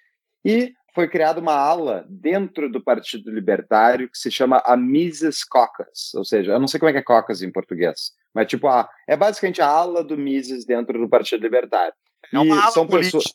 e 0.45 0.75
foi 0.93 1.07
criada 1.07 1.41
uma 1.41 1.55
ala 1.55 2.05
dentro 2.07 2.71
do 2.71 2.79
Partido 2.79 3.31
Libertário 3.31 4.07
que 4.11 4.17
se 4.19 4.29
chama 4.29 4.61
a 4.63 4.77
Mises 4.77 5.43
Caucus, 5.43 6.13
ou 6.13 6.23
seja, 6.23 6.51
eu 6.51 6.59
não 6.59 6.67
sei 6.67 6.79
como 6.79 6.91
é 6.91 6.93
que 6.93 6.99
é 6.99 7.01
caucus 7.01 7.41
em 7.41 7.51
português, 7.51 8.11
mas 8.31 8.45
tipo, 8.45 8.67
a, 8.67 8.87
é 9.07 9.17
basicamente 9.17 9.59
a 9.59 9.67
ala 9.67 10.03
do 10.03 10.15
Mises 10.15 10.63
dentro 10.63 10.99
do 10.99 11.09
Partido 11.09 11.41
Libertário. 11.41 11.95
É 12.31 12.37
uma 12.37 12.55
e 12.55 12.59
ala 12.59 12.73
política. 12.73 13.17
Pessoas, 13.17 13.33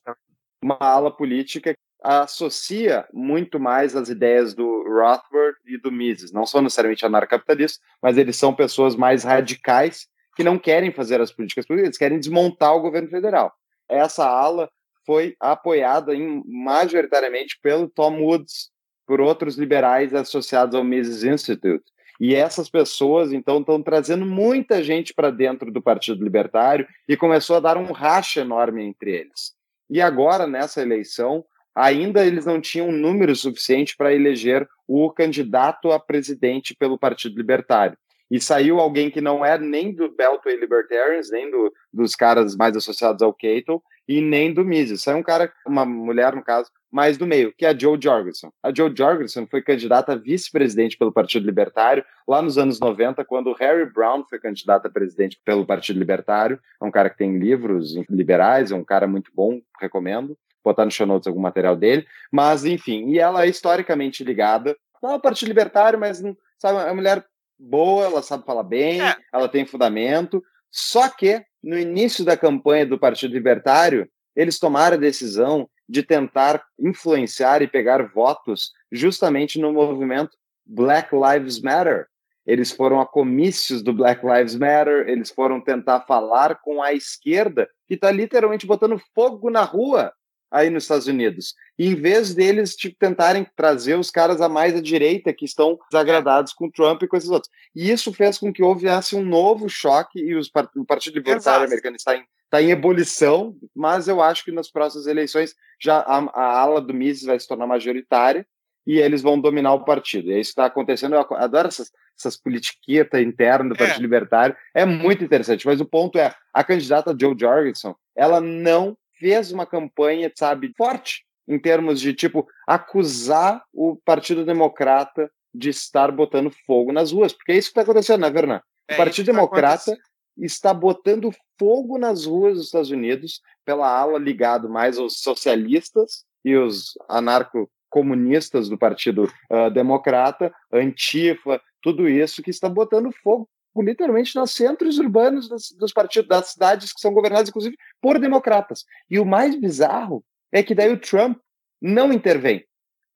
uma 0.62 0.78
ala 0.78 1.10
política 1.10 1.74
associa 2.02 3.06
muito 3.12 3.60
mais 3.60 3.94
as 3.94 4.08
ideias 4.08 4.54
do 4.54 4.82
Rothbard 4.84 5.58
e 5.66 5.78
do 5.78 5.92
Mises. 5.92 6.32
Não 6.32 6.46
são 6.46 6.62
necessariamente 6.62 7.04
anarcapitalistas, 7.04 7.80
mas 8.02 8.16
eles 8.16 8.36
são 8.36 8.54
pessoas 8.54 8.96
mais 8.96 9.24
radicais 9.24 10.08
que 10.36 10.44
não 10.44 10.58
querem 10.58 10.92
fazer 10.92 11.20
as 11.20 11.32
políticas 11.32 11.66
públicas, 11.66 11.88
eles 11.88 11.98
querem 11.98 12.18
desmontar 12.18 12.74
o 12.74 12.80
governo 12.80 13.08
federal. 13.08 13.52
Essa 13.88 14.24
ala 14.26 14.70
foi 15.04 15.34
apoiada 15.40 16.14
em, 16.14 16.42
majoritariamente 16.46 17.58
pelo 17.62 17.88
Tom 17.88 18.22
Woods, 18.22 18.70
por 19.06 19.20
outros 19.20 19.56
liberais 19.56 20.14
associados 20.14 20.74
ao 20.74 20.84
Mises 20.84 21.24
Institute. 21.24 21.84
E 22.20 22.34
essas 22.34 22.68
pessoas, 22.68 23.32
então, 23.32 23.60
estão 23.60 23.82
trazendo 23.82 24.24
muita 24.24 24.82
gente 24.82 25.12
para 25.12 25.30
dentro 25.30 25.72
do 25.72 25.82
Partido 25.82 26.22
Libertário 26.22 26.86
e 27.08 27.16
começou 27.16 27.56
a 27.56 27.60
dar 27.60 27.76
um 27.76 27.92
racha 27.92 28.42
enorme 28.42 28.84
entre 28.84 29.10
eles. 29.10 29.54
E 29.88 30.00
agora, 30.00 30.46
nessa 30.46 30.82
eleição, 30.82 31.44
ainda 31.80 32.24
eles 32.24 32.44
não 32.44 32.60
tinham 32.60 32.92
número 32.92 33.34
suficiente 33.34 33.96
para 33.96 34.14
eleger 34.14 34.68
o 34.86 35.10
candidato 35.10 35.90
a 35.90 35.98
presidente 35.98 36.74
pelo 36.74 36.98
Partido 36.98 37.36
Libertário. 37.36 37.96
E 38.30 38.40
saiu 38.40 38.78
alguém 38.78 39.10
que 39.10 39.20
não 39.20 39.44
é 39.44 39.58
nem 39.58 39.92
do 39.92 40.08
Beltway 40.14 40.56
Libertarians, 40.56 41.30
nem 41.30 41.50
do, 41.50 41.72
dos 41.92 42.14
caras 42.14 42.54
mais 42.54 42.76
associados 42.76 43.22
ao 43.22 43.34
Cato, 43.34 43.82
e 44.06 44.20
nem 44.20 44.52
do 44.52 44.64
Mises. 44.64 45.02
Saiu 45.02 45.18
um 45.18 45.22
cara, 45.22 45.52
uma 45.66 45.84
mulher, 45.84 46.34
no 46.34 46.42
caso, 46.42 46.70
mais 46.90 47.16
do 47.16 47.26
meio, 47.26 47.52
que 47.56 47.64
é 47.64 47.68
a 47.68 47.78
Joe 47.78 47.98
Jorgensen. 48.00 48.50
A 48.62 48.72
Joe 48.74 48.92
Jorgensen 48.96 49.46
foi 49.46 49.62
candidata 49.62 50.12
a 50.12 50.16
vice-presidente 50.16 50.96
pelo 50.96 51.12
Partido 51.12 51.46
Libertário 51.46 52.04
lá 52.26 52.42
nos 52.42 52.58
anos 52.58 52.78
90, 52.78 53.24
quando 53.24 53.52
Harry 53.52 53.86
Brown 53.86 54.24
foi 54.28 54.38
candidato 54.38 54.86
a 54.86 54.90
presidente 54.90 55.40
pelo 55.44 55.64
Partido 55.64 55.98
Libertário. 55.98 56.58
É 56.80 56.84
um 56.84 56.90
cara 56.90 57.10
que 57.10 57.18
tem 57.18 57.38
livros 57.38 57.94
liberais, 58.08 58.70
é 58.70 58.74
um 58.74 58.84
cara 58.84 59.06
muito 59.06 59.30
bom, 59.34 59.60
recomendo. 59.80 60.36
Botar 60.64 60.84
no 60.84 60.90
show 60.90 61.06
notes 61.06 61.26
algum 61.26 61.40
material 61.40 61.76
dele. 61.76 62.06
Mas, 62.30 62.64
enfim, 62.64 63.08
e 63.08 63.18
ela 63.18 63.44
é 63.44 63.48
historicamente 63.48 64.22
ligada 64.22 64.76
não 65.02 65.12
ao 65.12 65.20
Partido 65.20 65.48
Libertário, 65.48 65.98
mas 65.98 66.18
sabe, 66.58 66.78
é 66.78 66.84
uma 66.84 66.94
mulher 66.94 67.24
boa, 67.58 68.04
ela 68.04 68.22
sabe 68.22 68.44
falar 68.44 68.62
bem, 68.62 69.00
é. 69.00 69.16
ela 69.32 69.48
tem 69.48 69.66
fundamento. 69.66 70.42
Só 70.70 71.08
que, 71.08 71.42
no 71.62 71.78
início 71.78 72.24
da 72.24 72.36
campanha 72.36 72.86
do 72.86 72.98
Partido 72.98 73.32
Libertário, 73.32 74.08
eles 74.36 74.58
tomaram 74.58 74.96
a 74.96 75.00
decisão 75.00 75.68
de 75.88 76.02
tentar 76.02 76.64
influenciar 76.78 77.62
e 77.62 77.66
pegar 77.66 78.06
votos 78.12 78.72
justamente 78.92 79.58
no 79.58 79.72
movimento 79.72 80.36
Black 80.64 81.10
Lives 81.12 81.60
Matter. 81.60 82.06
Eles 82.46 82.70
foram 82.70 83.00
a 83.00 83.06
comícios 83.06 83.82
do 83.82 83.92
Black 83.92 84.24
Lives 84.24 84.54
Matter, 84.54 85.08
eles 85.08 85.30
foram 85.30 85.60
tentar 85.60 86.00
falar 86.02 86.60
com 86.62 86.82
a 86.82 86.92
esquerda, 86.92 87.68
que 87.86 87.94
está 87.94 88.10
literalmente 88.10 88.66
botando 88.66 89.00
fogo 89.14 89.50
na 89.50 89.62
rua 89.62 90.12
aí 90.50 90.70
nos 90.70 90.84
Estados 90.84 91.06
Unidos. 91.06 91.54
E 91.78 91.86
em 91.86 91.94
vez 91.94 92.34
deles 92.34 92.74
tipo, 92.74 92.96
tentarem 92.98 93.46
trazer 93.56 93.98
os 93.98 94.10
caras 94.10 94.40
a 94.40 94.48
mais 94.48 94.74
à 94.74 94.80
direita, 94.80 95.32
que 95.32 95.44
estão 95.44 95.78
desagradados 95.90 96.52
com 96.52 96.70
Trump 96.70 97.02
e 97.02 97.08
com 97.08 97.16
esses 97.16 97.30
outros. 97.30 97.52
E 97.74 97.90
isso 97.90 98.12
fez 98.12 98.38
com 98.38 98.52
que 98.52 98.62
houvesse 98.62 99.14
um 99.14 99.24
novo 99.24 99.68
choque 99.68 100.18
e 100.18 100.34
os, 100.34 100.50
o 100.76 100.84
Partido 100.84 101.14
Libertário 101.14 101.66
Americano 101.66 101.96
está 101.96 102.16
em 102.16 102.24
está 102.50 102.60
em 102.60 102.70
ebulição, 102.70 103.54
mas 103.72 104.08
eu 104.08 104.20
acho 104.20 104.44
que 104.44 104.50
nas 104.50 104.68
próximas 104.68 105.06
eleições 105.06 105.54
já 105.80 105.98
a, 106.00 106.18
a 106.18 106.60
ala 106.60 106.80
do 106.80 106.92
Mises 106.92 107.22
vai 107.22 107.38
se 107.38 107.46
tornar 107.46 107.68
majoritária 107.68 108.44
e 108.84 108.98
eles 108.98 109.22
vão 109.22 109.40
dominar 109.40 109.72
o 109.74 109.84
partido. 109.84 110.30
E 110.30 110.34
é 110.34 110.40
isso 110.40 110.48
que 110.48 110.52
está 110.60 110.66
acontecendo. 110.66 111.14
Eu 111.14 111.26
adoro 111.36 111.68
essas, 111.68 111.92
essas 112.18 112.36
politiquetas 112.36 113.22
internas 113.22 113.68
do 113.68 113.78
Partido 113.78 114.00
é. 114.00 114.02
Libertário. 114.02 114.56
É 114.74 114.84
muito 114.84 115.22
interessante. 115.22 115.64
Mas 115.64 115.80
o 115.80 115.84
ponto 115.84 116.18
é, 116.18 116.34
a 116.52 116.64
candidata 116.64 117.16
Joe 117.18 117.36
Jorgensen, 117.38 117.94
ela 118.16 118.40
não 118.40 118.96
fez 119.20 119.52
uma 119.52 119.66
campanha, 119.66 120.32
sabe, 120.34 120.72
forte 120.76 121.24
em 121.46 121.58
termos 121.58 122.00
de, 122.00 122.14
tipo, 122.14 122.48
acusar 122.66 123.62
o 123.72 123.96
Partido 124.04 124.44
Democrata 124.44 125.30
de 125.54 125.68
estar 125.68 126.10
botando 126.10 126.50
fogo 126.66 126.92
nas 126.92 127.12
ruas. 127.12 127.32
Porque 127.32 127.52
é 127.52 127.58
isso 127.58 127.68
que 127.68 127.72
está 127.72 127.82
acontecendo, 127.82 128.22
né, 128.22 128.30
Vernan? 128.30 128.62
O 128.90 128.92
é 128.92 128.96
Partido 128.96 129.26
tá 129.26 129.32
Democrata 129.32 129.96
está 130.38 130.72
botando 130.72 131.30
fogo 131.58 131.98
nas 131.98 132.24
ruas 132.24 132.56
dos 132.56 132.66
Estados 132.66 132.90
Unidos 132.90 133.40
pela 133.64 133.88
ala 133.88 134.18
ligado 134.18 134.68
mais 134.68 134.96
aos 134.96 135.20
socialistas 135.20 136.24
e 136.44 136.56
os 136.56 136.94
anarco-comunistas 137.08 138.68
do 138.68 138.78
Partido 138.78 139.30
uh, 139.50 139.70
Democrata, 139.70 140.52
Antifa, 140.72 141.60
tudo 141.82 142.08
isso 142.08 142.42
que 142.42 142.50
está 142.50 142.68
botando 142.68 143.12
fogo 143.22 143.48
literalmente 143.82 144.36
nos 144.36 144.52
centros 144.52 144.98
urbanos 144.98 145.48
dos, 145.48 145.72
dos 145.72 145.92
partidos, 145.92 146.28
das 146.28 146.48
cidades 146.48 146.92
que 146.92 147.00
são 147.00 147.12
governadas, 147.12 147.48
inclusive, 147.48 147.76
por 148.00 148.18
democratas. 148.18 148.84
E 149.08 149.18
o 149.18 149.24
mais 149.24 149.54
bizarro 149.54 150.24
é 150.52 150.62
que 150.62 150.74
daí 150.74 150.92
o 150.92 151.00
Trump 151.00 151.38
não 151.80 152.12
intervém, 152.12 152.64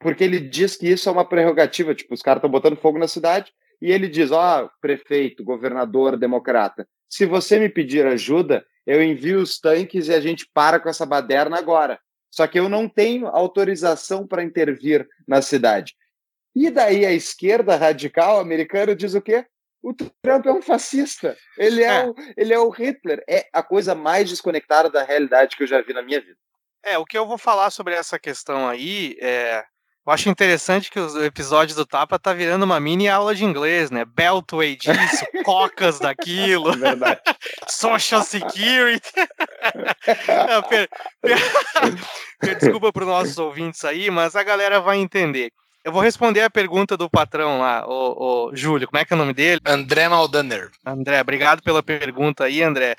porque 0.00 0.24
ele 0.24 0.40
diz 0.40 0.76
que 0.76 0.88
isso 0.88 1.08
é 1.08 1.12
uma 1.12 1.28
prerrogativa, 1.28 1.94
tipo, 1.94 2.14
os 2.14 2.22
caras 2.22 2.38
estão 2.38 2.50
botando 2.50 2.76
fogo 2.76 2.98
na 2.98 3.08
cidade, 3.08 3.52
e 3.80 3.90
ele 3.90 4.08
diz, 4.08 4.30
ó, 4.30 4.64
oh, 4.64 4.70
prefeito, 4.80 5.44
governador, 5.44 6.16
democrata, 6.16 6.88
se 7.08 7.26
você 7.26 7.58
me 7.58 7.68
pedir 7.68 8.06
ajuda, 8.06 8.64
eu 8.86 9.02
envio 9.02 9.40
os 9.40 9.58
tanques 9.58 10.08
e 10.08 10.14
a 10.14 10.20
gente 10.20 10.48
para 10.52 10.80
com 10.80 10.88
essa 10.88 11.06
baderna 11.06 11.58
agora. 11.58 11.98
Só 12.30 12.46
que 12.46 12.58
eu 12.58 12.68
não 12.68 12.88
tenho 12.88 13.28
autorização 13.28 14.26
para 14.26 14.42
intervir 14.42 15.06
na 15.26 15.40
cidade. 15.40 15.94
E 16.54 16.70
daí 16.70 17.06
a 17.06 17.12
esquerda 17.12 17.76
radical 17.76 18.40
americana 18.40 18.94
diz 18.94 19.14
o 19.14 19.22
quê? 19.22 19.46
O 19.85 19.93
Trump 19.93 20.47
é 20.47 20.51
um 20.51 20.62
fascista. 20.62 21.37
Ele 21.59 21.82
é, 21.82 21.87
é. 21.87 22.07
O, 22.07 22.14
ele 22.39 22.55
é 22.55 22.59
o 22.59 22.70
Hitler. 22.70 23.22
É 23.28 23.47
a 23.53 23.62
coisa 23.62 23.95
mais 23.95 24.30
desconectada 24.30 24.89
da 24.89 25.05
realidade 25.05 25.57
que 25.57 25.62
eu 25.62 25.66
já 25.66 25.82
vi 25.82 25.93
na 25.93 26.01
minha 26.01 26.22
vida. 26.22 26.39
É, 26.82 26.97
o 26.97 27.05
que 27.05 27.18
eu 27.18 27.26
vou 27.26 27.37
falar 27.37 27.70
sobre 27.70 27.95
essa 27.95 28.18
questão 28.18 28.66
aí 28.66 29.14
é 29.20 29.62
eu 30.07 30.12
acho 30.12 30.28
interessante 30.28 30.91
que 30.91 31.01
o 31.01 31.24
episódio 31.24 31.74
do 31.74 31.87
Tapa 31.87 32.18
tá 32.18 32.35
virando 32.35 32.64
uma 32.64 32.78
mini 32.78 33.09
aula 33.09 33.35
de 33.35 33.43
inglês, 33.43 33.91
né? 33.91 34.05
Beltway 34.05 34.76
disso, 34.76 35.24
cocas 35.45 35.99
daquilo. 35.99 36.72
É 36.72 36.76
verdade. 36.76 37.20
Social 37.66 38.22
Security. 38.22 39.11
Não, 40.47 40.62
per, 40.62 40.91
per, 41.22 41.39
desculpa 42.61 42.93
para 42.93 43.03
os 43.03 43.09
nossos 43.09 43.39
ouvintes 43.39 43.82
aí, 43.82 44.11
mas 44.11 44.37
a 44.37 44.43
galera 44.43 44.78
vai 44.78 44.99
entender. 44.99 45.51
Eu 45.85 45.93
vou 45.93 46.01
responder 46.01 46.41
a 46.41 46.51
pergunta 46.51 46.97
do 46.97 47.11
patrão 47.11 47.61
lá, 47.61 47.87
o, 47.87 48.49
o 48.49 48.57
Júlio, 48.57 48.89
como 48.89 48.99
é 48.99 49.05
que 49.05 49.12
é 49.12 49.16
o 49.16 49.18
nome 49.18 49.35
dele? 49.35 49.61
André 49.66 50.09
Maldaner. 50.09 50.70
André, 50.85 51.20
obrigado 51.20 51.62
pela 51.62 51.82
pergunta 51.82 52.45
aí, 52.45 52.62
André. 52.62 52.97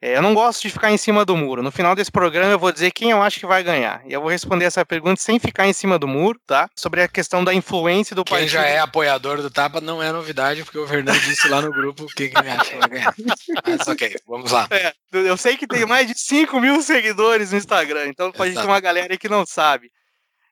É, 0.00 0.16
eu 0.16 0.22
não 0.22 0.32
gosto 0.32 0.62
de 0.62 0.70
ficar 0.70 0.92
em 0.92 0.96
cima 0.96 1.24
do 1.24 1.36
muro. 1.36 1.60
No 1.60 1.72
final 1.72 1.96
desse 1.96 2.12
programa 2.12 2.52
eu 2.52 2.58
vou 2.58 2.70
dizer 2.70 2.92
quem 2.92 3.10
eu 3.10 3.20
acho 3.20 3.40
que 3.40 3.46
vai 3.46 3.64
ganhar. 3.64 4.00
E 4.06 4.12
eu 4.12 4.20
vou 4.20 4.30
responder 4.30 4.64
essa 4.64 4.86
pergunta 4.86 5.20
sem 5.20 5.40
ficar 5.40 5.66
em 5.66 5.72
cima 5.72 5.98
do 5.98 6.06
muro, 6.06 6.38
tá? 6.46 6.70
Sobre 6.76 7.02
a 7.02 7.08
questão 7.08 7.42
da 7.42 7.52
influência 7.52 8.14
do 8.14 8.22
quem 8.22 8.36
partido. 8.36 8.50
Quem 8.52 8.60
já 8.60 8.66
é 8.68 8.78
apoiador 8.78 9.42
do 9.42 9.50
Tapa 9.50 9.80
não 9.80 10.00
é 10.00 10.12
novidade, 10.12 10.62
porque 10.62 10.78
o 10.78 10.86
Fernando 10.86 11.18
disse 11.22 11.48
lá 11.48 11.60
no 11.60 11.72
grupo 11.72 12.06
quem, 12.14 12.30
quem 12.30 12.50
acha 12.52 12.70
que 12.70 12.78
vai 12.78 12.88
ganhar. 12.88 13.14
Mas 13.66 13.88
ok, 13.88 14.14
vamos 14.28 14.52
lá. 14.52 14.68
É, 14.70 14.94
eu 15.12 15.36
sei 15.36 15.56
que 15.56 15.66
tem 15.66 15.84
mais 15.84 16.06
de 16.06 16.16
5 16.16 16.60
mil 16.60 16.80
seguidores 16.80 17.50
no 17.50 17.58
Instagram, 17.58 18.06
então 18.06 18.30
pode 18.30 18.54
ter 18.54 18.64
uma 18.64 18.78
galera 18.78 19.12
aí 19.12 19.18
que 19.18 19.28
não 19.28 19.44
sabe. 19.44 19.90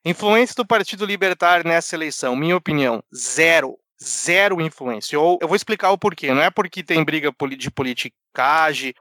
Influência 0.06 0.54
do 0.56 0.66
Partido 0.66 1.04
Libertário 1.04 1.68
nessa 1.68 1.94
eleição, 1.96 2.34
minha 2.34 2.56
opinião, 2.56 3.02
zero 3.14 3.76
zero 4.02 4.60
influência. 4.60 5.18
Ou 5.18 5.38
eu 5.40 5.48
vou 5.48 5.56
explicar 5.56 5.90
o 5.90 5.98
porquê. 5.98 6.32
Não 6.32 6.42
é 6.42 6.50
porque 6.50 6.82
tem 6.82 7.04
briga 7.04 7.32
de 7.58 7.70
politicagem 7.70 8.94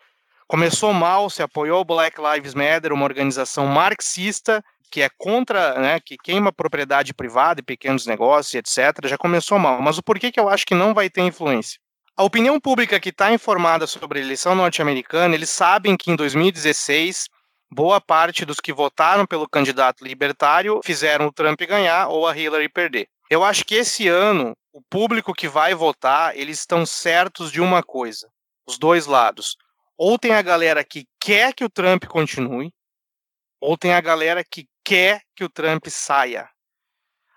Começou 0.48 0.94
mal, 0.94 1.28
se 1.28 1.42
apoiou 1.42 1.82
o 1.82 1.86
Black 1.86 2.22
Lives 2.22 2.54
Matter, 2.54 2.94
uma 2.94 3.04
organização 3.04 3.66
marxista 3.66 4.64
que 4.92 5.02
é 5.02 5.10
contra, 5.18 5.78
né, 5.80 6.00
que 6.00 6.16
queima 6.16 6.54
propriedade 6.54 7.14
privada 7.14 7.60
e 7.60 7.64
pequenos 7.64 8.06
negócios, 8.06 8.54
etc. 8.54 9.08
Já 9.08 9.18
começou 9.18 9.58
mal. 9.58 9.82
Mas 9.82 9.98
o 9.98 10.04
porquê 10.04 10.32
que 10.32 10.40
eu 10.40 10.48
acho 10.48 10.66
que 10.66 10.76
não 10.76 10.94
vai 10.94 11.10
ter 11.10 11.22
influência? 11.22 11.80
A 12.16 12.24
opinião 12.24 12.60
pública 12.62 13.00
que 13.00 13.10
está 13.10 13.34
informada 13.34 13.88
sobre 13.88 14.20
a 14.20 14.22
eleição 14.22 14.56
norte-americana, 14.56 15.34
eles 15.34 15.50
sabem 15.50 15.98
que 15.98 16.12
em 16.12 16.16
2016 16.16 17.28
boa 17.76 18.00
parte 18.00 18.46
dos 18.46 18.62
que 18.62 18.72
votaram 18.72 19.26
pelo 19.26 19.50
candidato 19.50 20.06
libertário 20.06 20.80
fizeram 20.82 21.28
o 21.28 21.32
Trump 21.32 21.60
ganhar 21.60 22.08
ou 22.08 22.26
a 22.26 22.36
Hillary 22.36 22.70
perder. 22.70 23.10
Eu 23.30 23.44
acho 23.44 23.66
que 23.66 23.76
esse 23.76 24.08
ano 24.08 24.56
o 24.72 24.82
público 24.82 25.34
que 25.34 25.48
vai 25.48 25.76
votar, 25.76 26.38
eles 26.38 26.60
estão 26.60 26.86
certos 26.86 27.52
de 27.52 27.60
uma 27.60 27.84
coisa, 27.84 28.30
os 28.66 28.78
dois 28.78 29.06
lados. 29.06 29.58
Ou 29.98 30.18
tem 30.18 30.34
a 30.34 30.42
galera 30.42 30.84
que 30.84 31.06
quer 31.20 31.54
que 31.54 31.66
o 31.66 31.70
Trump 31.70 32.06
continue, 32.06 32.74
ou 33.60 33.78
tem 33.78 33.94
a 33.94 34.02
galera 34.02 34.44
que 34.44 34.68
quer 34.84 35.22
que 35.36 35.44
o 35.44 35.50
Trump 35.50 35.88
saia. 35.88 36.50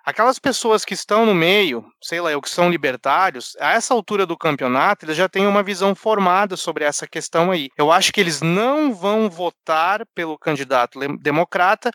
Aquelas 0.08 0.38
pessoas 0.38 0.86
que 0.86 0.94
estão 0.94 1.26
no 1.26 1.34
meio, 1.34 1.84
sei 2.02 2.18
lá, 2.18 2.34
ou 2.34 2.40
que 2.40 2.48
são 2.48 2.70
libertários, 2.70 3.54
a 3.60 3.74
essa 3.74 3.92
altura 3.92 4.24
do 4.24 4.38
campeonato, 4.38 5.04
eles 5.04 5.18
já 5.18 5.28
têm 5.28 5.46
uma 5.46 5.62
visão 5.62 5.94
formada 5.94 6.56
sobre 6.56 6.82
essa 6.82 7.06
questão 7.06 7.50
aí. 7.50 7.68
Eu 7.76 7.92
acho 7.92 8.10
que 8.10 8.18
eles 8.18 8.40
não 8.40 8.94
vão 8.94 9.28
votar 9.28 10.06
pelo 10.14 10.38
candidato 10.38 10.98
democrata 11.18 11.90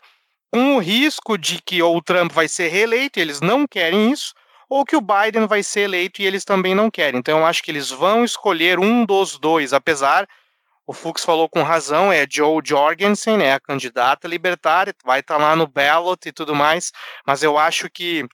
com 0.52 0.76
o 0.76 0.78
risco 0.78 1.36
de 1.36 1.60
que 1.60 1.82
ou 1.82 1.96
o 1.96 2.00
Trump 2.00 2.30
vai 2.30 2.46
ser 2.46 2.68
reeleito, 2.68 3.18
e 3.18 3.22
eles 3.22 3.40
não 3.40 3.66
querem 3.66 4.12
isso, 4.12 4.32
ou 4.68 4.84
que 4.84 4.94
o 4.94 5.00
Biden 5.00 5.48
vai 5.48 5.64
ser 5.64 5.80
eleito 5.80 6.22
e 6.22 6.24
eles 6.24 6.44
também 6.44 6.72
não 6.72 6.92
querem. 6.92 7.18
Então 7.18 7.40
eu 7.40 7.44
acho 7.44 7.64
que 7.64 7.70
eles 7.72 7.90
vão 7.90 8.24
escolher 8.24 8.78
um 8.78 9.04
dos 9.04 9.40
dois, 9.40 9.72
apesar 9.72 10.24
o 10.86 10.92
Fux 10.92 11.24
falou 11.24 11.48
com 11.48 11.62
razão, 11.62 12.12
é 12.12 12.26
Joe 12.30 12.60
Jorgensen, 12.64 13.42
é 13.42 13.54
a 13.54 13.60
candidata 13.60 14.28
libertária, 14.28 14.94
vai 15.04 15.20
estar 15.20 15.38
tá 15.38 15.42
lá 15.42 15.56
no 15.56 15.66
ballot 15.66 16.28
e 16.28 16.32
tudo 16.32 16.54
mais, 16.54 16.92
mas 17.26 17.42
eu 17.42 17.58
acho 17.58 17.88
que 17.90 18.26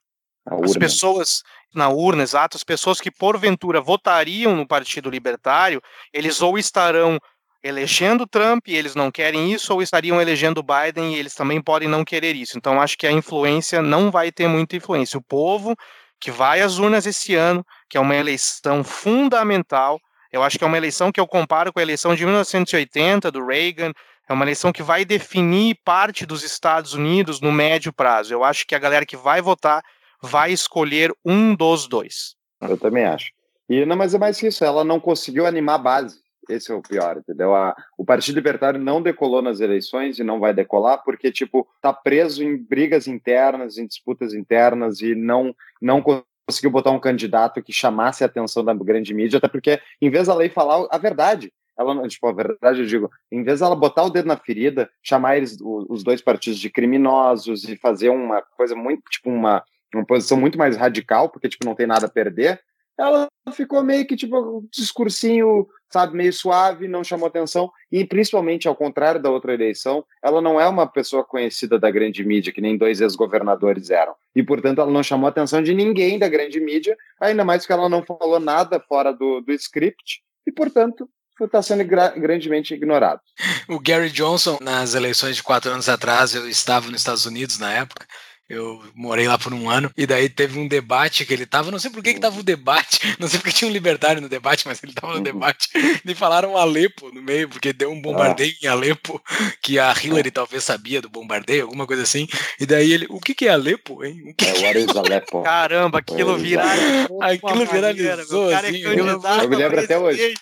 as 0.64 0.76
pessoas 0.76 1.42
na 1.74 1.88
urna, 1.88 2.22
exato, 2.22 2.56
as 2.56 2.64
pessoas 2.64 3.00
que 3.00 3.10
porventura 3.10 3.80
votariam 3.80 4.56
no 4.56 4.66
Partido 4.66 5.08
Libertário, 5.08 5.80
eles 6.12 6.42
ou 6.42 6.58
estarão 6.58 7.18
elegendo 7.62 8.26
Trump 8.26 8.66
e 8.66 8.74
eles 8.74 8.94
não 8.94 9.10
querem 9.10 9.52
isso, 9.52 9.72
ou 9.72 9.82
estariam 9.82 10.20
elegendo 10.20 10.64
Biden 10.64 11.14
e 11.14 11.18
eles 11.18 11.34
também 11.34 11.62
podem 11.62 11.88
não 11.88 12.04
querer 12.04 12.34
isso. 12.34 12.56
Então 12.56 12.80
acho 12.80 12.96
que 12.96 13.06
a 13.06 13.12
influência 13.12 13.82
não 13.82 14.10
vai 14.10 14.32
ter 14.32 14.48
muita 14.48 14.76
influência. 14.76 15.18
O 15.18 15.22
povo 15.22 15.76
que 16.18 16.30
vai 16.30 16.60
às 16.60 16.78
urnas 16.78 17.06
esse 17.06 17.34
ano, 17.34 17.64
que 17.88 17.96
é 17.96 18.00
uma 18.00 18.16
eleição 18.16 18.82
fundamental, 18.82 20.00
eu 20.32 20.42
acho 20.42 20.58
que 20.58 20.64
é 20.64 20.66
uma 20.66 20.76
eleição 20.76 21.10
que 21.10 21.20
eu 21.20 21.26
comparo 21.26 21.72
com 21.72 21.78
a 21.78 21.82
eleição 21.82 22.14
de 22.14 22.24
1980 22.24 23.30
do 23.30 23.44
Reagan, 23.44 23.92
é 24.28 24.32
uma 24.32 24.44
eleição 24.44 24.72
que 24.72 24.82
vai 24.82 25.04
definir 25.04 25.76
parte 25.84 26.24
dos 26.24 26.44
Estados 26.44 26.94
Unidos 26.94 27.40
no 27.40 27.50
médio 27.50 27.92
prazo. 27.92 28.32
Eu 28.32 28.44
acho 28.44 28.64
que 28.64 28.76
a 28.76 28.78
galera 28.78 29.04
que 29.04 29.16
vai 29.16 29.42
votar 29.42 29.82
vai 30.22 30.52
escolher 30.52 31.12
um 31.24 31.54
dos 31.54 31.88
dois. 31.88 32.36
Eu 32.60 32.76
também 32.76 33.04
acho. 33.04 33.32
E 33.68 33.84
não, 33.84 33.96
mas 33.96 34.14
é 34.14 34.18
mais 34.18 34.38
que 34.38 34.46
isso, 34.46 34.64
ela 34.64 34.84
não 34.84 35.00
conseguiu 35.00 35.46
animar 35.46 35.76
a 35.76 35.78
base. 35.78 36.20
Esse 36.48 36.72
é 36.72 36.74
o 36.74 36.82
pior, 36.82 37.18
entendeu? 37.18 37.54
A, 37.54 37.74
o 37.96 38.04
Partido 38.04 38.36
Libertário 38.36 38.80
não 38.80 39.02
decolou 39.02 39.42
nas 39.42 39.60
eleições 39.60 40.18
e 40.18 40.24
não 40.24 40.40
vai 40.40 40.52
decolar 40.52 41.02
porque, 41.04 41.30
tipo, 41.30 41.66
tá 41.80 41.92
preso 41.92 42.42
em 42.42 42.56
brigas 42.56 43.06
internas, 43.06 43.78
em 43.78 43.86
disputas 43.86 44.34
internas 44.34 45.00
e 45.00 45.14
não, 45.14 45.54
não 45.80 46.02
conseguiu 46.50 46.70
botar 46.70 46.90
um 46.90 46.98
candidato 46.98 47.62
que 47.62 47.72
chamasse 47.72 48.24
a 48.24 48.26
atenção 48.26 48.64
da 48.64 48.74
grande 48.74 49.14
mídia, 49.14 49.38
até 49.38 49.46
porque, 49.46 49.80
em 50.02 50.10
vez 50.10 50.26
da 50.26 50.34
lei 50.34 50.48
falar 50.48 50.86
a 50.90 50.98
verdade, 50.98 51.52
ela, 51.78 52.06
tipo, 52.08 52.26
a 52.26 52.32
verdade 52.32 52.80
eu 52.80 52.86
digo, 52.86 53.10
em 53.30 53.42
vez 53.42 53.60
dela 53.60 53.76
botar 53.76 54.02
o 54.02 54.10
dedo 54.10 54.26
na 54.26 54.36
ferida, 54.36 54.90
chamar 55.02 55.36
eles, 55.36 55.56
os 55.60 56.02
dois 56.02 56.20
partidos 56.20 56.58
de 56.58 56.68
criminosos 56.68 57.64
e 57.64 57.76
fazer 57.76 58.10
uma 58.10 58.42
coisa 58.42 58.74
muito, 58.74 59.02
tipo, 59.08 59.30
uma, 59.30 59.62
uma 59.94 60.04
posição 60.04 60.38
muito 60.38 60.58
mais 60.58 60.76
radical, 60.76 61.30
porque, 61.30 61.48
tipo, 61.48 61.64
não 61.64 61.74
tem 61.74 61.86
nada 61.86 62.06
a 62.06 62.10
perder, 62.10 62.60
ela 63.00 63.28
ficou 63.52 63.82
meio 63.82 64.06
que, 64.06 64.16
tipo, 64.16 64.38
um 64.38 64.68
discursinho 64.70 65.66
sabe, 65.90 66.16
meio 66.16 66.32
suave, 66.32 66.86
não 66.86 67.02
chamou 67.02 67.26
atenção, 67.26 67.70
e 67.90 68.04
principalmente 68.04 68.68
ao 68.68 68.76
contrário 68.76 69.20
da 69.20 69.28
outra 69.28 69.52
eleição, 69.52 70.04
ela 70.22 70.40
não 70.40 70.60
é 70.60 70.66
uma 70.68 70.86
pessoa 70.86 71.24
conhecida 71.24 71.78
da 71.78 71.90
grande 71.90 72.24
mídia, 72.24 72.52
que 72.52 72.60
nem 72.60 72.78
dois 72.78 73.00
ex-governadores 73.00 73.90
eram. 73.90 74.14
E, 74.34 74.42
portanto, 74.42 74.80
ela 74.80 74.90
não 74.90 75.02
chamou 75.02 75.28
atenção 75.28 75.60
de 75.60 75.74
ninguém 75.74 76.18
da 76.18 76.28
grande 76.28 76.60
mídia, 76.60 76.96
ainda 77.20 77.44
mais 77.44 77.66
que 77.66 77.72
ela 77.72 77.88
não 77.88 78.04
falou 78.04 78.38
nada 78.38 78.78
fora 78.78 79.12
do, 79.12 79.40
do 79.40 79.52
script, 79.52 80.22
e, 80.46 80.52
portanto, 80.52 81.08
está 81.44 81.60
sendo 81.62 81.84
gra 81.84 82.10
grandemente 82.10 82.74
ignorado. 82.74 83.20
O 83.68 83.80
Gary 83.80 84.10
Johnson, 84.10 84.58
nas 84.60 84.94
eleições 84.94 85.36
de 85.36 85.42
quatro 85.42 85.70
anos 85.70 85.88
atrás, 85.88 86.34
eu 86.34 86.48
estava 86.48 86.86
nos 86.88 87.00
Estados 87.00 87.26
Unidos 87.26 87.58
na 87.58 87.72
época, 87.72 88.06
eu 88.50 88.82
morei 88.96 89.28
lá 89.28 89.38
por 89.38 89.54
um 89.54 89.70
ano, 89.70 89.92
e 89.96 90.04
daí 90.04 90.28
teve 90.28 90.58
um 90.58 90.66
debate 90.66 91.24
que 91.24 91.32
ele 91.32 91.46
tava, 91.46 91.70
não 91.70 91.78
sei 91.78 91.88
por 91.88 92.02
que 92.02 92.14
que 92.14 92.20
tava 92.20 92.40
o 92.40 92.42
debate, 92.42 92.98
não 93.20 93.28
sei 93.28 93.38
porque 93.38 93.52
tinha 93.54 93.70
um 93.70 93.72
libertário 93.72 94.20
no 94.20 94.28
debate, 94.28 94.66
mas 94.66 94.82
ele 94.82 94.92
tava 94.92 95.14
no 95.14 95.20
debate, 95.20 95.68
e 96.04 96.14
falaram 96.16 96.56
Alepo 96.56 97.14
no 97.14 97.22
meio, 97.22 97.48
porque 97.48 97.72
deu 97.72 97.92
um 97.92 98.02
bombardeio 98.02 98.52
em 98.60 98.66
Alepo, 98.66 99.22
que 99.62 99.78
a 99.78 99.94
Hillary 99.94 100.32
talvez 100.32 100.64
sabia 100.64 101.00
do 101.00 101.08
bombardeio, 101.08 101.62
alguma 101.62 101.86
coisa 101.86 102.02
assim, 102.02 102.26
e 102.58 102.66
daí 102.66 102.92
ele, 102.92 103.06
o 103.08 103.20
que 103.20 103.36
que 103.36 103.46
é 103.46 103.50
Alepo, 103.50 104.04
hein? 104.04 104.20
O 104.28 104.34
que 104.34 104.44
é, 104.44 104.66
what 104.66 104.78
is 104.78 104.96
Alepo? 104.96 105.42
Caramba, 105.42 105.98
aquilo 106.00 106.36
viralizou. 106.36 107.22
Aquilo 107.22 107.66
viralizou, 107.66 108.52
assim, 108.52 108.78
eu, 108.78 108.94
eu 108.94 109.48
me 109.48 109.56
lembro 109.56 109.78
até 109.78 109.96
hoje. 109.96 110.34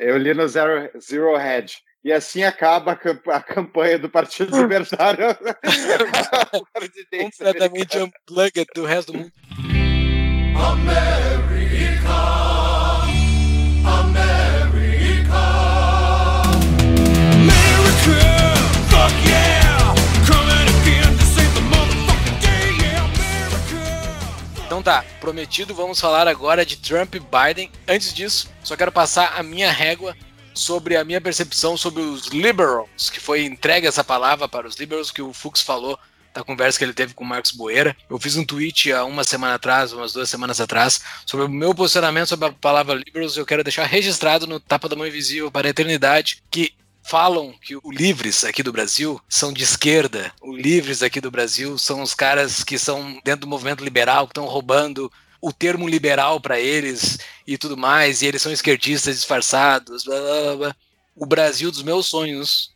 Eu 0.00 0.16
li 0.16 0.32
no 0.32 0.48
Zero, 0.48 0.90
Zero 0.98 1.36
Hedge 1.38 1.76
e 2.04 2.12
assim 2.12 2.42
acaba 2.42 2.92
a, 2.92 3.40
campanha 3.42 3.98
do 3.98 4.08
Partido 4.08 4.56
Libertário. 4.60 5.36
Completamente 7.10 7.98
unplugged 8.02 8.66
do 8.74 8.84
resto 8.84 9.12
do 9.12 9.18
mundo. 9.18 9.32
America, 10.54 12.08
America, 13.84 15.38
America, 17.32 18.18
fuck 18.90 19.14
yeah, 19.28 19.94
coming 20.26 20.68
again 20.80 21.16
to 21.16 21.24
save 21.24 21.54
the 21.54 21.60
motherfucking 21.60 22.40
day, 22.40 22.76
yeah, 22.80 23.04
America. 23.04 24.66
Então 24.66 24.82
tá, 24.82 25.04
prometido, 25.20 25.74
vamos 25.74 26.00
falar 26.00 26.26
agora 26.26 26.66
de 26.66 26.76
Trump 26.76 27.14
e 27.14 27.20
Biden. 27.20 27.70
Antes 27.86 28.12
disso, 28.12 28.50
só 28.64 28.76
quero 28.76 28.90
passar 28.90 29.38
a 29.38 29.42
minha 29.42 29.70
régua 29.70 30.16
sobre 30.58 30.96
a 30.96 31.04
minha 31.04 31.20
percepção 31.20 31.76
sobre 31.76 32.02
os 32.02 32.26
liberals, 32.26 33.08
que 33.10 33.20
foi 33.20 33.44
entregue 33.44 33.86
essa 33.86 34.02
palavra 34.02 34.48
para 34.48 34.66
os 34.66 34.76
liberals, 34.76 35.10
que 35.10 35.22
o 35.22 35.32
Fux 35.32 35.62
falou 35.62 35.98
da 36.34 36.42
conversa 36.42 36.78
que 36.78 36.84
ele 36.84 36.92
teve 36.92 37.14
com 37.14 37.24
o 37.24 37.26
Marcos 37.26 37.52
Boeira. 37.52 37.96
Eu 38.10 38.18
fiz 38.18 38.36
um 38.36 38.44
tweet 38.44 38.92
há 38.92 39.04
uma 39.04 39.24
semana 39.24 39.54
atrás, 39.54 39.92
umas 39.92 40.12
duas 40.12 40.28
semanas 40.28 40.60
atrás, 40.60 41.00
sobre 41.24 41.46
o 41.46 41.48
meu 41.48 41.74
posicionamento 41.74 42.28
sobre 42.28 42.48
a 42.48 42.52
palavra 42.52 42.94
liberals. 42.94 43.36
Eu 43.36 43.46
quero 43.46 43.62
deixar 43.62 43.86
registrado 43.86 44.46
no 44.46 44.58
Tapa 44.58 44.88
da 44.88 44.96
Mão 44.96 45.06
Invisível 45.06 45.50
para 45.50 45.68
a 45.68 45.70
eternidade 45.70 46.42
que 46.50 46.74
falam 47.04 47.54
que 47.62 47.76
o 47.76 47.90
Livres 47.90 48.44
aqui 48.44 48.62
do 48.62 48.72
Brasil 48.72 49.20
são 49.28 49.52
de 49.52 49.62
esquerda. 49.62 50.32
O 50.42 50.54
Livres 50.54 51.02
aqui 51.02 51.20
do 51.20 51.30
Brasil 51.30 51.78
são 51.78 52.02
os 52.02 52.14
caras 52.14 52.62
que 52.62 52.78
são 52.78 53.18
dentro 53.24 53.42
do 53.42 53.46
movimento 53.46 53.82
liberal, 53.82 54.26
que 54.26 54.32
estão 54.32 54.44
roubando 54.44 55.10
o 55.40 55.52
termo 55.52 55.88
liberal 55.88 56.40
para 56.40 56.58
eles 56.58 57.18
e 57.46 57.56
tudo 57.56 57.76
mais, 57.76 58.22
e 58.22 58.26
eles 58.26 58.42
são 58.42 58.52
esquerdistas 58.52 59.16
disfarçados, 59.16 60.04
blá, 60.04 60.20
blá, 60.20 60.56
blá. 60.56 60.76
O 61.14 61.26
Brasil 61.26 61.70
dos 61.70 61.82
meus 61.82 62.06
sonhos, 62.06 62.74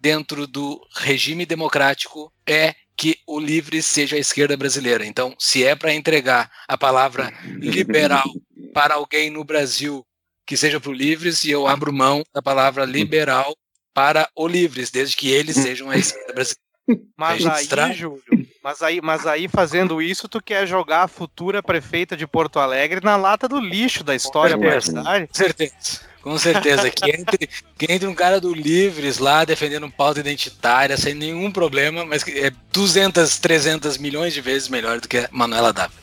dentro 0.00 0.46
do 0.46 0.80
regime 0.94 1.44
democrático, 1.44 2.32
é 2.46 2.74
que 2.96 3.18
o 3.26 3.40
livre 3.40 3.82
seja 3.82 4.16
a 4.16 4.18
esquerda 4.18 4.56
brasileira. 4.56 5.06
Então, 5.06 5.34
se 5.38 5.64
é 5.64 5.74
para 5.74 5.94
entregar 5.94 6.50
a 6.68 6.76
palavra 6.76 7.32
liberal 7.44 8.30
para 8.74 8.94
alguém 8.94 9.30
no 9.30 9.42
Brasil 9.42 10.06
que 10.46 10.56
seja 10.56 10.80
para 10.80 10.90
o 10.90 10.94
livres, 10.94 11.44
e 11.44 11.50
eu 11.50 11.66
abro 11.66 11.92
mão 11.92 12.22
da 12.34 12.42
palavra 12.42 12.84
liberal 12.84 13.56
para 13.94 14.28
o 14.34 14.46
livres, 14.46 14.90
desde 14.90 15.16
que 15.16 15.30
eles 15.30 15.56
sejam 15.56 15.88
a 15.88 15.96
esquerda 15.96 16.32
brasileira. 16.32 16.70
Mas 17.16 17.46
aí, 17.46 17.94
Júlio, 17.94 18.22
mas 18.62 18.82
aí, 18.82 19.00
mas 19.00 19.26
aí 19.26 19.48
fazendo 19.48 20.02
isso, 20.02 20.28
tu 20.28 20.42
quer 20.42 20.66
jogar 20.66 21.04
a 21.04 21.08
futura 21.08 21.62
prefeita 21.62 22.16
de 22.16 22.26
Porto 22.26 22.58
Alegre 22.58 23.00
na 23.02 23.16
lata 23.16 23.48
do 23.48 23.60
lixo 23.60 24.04
da 24.04 24.14
história 24.14 24.56
universitária? 24.56 25.26
Com 25.26 25.34
certeza. 25.34 26.10
Com 26.22 26.38
certeza, 26.38 26.90
que 26.90 27.10
entre, 27.10 27.48
que 27.78 27.90
entre 27.90 28.06
um 28.06 28.14
cara 28.14 28.38
do 28.38 28.52
Livres 28.52 29.16
lá 29.16 29.42
defendendo 29.42 29.90
pauta 29.90 30.20
identitária 30.20 30.94
sem 30.96 31.14
nenhum 31.14 31.50
problema, 31.50 32.04
mas 32.04 32.22
que 32.22 32.32
é 32.32 32.52
200, 32.72 33.38
300 33.38 33.96
milhões 33.96 34.34
de 34.34 34.42
vezes 34.42 34.68
melhor 34.68 35.00
do 35.00 35.08
que 35.08 35.16
a 35.16 35.28
Manuela 35.32 35.72
Dávila. 35.72 35.98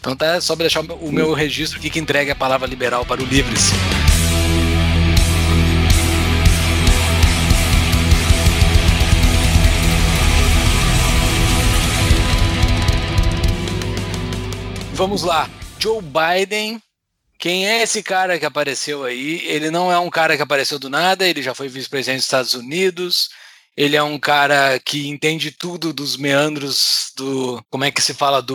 Então 0.00 0.16
tá 0.16 0.40
só 0.40 0.56
para 0.56 0.64
deixar 0.64 0.80
o 0.80 1.12
meu 1.12 1.32
registro 1.32 1.78
aqui 1.78 1.90
que 1.90 2.00
entregue 2.00 2.32
a 2.32 2.36
palavra 2.36 2.66
liberal 2.66 3.06
para 3.06 3.22
o 3.22 3.24
Livres. 3.24 3.70
Vamos 15.02 15.24
lá. 15.24 15.50
Joe 15.80 16.00
Biden. 16.00 16.80
Quem 17.36 17.68
é 17.68 17.82
esse 17.82 18.04
cara 18.04 18.38
que 18.38 18.46
apareceu 18.46 19.02
aí? 19.02 19.44
Ele 19.46 19.68
não 19.68 19.90
é 19.90 19.98
um 19.98 20.08
cara 20.08 20.36
que 20.36 20.42
apareceu 20.44 20.78
do 20.78 20.88
nada, 20.88 21.26
ele 21.26 21.42
já 21.42 21.52
foi 21.56 21.66
vice-presidente 21.66 22.18
dos 22.18 22.26
Estados 22.26 22.54
Unidos. 22.54 23.28
Ele 23.76 23.96
é 23.96 24.02
um 24.04 24.16
cara 24.16 24.78
que 24.78 25.08
entende 25.08 25.50
tudo 25.50 25.92
dos 25.92 26.16
meandros 26.16 27.10
do. 27.16 27.60
Como 27.68 27.82
é 27.82 27.90
que 27.90 28.00
se 28.00 28.14
fala? 28.14 28.40
Do, 28.40 28.54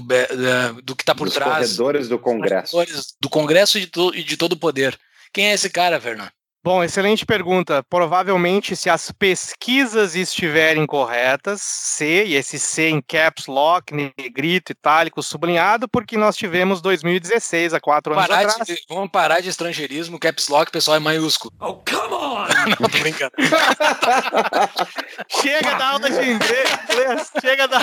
do 0.82 0.96
que 0.96 1.04
está 1.04 1.14
por 1.14 1.26
dos 1.26 1.34
trás. 1.34 1.52
corredores 1.52 2.08
do 2.08 2.18
Congresso. 2.18 2.72
Corredores 2.72 3.14
do 3.20 3.30
Congresso 3.30 3.78
e 3.78 3.86
de, 3.86 4.00
e 4.14 4.24
de 4.24 4.38
todo 4.38 4.54
o 4.54 4.58
poder. 4.58 4.98
Quem 5.34 5.48
é 5.50 5.54
esse 5.54 5.70
cara, 5.70 6.00
Fernando? 6.00 6.32
Bom, 6.68 6.84
excelente 6.84 7.26
pergunta. 7.26 7.82
Provavelmente, 7.90 8.76
se 8.76 8.90
as 8.90 9.10
pesquisas 9.10 10.16
estiverem 10.16 10.86
corretas, 10.86 11.62
C, 11.62 12.26
e 12.26 12.36
esse 12.36 12.60
C 12.60 12.90
em 12.90 13.02
caps 13.02 13.48
lock, 13.48 13.94
negrito, 13.94 14.74
itálico, 14.74 15.24
sublinhado, 15.24 15.88
porque 15.88 16.18
nós 16.18 16.36
tivemos 16.36 16.82
2016, 16.82 17.74
há 17.74 17.80
quatro 17.80 18.12
anos 18.12 18.28
parar 18.28 18.50
atrás. 18.50 18.68
De, 18.68 18.82
vamos 18.90 19.10
parar 19.10 19.40
de 19.40 19.48
estrangeirismo, 19.48 20.20
caps 20.20 20.50
lock, 20.50 20.70
pessoal, 20.70 20.98
é 20.98 21.00
maiúsculo. 21.00 21.54
Oh, 21.58 21.76
come 21.76 22.14
on! 22.14 22.48
Não, 22.82 22.90
tô 22.90 23.00
brincando. 23.00 23.32
chega 25.42 25.74
da 25.74 25.88
aula 25.88 26.10
de 26.10 26.32
inglês, 26.32 27.32
chega 27.40 27.68
da... 27.70 27.80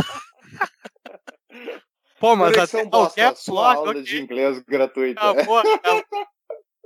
Pô, 2.21 2.37
mas 2.37 2.59
até 2.59 2.83
o 2.83 3.09
caps 3.09 3.47
lock... 3.47 3.77
aula 3.79 3.91
okay. 3.93 4.03
de 4.03 4.21
inglês 4.21 4.63
gratuita. 4.69 5.23
Ah, 5.23 5.33
boa, 5.43 5.63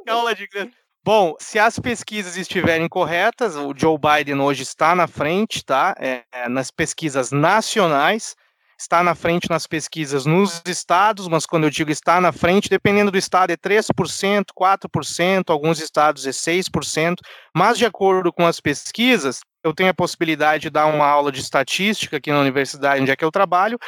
aula 0.07 0.33
de 0.33 0.45
inglês. 0.45 0.78
Bom, 1.05 1.35
se 1.41 1.59
as 1.59 1.79
pesquisas 1.79 2.37
estiverem 2.37 2.89
corretas, 2.89 3.57
o 3.57 3.73
Joe 3.75 3.97
Biden 3.99 4.41
hoje 4.41 4.63
está 4.63 4.95
na 4.95 5.07
frente, 5.07 5.65
tá? 5.65 5.95
É, 5.99 6.23
é, 6.33 6.49
nas 6.49 6.71
pesquisas 6.71 7.31
nacionais. 7.31 8.35
está 8.81 9.03
na 9.03 9.15
frente 9.15 9.51
nas 9.51 9.67
pesquisas 9.67 10.25
nos 10.25 10.63
estados, 10.67 11.27
mas 11.27 11.45
quando 11.47 11.65
eu 11.65 11.71
digo 11.71 11.91
está 11.91 12.21
na 12.21 12.31
frente, 12.31 12.69
dependendo 12.69 13.11
do 13.11 13.19
estado 13.19 13.51
é 13.51 13.57
3%, 13.57 14.45
4%, 14.57 15.51
alguns 15.51 15.81
estados 15.81 16.27
é 16.27 16.31
6%, 16.31 17.17
mas 17.57 17.77
de 17.77 17.85
acordo 17.87 18.33
com 18.33 18.47
as 18.47 18.61
pesquisas, 18.61 19.41
eu 19.65 19.75
tenho 19.75 19.91
a 19.91 19.95
possibilidade 19.95 20.63
de 20.63 20.71
dar 20.71 20.87
uma 20.87 21.07
aula 21.07 21.33
de 21.33 21.41
estatística 21.41 22.19
aqui 22.19 22.31
na 22.31 22.41
universidade 22.41 23.01
onde 23.03 23.11
é 23.11 23.17
que 23.17 23.25
eu 23.25 23.33
trabalho, 23.33 23.79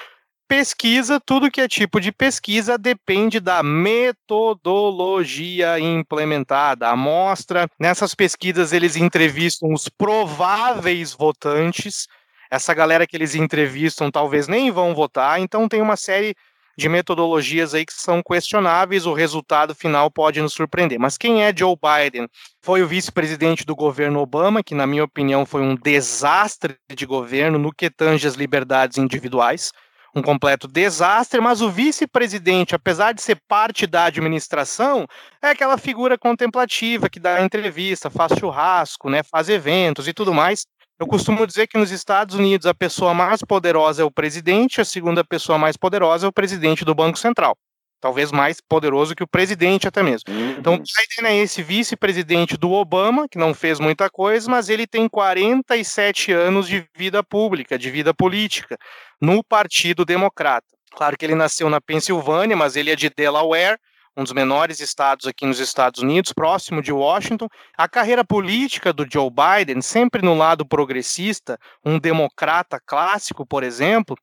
pesquisa, 0.51 1.19
tudo 1.25 1.49
que 1.49 1.61
é 1.61 1.69
tipo 1.69 2.01
de 2.01 2.11
pesquisa 2.11 2.77
depende 2.77 3.39
da 3.39 3.63
metodologia 3.63 5.79
implementada. 5.79 6.89
A 6.89 6.91
amostra, 6.91 7.69
nessas 7.79 8.17
pesquisas 8.17 8.73
eles 8.73 8.97
entrevistam 8.97 9.73
os 9.73 9.89
prováveis 9.89 11.15
votantes. 11.15 12.09
Essa 12.51 12.75
galera 12.75 13.07
que 13.07 13.17
eles 13.17 13.37
entrevistam 13.37 14.11
talvez 14.11 14.49
nem 14.49 14.73
vão 14.73 14.93
votar, 14.93 15.39
então 15.39 15.69
tem 15.69 15.81
uma 15.81 15.95
série 15.95 16.35
de 16.77 16.89
metodologias 16.89 17.73
aí 17.73 17.87
que 17.87 17.93
são 17.93 18.21
questionáveis, 18.21 19.07
o 19.07 19.13
resultado 19.13 19.73
final 19.73 20.11
pode 20.11 20.43
nos 20.43 20.53
surpreender. 20.53 20.99
Mas 20.99 21.17
quem 21.17 21.45
é 21.45 21.55
Joe 21.57 21.77
Biden? 21.77 22.27
Foi 22.61 22.83
o 22.83 22.89
vice-presidente 22.89 23.65
do 23.65 23.77
governo 23.77 24.19
Obama, 24.19 24.65
que 24.65 24.75
na 24.75 24.85
minha 24.85 25.05
opinião 25.05 25.47
foi 25.47 25.63
um 25.63 25.77
desastre 25.77 26.75
de 26.93 27.07
governo 27.07 27.57
no 27.57 27.73
que 27.73 27.89
tange 27.89 28.27
as 28.27 28.35
liberdades 28.35 28.99
individuais 28.99 29.71
um 30.15 30.23
completo 30.23 30.67
desastre, 30.67 31.41
mas 31.41 31.61
o 31.61 31.71
vice-presidente, 31.71 32.75
apesar 32.75 33.13
de 33.13 33.23
ser 33.23 33.41
parte 33.49 33.87
da 33.87 34.05
administração, 34.05 35.07
é 35.43 35.51
aquela 35.51 35.79
figura 35.79 36.19
contemplativa 36.19 37.09
que 37.09 37.21
dá 37.21 37.43
entrevista, 37.43 38.11
faz 38.11 38.33
churrasco, 38.39 39.09
né, 39.09 39.23
faz 39.23 39.49
eventos 39.49 40.09
e 40.09 40.13
tudo 40.13 40.35
mais. 40.35 40.67
Eu 40.99 41.07
costumo 41.07 41.47
dizer 41.47 41.67
que 41.67 41.79
nos 41.79 41.91
Estados 41.91 42.35
Unidos 42.35 42.67
a 42.67 42.75
pessoa 42.75 43.15
mais 43.15 43.41
poderosa 43.41 44.03
é 44.03 44.05
o 44.05 44.11
presidente, 44.11 44.81
a 44.81 44.85
segunda 44.85 45.25
pessoa 45.25 45.57
mais 45.57 45.77
poderosa 45.77 46.27
é 46.27 46.29
o 46.29 46.33
presidente 46.33 46.85
do 46.85 46.95
Banco 46.95 47.19
Central. 47.19 47.57
Talvez 48.01 48.33
mais 48.33 48.61
poderoso 48.61 49.15
que 49.15 49.23
o 49.23 49.29
presidente 49.29 49.87
até 49.87 50.03
mesmo. 50.03 50.33
Então, 50.59 50.75
o 50.75 50.79
Biden 50.79 51.31
é 51.31 51.37
esse 51.37 51.63
vice-presidente 51.63 52.57
do 52.57 52.73
Obama, 52.73 53.29
que 53.29 53.39
não 53.39 53.53
fez 53.53 53.79
muita 53.79 54.09
coisa, 54.09 54.51
mas 54.51 54.69
ele 54.69 54.87
tem 54.87 55.09
47 55.09 56.33
anos 56.33 56.67
de 56.67 56.87
vida 56.97 57.23
pública, 57.23 57.79
de 57.79 57.91
vida 57.91 58.15
política 58.15 58.79
no 59.21 59.45
Partido 59.45 60.05
Democrata. 60.05 60.67
Claro 60.93 61.17
que 61.17 61.25
ele 61.25 61.35
nasceu 61.35 61.69
na 61.69 61.81
Pensilvânia, 61.81 62.57
mas 62.57 62.75
ele 62.75 62.91
é 62.91 62.97
de 62.97 63.11
Delaware, 63.11 63.79
um 64.17 64.25
dos 64.25 64.33
menores 64.33 64.81
estados 64.81 65.27
aqui 65.27 65.47
nos 65.47 65.61
Estados 65.61 66.03
Unidos, 66.03 66.33
próximo 66.33 66.83
de 66.83 66.93
Washington. 66.93 67.49
A 67.77 67.89
carreira 67.89 68.25
política 68.25 68.93
do 68.93 69.07
Joe 69.11 69.31
Biden, 69.31 69.81
sempre 69.81 70.23
no 70.23 70.35
lado 70.35 70.67
progressista, 70.67 71.59
um 71.85 71.99
democrata 71.99 72.81
clássico, 72.85 73.47
por 73.47 73.63
exemplo, 73.63 74.17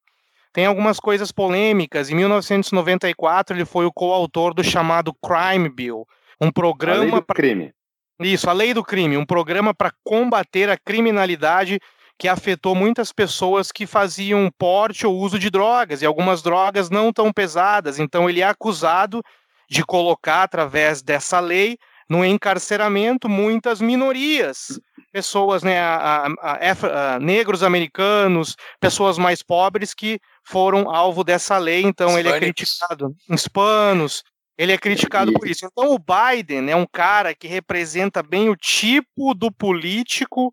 tem 0.58 0.66
algumas 0.66 1.00
coisas 1.00 1.32
polêmicas. 1.32 2.10
Em 2.10 2.16
1994, 2.16 3.56
ele 3.56 3.64
foi 3.64 3.86
o 3.86 3.94
coautor 3.94 4.56
do 4.56 4.64
chamado 4.64 5.14
Crime 5.24 5.70
Bill, 5.70 6.04
um 6.42 6.52
programa. 6.52 6.98
A 6.98 7.02
lei 7.04 7.12
do 7.12 7.22
pra- 7.22 7.36
crime. 7.36 7.72
Isso, 8.20 8.50
a 8.50 8.54
lei 8.54 8.74
do 8.74 8.84
crime, 8.84 9.18
um 9.18 9.26
programa 9.26 9.72
para 9.72 9.92
combater 10.04 10.68
a 10.68 10.76
criminalidade 10.76 11.80
que 12.18 12.28
afetou 12.28 12.74
muitas 12.74 13.14
pessoas 13.14 13.72
que 13.72 13.86
faziam 13.86 14.50
porte 14.58 15.06
ou 15.06 15.16
uso 15.20 15.38
de 15.38 15.52
drogas, 15.52 16.02
e 16.02 16.08
algumas 16.08 16.42
drogas 16.42 16.90
não 16.90 17.14
tão 17.14 17.32
pesadas. 17.32 18.00
Então, 18.00 18.28
ele 18.28 18.42
é 18.42 18.48
acusado 18.48 19.22
de 19.70 19.86
colocar, 19.86 20.42
através 20.42 21.04
dessa 21.04 21.40
lei, 21.40 21.78
no 22.10 22.26
encarceramento 22.26 23.30
muitas 23.30 23.80
minorias, 23.80 24.80
pessoas, 25.12 25.64
né, 25.64 25.80
a- 25.80 26.28
a- 26.42 27.16
a- 27.16 27.20
negros 27.20 27.64
americanos, 27.64 28.56
pessoas 28.80 29.18
mais 29.18 29.42
pobres 29.42 29.94
que 29.94 30.20
foram 30.44 30.90
alvo 30.90 31.24
dessa 31.24 31.58
lei. 31.58 31.82
Então, 31.84 32.18
ele 32.18 32.30
é 32.30 32.40
criticado. 32.40 33.16
Hispanos. 33.30 34.24
Ele 34.58 34.72
é 34.72 34.78
criticado 34.78 35.32
por 35.34 35.48
isso. 35.48 35.66
Então, 35.66 35.94
o 35.94 36.00
Biden 36.00 36.70
é 36.72 36.76
um 36.76 36.86
cara 36.92 37.36
que 37.36 37.48
representa 37.48 38.24
bem 38.24 38.50
o 38.50 38.56
tipo 38.56 39.34
do 39.36 39.52
político. 39.52 40.52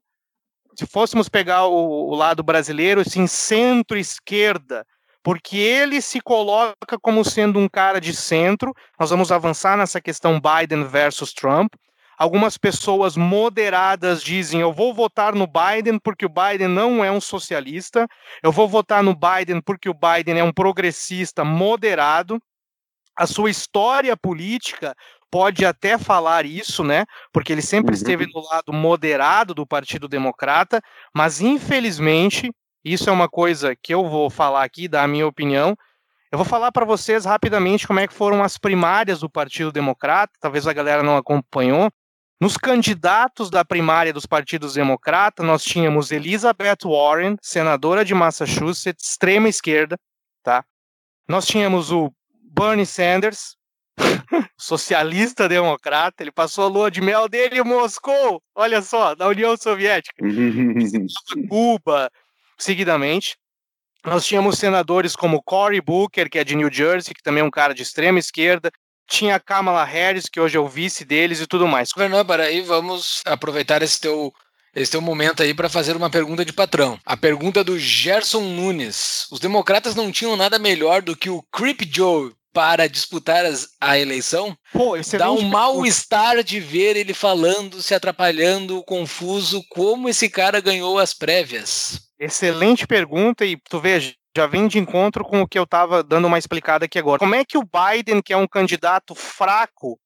Se 0.79 0.87
fôssemos 0.87 1.29
pegar 1.29 1.67
o, 1.67 2.11
o 2.11 2.15
lado 2.15 2.43
brasileiro, 2.43 3.01
assim, 3.01 3.27
centro-esquerda, 3.27 4.85
porque 5.23 5.57
ele 5.57 6.03
se 6.03 6.21
coloca 6.21 6.99
como 7.01 7.25
sendo 7.25 7.59
um 7.59 7.69
cara 7.69 8.01
de 8.01 8.15
centro. 8.15 8.75
Nós 8.99 9.09
vamos 9.11 9.33
avançar 9.33 9.77
nessa 9.77 10.01
questão 10.01 10.41
Biden 10.41 10.85
versus 10.85 11.33
Trump. 11.33 11.73
Algumas 12.19 12.57
pessoas 12.57 13.17
moderadas 13.17 14.23
dizem: 14.23 14.61
eu 14.61 14.73
vou 14.73 14.95
votar 14.95 15.35
no 15.35 15.47
Biden 15.47 15.99
porque 15.99 16.27
o 16.27 16.29
Biden 16.29 16.69
não 16.69 17.05
é 17.05 17.11
um 17.11 17.21
socialista, 17.21 18.07
eu 18.43 18.53
vou 18.53 18.69
votar 18.69 19.03
no 19.03 19.15
Biden 19.15 19.61
porque 19.61 19.89
o 19.89 19.95
Biden 19.95 20.39
é 20.39 20.45
um 20.45 20.53
progressista 20.53 21.45
moderado. 21.45 22.39
A 23.17 23.27
sua 23.27 23.51
história 23.51 24.17
política 24.17 24.95
pode 25.31 25.65
até 25.67 25.99
falar 25.99 26.45
isso, 26.47 26.85
né? 26.85 27.05
Porque 27.33 27.53
ele 27.53 27.63
sempre 27.63 27.93
Uhum. 27.93 27.97
esteve 27.97 28.27
no 28.33 28.41
lado 28.41 28.73
moderado 28.73 29.55
do 29.55 29.67
Partido 29.67 30.09
Democrata, 30.09 30.81
mas 31.15 31.41
infelizmente, 31.41 32.51
isso 32.85 33.09
é 33.11 33.13
uma 33.13 33.29
coisa 33.29 33.75
que 33.75 33.93
eu 33.95 34.07
vou 34.09 34.31
falar 34.31 34.63
aqui, 34.65 34.87
da 34.89 35.07
minha 35.09 35.27
opinião. 35.27 35.77
Eu 36.31 36.39
vou 36.39 36.45
falar 36.45 36.73
para 36.73 36.85
vocês 36.85 37.25
rapidamente 37.25 37.87
como 37.87 38.01
é 38.01 38.09
que 38.09 38.15
foram 38.15 38.43
as 38.43 38.59
primárias 38.59 39.21
do 39.21 39.31
Partido 39.31 39.71
Democrata, 39.73 40.33
talvez 40.41 40.67
a 40.67 40.73
galera 40.73 41.03
não 41.03 41.17
acompanhou. 41.17 41.91
Nos 42.41 42.57
candidatos 42.57 43.49
da 43.49 43.65
primária 43.65 44.13
dos 44.13 44.27
partidos 44.27 44.75
democratas, 44.75 45.47
nós 45.47 45.63
tínhamos 45.63 46.11
Elizabeth 46.11 46.79
Warren, 46.85 47.37
senadora 47.41 48.05
de 48.05 48.13
Massachusetts, 48.15 49.09
extrema 49.09 49.49
esquerda, 49.49 49.97
tá? 50.43 50.65
Nós 51.29 51.47
tínhamos 51.47 51.93
o 51.93 52.13
Bernie 52.43 52.85
Sanders, 52.85 53.57
socialista 54.59 55.49
democrata, 55.49 56.23
ele 56.23 56.33
passou 56.33 56.65
a 56.65 56.69
lua 56.69 56.91
de 56.91 57.01
mel 57.01 57.29
dele 57.29 57.61
em 57.61 57.65
Moscou, 57.65 58.43
olha 58.55 58.83
só, 58.83 59.15
da 59.15 59.29
União 59.29 59.57
Soviética. 59.57 60.15
Cuba, 61.49 62.11
seguidamente. 62.59 63.37
Nós 64.05 64.27
tínhamos 64.27 64.59
senadores 64.59 65.17
como 65.17 65.43
Cory 65.43 65.81
Booker, 65.81 66.29
que 66.29 66.39
é 66.39 66.45
de 66.45 66.55
New 66.55 66.71
Jersey, 66.71 67.15
que 67.15 67.23
também 67.23 67.43
é 67.43 67.47
um 67.47 67.51
cara 67.51 67.73
de 67.73 67.83
extrema 67.83 68.19
esquerda. 68.19 68.71
Tinha 69.09 69.39
Kamala 69.41 69.85
Harris, 69.85 70.29
que 70.29 70.41
hoje 70.41 70.57
é 70.57 70.61
o 70.61 70.69
vice 70.69 71.05
deles 71.05 71.41
e 71.41 71.47
tudo 71.47 71.67
mais. 71.69 71.91
Fernando, 71.93 72.27
peraí, 72.27 72.61
vamos 72.63 73.21
aproveitar 73.25 73.83
esse 73.83 74.01
teu, 74.01 74.33
esse 74.75 74.91
teu 74.93 75.01
momento 75.01 75.43
aí 75.43 75.53
para 75.55 75.69
fazer 75.69 75.97
uma 75.97 76.11
pergunta 76.11 76.45
de 76.45 76.53
patrão. 76.53 76.99
A 77.05 77.17
pergunta 77.17 77.63
do 77.63 77.79
Gerson 77.79 78.41
Nunes. 78.41 79.27
Os 79.31 79.39
democratas 79.41 79.95
não 79.95 80.11
tinham 80.11 80.37
nada 80.37 80.59
melhor 80.59 81.03
do 81.03 81.17
que 81.17 81.29
o 81.31 81.43
Creep 81.53 81.83
Joe 81.93 82.33
para 82.53 82.89
disputar 82.89 83.45
as- 83.45 83.69
a 83.81 83.99
eleição? 83.99 84.57
Pô, 84.73 84.97
excelente 84.97 85.19
Dá 85.27 85.31
um 85.33 85.43
mal-estar 85.49 86.43
de 86.45 86.61
ver 86.61 86.97
ele 86.97 87.13
falando, 87.13 87.83
se 87.83 87.95
atrapalhando, 87.95 88.83
confuso, 88.85 89.61
como 89.71 90.09
esse 90.09 90.29
cara 90.31 90.61
ganhou 90.61 90.99
as 90.99 91.13
prévias. 91.13 92.01
Excelente 92.19 92.87
pergunta 92.87 93.45
e 93.45 93.57
tu 93.69 93.81
veja, 93.81 94.15
já 94.37 94.47
vem 94.47 94.67
de 94.67 94.79
encontro 94.79 95.25
com 95.25 95.43
o 95.43 95.49
que 95.49 95.59
eu 95.59 95.63
estava 95.63 96.03
dando 96.03 96.27
uma 96.27 96.39
explicada 96.39 96.87
aqui 96.87 96.99
agora. 96.99 97.19
Como 97.19 97.35
é 97.35 97.45
que 97.45 97.57
o 97.57 97.63
Biden, 97.63 98.21
que 98.21 98.33
é 98.33 98.37
um 98.37 98.49
candidato 98.49 99.15
fraco, 99.15 99.99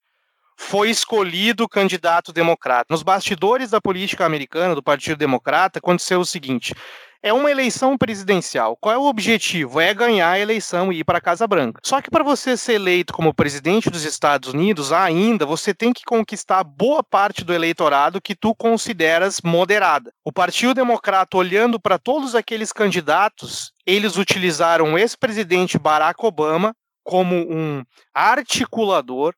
foi 0.56 0.90
escolhido 0.90 1.68
candidato 1.68 2.32
democrata? 2.32 2.86
Nos 2.90 3.02
bastidores 3.02 3.70
da 3.70 3.80
política 3.80 4.26
americana, 4.26 4.74
do 4.74 4.82
Partido 4.82 5.16
Democrata, 5.16 5.78
aconteceu 5.78 6.20
o 6.20 6.26
seguinte: 6.26 6.74
é 7.23 7.32
uma 7.32 7.51
eleição 7.51 7.99
presidencial. 7.99 8.77
Qual 8.77 8.95
é 8.95 8.99
o 8.99 9.07
objetivo? 9.07 9.81
É 9.81 9.93
ganhar 9.93 10.31
a 10.31 10.39
eleição 10.39 10.93
e 10.93 11.01
ir 11.01 11.05
para 11.05 11.19
a 11.19 11.20
Casa 11.20 11.47
Branca. 11.47 11.81
Só 11.85 12.01
que 12.01 12.11
para 12.11 12.23
você 12.23 12.57
ser 12.57 12.74
eleito 12.74 13.12
como 13.12 13.35
presidente 13.35 13.90
dos 13.90 14.05
Estados 14.05 14.53
Unidos, 14.53 14.93
ainda 14.93 15.45
você 15.45 15.74
tem 15.74 15.93
que 15.93 16.05
conquistar 16.05 16.62
boa 16.62 17.03
parte 17.03 17.45
do 17.45 17.53
eleitorado 17.53 18.20
que 18.20 18.35
tu 18.35 18.55
consideras 18.55 19.40
moderada. 19.43 20.12
O 20.24 20.32
Partido 20.32 20.74
Democrata, 20.74 21.36
olhando 21.36 21.81
para 21.81 21.99
todos 21.99 22.35
aqueles 22.35 22.73
candidatos, 22.73 23.73
eles 23.85 24.16
utilizaram 24.16 24.95
o 24.95 24.99
ex-presidente 24.99 25.78
Barack 25.78 26.24
Obama 26.24 26.74
como 27.03 27.35
um 27.35 27.82
articulador. 28.15 29.35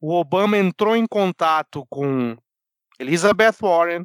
O 0.00 0.14
Obama 0.14 0.58
entrou 0.58 0.94
em 0.94 1.06
contato 1.06 1.86
com 1.88 2.36
Elizabeth 2.98 3.56
Warren, 3.60 4.04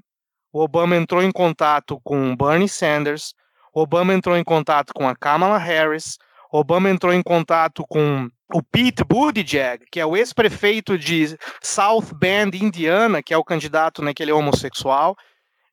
o 0.52 0.62
Obama 0.62 0.96
entrou 0.96 1.22
em 1.22 1.32
contato 1.32 2.00
com 2.04 2.36
Bernie 2.36 2.70
Sanders, 2.70 3.34
Obama 3.74 4.14
entrou 4.14 4.36
em 4.36 4.44
contato 4.44 4.94
com 4.94 5.08
a 5.08 5.16
Kamala 5.16 5.58
Harris, 5.58 6.18
Obama 6.52 6.90
entrou 6.90 7.14
em 7.14 7.22
contato 7.22 7.86
com 7.88 8.28
o 8.52 8.64
Pete 8.64 9.04
Buttigieg, 9.04 9.86
que 9.92 10.00
é 10.00 10.06
o 10.06 10.18
ex-prefeito 10.18 10.98
de 10.98 11.38
South 11.62 12.16
Bend, 12.16 12.58
Indiana, 12.58 13.22
que 13.22 13.34
é 13.34 13.38
o 13.38 13.44
candidato 13.44 14.02
né, 14.04 14.14
que 14.14 14.24
ele 14.24 14.32
é 14.32 14.34
homossexual. 14.34 15.16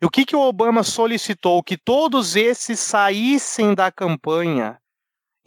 E 0.00 0.04
o 0.04 0.10
que, 0.10 0.26
que 0.26 0.36
o 0.36 0.42
Obama 0.42 0.82
solicitou? 0.82 1.62
Que 1.62 1.78
todos 1.78 2.36
esses 2.36 2.78
saíssem 2.78 3.74
da 3.74 3.90
campanha. 3.90 4.78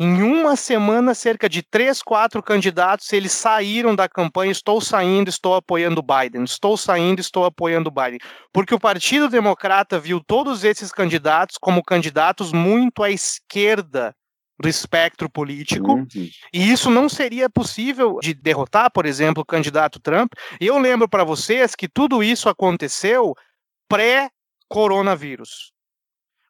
Em 0.01 0.21
uma 0.21 0.55
semana, 0.55 1.13
cerca 1.13 1.49
de 1.49 1.61
três, 1.61 2.01
quatro 2.01 2.41
candidatos, 2.41 3.11
eles 3.11 3.33
saíram 3.33 3.93
da 3.93 4.07
campanha. 4.07 4.49
Estou 4.49 4.79
saindo, 4.79 5.29
estou 5.29 5.55
apoiando 5.55 5.99
o 5.99 6.03
Biden. 6.03 6.45
Estou 6.45 6.77
saindo, 6.77 7.19
estou 7.19 7.43
apoiando 7.43 7.89
o 7.89 7.91
Biden. 7.91 8.19
Porque 8.53 8.73
o 8.73 8.79
Partido 8.79 9.27
Democrata 9.27 9.99
viu 9.99 10.23
todos 10.23 10.63
esses 10.63 10.89
candidatos 10.89 11.57
como 11.59 11.83
candidatos 11.83 12.53
muito 12.53 13.03
à 13.03 13.11
esquerda 13.11 14.15
do 14.57 14.69
espectro 14.69 15.29
políco. 15.29 15.93
Uhum. 15.93 16.07
E 16.53 16.71
isso 16.71 16.89
não 16.89 17.09
seria 17.09 17.49
possível 17.49 18.19
de 18.21 18.33
derrotar, 18.33 18.89
por 18.91 19.05
exemplo, 19.05 19.43
o 19.43 19.45
candidato 19.45 19.99
Trump. 19.99 20.31
E 20.61 20.67
eu 20.67 20.77
lembro 20.77 21.09
para 21.09 21.25
vocês 21.25 21.75
que 21.75 21.89
tudo 21.89 22.23
isso 22.23 22.47
aconteceu 22.47 23.33
pré-coronavírus, 23.89 25.73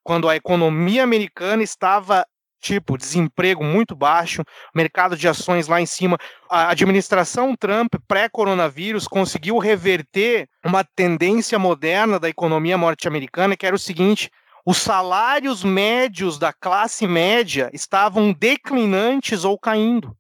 quando 0.03 0.29
a 0.29 0.35
economia 0.35 1.03
americana 1.03 1.63
estava 1.63 2.25
tipo 2.59 2.97
desemprego 2.97 3.63
muito 3.63 3.95
baixo, 3.95 4.43
mercado 4.75 5.15
de 5.15 5.27
ações 5.27 5.67
lá 5.67 5.81
em 5.81 5.85
cima. 5.85 6.17
A 6.49 6.69
administração 6.69 7.55
Trump 7.55 7.93
pré-coronavírus 8.07 9.07
conseguiu 9.07 9.57
reverter 9.57 10.47
uma 10.65 10.83
tendência 10.83 11.57
moderna 11.57 12.19
da 12.19 12.29
economia 12.29 12.77
norte-americana, 12.77 13.55
que 13.55 13.65
era 13.65 13.75
o 13.75 13.79
seguinte: 13.79 14.29
os 14.65 14.77
salários 14.77 15.63
médios 15.63 16.37
da 16.37 16.53
classe 16.53 17.07
média 17.07 17.69
estavam 17.73 18.33
declinantes 18.33 19.43
ou 19.43 19.57
caindo. 19.57 20.15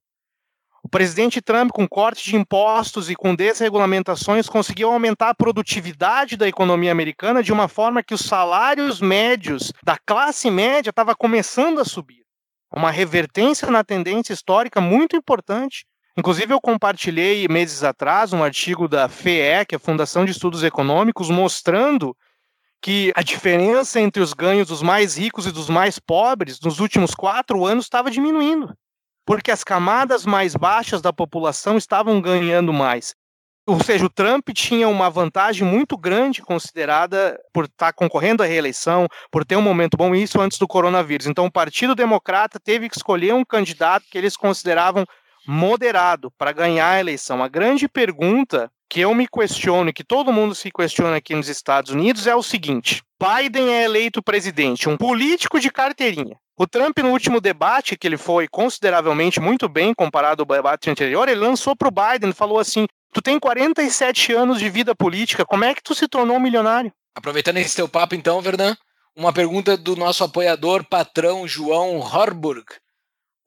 O 0.81 0.89
presidente 0.89 1.41
Trump, 1.41 1.71
com 1.71 1.87
corte 1.87 2.23
de 2.23 2.35
impostos 2.35 3.09
e 3.09 3.15
com 3.15 3.35
desregulamentações, 3.35 4.47
conseguiu 4.47 4.89
aumentar 4.91 5.29
a 5.29 5.35
produtividade 5.35 6.37
da 6.37 6.47
economia 6.47 6.91
americana 6.91 7.43
de 7.43 7.51
uma 7.51 7.67
forma 7.67 8.01
que 8.01 8.13
os 8.13 8.21
salários 8.21 9.01
médios 9.01 9.73
da 9.83 9.97
classe 9.97 10.49
média 10.49 10.89
estavam 10.89 11.13
começando 11.15 11.79
a 11.79 11.85
subir. 11.85 12.18
Uma 12.71 12.91
revertência 12.91 13.69
na 13.69 13.83
tendência 13.83 14.33
histórica 14.33 14.79
muito 14.79 15.15
importante. 15.15 15.85
Inclusive, 16.17 16.53
eu 16.53 16.61
compartilhei 16.61 17.47
meses 17.47 17.83
atrás 17.83 18.33
um 18.33 18.43
artigo 18.43 18.87
da 18.87 19.07
FEE, 19.07 19.65
que 19.65 19.75
é 19.75 19.77
a 19.77 19.79
Fundação 19.79 20.25
de 20.25 20.31
Estudos 20.31 20.63
Econômicos, 20.63 21.29
mostrando 21.29 22.15
que 22.81 23.11
a 23.15 23.21
diferença 23.21 23.99
entre 23.99 24.21
os 24.21 24.33
ganhos 24.33 24.67
dos 24.67 24.81
mais 24.81 25.17
ricos 25.17 25.45
e 25.45 25.51
dos 25.51 25.69
mais 25.69 25.99
pobres 25.99 26.59
nos 26.61 26.79
últimos 26.79 27.13
quatro 27.13 27.65
anos 27.65 27.85
estava 27.85 28.09
diminuindo, 28.09 28.73
porque 29.25 29.51
as 29.51 29.63
camadas 29.63 30.25
mais 30.25 30.55
baixas 30.55 31.01
da 31.01 31.11
população 31.11 31.77
estavam 31.77 32.21
ganhando 32.21 32.71
mais. 32.71 33.15
Ou 33.69 33.79
seja, 33.83 34.03
o 34.03 34.09
Trump 34.09 34.49
tinha 34.49 34.87
uma 34.87 35.11
vantagem 35.11 35.63
muito 35.63 35.95
grande 35.95 36.41
considerada 36.41 37.39
por 37.53 37.65
estar 37.65 37.93
concorrendo 37.93 38.41
à 38.41 38.45
reeleição, 38.47 39.07
por 39.31 39.45
ter 39.45 39.55
um 39.57 39.61
momento 39.61 39.95
bom, 39.95 40.15
isso 40.15 40.41
antes 40.41 40.57
do 40.57 40.67
coronavírus. 40.67 41.27
Então, 41.27 41.45
o 41.45 41.51
Partido 41.51 41.93
Democrata 41.93 42.59
teve 42.59 42.89
que 42.89 42.97
escolher 42.97 43.31
um 43.31 43.45
candidato 43.45 44.07
que 44.09 44.17
eles 44.17 44.35
consideravam 44.35 45.05
moderado 45.47 46.31
para 46.35 46.51
ganhar 46.51 46.89
a 46.89 46.99
eleição. 46.99 47.43
A 47.43 47.47
grande 47.47 47.87
pergunta 47.87 48.71
que 48.89 49.01
eu 49.01 49.13
me 49.13 49.27
questiono, 49.27 49.91
e 49.91 49.93
que 49.93 50.03
todo 50.03 50.33
mundo 50.33 50.55
se 50.55 50.71
questiona 50.71 51.17
aqui 51.17 51.35
nos 51.35 51.47
Estados 51.47 51.91
Unidos, 51.91 52.25
é 52.25 52.35
o 52.35 52.41
seguinte: 52.41 53.03
Biden 53.21 53.69
é 53.69 53.83
eleito 53.83 54.23
presidente, 54.23 54.89
um 54.89 54.97
político 54.97 55.59
de 55.59 55.69
carteirinha. 55.69 56.35
O 56.57 56.65
Trump, 56.65 56.97
no 56.97 57.11
último 57.11 57.39
debate, 57.39 57.95
que 57.95 58.07
ele 58.07 58.17
foi 58.17 58.47
consideravelmente 58.47 59.39
muito 59.39 59.69
bem 59.69 59.93
comparado 59.93 60.41
ao 60.41 60.57
debate 60.57 60.89
anterior, 60.89 61.29
ele 61.29 61.39
lançou 61.39 61.75
para 61.75 61.87
o 61.87 61.91
Biden 61.91 62.33
falou 62.33 62.57
assim: 62.57 62.87
Tu 63.11 63.21
tem 63.21 63.39
47 63.39 64.33
anos 64.33 64.59
de 64.59 64.69
vida 64.69 64.95
política, 64.95 65.45
como 65.45 65.63
é 65.63 65.73
que 65.73 65.81
tu 65.81 65.95
se 65.95 66.07
tornou 66.07 66.37
um 66.37 66.39
milionário? 66.39 66.91
Aproveitando 67.15 67.57
esse 67.57 67.75
teu 67.75 67.89
papo, 67.89 68.13
então, 68.15 68.41
Verdan, 68.41 68.75
uma 69.15 69.33
pergunta 69.33 69.75
do 69.75 69.95
nosso 69.95 70.23
apoiador, 70.23 70.85
patrão 70.85 71.47
João 71.47 71.99
Horburg. 71.99 72.65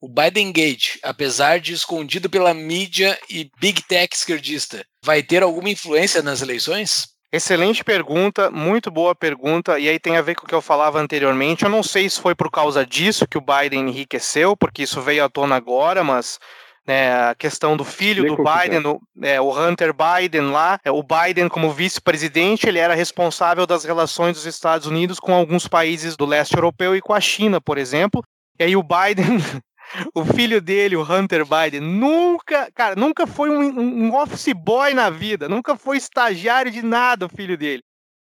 O 0.01 0.09
Biden 0.09 0.51
Gate, 0.51 0.97
apesar 1.01 1.61
de 1.61 1.73
escondido 1.73 2.29
pela 2.29 2.53
mídia 2.53 3.17
e 3.29 3.49
big 3.59 3.81
tech 3.83 4.13
esquerdista, 4.13 4.85
vai 5.01 5.23
ter 5.23 5.41
alguma 5.41 5.69
influência 5.69 6.21
nas 6.21 6.41
eleições? 6.41 7.07
Excelente 7.31 7.83
pergunta, 7.83 8.51
muito 8.51 8.91
boa 8.91 9.15
pergunta, 9.15 9.79
e 9.79 9.89
aí 9.89 9.97
tem 9.97 10.17
a 10.17 10.21
ver 10.21 10.35
com 10.35 10.45
o 10.45 10.47
que 10.47 10.53
eu 10.53 10.61
falava 10.61 10.99
anteriormente. 10.99 11.63
Eu 11.63 11.69
não 11.69 11.81
sei 11.81 12.07
se 12.07 12.21
foi 12.21 12.35
por 12.35 12.51
causa 12.51 12.85
disso 12.85 13.27
que 13.27 13.37
o 13.37 13.41
Biden 13.41 13.89
enriqueceu, 13.89 14.55
porque 14.55 14.83
isso 14.83 15.01
veio 15.01 15.23
à 15.23 15.29
tona 15.29 15.55
agora, 15.55 16.03
mas 16.03 16.37
né, 16.85 17.29
a 17.29 17.35
questão 17.35 17.77
do 17.77 17.85
filho 17.85 18.25
do 18.25 18.35
Biden, 18.35 18.85
o, 18.85 19.01
é, 19.21 19.39
o 19.39 19.51
Hunter 19.51 19.93
Biden 19.93 20.51
lá, 20.51 20.79
é, 20.83 20.91
o 20.91 21.01
Biden 21.01 21.47
como 21.47 21.71
vice-presidente, 21.71 22.67
ele 22.67 22.79
era 22.79 22.93
responsável 22.93 23.65
das 23.65 23.85
relações 23.85 24.35
dos 24.35 24.45
Estados 24.45 24.85
Unidos 24.85 25.19
com 25.19 25.33
alguns 25.33 25.67
países 25.67 26.17
do 26.17 26.25
leste 26.25 26.55
europeu 26.55 26.95
e 26.95 27.01
com 27.01 27.13
a 27.13 27.21
China, 27.21 27.61
por 27.61 27.77
exemplo. 27.77 28.21
E 28.59 28.65
aí 28.65 28.75
o 28.75 28.83
Biden, 28.83 29.37
o 30.13 30.25
filho 30.25 30.61
dele, 30.61 30.95
o 30.97 31.03
Hunter 31.03 31.45
Biden, 31.45 31.81
nunca, 31.81 32.69
cara, 32.73 32.95
nunca 32.95 33.25
foi 33.25 33.49
um, 33.49 33.61
um- 34.07 34.15
office 34.15 34.53
boy 34.53 34.93
na 34.93 35.09
vida, 35.09 35.47
nunca 35.47 35.77
foi 35.77 35.97
estagiário 35.97 36.71
de 36.71 36.81
nada 36.81 37.25
o 37.25 37.29
filho 37.29 37.57
dele. 37.57 37.81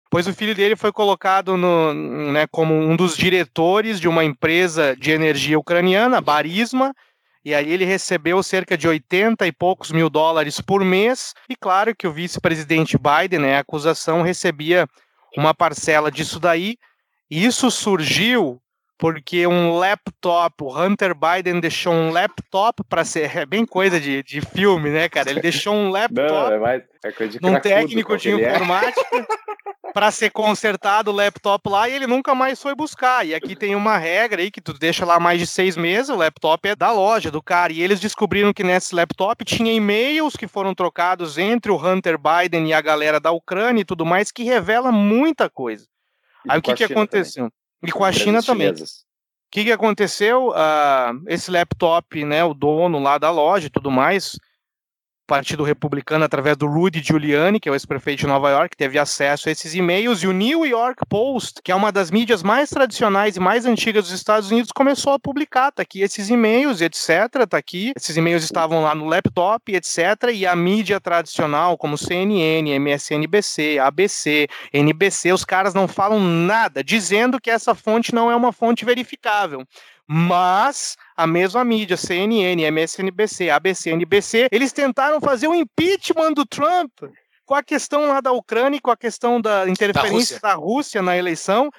Pois 0.08 0.26
o 0.26 0.32
filho 0.32 0.54
dele 0.54 0.76
foi 0.76 0.92
colocado 0.92 1.56
no, 1.56 1.92
né, 2.32 2.46
como 2.50 2.72
um 2.72 2.96
dos 2.96 3.16
diretores 3.16 4.00
de 4.00 4.08
uma 4.08 4.24
empresa 4.24 4.96
de 4.96 5.10
energia 5.10 5.58
ucraniana, 5.58 6.20
Barisma, 6.20 6.94
e 7.46 7.54
aí 7.54 7.72
ele 7.72 7.84
recebeu 7.84 8.42
cerca 8.42 8.76
de 8.76 8.88
80 8.88 9.46
e 9.46 9.52
poucos 9.52 9.92
mil 9.92 10.10
dólares 10.10 10.60
por 10.60 10.84
mês, 10.84 11.32
e 11.48 11.54
claro 11.54 11.94
que 11.94 12.08
o 12.08 12.12
vice-presidente 12.12 12.98
Biden, 12.98 13.38
né, 13.38 13.56
a 13.56 13.60
acusação 13.60 14.20
recebia 14.20 14.84
uma 15.36 15.54
parcela 15.54 16.10
disso 16.10 16.40
daí, 16.40 16.76
isso 17.30 17.70
surgiu 17.70 18.60
porque 18.98 19.46
um 19.46 19.76
laptop, 19.76 20.54
o 20.62 20.74
Hunter 20.74 21.14
Biden 21.14 21.60
deixou 21.60 21.92
um 21.92 22.10
laptop 22.10 22.82
para 22.88 23.04
ser, 23.04 23.36
é 23.36 23.44
bem 23.44 23.66
coisa 23.66 24.00
de, 24.00 24.22
de 24.22 24.40
filme, 24.40 24.90
né, 24.90 25.08
cara? 25.08 25.30
Ele 25.30 25.40
deixou 25.40 25.74
um 25.74 25.86
Não, 25.86 25.92
laptop 25.92 26.52
é 26.52 26.58
mais 26.58 26.82
é 27.04 27.12
coisa 27.12 27.32
de 27.32 27.42
num 27.42 27.60
técnico 27.60 28.16
de 28.16 28.30
é. 28.30 28.54
informática 28.54 29.02
para 29.92 30.10
ser 30.10 30.30
consertado 30.30 31.10
o 31.10 31.14
laptop 31.14 31.68
lá 31.68 31.88
e 31.88 31.94
ele 31.94 32.06
nunca 32.06 32.34
mais 32.34 32.60
foi 32.60 32.74
buscar. 32.74 33.26
E 33.26 33.34
aqui 33.34 33.54
tem 33.54 33.74
uma 33.74 33.98
regra 33.98 34.40
aí 34.40 34.50
que 34.50 34.60
tu 34.60 34.72
deixa 34.72 35.04
lá 35.04 35.20
mais 35.20 35.38
de 35.38 35.46
seis 35.46 35.76
meses, 35.76 36.08
o 36.08 36.16
laptop 36.16 36.68
é 36.68 36.74
da 36.74 36.90
loja 36.90 37.30
do 37.30 37.42
cara. 37.42 37.72
E 37.72 37.82
eles 37.82 38.00
descobriram 38.00 38.52
que 38.52 38.64
nesse 38.64 38.94
laptop 38.94 39.44
tinha 39.44 39.72
e-mails 39.72 40.36
que 40.36 40.48
foram 40.48 40.74
trocados 40.74 41.38
entre 41.38 41.70
o 41.70 41.76
Hunter 41.76 42.18
Biden 42.18 42.68
e 42.68 42.72
a 42.72 42.80
galera 42.80 43.20
da 43.20 43.30
Ucrânia 43.30 43.82
e 43.82 43.84
tudo 43.84 44.06
mais, 44.06 44.32
que 44.32 44.42
revela 44.42 44.90
muita 44.90 45.50
coisa. 45.50 45.86
Aí 46.48 46.58
o 46.58 46.62
que, 46.62 46.74
que 46.74 46.84
aconteceu? 46.84 47.50
E 47.82 47.92
com 47.92 48.04
a 48.04 48.12
China 48.12 48.42
também. 48.42 48.68
chinesas. 48.68 49.04
O 49.46 49.50
que, 49.50 49.64
que 49.64 49.72
aconteceu? 49.72 50.52
Ah, 50.54 51.12
esse 51.28 51.50
laptop, 51.50 52.24
né, 52.24 52.44
o 52.44 52.52
dono 52.52 52.98
lá 52.98 53.16
da 53.16 53.30
loja 53.30 53.68
e 53.68 53.70
tudo 53.70 53.90
mais, 53.90 54.36
Partido 55.26 55.64
Republicano, 55.64 56.24
através 56.24 56.56
do 56.56 56.66
Rudy 56.66 57.02
Giuliani, 57.02 57.58
que 57.58 57.68
é 57.68 57.72
o 57.72 57.74
ex-prefeito 57.74 58.20
de 58.20 58.26
Nova 58.26 58.50
York, 58.50 58.76
teve 58.76 58.98
acesso 58.98 59.48
a 59.48 59.52
esses 59.52 59.74
e-mails, 59.74 60.22
e 60.22 60.26
o 60.26 60.32
New 60.32 60.64
York 60.64 61.02
Post, 61.08 61.60
que 61.62 61.72
é 61.72 61.74
uma 61.74 61.90
das 61.90 62.10
mídias 62.10 62.42
mais 62.42 62.70
tradicionais 62.70 63.36
e 63.36 63.40
mais 63.40 63.66
antigas 63.66 64.04
dos 64.04 64.12
Estados 64.12 64.50
Unidos, 64.50 64.70
começou 64.72 65.12
a 65.12 65.18
publicar, 65.18 65.72
tá 65.72 65.82
aqui 65.82 66.00
esses 66.00 66.30
e-mails, 66.30 66.80
etc, 66.80 67.46
tá 67.48 67.58
aqui, 67.58 67.92
esses 67.96 68.16
e-mails 68.16 68.44
estavam 68.44 68.82
lá 68.82 68.94
no 68.94 69.06
laptop, 69.06 69.74
etc, 69.74 70.30
e 70.32 70.46
a 70.46 70.54
mídia 70.54 71.00
tradicional, 71.00 71.76
como 71.76 71.98
CNN, 71.98 72.70
MSNBC, 72.78 73.78
ABC, 73.78 74.48
NBC, 74.72 75.32
os 75.32 75.44
caras 75.44 75.74
não 75.74 75.88
falam 75.88 76.20
nada, 76.20 76.84
dizendo 76.84 77.40
que 77.40 77.50
essa 77.50 77.74
fonte 77.74 78.14
não 78.14 78.30
é 78.30 78.36
uma 78.36 78.52
fonte 78.52 78.84
verificável. 78.84 79.66
Mas 80.08 80.96
a 81.16 81.26
mesma 81.26 81.64
mídia, 81.64 81.96
CNN, 81.96 82.62
MSNBC, 82.62 83.50
ABC, 83.50 83.90
NBC, 83.90 84.48
eles 84.52 84.72
tentaram 84.72 85.20
fazer 85.20 85.48
o 85.48 85.54
impeachment 85.54 86.32
do 86.32 86.46
Trump 86.46 86.92
com 87.44 87.54
a 87.54 87.62
questão 87.62 88.08
lá 88.08 88.20
da 88.20 88.32
Ucrânia, 88.32 88.76
e 88.76 88.80
com 88.80 88.90
a 88.90 88.96
questão 88.96 89.40
da 89.40 89.68
interferência 89.68 90.40
da 90.40 90.54
Rússia, 90.54 91.00
na 91.00 91.16
eleição, 91.16 91.70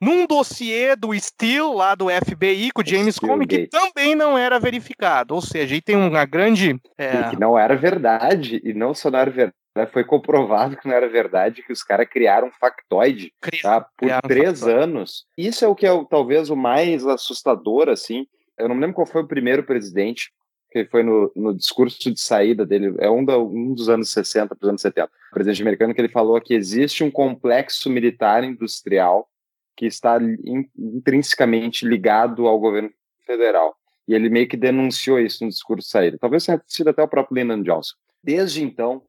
num 0.00 0.26
dossiê 0.26 0.96
do 0.96 1.18
Steele, 1.18 1.74
lá 1.74 1.94
do 1.94 2.06
FBI, 2.10 2.70
com 2.72 2.82
o 2.82 2.86
James 2.86 3.18
Comey, 3.18 3.46
que 3.46 3.66
também 3.68 4.14
não 4.14 4.36
era 4.36 4.58
verificado. 4.58 5.34
Ou 5.34 5.40
seja, 5.40 5.74
aí 5.74 5.80
tem 5.80 5.96
uma 5.96 6.24
grande. 6.24 6.76
é, 6.98 7.20
E 7.20 7.30
que 7.30 7.38
não 7.38 7.58
era 7.58 7.76
verdade, 7.76 8.60
e 8.64 8.74
não 8.74 8.92
só 8.92 9.10
não 9.10 9.18
era 9.20 9.30
verdade, 9.30 9.56
foi 9.92 10.04
comprovado 10.04 10.76
que 10.76 10.86
não 10.86 10.94
era 10.94 11.08
verdade, 11.08 11.62
que 11.62 11.72
os 11.72 11.82
caras 11.82 12.08
criaram 12.08 12.48
um 12.48 12.52
factoide 12.52 13.32
tá, 13.62 13.80
por 13.80 13.90
criaram 14.06 14.28
três 14.28 14.60
factoide. 14.60 14.78
anos. 14.82 15.26
Isso 15.36 15.64
é 15.64 15.68
o 15.68 15.74
que 15.74 15.84
é 15.86 15.92
o- 15.92 16.04
talvez 16.04 16.48
o 16.50 16.56
mais 16.56 17.04
assustador, 17.06 17.88
assim. 17.88 18.26
Eu 18.56 18.68
não 18.68 18.74
me 18.76 18.80
lembro 18.82 18.94
qual 18.94 19.06
foi 19.06 19.22
o 19.22 19.26
primeiro 19.26 19.64
presidente, 19.64 20.30
que 20.70 20.84
foi 20.86 21.02
no, 21.02 21.30
no 21.34 21.52
discurso 21.54 22.12
de 22.12 22.20
saída 22.20 22.64
dele, 22.64 22.94
é 22.98 23.10
um, 23.10 23.24
da- 23.24 23.38
um 23.38 23.74
dos 23.74 23.88
anos 23.88 24.10
60 24.12 24.54
para 24.54 24.64
os 24.64 24.68
anos 24.68 24.80
70. 24.80 25.10
O 25.30 25.34
presidente 25.34 25.62
americano 25.62 25.92
que 25.94 26.00
ele 26.00 26.08
falou 26.08 26.40
que 26.40 26.54
existe 26.54 27.02
um 27.02 27.10
complexo 27.10 27.90
militar 27.90 28.44
industrial 28.44 29.28
que 29.76 29.86
está 29.86 30.18
in- 30.22 30.68
intrinsecamente 30.78 31.86
ligado 31.86 32.46
ao 32.46 32.58
governo 32.58 32.90
federal. 33.26 33.74
E 34.06 34.14
ele 34.14 34.28
meio 34.28 34.46
que 34.48 34.56
denunciou 34.56 35.18
isso 35.18 35.42
no 35.44 35.50
discurso 35.50 35.86
de 35.86 35.90
saída. 35.90 36.18
Talvez 36.20 36.44
tenha 36.44 36.62
sido 36.66 36.90
até 36.90 37.02
o 37.02 37.08
próprio 37.08 37.36
Lyndon 37.42 37.62
Johnson. 37.62 37.94
Desde 38.22 38.62
então, 38.62 39.02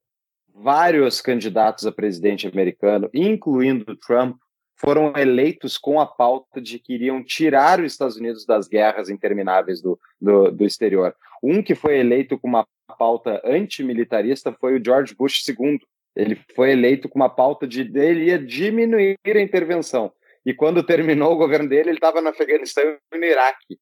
vários 0.55 1.19
candidatos 1.19 1.85
a 1.85 1.91
presidente 1.91 2.47
americano, 2.47 3.09
incluindo 3.13 3.95
Trump, 3.97 4.37
foram 4.77 5.13
eleitos 5.15 5.77
com 5.77 5.99
a 5.99 6.05
pauta 6.05 6.61
de 6.61 6.79
que 6.79 6.93
iriam 6.93 7.23
tirar 7.23 7.79
os 7.79 7.91
Estados 7.91 8.17
Unidos 8.17 8.45
das 8.45 8.67
guerras 8.67 9.09
intermináveis 9.09 9.81
do, 9.81 9.99
do, 10.19 10.51
do 10.51 10.65
exterior. 10.65 11.15
Um 11.43 11.61
que 11.61 11.75
foi 11.75 11.97
eleito 11.97 12.37
com 12.37 12.47
uma 12.47 12.65
pauta 12.97 13.41
antimilitarista 13.43 14.55
foi 14.59 14.77
o 14.77 14.83
George 14.83 15.15
Bush 15.15 15.47
II. 15.47 15.79
Ele 16.15 16.39
foi 16.55 16.71
eleito 16.71 17.09
com 17.09 17.19
uma 17.19 17.29
pauta 17.29 17.67
de 17.67 17.81
ele 17.81 18.25
ia 18.25 18.39
diminuir 18.39 19.17
a 19.25 19.41
intervenção. 19.41 20.11
E 20.45 20.53
quando 20.53 20.83
terminou 20.83 21.33
o 21.33 21.37
governo 21.37 21.67
dele, 21.67 21.89
ele 21.89 21.97
estava 21.97 22.21
no 22.21 22.29
Afeganistão 22.29 22.83
e 23.13 23.17
no 23.17 23.25
Iraque. 23.25 23.77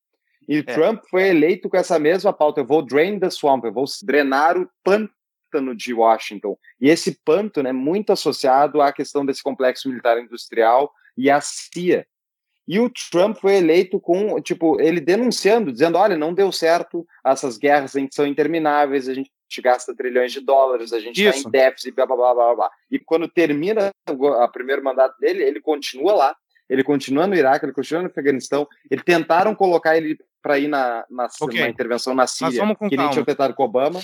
E 0.47 0.57
É. 0.57 0.63
Trump 0.63 1.01
foi 1.09 1.29
eleito 1.29 1.69
com 1.69 1.77
essa 1.77 1.97
mesma 1.99 2.33
pauta. 2.33 2.61
Eu 2.61 2.65
vou 2.65 2.81
drain 2.81 3.19
the 3.19 3.29
swamp, 3.29 3.65
eu 3.65 3.73
vou 3.73 3.85
drenar 4.03 4.57
o 4.57 4.69
pântano 4.83 5.22
de 5.75 5.93
Washington. 5.93 6.57
E 6.79 6.89
esse 6.89 7.19
pântano 7.23 7.67
é 7.67 7.73
muito 7.73 8.11
associado 8.11 8.81
à 8.81 8.91
questão 8.91 9.25
desse 9.25 9.43
complexo 9.43 9.89
militar 9.89 10.17
industrial 10.17 10.91
e 11.17 11.29
à 11.29 11.39
CIA. 11.41 12.05
E 12.67 12.79
o 12.79 12.89
Trump 13.11 13.37
foi 13.37 13.55
eleito 13.55 13.99
com, 13.99 14.39
tipo, 14.41 14.79
ele 14.79 15.01
denunciando, 15.01 15.71
dizendo: 15.71 15.97
olha, 15.97 16.17
não 16.17 16.33
deu 16.33 16.51
certo, 16.51 17.05
essas 17.25 17.57
guerras 17.57 17.93
são 18.11 18.25
intermináveis, 18.25 19.09
a 19.09 19.13
gente 19.13 19.31
gasta 19.61 19.95
trilhões 19.95 20.31
de 20.31 20.39
dólares, 20.39 20.93
a 20.93 20.99
gente 20.99 21.21
está 21.21 21.47
em 21.47 21.51
déficit, 21.51 21.93
blá, 21.93 22.05
blá, 22.05 22.15
blá, 22.15 22.33
blá, 22.33 22.55
blá. 22.55 22.71
E 22.89 22.97
quando 22.97 23.27
termina 23.27 23.91
o 24.09 24.47
primeiro 24.49 24.83
mandato 24.83 25.19
dele, 25.19 25.43
ele 25.43 25.59
continua 25.59 26.13
lá, 26.13 26.35
ele 26.69 26.83
continua 26.83 27.27
no 27.27 27.35
Iraque, 27.35 27.65
ele 27.65 27.73
continua 27.73 28.01
no 28.01 28.07
Afeganistão. 28.07 28.67
Eles 28.89 29.03
tentaram 29.03 29.53
colocar 29.53 29.97
ele 29.97 30.17
para 30.41 30.57
ir 30.57 30.67
na, 30.67 31.05
na, 31.09 31.27
Ok. 31.39 31.59
na 31.59 31.69
intervenção 31.69 32.15
na 32.15 32.27
Síria, 32.27 32.75
que 32.89 32.97
nem 32.97 33.09
tinham 33.09 33.25
tentado 33.25 33.53
com 33.53 33.63
Obama. 33.63 33.99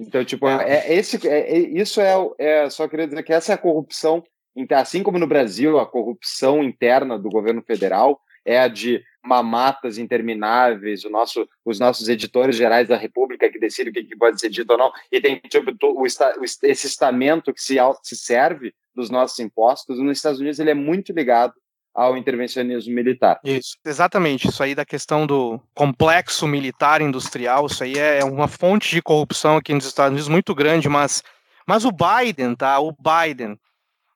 Então, 0.00 0.24
tipo, 0.24 0.48
é, 0.48 0.88
é 0.88 0.94
esse, 0.94 1.26
é, 1.28 1.56
é- 1.56 1.58
isso 1.58 2.00
é, 2.00 2.14
é, 2.38 2.70
só 2.70 2.88
queria 2.88 3.06
dizer 3.06 3.22
que 3.22 3.32
essa 3.32 3.52
é 3.52 3.54
a 3.54 3.58
corrupção, 3.58 4.22
assim 4.70 5.02
como 5.02 5.18
no 5.18 5.26
Brasil, 5.26 5.78
a 5.78 5.86
corrupção 5.86 6.62
interna 6.62 7.18
do 7.18 7.30
governo 7.30 7.62
federal 7.62 8.20
é 8.44 8.58
a 8.60 8.68
de 8.68 9.02
mamatas 9.24 9.96
intermináveis, 9.96 11.04
o 11.04 11.10
nosso, 11.10 11.48
os 11.64 11.80
nossos 11.80 12.08
editores 12.08 12.56
gerais 12.56 12.88
da 12.88 12.96
República 12.96 13.50
que 13.50 13.58
decidem 13.58 13.90
o 13.90 13.94
que, 13.94 14.04
que 14.04 14.16
pode 14.16 14.38
ser 14.38 14.50
dito 14.50 14.70
ou 14.70 14.78
não, 14.78 14.92
e 15.10 15.18
tem 15.20 15.40
tipo, 15.48 15.70
o, 15.86 16.02
o 16.02 16.06
esse 16.06 16.86
estamento 16.86 17.52
que 17.54 17.62
se, 17.62 17.76
se 18.02 18.16
serve 18.16 18.74
dos 18.94 19.08
nossos 19.08 19.38
impostos, 19.38 19.98
nos 19.98 20.18
Estados 20.18 20.40
Unidos 20.40 20.58
ele 20.58 20.70
é 20.70 20.74
muito 20.74 21.12
ligado 21.12 21.54
ao 21.94 22.16
intervencionismo 22.16 22.92
militar. 22.92 23.38
Isso, 23.44 23.76
exatamente. 23.84 24.48
Isso 24.48 24.62
aí 24.62 24.74
da 24.74 24.84
questão 24.84 25.26
do 25.26 25.60
complexo 25.74 26.46
militar 26.46 27.00
industrial, 27.00 27.66
isso 27.66 27.84
aí 27.84 27.96
é 27.96 28.24
uma 28.24 28.48
fonte 28.48 28.90
de 28.90 29.00
corrupção 29.00 29.56
aqui 29.56 29.72
nos 29.72 29.86
Estados 29.86 30.10
Unidos 30.10 30.28
muito 30.28 30.54
grande, 30.54 30.88
mas, 30.88 31.22
mas 31.66 31.84
o 31.84 31.90
Biden, 31.92 32.56
tá? 32.56 32.80
O 32.80 32.92
Biden. 32.92 33.56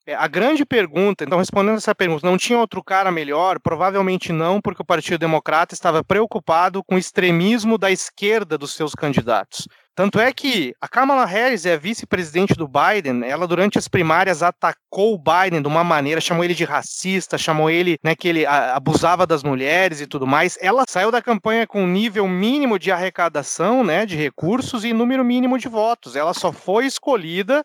é, 0.04 0.14
a 0.14 0.26
grande 0.26 0.64
pergunta, 0.64 1.22
então 1.22 1.38
respondendo 1.38 1.76
essa 1.76 1.94
pergunta, 1.94 2.26
não 2.26 2.38
tinha 2.38 2.58
outro 2.58 2.82
cara 2.82 3.12
melhor? 3.12 3.60
Provavelmente 3.60 4.32
não, 4.32 4.60
porque 4.60 4.82
o 4.82 4.86
Partido 4.86 5.18
Democrata 5.18 5.74
estava 5.74 6.02
preocupado 6.02 6.82
com 6.82 6.94
o 6.94 6.98
extremismo 6.98 7.76
da 7.76 7.90
esquerda 7.90 8.56
dos 8.56 8.74
seus 8.74 8.94
candidatos. 8.94 9.68
Tanto 9.98 10.20
é 10.20 10.32
que 10.32 10.76
a 10.80 10.86
Kamala 10.86 11.24
Harris 11.24 11.66
é 11.66 11.76
vice-presidente 11.76 12.54
do 12.54 12.68
Biden, 12.68 13.28
ela 13.28 13.48
durante 13.48 13.78
as 13.78 13.88
primárias 13.88 14.44
atacou 14.44 15.12
o 15.12 15.18
Biden 15.18 15.60
de 15.60 15.66
uma 15.66 15.82
maneira, 15.82 16.20
chamou 16.20 16.44
ele 16.44 16.54
de 16.54 16.62
racista, 16.62 17.36
chamou 17.36 17.68
ele, 17.68 17.98
né, 18.00 18.14
que 18.14 18.28
ele 18.28 18.46
abusava 18.46 19.26
das 19.26 19.42
mulheres 19.42 20.00
e 20.00 20.06
tudo 20.06 20.24
mais. 20.24 20.56
Ela 20.60 20.84
saiu 20.88 21.10
da 21.10 21.20
campanha 21.20 21.66
com 21.66 21.84
nível 21.84 22.28
mínimo 22.28 22.78
de 22.78 22.92
arrecadação, 22.92 23.82
né, 23.82 24.06
de 24.06 24.14
recursos 24.14 24.84
e 24.84 24.92
número 24.92 25.24
mínimo 25.24 25.58
de 25.58 25.66
votos. 25.66 26.14
Ela 26.14 26.32
só 26.32 26.52
foi 26.52 26.86
escolhida 26.86 27.64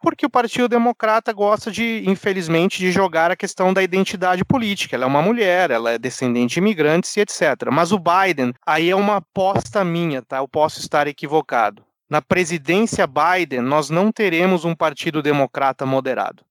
porque 0.00 0.24
o 0.24 0.30
Partido 0.30 0.68
Democrata 0.68 1.32
gosta 1.32 1.70
de, 1.70 2.02
infelizmente, 2.06 2.78
de 2.78 2.92
jogar 2.92 3.30
a 3.30 3.36
questão 3.36 3.72
da 3.72 3.82
identidade 3.82 4.44
política. 4.44 4.94
Ela 4.94 5.04
é 5.04 5.08
uma 5.08 5.22
mulher, 5.22 5.70
ela 5.70 5.92
é 5.92 5.98
descendente 5.98 6.54
de 6.54 6.60
imigrantes 6.60 7.16
e 7.16 7.20
etc. 7.20 7.68
Mas 7.72 7.92
o 7.92 7.98
Biden, 7.98 8.52
aí 8.66 8.90
é 8.90 8.96
uma 8.96 9.16
aposta 9.16 9.84
minha, 9.84 10.22
tá? 10.22 10.38
Eu 10.38 10.48
posso 10.48 10.80
estar 10.80 11.06
equivocado. 11.06 11.84
Na 12.08 12.22
presidência 12.22 13.06
Biden, 13.06 13.60
nós 13.60 13.90
não 13.90 14.10
teremos 14.10 14.64
um 14.64 14.74
Partido 14.74 15.22
Democrata 15.22 15.84
moderado, 15.84 16.42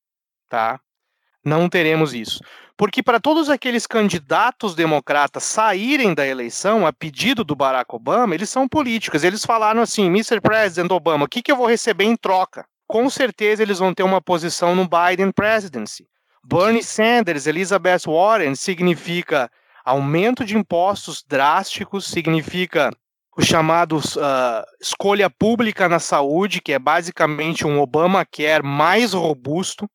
tá? 0.47 0.79
Não 1.43 1.67
teremos 1.69 2.13
isso. 2.13 2.43
Porque 2.75 3.01
para 3.01 3.19
todos 3.19 3.49
aqueles 3.49 3.87
candidatos 3.87 4.75
democratas 4.75 5.43
saírem 5.43 6.13
da 6.13 6.27
eleição 6.27 6.85
a 6.85 6.93
pedido 6.93 7.43
do 7.43 7.55
Barack 7.55 7.95
Obama, 7.95 8.35
eles 8.35 8.51
são 8.51 8.67
políticos. 8.67 9.23
Eles 9.23 9.43
falaram 9.43 9.81
assim: 9.81 10.05
Mr. 10.05 10.39
President 10.39 10.91
Obama, 10.91 11.25
o 11.25 11.27
que, 11.27 11.41
que 11.41 11.51
eu 11.51 11.55
vou 11.55 11.65
receber 11.65 12.03
em 12.03 12.15
troca? 12.15 12.67
Com 12.87 13.09
certeza 13.09 13.61
eles 13.61 13.79
vão 13.79 13.93
ter 13.93 14.03
uma 14.03 14.21
posição 14.21 14.75
no 14.75 14.87
Biden 14.87 15.31
presidency. 15.31 16.07
Bernie 16.43 16.83
Sanders, 16.83 17.45
Elizabeth 17.45 18.03
Warren 18.07 18.55
significa 18.55 19.51
aumento 19.83 20.45
de 20.45 20.55
impostos 20.57 21.23
drásticos, 21.27 22.05
significa 22.07 22.91
o 23.37 23.41
chamado 23.41 24.01
ah, 24.19 24.65
escolha 24.81 25.29
pública 25.29 25.87
na 25.87 25.99
saúde, 25.99 26.61
que 26.61 26.73
é 26.73 26.79
basicamente 26.79 27.67
um 27.67 27.79
Obamacare 27.79 28.63
mais 28.63 29.13
robusto, 29.13 29.89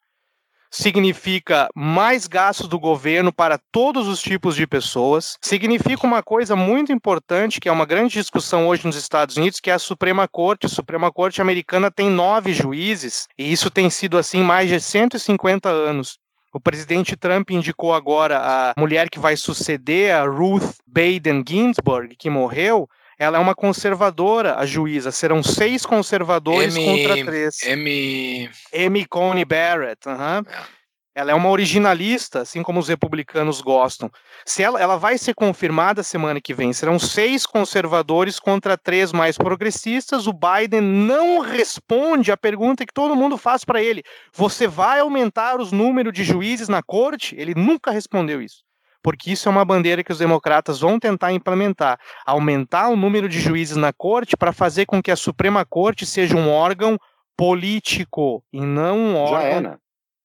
significa 0.73 1.69
mais 1.75 2.27
gastos 2.27 2.67
do 2.67 2.81
governo 2.81 3.31
para 3.31 3.59
todos 3.71 4.09
os 4.09 4.23
tipos 4.23 4.57
de 4.57 4.67
pessoas, 4.67 5.37
significa 5.43 6.07
uma 6.07 6.23
coisa 6.23 6.57
muito 6.57 6.91
importante, 6.91 7.61
que 7.61 7.69
é 7.69 7.73
uma 7.73 7.85
grande 7.85 8.15
discussão 8.15 8.67
hoje 8.67 8.87
nos 8.87 8.97
Estados 8.97 9.37
Unidos, 9.37 9.61
que 9.61 9.71
é 9.71 9.75
a 9.75 9.79
Suprema 9.79 10.27
Corte. 10.27 10.67
A 10.67 10.71
Suprema 10.71 11.13
Corte 11.13 11.43
americana 11.43 11.91
tem 11.91 12.09
nove 12.09 12.55
juízes, 12.55 13.29
e 13.39 13.53
isso 13.53 13.71
tem 13.71 13.91
sido 13.91 14.17
assim 14.17 14.43
mais 14.43 14.69
de 14.69 14.81
150 14.81 15.69
anos. 15.69 16.19
O 16.55 16.61
presidente 16.61 17.17
Trump 17.17 17.51
indicou 17.51 17.95
agora 17.95 18.39
a 18.39 18.75
mulher 18.79 19.09
que 19.09 19.19
vai 19.19 19.37
suceder 19.37 20.15
a 20.15 20.25
Ruth 20.25 20.77
Baden 20.87 21.43
Ginsburg, 21.47 22.15
que 22.17 22.29
morreu. 22.29 22.89
Ela 23.23 23.39
é 23.39 23.41
uma 23.41 23.55
conservadora, 23.55 24.57
a 24.57 24.67
juíza. 24.67 25.13
Serão 25.13 25.43
seis 25.45 25.87
conservadores 25.87 26.75
M- 26.77 26.85
contra 26.85 27.25
três. 27.25 27.63
M. 27.63 28.51
Amy 28.75 29.07
Coney 29.07 29.45
Barrett. 29.45 30.09
aham. 30.09 30.43
É. 30.49 30.83
Ela 31.15 31.31
é 31.31 31.35
uma 31.35 31.51
originalista, 31.51 32.41
assim 32.41 32.63
como 32.63 32.81
os 32.81 32.89
republicanos 32.89 33.61
gostam. 33.61 34.11
Se 34.47 34.63
ela, 34.63 34.81
ela 34.81 34.97
vai 34.97 35.19
ser 35.19 35.35
confirmada 35.35 36.03
semana 36.03 36.41
que 36.41 36.55
vem, 36.55 36.73
serão 36.73 36.99
seis 36.99 37.45
conservadores 37.45 38.41
contra 38.41 38.79
três 38.79 39.13
mais 39.13 39.37
progressistas. 39.37 40.27
O 40.27 40.33
Biden 40.33 40.81
não 40.81 41.39
responde 41.41 42.33
à 42.33 42.37
pergunta 42.37 42.87
que 42.87 42.95
todo 42.95 43.15
mundo 43.15 43.37
faz 43.37 43.63
para 43.63 43.83
ele: 43.83 44.03
você 44.35 44.67
vai 44.67 45.01
aumentar 45.01 45.61
os 45.61 45.71
números 45.71 46.15
de 46.15 46.25
juízes 46.25 46.69
na 46.69 46.83
corte? 46.83 47.37
Ele 47.39 47.55
nunca 47.55 47.91
respondeu 47.91 48.41
isso. 48.43 48.63
Porque 49.03 49.33
isso 49.33 49.49
é 49.49 49.53
uma 49.53 49.65
bandeira 49.65 50.05
que 50.05 50.13
os 50.13 50.19
democratas 50.19 50.81
vão 50.81 50.99
tentar 50.99 51.33
implementar. 51.33 51.99
Aumentar 52.25 52.89
o 52.89 52.97
número 52.97 53.29
de 53.29 53.41
juízes 53.41 53.77
na 53.77 53.93
corte 53.93 54.37
para 54.37 54.53
fazer 54.53 54.87
com 54.87 55.03
que 55.03 55.11
a 55.11 55.17
Suprema 55.17 55.65
Corte 55.65 56.07
seja 56.07 56.37
um 56.37 56.49
órgão 56.49 56.97
político 57.37 58.43
e 58.53 58.61
não 58.61 58.97
um 58.99 59.17
órgão 59.17 59.73
é, 59.73 59.77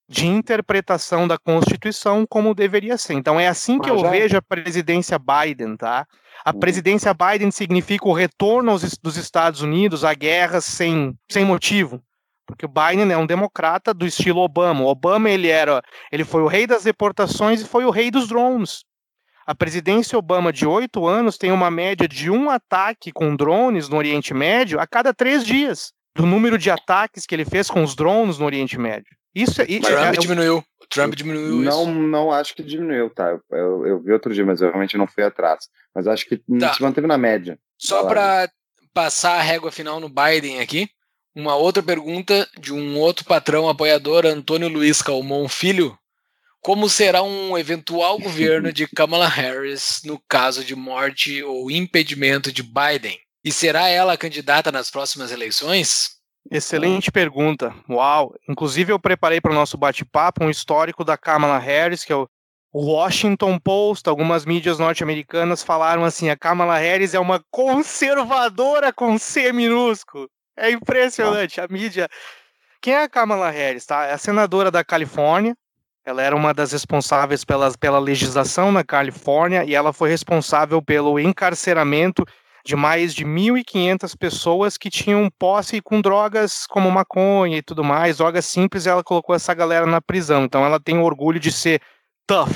de 0.09 0.27
interpretação 0.27 1.27
da 1.27 1.37
Constituição 1.37 2.25
como 2.29 2.53
deveria 2.55 2.97
ser. 2.97 3.13
Então 3.15 3.39
é 3.39 3.47
assim 3.47 3.79
que 3.79 3.89
Mas 3.89 3.97
eu 3.97 4.05
já- 4.05 4.11
vejo 4.11 4.37
a 4.37 4.41
presidência 4.41 5.19
Biden, 5.19 5.75
tá? 5.75 6.05
A 6.45 6.51
Uhum. 6.53 6.59
presidência 6.59 7.13
Biden 7.13 7.51
significa 7.51 8.07
o 8.07 8.13
retorno 8.13 8.71
aos, 8.71 8.97
dos 9.01 9.17
Estados 9.17 9.61
Unidos 9.61 10.05
a 10.05 10.13
guerras 10.13 10.63
sem, 10.65 11.13
sem 11.29 11.43
motivo. 11.43 12.01
Porque 12.47 12.65
o 12.65 12.69
Biden 12.69 13.11
é 13.11 13.17
um 13.17 13.25
democrata 13.27 13.93
do 13.93 14.07
estilo 14.07 14.39
Obama. 14.41 14.81
O 14.83 14.87
Obama 14.87 15.29
ele 15.29 15.49
era, 15.49 15.81
ele 16.11 16.23
foi 16.23 16.41
o 16.41 16.47
rei 16.47 16.65
das 16.65 16.83
deportações 16.85 17.61
e 17.61 17.65
foi 17.67 17.83
o 17.85 17.89
rei 17.91 18.09
dos 18.09 18.27
drones. 18.29 18.85
A 19.45 19.53
presidência 19.53 20.17
Obama 20.17 20.51
de 20.51 20.65
oito 20.65 21.05
anos 21.05 21.37
tem 21.37 21.51
uma 21.51 21.69
média 21.69 22.07
de 22.07 22.31
um 22.31 22.49
ataque 22.49 23.11
com 23.11 23.35
drones 23.35 23.87
no 23.89 23.97
Oriente 23.97 24.33
Médio 24.33 24.79
a 24.79 24.87
cada 24.87 25.13
três 25.13 25.45
dias. 25.45 25.91
Do 26.15 26.25
número 26.25 26.57
de 26.57 26.71
ataques 26.71 27.25
que 27.27 27.35
ele 27.35 27.45
fez 27.45 27.69
com 27.69 27.83
os 27.83 27.95
drones 27.95 28.39
no 28.39 28.45
Oriente 28.45 28.77
Médio. 28.79 29.15
Isso 29.35 29.61
é, 29.61 29.65
O 29.65 29.67
é- 29.71 29.79
Trump 29.79 30.15
é- 30.15 30.17
diminuiu. 30.17 30.57
O 30.81 30.87
Trump 30.89 31.13
diminuiu 31.13 31.57
Não, 31.57 31.83
isso. 31.83 31.91
não 31.91 32.31
acho 32.31 32.55
que 32.55 32.63
diminuiu, 32.63 33.09
tá? 33.11 33.29
Eu, 33.29 33.41
eu, 33.51 33.87
eu 33.87 34.01
vi 34.01 34.11
outro 34.13 34.33
dia, 34.33 34.43
mas 34.45 34.59
eu 34.61 34.69
realmente 34.69 34.97
não 34.97 35.05
fui 35.05 35.23
atrás. 35.23 35.67
Mas 35.93 36.07
acho 36.07 36.25
que 36.25 36.41
Tá. 36.59 36.73
se 36.73 36.81
manteve 36.81 37.05
na 37.07 37.17
média. 37.17 37.59
Só 37.77 38.05
para 38.07 38.49
passar 38.93 39.33
a 39.37 39.41
régua 39.41 39.71
final 39.71 39.99
no 39.99 40.09
Biden 40.09 40.59
aqui, 40.59 40.89
uma 41.37 41.55
outra 41.55 41.83
pergunta 41.83 42.49
de 42.59 42.73
um 42.73 42.97
outro 42.97 43.23
patrão 43.23 43.69
apoiador, 43.69 44.25
Antônio 44.25 44.67
Luiz 44.67 45.03
Calmon 45.03 45.47
Filho. 45.47 45.95
Como 46.59 46.89
será 46.89 47.21
um 47.21 47.55
eventual 47.55 48.17
governo 48.19 48.73
de 48.73 48.87
Kamala 48.87 49.27
Harris 49.27 50.01
no 50.03 50.19
caso 50.27 50.65
de 50.65 50.75
morte 50.75 51.43
ou 51.43 51.69
impedimento 51.69 52.51
de 52.51 52.63
Biden? 52.63 53.19
E 53.45 53.51
será 53.51 53.87
ela 53.87 54.13
a 54.13 54.17
candidata 54.17 54.71
nas 54.71 54.89
próximas 54.89 55.31
eleições? 55.31 56.17
Excelente 56.49 57.11
pergunta. 57.11 57.71
Uau! 57.87 58.33
Inclusive, 58.49 58.91
eu 58.91 58.99
preparei 58.99 59.39
para 59.39 59.51
o 59.51 59.55
nosso 59.55 59.77
bate-papo 59.77 60.43
um 60.43 60.49
histórico 60.49 61.03
da 61.03 61.15
Kamala 61.15 61.59
Harris, 61.59 62.03
que 62.03 62.11
é 62.11 62.15
o 62.15 62.27
o 62.73 62.91
Washington 62.91 63.57
Post, 63.57 64.07
algumas 64.07 64.45
mídias 64.45 64.77
norte-americanas 64.77 65.63
falaram 65.63 66.03
assim: 66.03 66.29
a 66.29 66.35
Kamala 66.35 66.77
Harris 66.77 67.13
é 67.13 67.19
uma 67.19 67.43
conservadora 67.49 68.91
com 68.91 69.17
C 69.17 69.51
minúsculo. 69.53 70.29
É 70.57 70.71
impressionante. 70.71 71.61
A 71.61 71.67
mídia. 71.69 72.09
Quem 72.81 72.93
é 72.93 73.03
a 73.03 73.09
Kamala 73.09 73.49
Harris? 73.49 73.85
Tá? 73.85 74.05
É 74.05 74.13
a 74.13 74.17
senadora 74.17 74.71
da 74.71 74.83
Califórnia. 74.83 75.55
Ela 76.03 76.23
era 76.23 76.35
uma 76.35 76.53
das 76.53 76.71
responsáveis 76.71 77.43
pela, 77.43 77.71
pela 77.77 77.99
legislação 77.99 78.71
na 78.71 78.83
Califórnia 78.83 79.65
e 79.65 79.75
ela 79.75 79.91
foi 79.91 80.09
responsável 80.09 80.81
pelo 80.81 81.19
encarceramento 81.19 82.23
de 82.65 82.75
mais 82.75 83.13
de 83.13 83.25
1.500 83.25 84.17
pessoas 84.17 84.77
que 84.77 84.89
tinham 84.89 85.29
posse 85.39 85.81
com 85.81 86.01
drogas 86.01 86.65
como 86.67 86.91
maconha 86.91 87.57
e 87.57 87.61
tudo 87.61 87.81
mais, 87.81 88.17
drogas 88.17 88.45
simples, 88.45 88.85
e 88.85 88.89
ela 88.89 89.03
colocou 89.03 89.33
essa 89.33 89.53
galera 89.53 89.85
na 89.85 90.01
prisão. 90.01 90.43
Então 90.43 90.65
ela 90.65 90.79
tem 90.79 90.97
orgulho 90.99 91.39
de 91.39 91.49
ser 91.51 91.81
tough, 92.27 92.51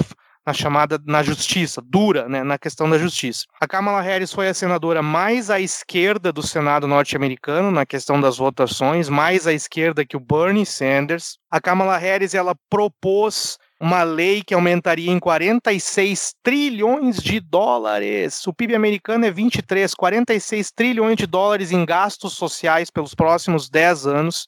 na 0.45 0.53
chamada 0.53 0.99
na 1.05 1.21
justiça, 1.21 1.81
dura, 1.83 2.27
né, 2.27 2.43
na 2.43 2.57
questão 2.57 2.89
da 2.89 2.97
justiça. 2.97 3.45
A 3.59 3.67
Kamala 3.67 4.01
Harris 4.01 4.33
foi 4.33 4.47
a 4.47 4.53
senadora 4.53 5.01
mais 5.01 5.49
à 5.49 5.59
esquerda 5.59 6.31
do 6.31 6.41
Senado 6.41 6.87
norte-americano 6.87 7.71
na 7.71 7.85
questão 7.85 8.19
das 8.19 8.37
votações, 8.37 9.07
mais 9.09 9.45
à 9.45 9.53
esquerda 9.53 10.05
que 10.05 10.17
o 10.17 10.19
Bernie 10.19 10.65
Sanders. 10.65 11.37
A 11.49 11.61
Kamala 11.61 11.97
Harris 11.97 12.33
ela 12.33 12.55
propôs 12.69 13.57
uma 13.81 14.03
lei 14.03 14.43
que 14.43 14.53
aumentaria 14.53 15.11
em 15.11 15.19
46 15.19 16.35
trilhões 16.43 17.17
de 17.17 17.39
dólares. 17.39 18.45
O 18.45 18.53
PIB 18.53 18.75
americano 18.75 19.25
é 19.25 19.31
23, 19.31 19.95
46 19.95 20.71
trilhões 20.71 21.15
de 21.17 21.25
dólares 21.25 21.71
em 21.71 21.83
gastos 21.83 22.33
sociais 22.33 22.91
pelos 22.91 23.15
próximos 23.15 23.69
10 23.69 24.05
anos. 24.05 24.45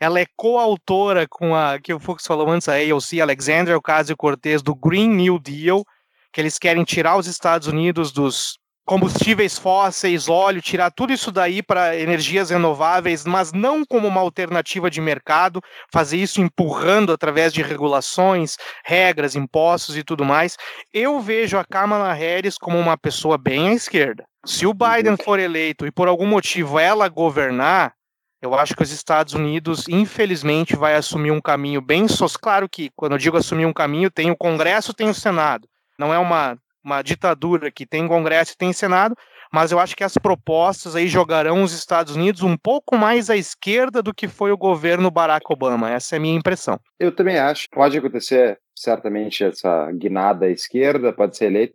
Ela 0.00 0.20
é 0.20 0.26
coautora 0.36 1.26
com 1.28 1.54
a 1.54 1.78
que 1.80 1.92
o 1.92 1.98
Fux 1.98 2.24
falou 2.26 2.48
antes, 2.48 2.68
a 2.68 2.74
AOC, 2.74 3.20
Alexandria 3.20 3.76
Ocasio-Cortez, 3.76 4.62
do 4.62 4.74
Green 4.74 5.08
New 5.08 5.38
Deal, 5.38 5.84
que 6.32 6.40
eles 6.40 6.58
querem 6.58 6.84
tirar 6.84 7.16
os 7.16 7.26
Estados 7.26 7.66
Unidos 7.66 8.12
dos 8.12 8.58
combustíveis 8.88 9.58
fósseis, 9.58 10.30
óleo, 10.30 10.62
tirar 10.62 10.90
tudo 10.90 11.12
isso 11.12 11.30
daí 11.30 11.62
para 11.62 11.94
energias 11.94 12.48
renováveis, 12.48 13.26
mas 13.26 13.52
não 13.52 13.84
como 13.84 14.08
uma 14.08 14.22
alternativa 14.22 14.90
de 14.90 14.98
mercado, 14.98 15.60
fazer 15.92 16.16
isso 16.16 16.40
empurrando 16.40 17.12
através 17.12 17.52
de 17.52 17.60
regulações, 17.60 18.56
regras, 18.82 19.36
impostos 19.36 19.94
e 19.94 20.02
tudo 20.02 20.24
mais. 20.24 20.56
Eu 20.90 21.20
vejo 21.20 21.58
a 21.58 21.64
Kamala 21.66 22.14
Harris 22.14 22.56
como 22.56 22.78
uma 22.78 22.96
pessoa 22.96 23.36
bem 23.36 23.68
à 23.68 23.74
esquerda. 23.74 24.24
Se 24.46 24.64
o 24.64 24.72
Biden 24.72 25.18
for 25.22 25.38
eleito 25.38 25.86
e 25.86 25.92
por 25.92 26.08
algum 26.08 26.26
motivo 26.26 26.78
ela 26.78 27.08
governar, 27.08 27.92
eu 28.40 28.54
acho 28.54 28.74
que 28.76 28.82
os 28.82 28.92
Estados 28.92 29.34
Unidos, 29.34 29.88
infelizmente, 29.88 30.76
vai 30.76 30.94
assumir 30.94 31.32
um 31.32 31.40
caminho 31.40 31.80
bem 31.80 32.06
sos. 32.06 32.36
Claro 32.36 32.68
que, 32.68 32.90
quando 32.94 33.12
eu 33.12 33.18
digo 33.18 33.36
assumir 33.36 33.66
um 33.66 33.72
caminho, 33.72 34.10
tem 34.10 34.30
o 34.30 34.36
Congresso, 34.36 34.94
tem 34.94 35.08
o 35.08 35.14
Senado. 35.14 35.68
Não 35.98 36.14
é 36.14 36.18
uma, 36.18 36.56
uma 36.84 37.02
ditadura 37.02 37.70
que 37.70 37.84
tem 37.84 38.06
Congresso 38.06 38.52
e 38.52 38.56
tem 38.56 38.72
Senado, 38.72 39.16
mas 39.52 39.72
eu 39.72 39.80
acho 39.80 39.96
que 39.96 40.04
as 40.04 40.16
propostas 40.16 40.94
aí 40.94 41.08
jogarão 41.08 41.62
os 41.62 41.72
Estados 41.72 42.14
Unidos 42.14 42.42
um 42.42 42.56
pouco 42.56 42.96
mais 42.96 43.28
à 43.28 43.36
esquerda 43.36 44.02
do 44.02 44.14
que 44.14 44.28
foi 44.28 44.52
o 44.52 44.58
governo 44.58 45.10
Barack 45.10 45.46
Obama. 45.50 45.90
Essa 45.90 46.14
é 46.14 46.18
a 46.18 46.20
minha 46.20 46.36
impressão. 46.36 46.78
Eu 46.98 47.10
também 47.10 47.38
acho. 47.38 47.66
Pode 47.72 47.98
acontecer, 47.98 48.60
certamente, 48.76 49.42
essa 49.42 49.90
guinada 49.92 50.46
à 50.46 50.50
esquerda, 50.50 51.12
pode 51.12 51.36
ser 51.36 51.46
eleito. 51.46 51.74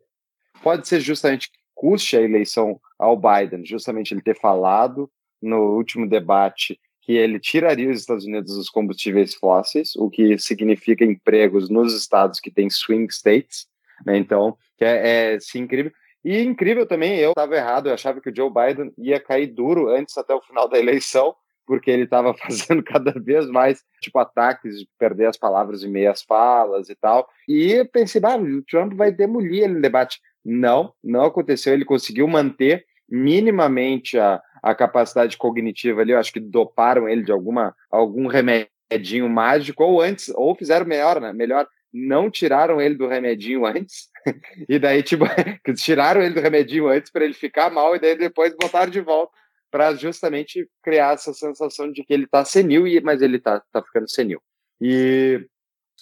Pode 0.61 0.87
ser 0.87 1.01
justamente 1.01 1.49
que 1.51 1.57
custe 1.73 2.15
a 2.15 2.21
eleição 2.21 2.79
ao 2.97 3.17
Biden, 3.17 3.65
justamente 3.65 4.13
ele 4.13 4.21
ter 4.21 4.39
falado 4.39 5.09
no 5.43 5.75
último 5.75 6.07
debate 6.07 6.79
que 7.01 7.13
ele 7.13 7.39
tiraria 7.39 7.91
os 7.91 7.99
Estados 7.99 8.25
Unidos 8.25 8.55
dos 8.55 8.69
combustíveis 8.69 9.35
fósseis, 9.35 9.93
o 9.95 10.09
que 10.09 10.37
significa 10.37 11.03
empregos 11.03 11.69
nos 11.69 11.93
estados 11.93 12.39
que 12.39 12.49
têm 12.49 12.69
swing 12.69 13.11
states. 13.11 13.67
Né? 14.05 14.17
Então, 14.17 14.57
é, 14.79 15.33
é 15.33 15.39
sim, 15.39 15.59
incrível. 15.59 15.91
E 16.23 16.39
incrível 16.41 16.85
também, 16.85 17.17
eu 17.17 17.31
estava 17.31 17.55
errado, 17.55 17.87
eu 17.87 17.93
achava 17.93 18.21
que 18.21 18.29
o 18.29 18.35
Joe 18.35 18.49
Biden 18.49 18.93
ia 18.97 19.19
cair 19.19 19.47
duro 19.47 19.89
antes 19.89 20.17
até 20.17 20.33
o 20.33 20.41
final 20.41 20.69
da 20.69 20.79
eleição, 20.79 21.35
porque 21.65 21.91
ele 21.91 22.03
estava 22.03 22.33
fazendo 22.39 22.81
cada 22.81 23.11
vez 23.11 23.47
mais 23.47 23.83
tipo 24.01 24.17
ataques 24.19 24.79
de 24.79 24.87
perder 24.97 25.25
as 25.25 25.37
palavras 25.37 25.83
em 25.83 25.89
meias 25.89 26.21
falas 26.21 26.89
e 26.89 26.95
tal. 26.95 27.27
E 27.47 27.83
pensei, 27.91 28.21
ah, 28.23 28.37
o 28.37 28.63
Trump 28.63 28.93
vai 28.93 29.11
demolir 29.11 29.63
ele 29.63 29.73
no 29.73 29.81
debate. 29.81 30.21
Não, 30.43 30.93
não 31.03 31.25
aconteceu. 31.25 31.73
Ele 31.73 31.85
conseguiu 31.85 32.27
manter 32.27 32.85
minimamente 33.13 34.17
a, 34.17 34.41
a 34.63 34.73
capacidade 34.73 35.37
cognitiva 35.37 36.01
ali. 36.01 36.13
Eu 36.13 36.17
acho 36.17 36.33
que 36.33 36.39
doparam 36.39 37.07
ele 37.07 37.21
de 37.21 37.31
alguma 37.31 37.75
algum 37.91 38.25
remedinho 38.25 39.29
mágico 39.29 39.83
ou 39.83 40.01
antes 40.01 40.29
ou 40.29 40.55
fizeram 40.55 40.87
melhor, 40.87 41.21
né? 41.21 41.31
Melhor 41.31 41.67
não 41.93 42.31
tiraram 42.31 42.81
ele 42.81 42.95
do 42.95 43.07
remedinho 43.07 43.67
antes, 43.67 44.09
e 44.67 44.79
daí, 44.79 45.03
tipo, 45.03 45.25
tiraram 45.77 46.23
ele 46.23 46.33
do 46.33 46.41
remedinho 46.41 46.87
antes 46.87 47.11
para 47.11 47.23
ele 47.23 47.35
ficar 47.35 47.69
mal, 47.69 47.95
e 47.95 47.99
daí 47.99 48.17
depois 48.17 48.55
botaram 48.59 48.89
de 48.89 48.99
volta 48.99 49.31
para 49.69 49.93
justamente 49.93 50.67
criar 50.81 51.13
essa 51.13 51.31
sensação 51.35 51.91
de 51.91 52.03
que 52.03 52.11
ele 52.11 52.25
tá 52.25 52.43
senil, 52.43 52.87
e, 52.87 52.99
mas 52.99 53.21
ele 53.21 53.37
tá, 53.39 53.61
tá 53.71 53.83
ficando 53.83 54.09
senil. 54.09 54.41
E 54.81 55.47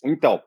então, 0.02 0.42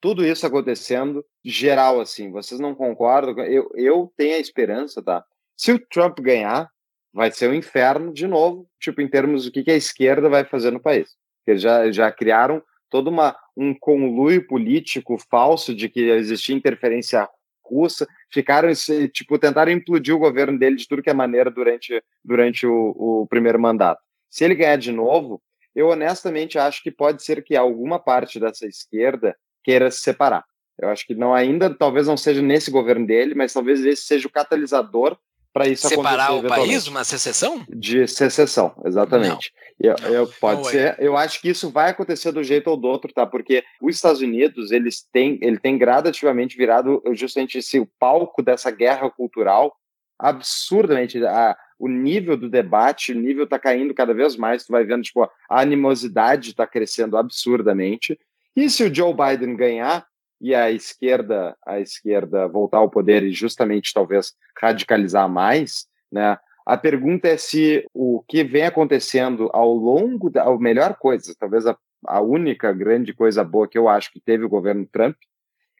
tudo 0.00 0.24
isso 0.24 0.46
acontecendo, 0.46 1.22
geral, 1.44 2.00
assim, 2.00 2.30
vocês 2.30 2.58
não 2.58 2.74
concordam? 2.74 3.44
Eu, 3.44 3.70
eu 3.74 4.10
tenho 4.16 4.36
a 4.36 4.40
esperança, 4.40 5.02
tá? 5.02 5.22
Se 5.56 5.72
o 5.72 5.78
Trump 5.78 6.20
ganhar, 6.20 6.70
vai 7.12 7.30
ser 7.30 7.48
um 7.48 7.54
inferno 7.54 8.12
de 8.12 8.26
novo, 8.26 8.68
tipo, 8.78 9.00
em 9.00 9.08
termos 9.08 9.46
do 9.46 9.50
que, 9.50 9.70
a 9.70 9.74
esquerda 9.74 10.28
vai 10.28 10.44
fazer 10.44 10.70
no 10.70 10.78
país. 10.78 11.16
Eles 11.46 11.62
já, 11.62 11.90
já 11.90 12.12
criaram 12.12 12.62
todo 12.90 13.08
uma, 13.08 13.34
um 13.56 13.74
conluio 13.74 14.46
político 14.46 15.16
falso 15.30 15.74
de 15.74 15.88
que 15.88 16.10
existia 16.10 16.54
interferência 16.54 17.26
russa, 17.64 18.06
ficaram, 18.30 18.70
tipo, 19.12 19.38
tentaram 19.38 19.72
implodir 19.72 20.14
o 20.14 20.18
governo 20.18 20.58
dele 20.58 20.76
de 20.76 20.86
tudo 20.86 21.02
que 21.02 21.10
é 21.10 21.14
maneira 21.14 21.50
durante, 21.50 22.02
durante 22.22 22.66
o, 22.66 23.22
o 23.22 23.26
primeiro 23.26 23.58
mandato. 23.58 24.00
Se 24.30 24.44
ele 24.44 24.54
ganhar 24.54 24.76
de 24.76 24.92
novo, 24.92 25.42
eu 25.74 25.88
honestamente 25.88 26.58
acho 26.58 26.82
que 26.82 26.90
pode 26.90 27.22
ser 27.22 27.42
que 27.42 27.56
alguma 27.56 27.98
parte 27.98 28.38
dessa 28.38 28.66
esquerda 28.66 29.36
queira 29.64 29.90
se 29.90 30.00
separar. 30.00 30.44
Eu 30.78 30.90
acho 30.90 31.06
que 31.06 31.14
não 31.14 31.34
ainda, 31.34 31.74
talvez 31.74 32.06
não 32.06 32.16
seja 32.16 32.42
nesse 32.42 32.70
governo 32.70 33.06
dele, 33.06 33.34
mas 33.34 33.52
talvez 33.52 33.84
esse 33.84 34.02
seja 34.02 34.28
o 34.28 34.30
catalisador 34.30 35.18
para 35.56 35.68
isso 35.68 35.88
Separar 35.88 36.26
acontecer. 36.26 36.46
o 36.46 36.48
país, 36.50 36.86
uma 36.86 37.02
secessão? 37.02 37.64
De 37.66 38.06
secessão, 38.06 38.74
exatamente. 38.84 39.50
Eu, 39.80 39.94
eu, 40.12 40.26
pode 40.38 40.60
Não, 40.60 40.70
ser. 40.70 40.96
Eu 40.98 41.16
acho 41.16 41.40
que 41.40 41.48
isso 41.48 41.70
vai 41.70 41.88
acontecer 41.88 42.30
do 42.30 42.44
jeito 42.44 42.68
ou 42.68 42.76
do 42.76 42.86
outro, 42.86 43.10
tá? 43.10 43.24
Porque 43.24 43.64
os 43.80 43.96
Estados 43.96 44.20
Unidos, 44.20 44.70
eles 44.70 45.02
têm, 45.10 45.38
ele 45.40 45.58
tem 45.58 45.78
gradativamente 45.78 46.58
virado 46.58 47.02
justamente 47.14 47.56
esse 47.56 47.80
o 47.80 47.88
palco 47.98 48.42
dessa 48.42 48.70
guerra 48.70 49.08
cultural 49.10 49.74
absurdamente. 50.18 51.24
A, 51.24 51.56
o 51.78 51.88
nível 51.88 52.36
do 52.36 52.50
debate, 52.50 53.12
o 53.12 53.18
nível 53.18 53.46
tá 53.46 53.58
caindo 53.58 53.94
cada 53.94 54.12
vez 54.12 54.36
mais. 54.36 54.62
Tu 54.62 54.70
vai 54.70 54.84
vendo, 54.84 55.04
tipo, 55.04 55.22
a 55.22 55.60
animosidade 55.62 56.54
tá 56.54 56.66
crescendo 56.66 57.16
absurdamente. 57.16 58.18
E 58.54 58.68
se 58.68 58.84
o 58.84 58.94
Joe 58.94 59.14
Biden 59.14 59.56
ganhar, 59.56 60.06
e 60.40 60.54
a 60.54 60.70
esquerda 60.70 61.56
a 61.64 61.80
esquerda 61.80 62.46
voltar 62.48 62.78
ao 62.78 62.90
poder 62.90 63.22
e 63.22 63.32
justamente 63.32 63.92
talvez 63.92 64.34
radicalizar 64.60 65.28
mais, 65.28 65.86
né? 66.10 66.38
A 66.64 66.76
pergunta 66.76 67.28
é 67.28 67.36
se 67.36 67.86
o 67.94 68.24
que 68.26 68.42
vem 68.42 68.64
acontecendo 68.64 69.48
ao 69.52 69.72
longo 69.72 70.28
da 70.28 70.42
a 70.42 70.58
melhor 70.58 70.96
coisa, 70.96 71.34
talvez 71.38 71.64
a, 71.66 71.76
a 72.06 72.20
única 72.20 72.72
grande 72.72 73.14
coisa 73.14 73.44
boa 73.44 73.68
que 73.68 73.78
eu 73.78 73.88
acho 73.88 74.10
que 74.12 74.20
teve 74.20 74.44
o 74.44 74.48
governo 74.48 74.84
Trump 74.86 75.16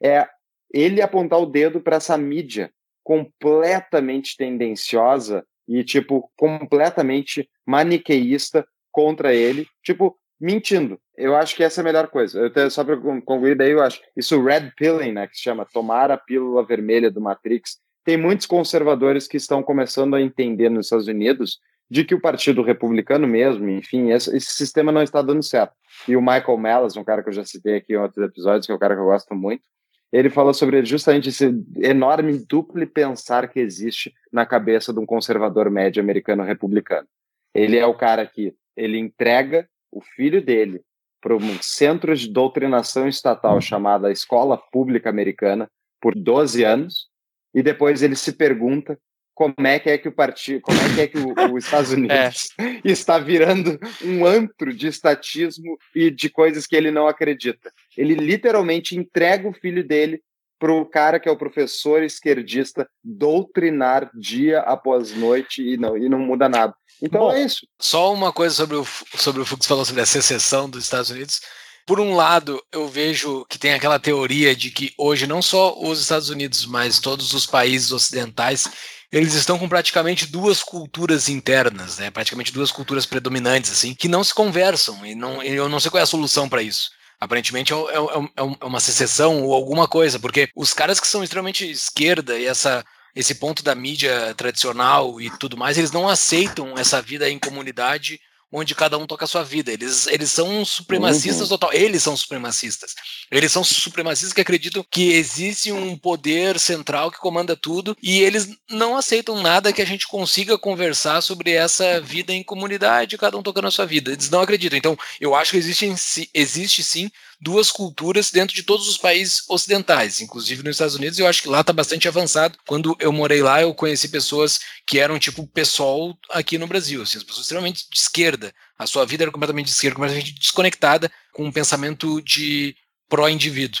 é 0.01 0.27
ele 0.73 1.01
apontar 1.01 1.39
o 1.39 1.45
dedo 1.45 1.81
para 1.81 1.97
essa 1.97 2.17
mídia 2.17 2.71
completamente 3.03 4.35
tendenciosa 4.37 5.45
e 5.67 5.83
tipo 5.83 6.31
completamente 6.37 7.49
maniqueísta 7.65 8.65
contra 8.91 9.33
ele, 9.33 9.67
tipo 9.83 10.17
mentindo. 10.39 10.99
Eu 11.15 11.35
acho 11.35 11.55
que 11.55 11.63
essa 11.63 11.81
é 11.81 11.83
a 11.83 11.85
melhor 11.85 12.07
coisa. 12.07 12.39
Eu 12.39 12.49
tenho, 12.51 12.69
só 12.69 12.83
para 12.83 12.97
concluir, 12.97 13.55
daí 13.55 13.71
eu 13.71 13.81
acho 13.81 14.01
isso 14.15 14.41
red 14.41 14.71
pilling, 14.75 15.11
né, 15.11 15.27
que 15.27 15.35
se 15.35 15.43
chama 15.43 15.65
tomar 15.65 16.11
a 16.11 16.17
pílula 16.17 16.65
vermelha 16.65 17.09
do 17.09 17.21
Matrix. 17.21 17.77
Tem 18.03 18.17
muitos 18.17 18.45
conservadores 18.45 19.27
que 19.27 19.37
estão 19.37 19.61
começando 19.61 20.15
a 20.15 20.21
entender 20.21 20.69
nos 20.69 20.85
Estados 20.85 21.07
Unidos 21.07 21.59
de 21.89 22.03
que 22.03 22.13
o 22.13 22.21
Partido 22.21 22.61
Republicano 22.61 23.27
mesmo, 23.27 23.69
enfim, 23.69 24.11
esse, 24.11 24.35
esse 24.35 24.51
sistema 24.51 24.91
não 24.91 25.01
está 25.01 25.21
dando 25.21 25.41
certo. 25.41 25.73
E 26.07 26.15
o 26.15 26.21
Michael 26.21 26.57
Mellas, 26.57 26.97
um 26.97 27.03
cara 27.03 27.23
que 27.23 27.29
eu 27.29 27.33
já 27.33 27.43
citei 27.43 27.77
aqui 27.77 27.93
em 27.93 27.97
outros 27.97 28.25
episódios, 28.25 28.65
que 28.65 28.71
é 28.71 28.75
um 28.75 28.79
cara 28.79 28.93
que 28.93 29.01
eu 29.01 29.05
gosto 29.05 29.33
muito, 29.33 29.63
ele 30.11 30.29
falou 30.29 30.53
sobre 30.53 30.85
justamente 30.85 31.29
esse 31.29 31.53
enorme 31.77 32.37
duplo 32.47 32.85
pensar 32.87 33.47
que 33.49 33.59
existe 33.59 34.13
na 34.31 34.45
cabeça 34.45 34.93
de 34.93 34.99
um 34.99 35.05
conservador 35.05 35.69
médio 35.69 36.01
americano 36.01 36.43
republicano. 36.43 37.07
Ele 37.53 37.77
é 37.77 37.85
o 37.85 37.93
cara 37.93 38.25
que 38.25 38.53
ele 38.75 38.97
entrega 38.97 39.67
o 39.91 40.01
filho 40.01 40.41
dele 40.41 40.81
para 41.21 41.35
um 41.35 41.61
centro 41.61 42.15
de 42.15 42.29
doutrinação 42.29 43.07
estatal 43.07 43.59
chamada 43.59 44.11
Escola 44.11 44.57
Pública 44.57 45.09
Americana 45.09 45.69
por 45.99 46.13
12 46.15 46.63
anos 46.63 47.07
e 47.53 47.63
depois 47.63 48.03
ele 48.03 48.15
se 48.15 48.33
pergunta 48.33 48.99
como 49.33 49.67
é 49.67 49.77
que 49.77 49.89
é 49.89 49.97
que 49.99 50.07
o 50.07 50.11
partido, 50.11 50.61
como 50.61 50.79
é 50.79 50.95
que 50.95 51.01
é 51.01 51.07
que 51.07 51.17
os 51.17 51.63
Estados 51.63 51.91
Unidos 51.93 52.47
está 52.83 53.19
virando 53.19 53.79
um 54.03 54.25
antro 54.25 54.73
de 54.73 54.87
estatismo 54.87 55.77
e 55.95 56.09
de 56.09 56.27
coisas 56.29 56.65
que 56.65 56.75
ele 56.75 56.89
não 56.89 57.07
acredita. 57.07 57.71
Ele 57.95 58.15
literalmente 58.15 58.97
entrega 58.97 59.47
o 59.47 59.53
filho 59.53 59.87
dele 59.87 60.21
para 60.59 60.71
o 60.71 60.85
cara 60.85 61.19
que 61.19 61.29
é 61.29 61.31
o 61.31 61.37
professor 61.37 62.03
esquerdista 62.03 62.87
doutrinar 63.03 64.09
dia 64.13 64.59
após 64.61 65.15
noite 65.15 65.61
e 65.61 65.77
não, 65.77 65.97
e 65.97 66.09
não 66.09 66.19
muda 66.19 66.49
nada. 66.49 66.73
Então 67.01 67.21
Bom, 67.21 67.31
é 67.31 67.43
isso. 67.43 67.67
Só 67.79 68.13
uma 68.13 68.33
coisa 68.33 68.55
sobre 68.55 68.75
o, 68.75 68.85
sobre 69.15 69.41
o 69.41 69.45
Fux 69.45 69.65
falou 69.65 69.85
sobre 69.85 70.01
a 70.01 70.05
secessão 70.05 70.69
dos 70.69 70.83
Estados 70.83 71.09
Unidos. 71.09 71.41
Por 71.85 71.99
um 72.01 72.15
lado, 72.15 72.61
eu 72.71 72.87
vejo 72.87 73.45
que 73.49 73.57
tem 73.57 73.73
aquela 73.73 73.99
teoria 73.99 74.53
de 74.55 74.71
que 74.71 74.91
hoje 74.97 75.25
não 75.25 75.41
só 75.41 75.79
os 75.79 76.01
Estados 76.01 76.29
Unidos, 76.29 76.65
mas 76.65 76.99
todos 76.99 77.33
os 77.33 77.45
países 77.45 77.93
ocidentais, 77.93 78.67
eles 79.09 79.33
estão 79.35 79.57
com 79.57 79.69
praticamente 79.69 80.25
duas 80.25 80.61
culturas 80.61 81.29
internas, 81.29 81.97
né? 81.97 82.11
Praticamente 82.11 82.51
duas 82.51 82.71
culturas 82.71 83.05
predominantes 83.05 83.71
assim, 83.71 83.93
que 83.93 84.09
não 84.09 84.21
se 84.21 84.33
conversam 84.33 85.05
e 85.05 85.15
não 85.15 85.41
eu 85.41 85.69
não 85.69 85.79
sei 85.79 85.89
qual 85.89 85.99
é 85.99 86.03
a 86.03 86.07
solução 86.07 86.49
para 86.49 86.61
isso. 86.61 86.89
Aparentemente 87.19 87.73
é, 87.73 87.75
é 87.75 87.95
é 88.37 88.43
um- 88.43 88.55
é 88.61 88.65
uma 88.65 88.79
secessão 88.79 89.43
ou 89.43 89.53
alguma 89.53 89.87
coisa, 89.87 90.19
porque 90.19 90.49
os 90.55 90.73
caras 90.73 90.99
que 90.99 91.07
são 91.07 91.23
extremamente 91.23 91.69
esquerda 91.69 92.37
e 92.37 92.45
essa, 92.45 92.85
esse 93.15 93.35
ponto 93.35 93.63
da 93.63 93.73
mídia 93.75 94.33
tradicional 94.35 95.19
e 95.19 95.29
tudo 95.39 95.57
mais, 95.57 95.77
eles 95.77 95.91
não 95.91 96.07
aceitam 96.07 96.77
essa 96.77 97.01
vida 97.01 97.29
em 97.29 97.39
comunidade 97.39 98.19
onde 98.51 98.73
cada 98.73 98.97
um 98.97 99.05
toca 99.05 99.25
a 99.25 99.27
sua 99.27 99.43
vida. 99.43 99.71
Eles, 99.71 100.07
eles 100.07 100.31
são 100.31 100.63
supremacistas 100.63 101.41
Uhum. 101.41 101.57
total. 101.57 101.73
Eles 101.73 102.01
são 102.03 102.15
supremacistas. 102.15 102.95
Eles 103.29 103.51
são 103.51 103.63
supremacistas 103.63 104.33
que 104.33 104.41
acreditam 104.41 104.85
que 104.89 105.11
existe 105.11 105.71
um 105.71 105.97
poder 105.97 106.59
central 106.59 107.11
que 107.11 107.17
comanda 107.19 107.55
tudo 107.55 107.95
e 108.01 108.19
eles 108.21 108.49
não 108.69 108.95
aceitam 108.95 109.41
nada 109.41 109.73
que 109.73 109.81
a 109.81 109.85
gente 109.85 110.07
consiga 110.07 110.57
conversar 110.57 111.21
sobre 111.21 111.51
essa 111.51 111.99
vida 111.99 112.31
em 112.33 112.43
comunidade, 112.43 113.17
cada 113.17 113.37
um 113.37 113.43
tocando 113.43 113.67
a 113.67 113.71
sua 113.71 113.85
vida. 113.85 114.11
Eles 114.11 114.29
não 114.29 114.41
acreditam. 114.41 114.77
Então, 114.77 114.97
eu 115.19 115.35
acho 115.35 115.51
que 115.51 115.57
existe, 115.57 116.29
existe 116.33 116.83
sim 116.83 117.11
duas 117.39 117.71
culturas 117.71 118.31
dentro 118.31 118.55
de 118.55 118.63
todos 118.63 118.87
os 118.87 118.97
países 118.97 119.43
ocidentais, 119.49 120.21
inclusive 120.21 120.63
nos 120.63 120.75
Estados 120.75 120.95
Unidos. 120.95 121.19
Eu 121.19 121.27
acho 121.27 121.41
que 121.41 121.49
lá 121.49 121.61
está 121.61 121.71
bastante 121.71 122.07
avançado. 122.07 122.57
Quando 122.65 122.95
eu 122.99 123.11
morei 123.11 123.41
lá, 123.41 123.61
eu 123.61 123.73
conheci 123.73 124.09
pessoas 124.09 124.59
que 124.85 124.99
eram 124.99 125.19
tipo 125.19 125.45
pessoal 125.47 126.17
aqui 126.31 126.57
no 126.57 126.67
Brasil, 126.67 127.01
assim, 127.01 127.17
as 127.17 127.23
pessoas 127.23 127.45
extremamente 127.45 127.87
de 127.89 127.97
esquerda. 127.97 128.53
A 128.77 128.87
sua 128.87 129.05
vida 129.05 129.23
era 129.23 129.31
completamente 129.31 129.67
de 129.67 129.71
esquerda, 129.71 129.95
completamente 129.95 130.33
desconectada 130.33 131.11
com 131.33 131.45
um 131.45 131.51
pensamento 131.51 132.21
de 132.21 132.75
pró-indivíduo. 133.07 133.79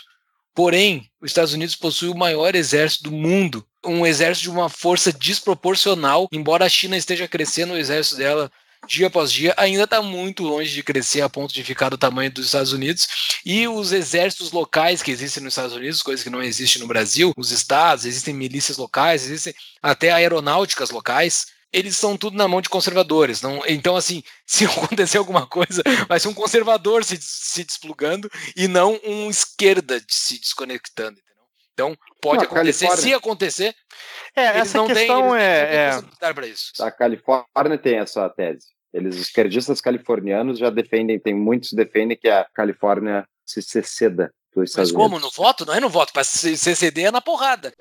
Porém, 0.53 1.07
os 1.21 1.29
Estados 1.29 1.53
Unidos 1.53 1.75
possui 1.75 2.09
o 2.09 2.17
maior 2.17 2.55
exército 2.55 3.03
do 3.03 3.11
mundo, 3.11 3.63
um 3.85 4.05
exército 4.05 4.43
de 4.43 4.49
uma 4.49 4.69
força 4.69 5.13
desproporcional, 5.13 6.27
embora 6.31 6.65
a 6.65 6.69
China 6.69 6.97
esteja 6.97 7.27
crescendo 7.27 7.73
o 7.73 7.77
exército 7.77 8.17
dela 8.17 8.51
dia 8.87 9.07
após 9.07 9.31
dia, 9.31 9.53
ainda 9.57 9.83
está 9.83 10.01
muito 10.01 10.43
longe 10.43 10.71
de 10.73 10.81
crescer 10.81 11.21
a 11.21 11.29
ponto 11.29 11.53
de 11.53 11.63
ficar 11.63 11.89
do 11.89 11.97
tamanho 11.97 12.31
dos 12.31 12.45
Estados 12.47 12.71
Unidos. 12.73 13.07
E 13.45 13.67
os 13.67 13.91
exércitos 13.91 14.51
locais 14.51 15.01
que 15.03 15.11
existem 15.11 15.43
nos 15.43 15.53
Estados 15.53 15.75
Unidos, 15.75 16.01
coisa 16.01 16.23
que 16.23 16.29
não 16.29 16.41
existe 16.41 16.79
no 16.79 16.87
Brasil, 16.87 17.33
os 17.37 17.51
estados, 17.51 18.05
existem 18.05 18.33
milícias 18.33 18.77
locais, 18.77 19.23
existem 19.25 19.53
até 19.81 20.11
aeronáuticas 20.11 20.89
locais. 20.89 21.45
Eles 21.71 21.97
são 21.97 22.15
tudo 22.15 22.37
na 22.37 22.47
mão 22.47 22.61
de 22.61 22.69
conservadores. 22.69 23.41
Não, 23.41 23.61
então, 23.67 23.95
assim, 23.97 24.23
se 24.47 24.65
acontecer 24.65 25.17
alguma 25.17 25.45
coisa, 25.45 25.83
vai 26.07 26.19
ser 26.19 26.29
um 26.29 26.33
conservador 26.33 27.03
se, 27.03 27.17
se 27.21 27.63
desplugando 27.63 28.31
e 28.55 28.67
não 28.67 28.99
um 29.03 29.29
esquerda 29.29 29.99
de- 29.99 30.05
se 30.13 30.39
desconectando. 30.39 31.19
Entendeu? 31.19 31.27
Então, 31.73 31.97
pode 32.21 32.37
Não, 32.37 32.43
a 32.43 32.45
acontecer. 32.45 32.85
Califórnia- 32.87 33.03
Se 33.09 33.13
acontecer, 33.13 33.75
É, 34.35 34.49
eles 34.49 34.61
essa 34.73 34.83
questão 34.85 35.35
eles 35.35 35.43
é, 35.45 35.91
é- 36.21 36.33
para 36.33 36.47
isso. 36.47 36.71
A 36.79 36.89
Califórnia 36.89 37.77
tem 37.77 37.99
essa 37.99 38.27
tese. 38.29 38.65
Eles, 38.93 39.15
os 39.15 39.21
esquerdistas 39.21 39.81
californianos, 39.81 40.59
já 40.59 40.69
defendem, 40.69 41.19
tem 41.19 41.33
muitos 41.33 41.73
defendem 41.73 42.17
que 42.17 42.27
a 42.27 42.45
Califórnia 42.53 43.25
se 43.45 43.61
seceda 43.61 44.31
dos 44.53 44.61
Mas 44.61 44.69
Estados 44.69 44.91
como? 44.91 45.15
Unidos. 45.15 45.23
No 45.37 45.43
voto? 45.43 45.65
Não 45.65 45.73
é 45.73 45.79
no 45.79 45.89
voto. 45.89 46.13
Para 46.13 46.23
CCD 46.23 47.03
é 47.03 47.11
na 47.11 47.21
porrada. 47.21 47.73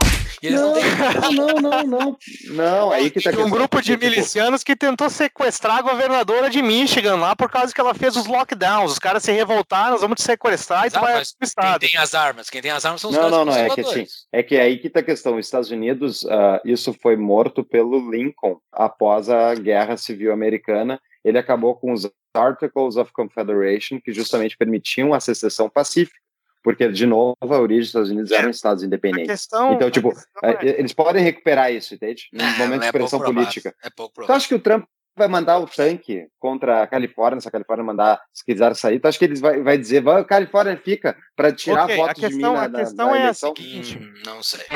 E 0.42 0.46
eles 0.48 0.60
não, 0.60 0.72
têm. 0.72 0.82
não, 1.34 1.46
não, 1.60 1.82
não. 1.84 2.18
Não, 2.50 2.90
aí 2.90 3.10
que 3.10 3.20
tá 3.20 3.30
a 3.30 3.32
Tinha 3.32 3.44
um 3.44 3.50
grupo 3.50 3.80
de 3.80 3.92
tipo, 3.92 4.04
milicianos 4.04 4.62
que 4.62 4.76
tentou 4.76 5.08
sequestrar 5.08 5.78
a 5.78 5.82
governadora 5.82 6.50
de 6.50 6.62
Michigan 6.62 7.16
lá 7.16 7.34
por 7.34 7.50
causa 7.50 7.72
que 7.72 7.80
ela 7.80 7.94
fez 7.94 8.16
os 8.16 8.26
lockdowns. 8.26 8.92
Os 8.92 8.98
caras 8.98 9.22
se 9.22 9.32
revoltaram, 9.32 9.92
nós 9.92 10.00
vamos 10.00 10.16
te 10.16 10.22
sequestrar 10.22 10.86
e 10.86 10.90
tu 10.90 10.98
Ah, 10.98 11.00
vai 11.00 11.14
mas 11.14 11.34
pro 11.34 11.46
estado. 11.46 11.80
Quem 11.80 11.90
tem 11.90 11.98
as 11.98 12.14
armas? 12.14 12.50
Quem 12.50 12.62
tem 12.62 12.70
as 12.70 12.84
armas 12.84 13.00
são 13.00 13.10
os 13.10 13.16
Não, 13.16 13.30
não, 13.30 13.44
não, 13.44 13.52
é 13.52 13.64
que 13.64 13.76
conservadores. 13.76 14.26
É 14.32 14.42
que 14.42 14.56
aí 14.56 14.78
que 14.78 14.90
tá 14.90 15.00
a 15.00 15.02
questão. 15.02 15.36
Os 15.36 15.46
Estados 15.46 15.70
Unidos, 15.70 16.26
ah, 16.26 16.60
isso 16.64 16.94
foi 17.02 17.16
morto 17.16 17.64
pelo 17.64 18.10
Lincoln 18.10 18.58
após 18.72 19.28
a 19.28 19.54
Guerra 19.54 19.96
Civil 19.96 20.32
Americana. 20.32 21.00
Ele 21.24 21.38
acabou 21.38 21.74
com 21.74 21.92
os 21.92 22.08
Articles 22.34 22.96
of 22.96 23.12
Confederation, 23.12 24.00
que 24.00 24.12
justamente 24.12 24.56
permitiam 24.56 25.14
a 25.14 25.20
secessão 25.20 25.68
pacífica, 25.68 26.18
porque, 26.66 26.88
de 26.88 27.06
novo, 27.06 27.36
a 27.40 27.46
origem 27.60 27.78
dos 27.82 27.86
Estados 27.90 28.10
Unidos 28.10 28.32
eram 28.32 28.50
estados 28.50 28.82
A 28.82 28.86
independentes. 28.86 29.30
questão, 29.30 29.72
Então, 29.74 29.86
a 29.86 29.90
tipo, 29.92 30.08
questão 30.10 30.26
É, 30.42 30.50
é- 30.66 30.80
Eles 30.80 30.92
podem 30.92 31.22
recuperar 31.22 31.72
isso, 31.72 31.94
entende? 31.94 32.24
Num 32.32 32.44
Não, 32.44 32.58
momento 32.58 32.80
de 32.82 32.88
é 32.88 32.92
pressão 32.92 33.20
política. 33.20 33.72
É 33.84 33.88
pouco 33.88 34.12
Tu 34.12 34.14
provável. 34.16 34.34
acha 34.36 34.48
que 34.48 34.54
o 34.56 34.58
Trump 34.58 34.84
vai 35.16 35.28
mandar 35.28 35.60
o 35.60 35.66
tanque 35.68 36.26
contra 36.40 36.82
a 36.82 36.86
Califórnia, 36.88 37.40
se 37.40 37.46
a 37.46 37.52
Califórnia 37.52 37.84
mandar, 37.84 38.20
se 38.34 38.44
quiser 38.44 38.74
sair, 38.74 38.98
tu 38.98 39.06
acha 39.06 39.16
que 39.16 39.24
eles 39.26 39.40
vai, 39.40 39.62
vai 39.62 39.78
dizer, 39.78 40.00
vai, 40.02 40.24
Califórnia 40.24 40.76
fica, 40.76 41.16
para 41.36 41.52
tirar 41.52 41.84
Ok, 41.84 41.96
voto 41.96 42.10
a 42.10 42.12
de 42.14 42.20
mim 42.22 42.28
questão- 42.32 42.52
na, 42.54 42.62
a 42.64 42.68
na- 42.68 42.78
questão 42.80 43.10
na 43.12 43.16
é 43.18 43.26
a 43.28 43.32
seguinte. 43.34 43.96
Hum, 43.96 44.12
não 44.26 44.42
sei. 44.42 44.66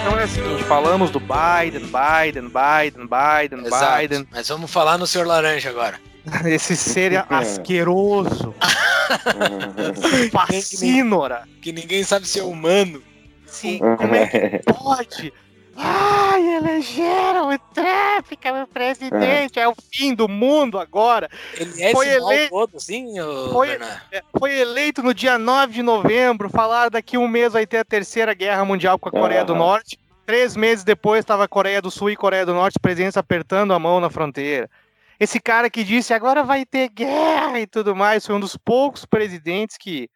Então 0.00 0.18
é 0.18 0.24
o 0.24 0.28
seguinte, 0.28 0.64
falamos 0.64 1.10
do 1.10 1.20
Biden, 1.20 1.86
Biden, 1.86 2.50
Biden, 2.50 3.08
Biden, 3.08 3.66
Exato. 3.66 3.98
Biden. 3.98 4.28
Mas 4.30 4.48
vamos 4.48 4.70
falar 4.70 4.98
no 4.98 5.06
Senhor 5.06 5.26
Laranja 5.26 5.70
agora. 5.70 6.00
Esse 6.44 6.76
ser 6.76 7.24
asqueroso, 7.30 8.54
fascínora. 10.30 11.48
Que 11.62 11.72
ninguém 11.72 12.04
sabe 12.04 12.26
se 12.26 12.38
é 12.38 12.42
humano. 12.42 13.02
Se, 13.46 13.78
como 13.78 14.14
é 14.14 14.26
que 14.26 14.72
pode? 14.72 15.32
Ai, 15.82 16.56
elegeram 16.56 17.48
o 17.50 17.58
Trump 17.72 18.32
como 18.42 18.66
presidente, 18.66 19.58
é 19.58 19.66
o 19.66 19.74
fim 19.92 20.14
do 20.14 20.28
mundo 20.28 20.78
agora. 20.78 21.28
Ele 21.56 21.82
é 21.82 21.92
Foi 21.92 22.06
eleito- 22.08 22.50
todo, 22.50 22.78
sim, 22.80 23.14
Foi-? 23.52 23.78
É, 24.12 24.22
Foi 24.38 24.58
eleito 24.58 25.02
no 25.02 25.14
dia 25.14 25.38
9 25.38 25.72
de 25.72 25.82
novembro, 25.82 26.50
falaram 26.50 26.90
daqui 26.90 27.16
um 27.16 27.26
mês 27.26 27.52
vai 27.54 27.66
ter 27.66 27.78
a 27.78 27.84
terceira 27.84 28.34
guerra 28.34 28.64
mundial 28.64 28.98
com 28.98 29.08
a 29.08 29.12
Coreia 29.12 29.44
do 29.44 29.52
Aham. 29.52 29.58
Norte. 29.60 29.98
Três 30.26 30.54
meses 30.54 30.84
depois 30.84 31.20
estava 31.20 31.44
a 31.44 31.48
Coreia 31.48 31.82
do 31.82 31.90
Sul 31.90 32.10
e 32.10 32.16
Coreia 32.16 32.46
do 32.46 32.54
Norte, 32.54 32.78
presidentes 32.78 33.16
apertando 33.16 33.72
a 33.74 33.78
mão 33.78 33.98
na 33.98 34.08
fronteira. 34.10 34.70
Esse 35.18 35.40
cara 35.40 35.68
que 35.68 35.82
disse 35.82 36.14
agora 36.14 36.44
vai 36.44 36.64
ter 36.64 36.88
guerra 36.88 37.58
e 37.58 37.66
tudo 37.66 37.96
mais, 37.96 38.24
foi 38.24 38.34
um 38.36 38.40
dos 38.40 38.56
poucos 38.56 39.04
presidentes 39.04 39.76
que 39.76 40.08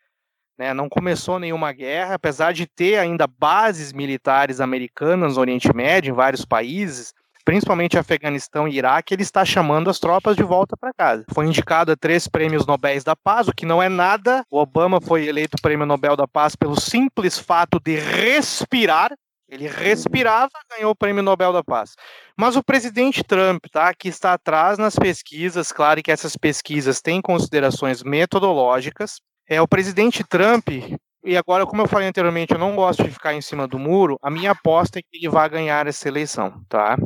né, 0.59 0.73
não 0.73 0.89
começou 0.89 1.39
nenhuma 1.39 1.73
guerra, 1.73 2.15
apesar 2.15 2.53
de 2.53 2.67
ter 2.67 2.99
ainda 2.99 3.27
bases 3.27 3.93
militares 3.93 4.61
americanas 4.61 5.35
no 5.35 5.41
Oriente 5.41 5.75
Médio, 5.75 6.11
em 6.11 6.15
vários 6.15 6.45
países, 6.45 7.13
principalmente 7.45 7.99
Afeganistão 7.99 8.67
e 8.67 8.77
Iraque, 8.77 9.15
ele 9.15 9.23
está 9.23 9.45
chamando 9.45 9.91
as 9.91 9.99
tropas 9.99 10.35
de 10.35 10.43
volta 10.43 10.77
para 10.77 10.95
casa. 10.95 11.25
Foi 11.33 11.47
indicado 11.47 11.93
a 11.93 11.97
três 11.97 12.27
prêmios 12.27 12.67
Nobel 12.67 13.03
da 13.05 13.15
Paz, 13.15 13.49
o 13.49 13.53
que 13.55 13.67
não 13.67 13.83
é 13.83 13.89
nada. 13.89 14.45
O 14.51 14.59
Obama 14.59 15.01
foi 15.01 15.27
eleito 15.27 15.61
prêmio 15.61 15.87
Nobel 15.87 16.17
da 16.17 16.27
Paz 16.27 16.57
pelo 16.57 16.81
simples 16.81 17.39
fato 17.39 17.79
de 17.79 17.97
respirar. 17.97 19.13
Ele 19.47 19.69
respirava, 19.69 20.51
ganhou 20.75 20.93
o 20.93 20.97
prêmio 20.97 21.23
Nobel 21.23 21.53
da 21.53 21.63
Paz. 21.63 21.95
Mas 22.37 22.57
o 22.57 22.65
presidente 22.65 23.23
Trump, 23.23 23.67
tá, 23.71 23.93
que 23.93 24.09
está 24.09 24.33
atrás 24.33 24.79
nas 24.79 24.97
pesquisas, 24.97 25.71
claro 25.71 26.03
que 26.03 26.11
essas 26.11 26.35
pesquisas 26.35 27.03
têm 27.03 27.21
considerações 27.21 28.03
metodológicas. 28.03 29.21
É 29.47 29.61
o 29.61 29.69
presidente 29.69 30.25
Trump 30.25 30.69
e 31.27 31.39
agora, 31.39 31.65
como 31.65 31.81
eu 31.81 31.89
falei 31.89 32.07
anteriormente, 32.07 32.53
eu 32.53 32.59
não 32.59 32.77
gosto 32.77 33.03
de 33.03 33.11
ficar 33.11 33.33
em 33.33 33.41
cima 33.41 33.67
do 33.67 33.79
muro. 33.79 34.19
A 34.21 34.31
minha 34.31 34.51
aposta 34.51 34.99
é 34.99 35.03
que 35.03 35.17
ele 35.17 35.31
vai 35.31 35.49
ganhar 35.49 35.87
essa 35.87 36.07
eleição, 36.07 36.63
tá? 36.69 36.99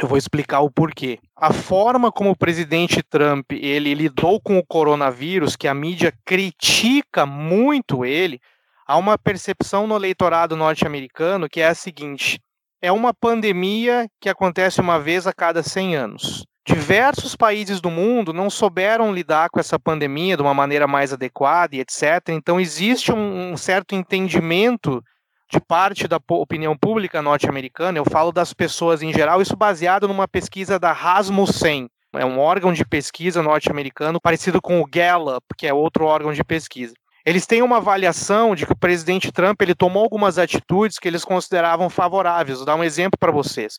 Eu 0.00 0.06
vou 0.06 0.18
explicar 0.18 0.60
o 0.60 0.70
porquê. 0.70 1.18
A 1.34 1.50
forma 1.50 2.12
como 2.12 2.30
o 2.30 2.36
presidente 2.36 3.02
Trump 3.02 3.52
ele 3.52 3.94
lidou 3.94 4.38
com 4.40 4.58
o 4.58 4.66
coronavírus, 4.66 5.56
que 5.56 5.66
a 5.66 5.74
mídia 5.74 6.12
critica 6.24 7.24
muito 7.24 8.04
ele, 8.04 8.38
há 8.86 8.98
uma 8.98 9.16
percepção 9.16 9.86
no 9.86 9.96
eleitorado 9.96 10.54
norte-americano 10.54 11.48
que 11.48 11.62
é 11.62 11.68
a 11.68 11.74
seguinte: 11.74 12.38
é 12.82 12.92
uma 12.92 13.14
pandemia 13.14 14.06
que 14.20 14.28
acontece 14.28 14.82
uma 14.82 15.00
vez 15.00 15.26
a 15.26 15.32
cada 15.32 15.62
100 15.62 15.96
anos. 15.96 16.46
Diversos 16.66 17.34
países 17.34 17.80
do 17.80 17.90
mundo 17.90 18.32
não 18.32 18.50
souberam 18.50 19.12
lidar 19.12 19.48
com 19.48 19.58
essa 19.58 19.78
pandemia 19.78 20.36
de 20.36 20.42
uma 20.42 20.54
maneira 20.54 20.86
mais 20.86 21.12
adequada 21.12 21.74
e 21.74 21.80
etc. 21.80 22.28
Então, 22.28 22.60
existe 22.60 23.12
um, 23.12 23.52
um 23.52 23.56
certo 23.56 23.94
entendimento 23.94 25.02
de 25.50 25.60
parte 25.60 26.06
da 26.06 26.20
opinião 26.28 26.76
pública 26.76 27.20
norte-americana, 27.20 27.98
eu 27.98 28.04
falo 28.04 28.30
das 28.30 28.54
pessoas 28.54 29.02
em 29.02 29.12
geral, 29.12 29.42
isso 29.42 29.56
baseado 29.56 30.06
numa 30.06 30.28
pesquisa 30.28 30.78
da 30.78 30.92
Rasmussen, 30.92 31.88
é 32.14 32.24
um 32.24 32.38
órgão 32.38 32.72
de 32.72 32.84
pesquisa 32.84 33.42
norte-americano 33.42 34.20
parecido 34.20 34.60
com 34.60 34.80
o 34.80 34.86
Gallup, 34.86 35.44
que 35.56 35.66
é 35.66 35.74
outro 35.74 36.06
órgão 36.06 36.32
de 36.32 36.44
pesquisa. 36.44 36.94
Eles 37.24 37.46
têm 37.46 37.62
uma 37.62 37.76
avaliação 37.76 38.54
de 38.54 38.64
que 38.64 38.72
o 38.72 38.78
presidente 38.78 39.30
Trump 39.30 39.60
ele 39.60 39.74
tomou 39.74 40.02
algumas 40.02 40.38
atitudes 40.38 40.98
que 40.98 41.06
eles 41.06 41.24
consideravam 41.24 41.90
favoráveis. 41.90 42.58
Vou 42.58 42.66
dar 42.66 42.76
um 42.76 42.82
exemplo 42.82 43.18
para 43.18 43.30
vocês. 43.30 43.76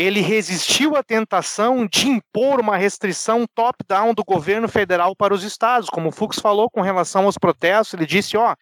Ele 0.00 0.22
resistiu 0.22 0.96
à 0.96 1.02
tentação 1.02 1.86
de 1.86 2.08
impor 2.08 2.58
uma 2.58 2.78
restrição 2.78 3.44
top-down 3.54 4.14
do 4.14 4.24
governo 4.24 4.66
federal 4.66 5.14
para 5.14 5.34
os 5.34 5.44
estados, 5.44 5.90
como 5.90 6.08
o 6.08 6.10
Fux 6.10 6.38
falou 6.38 6.70
com 6.70 6.80
relação 6.80 7.26
aos 7.26 7.36
protestos. 7.36 7.92
Ele 7.92 8.06
disse: 8.06 8.34
ó, 8.34 8.56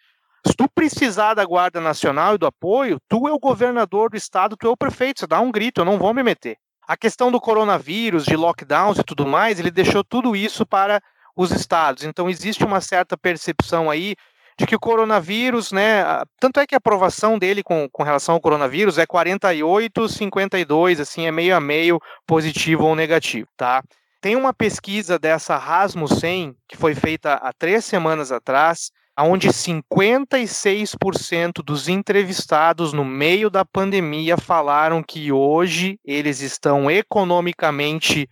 se 0.45 0.53
tu 0.53 0.67
precisar 0.75 1.35
da 1.35 1.45
Guarda 1.45 1.79
Nacional 1.79 2.35
e 2.35 2.37
do 2.37 2.45
apoio, 2.45 2.99
tu 3.07 3.25
é 3.25 3.31
o 3.31 3.39
governador 3.39 4.09
do 4.09 4.17
estado, 4.17 4.57
tu 4.57 4.67
é 4.67 4.69
o 4.69 4.75
prefeito, 4.75 5.21
você 5.21 5.27
dá 5.27 5.39
um 5.39 5.49
grito, 5.49 5.79
eu 5.79 5.85
não 5.85 5.97
vou 5.97 6.13
me 6.13 6.21
meter. 6.21 6.57
A 6.85 6.97
questão 6.97 7.31
do 7.31 7.39
coronavírus, 7.39 8.25
de 8.25 8.35
lockdowns 8.35 8.99
e 8.99 9.03
tudo 9.05 9.25
mais, 9.25 9.61
ele 9.61 9.71
deixou 9.71 10.03
tudo 10.03 10.35
isso 10.35 10.65
para 10.65 11.01
os 11.37 11.51
estados. 11.51 12.03
Então 12.03 12.29
existe 12.29 12.65
uma 12.65 12.81
certa 12.81 13.17
percepção 13.17 13.89
aí 13.89 14.13
de 14.59 14.67
que 14.67 14.75
o 14.75 14.79
coronavírus, 14.79 15.71
né, 15.71 16.03
tanto 16.37 16.59
é 16.59 16.67
que 16.67 16.75
a 16.75 16.79
aprovação 16.79 17.39
dele 17.39 17.63
com, 17.63 17.87
com 17.89 18.03
relação 18.03 18.35
ao 18.35 18.41
coronavírus 18.41 18.97
é 18.97 19.05
48, 19.05 20.09
52, 20.09 20.99
assim, 20.99 21.25
é 21.25 21.31
meio 21.31 21.55
a 21.55 21.61
meio 21.61 21.97
positivo 22.27 22.83
ou 22.83 22.93
negativo, 22.93 23.47
tá? 23.55 23.81
Tem 24.19 24.35
uma 24.35 24.53
pesquisa 24.53 25.17
dessa 25.17 25.55
Rasmussen, 25.55 26.53
que 26.67 26.75
foi 26.75 26.93
feita 26.93 27.35
há 27.35 27.53
três 27.53 27.85
semanas 27.85 28.33
atrás, 28.33 28.91
onde 29.17 29.47
56% 29.47 31.63
dos 31.63 31.87
entrevistados 31.87 32.91
no 32.91 33.05
meio 33.05 33.49
da 33.49 33.63
pandemia 33.63 34.35
falaram 34.35 35.01
que 35.01 35.31
hoje 35.31 35.97
eles 36.03 36.41
estão 36.41 36.91
economicamente 36.91 38.27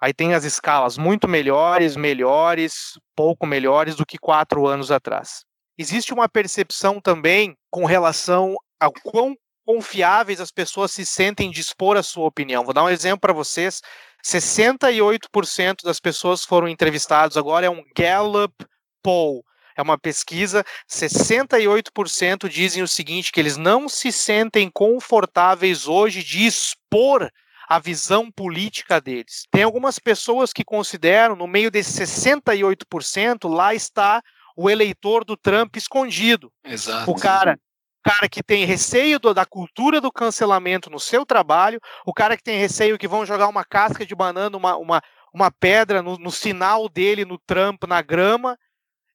Aí 0.00 0.14
tem 0.14 0.32
as 0.32 0.44
escalas 0.44 0.96
muito 0.96 1.26
melhores, 1.26 1.96
melhores, 1.96 2.92
pouco 3.16 3.44
melhores 3.44 3.96
do 3.96 4.06
que 4.06 4.16
quatro 4.16 4.64
anos 4.64 4.92
atrás. 4.92 5.44
Existe 5.78 6.12
uma 6.12 6.28
percepção 6.28 7.00
também 7.00 7.54
com 7.70 7.84
relação 7.84 8.56
ao 8.80 8.92
quão 8.92 9.36
confiáveis 9.64 10.40
as 10.40 10.50
pessoas 10.50 10.90
se 10.90 11.06
sentem 11.06 11.50
de 11.50 11.60
expor 11.60 11.96
a 11.96 12.02
sua 12.02 12.26
opinião. 12.26 12.64
Vou 12.64 12.74
dar 12.74 12.82
um 12.82 12.88
exemplo 12.88 13.20
para 13.20 13.32
vocês. 13.32 13.80
68% 14.26 15.84
das 15.84 16.00
pessoas 16.00 16.44
foram 16.44 16.66
entrevistadas, 16.66 17.36
agora 17.36 17.66
é 17.66 17.70
um 17.70 17.84
Gallup 17.96 18.54
Poll. 19.02 19.44
É 19.76 19.82
uma 19.82 19.96
pesquisa, 19.96 20.64
68% 20.90 22.48
dizem 22.48 22.82
o 22.82 22.88
seguinte, 22.88 23.30
que 23.30 23.38
eles 23.38 23.56
não 23.56 23.88
se 23.88 24.10
sentem 24.10 24.68
confortáveis 24.68 25.86
hoje 25.86 26.24
de 26.24 26.44
expor 26.44 27.30
a 27.68 27.78
visão 27.78 28.28
política 28.28 29.00
deles. 29.00 29.46
Tem 29.52 29.62
algumas 29.62 30.00
pessoas 30.00 30.52
que 30.52 30.64
consideram, 30.64 31.36
no 31.36 31.46
meio 31.46 31.70
desses 31.70 31.94
68%, 32.10 33.48
lá 33.48 33.72
está 33.72 34.20
o 34.58 34.68
eleitor 34.68 35.24
do 35.24 35.36
Trump 35.36 35.76
escondido. 35.76 36.52
Exato. 36.64 37.08
O 37.08 37.14
cara 37.14 37.56
cara 38.02 38.28
que 38.28 38.42
tem 38.42 38.64
receio 38.64 39.18
do, 39.18 39.34
da 39.34 39.44
cultura 39.44 40.00
do 40.00 40.10
cancelamento 40.10 40.88
no 40.88 40.98
seu 40.98 41.26
trabalho, 41.26 41.78
o 42.06 42.14
cara 42.14 42.36
que 42.36 42.42
tem 42.42 42.58
receio 42.58 42.96
que 42.96 43.06
vão 43.06 43.26
jogar 43.26 43.48
uma 43.48 43.64
casca 43.64 44.06
de 44.06 44.14
banana, 44.14 44.56
uma, 44.56 44.76
uma, 44.76 45.02
uma 45.32 45.50
pedra 45.50 46.00
no, 46.00 46.16
no 46.16 46.30
sinal 46.30 46.88
dele, 46.88 47.26
no 47.26 47.38
Trump, 47.38 47.84
na 47.84 48.00
grama, 48.00 48.56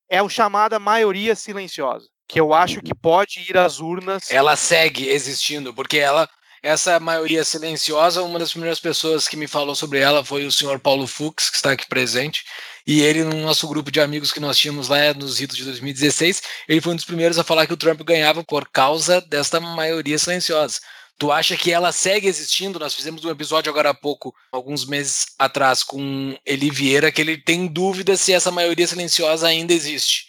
é 0.08 0.22
o 0.22 0.30
chamada 0.30 0.78
maioria 0.78 1.34
silenciosa, 1.34 2.08
que 2.28 2.40
eu 2.40 2.54
acho 2.54 2.82
que 2.82 2.94
pode 2.94 3.40
ir 3.50 3.58
às 3.58 3.80
urnas. 3.80 4.30
Ela 4.30 4.56
segue 4.56 5.10
existindo, 5.10 5.74
porque 5.74 5.98
ela 5.98 6.30
essa 6.64 6.98
maioria 6.98 7.44
silenciosa, 7.44 8.24
uma 8.24 8.40
das 8.40 8.52
primeiras 8.52 8.80
pessoas 8.80 9.28
que 9.28 9.36
me 9.36 9.48
falou 9.48 9.76
sobre 9.76 10.00
ela 10.00 10.24
foi 10.24 10.46
o 10.46 10.52
senhor 10.52 10.80
Paulo 10.80 11.06
Fux, 11.06 11.50
que 11.50 11.58
está 11.58 11.74
aqui 11.74 11.86
presente, 11.86 12.46
e 12.88 13.02
ele, 13.02 13.26
no 13.26 13.36
nosso 13.42 13.68
grupo 13.68 13.92
de 13.92 14.00
amigos 14.00 14.32
que 14.32 14.40
nós 14.40 14.58
tínhamos 14.58 14.88
lá 14.88 15.14
nos 15.14 15.40
ritos 15.40 15.58
de 15.58 15.66
2016, 15.66 16.42
ele 16.70 16.80
foi 16.80 16.94
um 16.94 16.96
dos 16.96 17.04
primeiros 17.04 17.38
a 17.38 17.44
falar 17.44 17.68
que 17.68 17.74
o 17.74 17.78
Trump 17.78 18.02
ganhava 18.02 18.46
por 18.46 18.70
causa 18.70 19.20
desta 19.20 19.60
maioria 19.60 20.18
silenciosa. 20.18 20.80
Tu 21.20 21.32
acha 21.32 21.58
que 21.58 21.72
ela 21.72 21.92
segue 21.92 22.28
existindo? 22.28 22.80
Nós 22.80 22.96
fizemos 22.96 23.24
um 23.24 23.30
episódio 23.30 23.70
agora 23.70 23.90
há 23.90 23.94
pouco, 23.94 24.34
alguns 24.52 24.86
meses 24.86 25.26
atrás, 25.38 25.84
com 25.84 26.36
Eli 26.46 26.72
Vieira, 26.72 27.12
que 27.12 27.22
ele 27.22 27.38
tem 27.38 27.68
dúvida 27.68 28.16
se 28.16 28.32
essa 28.34 28.52
maioria 28.52 28.88
silenciosa 28.88 29.48
ainda 29.48 29.74
existe. 29.74 30.28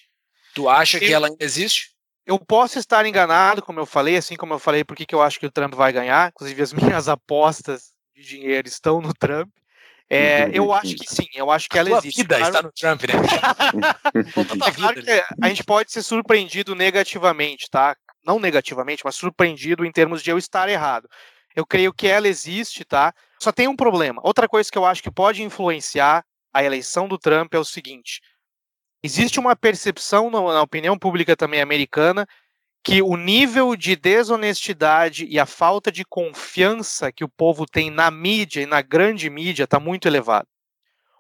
Tu 0.53 0.69
acha 0.69 0.99
que 0.99 1.13
ela 1.13 1.29
ainda 1.29 1.45
existe? 1.45 1.94
Eu 2.27 2.39
posso 2.39 2.79
estar 2.79 3.05
enganado, 3.05 3.61
como 3.63 3.81
eu 3.81 3.87
falei, 3.87 4.17
assim 4.17 4.37
como 4.37 4.55
eu 4.55 4.59
falei, 4.59 4.83
porque 4.85 5.05
que 5.05 5.15
eu 5.15 5.21
acho 5.23 5.39
que 5.39 5.47
o 5.47 5.51
Trump 5.51 5.75
vai 5.75 5.93
ganhar. 5.93 6.31
Inclusive, 6.31 6.63
as 6.63 6.73
minhas 7.03 7.09
apostas 7.09 7.93
de 8.17 8.23
dinheiro 8.23 8.67
estão 8.69 9.01
no 9.01 9.13
Trump. 9.13 9.49
É, 10.09 10.51
eu 10.53 10.73
acho 10.73 10.95
que 10.97 11.07
sim, 11.09 11.27
eu 11.35 11.51
acho 11.51 11.67
que 11.69 11.79
ela 11.79 11.89
Tua 11.89 11.99
existe. 11.99 12.19
vida 12.23 12.37
Claro- 12.37 12.55
está 12.55 12.63
no 12.63 12.73
Trump, 12.73 13.03
né? 13.03 13.15
É 14.69 14.73
claro 14.73 15.03
que 15.03 15.25
a 15.43 15.49
gente 15.49 15.65
pode 15.65 15.91
ser 15.93 16.03
surpreendido 16.03 16.75
negativamente, 16.75 17.69
tá? 17.71 17.97
Não 18.25 18.39
negativamente, 18.39 19.03
mas 19.05 19.15
surpreendido 19.17 19.85
em 19.85 19.91
termos 19.91 20.23
de 20.23 20.31
eu 20.31 20.39
estar 20.39 20.69
errado. 20.69 21.09
Eu 21.57 21.65
creio 21.67 21.93
que 21.93 22.07
ela 22.07 22.29
existe, 22.29 22.85
tá? 22.85 23.15
Só 23.39 23.51
tem 23.51 23.67
um 23.67 23.77
problema. 23.77 24.21
Outra 24.25 24.47
coisa 24.49 24.71
que 24.71 24.77
eu 24.77 24.85
acho 24.85 25.03
que 25.03 25.11
pode 25.11 25.43
influenciar 25.43 26.25
a 26.53 26.63
eleição 26.63 27.09
do 27.09 27.19
Trump 27.19 27.53
é 27.55 27.59
o 27.59 27.65
seguinte: 27.65 28.21
existe 29.05 29.39
uma 29.39 29.55
percepção 29.55 30.31
na 30.31 30.63
opinião 30.63 30.99
pública 30.99 31.37
também 31.37 31.61
americana 31.61 32.27
que 32.83 33.03
o 33.03 33.19
nível 33.19 33.77
de 33.77 33.95
desonestidade 33.95 35.27
e 35.27 35.39
a 35.39 35.45
falta 35.45 35.93
de 35.93 36.07
confiança 36.07 37.13
que 37.13 37.23
o 37.23 37.29
povo 37.29 37.67
tem 37.67 37.91
na 37.91 38.11
mídia 38.11 38.63
e 38.63 38.67
na 38.67 38.81
grande 38.81 39.29
mídia 39.29 39.65
está 39.65 39.79
muito 39.79 40.09
elevado. 40.09 40.49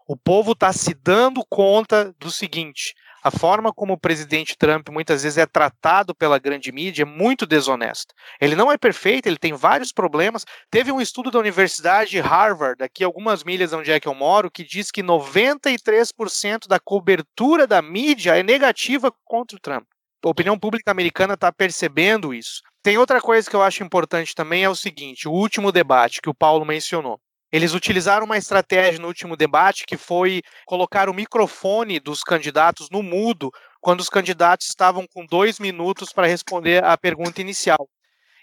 O 0.08 0.16
povo 0.16 0.52
está 0.52 0.72
se 0.72 0.94
dando 0.94 1.44
conta 1.46 2.14
do 2.18 2.30
seguinte: 2.30 2.94
a 3.24 3.30
forma 3.30 3.72
como 3.72 3.94
o 3.94 3.98
presidente 3.98 4.54
Trump 4.54 4.90
muitas 4.90 5.22
vezes 5.22 5.38
é 5.38 5.46
tratado 5.46 6.14
pela 6.14 6.38
grande 6.38 6.70
mídia 6.70 7.04
é 7.04 7.06
muito 7.06 7.46
desonesta. 7.46 8.14
Ele 8.38 8.54
não 8.54 8.70
é 8.70 8.76
perfeito, 8.76 9.26
ele 9.26 9.38
tem 9.38 9.54
vários 9.54 9.92
problemas. 9.92 10.44
Teve 10.70 10.92
um 10.92 11.00
estudo 11.00 11.30
da 11.30 11.38
Universidade 11.38 12.10
de 12.10 12.20
Harvard, 12.20 12.84
aqui 12.84 13.02
algumas 13.02 13.42
milhas 13.42 13.72
onde 13.72 13.90
é 13.90 13.98
que 13.98 14.06
eu 14.06 14.14
moro, 14.14 14.50
que 14.50 14.62
diz 14.62 14.90
que 14.90 15.02
93% 15.02 16.68
da 16.68 16.78
cobertura 16.78 17.66
da 17.66 17.80
mídia 17.80 18.36
é 18.36 18.42
negativa 18.42 19.10
contra 19.24 19.56
o 19.56 19.60
Trump. 19.60 19.86
A 20.22 20.28
opinião 20.28 20.58
pública 20.58 20.90
americana 20.90 21.32
está 21.32 21.50
percebendo 21.50 22.34
isso. 22.34 22.60
Tem 22.82 22.98
outra 22.98 23.22
coisa 23.22 23.48
que 23.48 23.56
eu 23.56 23.62
acho 23.62 23.82
importante 23.82 24.34
também 24.34 24.64
é 24.64 24.68
o 24.68 24.76
seguinte: 24.76 25.26
o 25.26 25.32
último 25.32 25.72
debate 25.72 26.20
que 26.20 26.28
o 26.28 26.34
Paulo 26.34 26.66
mencionou. 26.66 27.18
Eles 27.54 27.72
utilizaram 27.72 28.26
uma 28.26 28.36
estratégia 28.36 29.00
no 29.00 29.06
último 29.06 29.36
debate 29.36 29.84
que 29.86 29.96
foi 29.96 30.42
colocar 30.66 31.08
o 31.08 31.14
microfone 31.14 32.00
dos 32.00 32.24
candidatos 32.24 32.90
no 32.90 33.00
mudo 33.00 33.48
quando 33.80 34.00
os 34.00 34.08
candidatos 34.08 34.66
estavam 34.66 35.06
com 35.06 35.24
dois 35.24 35.60
minutos 35.60 36.12
para 36.12 36.26
responder 36.26 36.82
à 36.82 36.98
pergunta 36.98 37.40
inicial. 37.40 37.88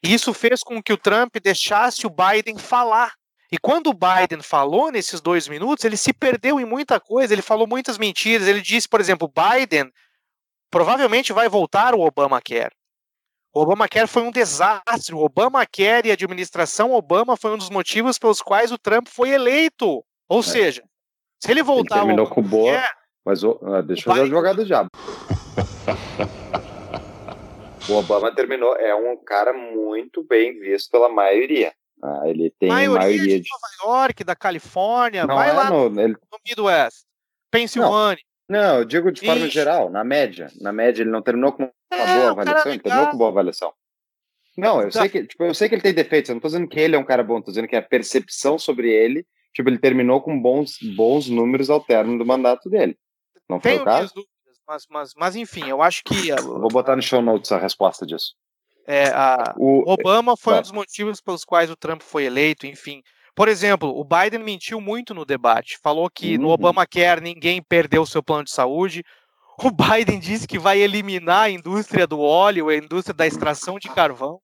E 0.01 0.13
isso 0.13 0.33
fez 0.33 0.63
com 0.63 0.81
que 0.81 0.93
o 0.93 0.97
Trump 0.97 1.35
deixasse 1.43 2.07
o 2.07 2.09
Biden 2.09 2.57
falar. 2.57 3.11
E 3.51 3.57
quando 3.57 3.87
o 3.87 3.93
Biden 3.93 4.41
falou 4.41 4.89
nesses 4.89 5.19
dois 5.19 5.45
minutos, 5.45 5.83
ele 5.83 5.97
se 5.97 6.13
perdeu 6.13 6.57
em 6.57 6.65
muita 6.65 6.97
coisa, 6.97 7.33
ele 7.33 7.41
falou 7.41 7.67
muitas 7.67 7.97
mentiras. 7.97 8.47
Ele 8.47 8.61
disse, 8.61 8.87
por 8.87 9.01
exemplo, 9.01 9.29
Biden 9.29 9.91
provavelmente 10.69 11.33
vai 11.33 11.49
voltar 11.49 11.93
o 11.93 11.99
Obamacare. 11.99 12.73
O 13.53 13.61
Obamacare 13.61 14.07
foi 14.07 14.21
um 14.23 14.31
desastre. 14.31 15.13
O 15.13 15.19
Obamacare 15.19 16.07
e 16.07 16.11
a 16.11 16.13
administração 16.13 16.93
Obama 16.93 17.35
foi 17.35 17.51
um 17.53 17.57
dos 17.57 17.69
motivos 17.69 18.17
pelos 18.17 18.41
quais 18.41 18.71
o 18.71 18.77
Trump 18.77 19.07
foi 19.09 19.29
eleito. 19.31 20.03
Ou 20.29 20.41
seja, 20.41 20.83
se 21.37 21.51
ele 21.51 21.61
voltar 21.61 21.97
Ele 21.97 22.05
terminou 22.05 22.25
ao 22.27 22.31
com 22.33 22.41
boa, 22.41 22.71
Obamacare, 22.71 22.95
mas 23.25 23.43
o- 23.43 23.59
ah, 23.63 23.81
deixa 23.81 24.01
eu 24.09 24.13
fazer 24.13 24.21
advogado 24.25 24.55
do 24.57 24.65
diabo. 24.65 24.89
O 27.89 27.93
Obama 27.95 28.33
terminou, 28.33 28.73
é 28.77 28.95
um 28.95 29.17
cara 29.17 29.51
muito 29.51 30.23
bem 30.23 30.57
visto 30.59 30.89
pela 30.89 31.09
maioria. 31.09 31.73
Ah, 32.01 32.21
ele 32.25 32.51
tem 32.57 32.69
maioria, 32.69 32.99
maioria, 32.99 33.39
de 33.41 33.49
Nova 33.83 33.97
York, 34.01 34.23
da 34.23 34.35
Califórnia, 34.35 35.25
Não 35.27 35.35
vai 35.35 35.49
é 35.49 35.53
lá 35.53 35.69
no, 35.69 35.89
no, 35.89 36.01
ele- 36.01 36.15
Midwest, 36.47 37.03
Pensilvânia. 37.51 38.23
Não, 38.51 38.79
eu 38.79 38.85
digo 38.85 39.11
de 39.11 39.25
forma 39.25 39.47
geral, 39.47 39.89
na 39.89 40.03
média. 40.03 40.47
Na 40.59 40.71
média, 40.73 41.01
ele 41.01 41.09
não 41.09 41.21
terminou 41.21 41.53
com 41.53 41.63
uma 41.63 41.71
É, 42.03 42.17
boa 42.19 42.31
avaliação, 42.31 42.71
ele 42.71 42.81
terminou 42.81 43.09
com 43.09 43.17
boa 43.17 43.29
avaliação. 43.29 43.73
Não, 44.57 44.81
eu 44.81 44.91
Tá. 44.91 44.99
sei 44.99 45.09
que, 45.09 45.25
tipo, 45.25 45.43
eu 45.43 45.53
sei 45.53 45.69
que 45.69 45.75
ele 45.75 45.81
tem 45.81 45.93
defeitos, 45.93 46.29
eu 46.29 46.35
não 46.35 46.41
tô 46.41 46.47
dizendo 46.49 46.67
que 46.67 46.79
ele 46.79 46.95
é 46.95 46.99
um 46.99 47.05
cara 47.05 47.23
bom, 47.23 47.41
tô 47.41 47.51
dizendo 47.51 47.67
que 47.67 47.75
a 47.75 47.81
percepção 47.81 48.59
sobre 48.59 48.91
ele, 48.91 49.25
tipo, 49.53 49.69
ele 49.69 49.79
terminou 49.79 50.21
com 50.21 50.39
bons, 50.39 50.77
bons 50.95 51.29
números 51.29 51.69
ao 51.69 51.79
término 51.79 52.17
do 52.19 52.25
mandato 52.25 52.69
dele. 52.69 52.97
Não 53.49 53.59
foi 53.61 53.77
o 53.77 53.83
caso? 53.83 54.13
dúvidas, 54.13 54.59
mas, 54.67 54.85
mas, 54.89 55.13
mas 55.15 55.35
enfim, 55.35 55.67
eu 55.69 55.81
acho 55.81 56.03
que 56.03 56.29
Eu 56.29 56.59
Vou 56.59 56.67
botar 56.69 56.95
no 56.95 57.01
show 57.01 57.21
notes 57.21 57.51
a 57.51 57.57
resposta 57.57 58.05
disso. 58.05 58.35
é, 58.85 59.05
a, 59.09 59.55
O, 59.57 59.89
Obama 59.89 60.35
foi 60.35 60.55
um 60.55 60.61
dos 60.61 60.71
motivos 60.71 61.21
pelos 61.21 61.45
quais 61.45 61.69
o 61.71 61.75
Trump 61.75 62.01
foi 62.01 62.25
eleito, 62.25 62.67
enfim. 62.67 63.01
Por 63.35 63.47
exemplo, 63.47 63.89
o 63.97 64.03
Biden 64.03 64.43
mentiu 64.43 64.81
muito 64.81 65.13
no 65.13 65.25
debate. 65.25 65.77
Falou 65.81 66.09
que 66.09 66.37
no 66.37 66.47
Uhum. 66.47 66.53
Obamacare 66.53 67.21
ninguém 67.21 67.61
perdeu 67.61 68.05
seu 68.05 68.21
plano 68.21 68.43
de 68.43 68.51
saúde. 68.51 69.03
O 69.63 69.69
Biden 70.05 70.19
disse 70.19 70.47
que 70.47 70.59
vai 70.59 70.79
eliminar 70.79 71.43
a 71.43 71.49
indústria 71.49 72.05
do 72.07 72.19
óleo, 72.19 72.69
a 72.69 72.75
indústria 72.75 73.13
da 73.13 73.25
extração 73.27 73.79
de 73.79 73.89
carvão, 73.89 74.39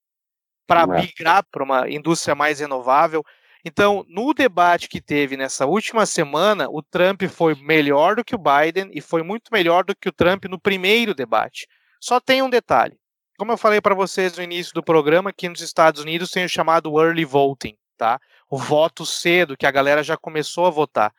para 0.68 0.84
É. 0.84 1.02
migrar 1.02 1.44
para 1.52 1.64
uma 1.64 1.90
indústria 1.90 2.36
mais 2.36 2.60
renovável. 2.60 3.24
Então, 3.66 4.06
no 4.08 4.34
debate 4.34 4.88
que 4.88 5.02
teve 5.02 5.36
nessa 5.36 5.66
última 5.66 6.06
semana, 6.06 6.68
o 6.70 6.82
Trump 6.82 7.24
foi 7.24 7.56
melhor 7.56 8.16
do 8.16 8.24
que 8.24 8.36
o 8.36 8.40
Biden 8.40 8.90
e 8.94 9.02
foi 9.02 9.24
muito 9.24 9.50
melhor 9.52 9.84
do 9.84 9.96
que 9.96 10.08
o 10.08 10.14
Trump 10.14 10.46
no 10.46 10.60
primeiro 10.60 11.14
debate. 11.14 11.68
Só 12.00 12.20
tem 12.20 12.42
um 12.42 12.50
detalhe. 12.50 12.98
Como 13.38 13.52
eu 13.52 13.58
falei 13.58 13.82
para 13.82 13.94
vocês 13.96 14.38
no 14.38 14.44
início 14.44 14.74
do 14.74 14.84
programa, 14.84 15.32
aqui 15.32 15.50
nos 15.50 15.62
Estados 15.62 16.02
Unidos 16.02 16.32
tem 16.32 16.46
o 16.46 16.50
chamado 16.50 16.98
early 17.02 17.26
voting, 17.26 17.76
tá? 17.98 18.20
O 18.50 18.58
voto 18.58 19.06
cedo, 19.06 19.58
que 19.58 19.66
a 19.66 19.72
galera 19.72 20.04
já 20.04 20.16
começou 20.16 20.66
a 20.66 20.70
votar. 20.70 21.14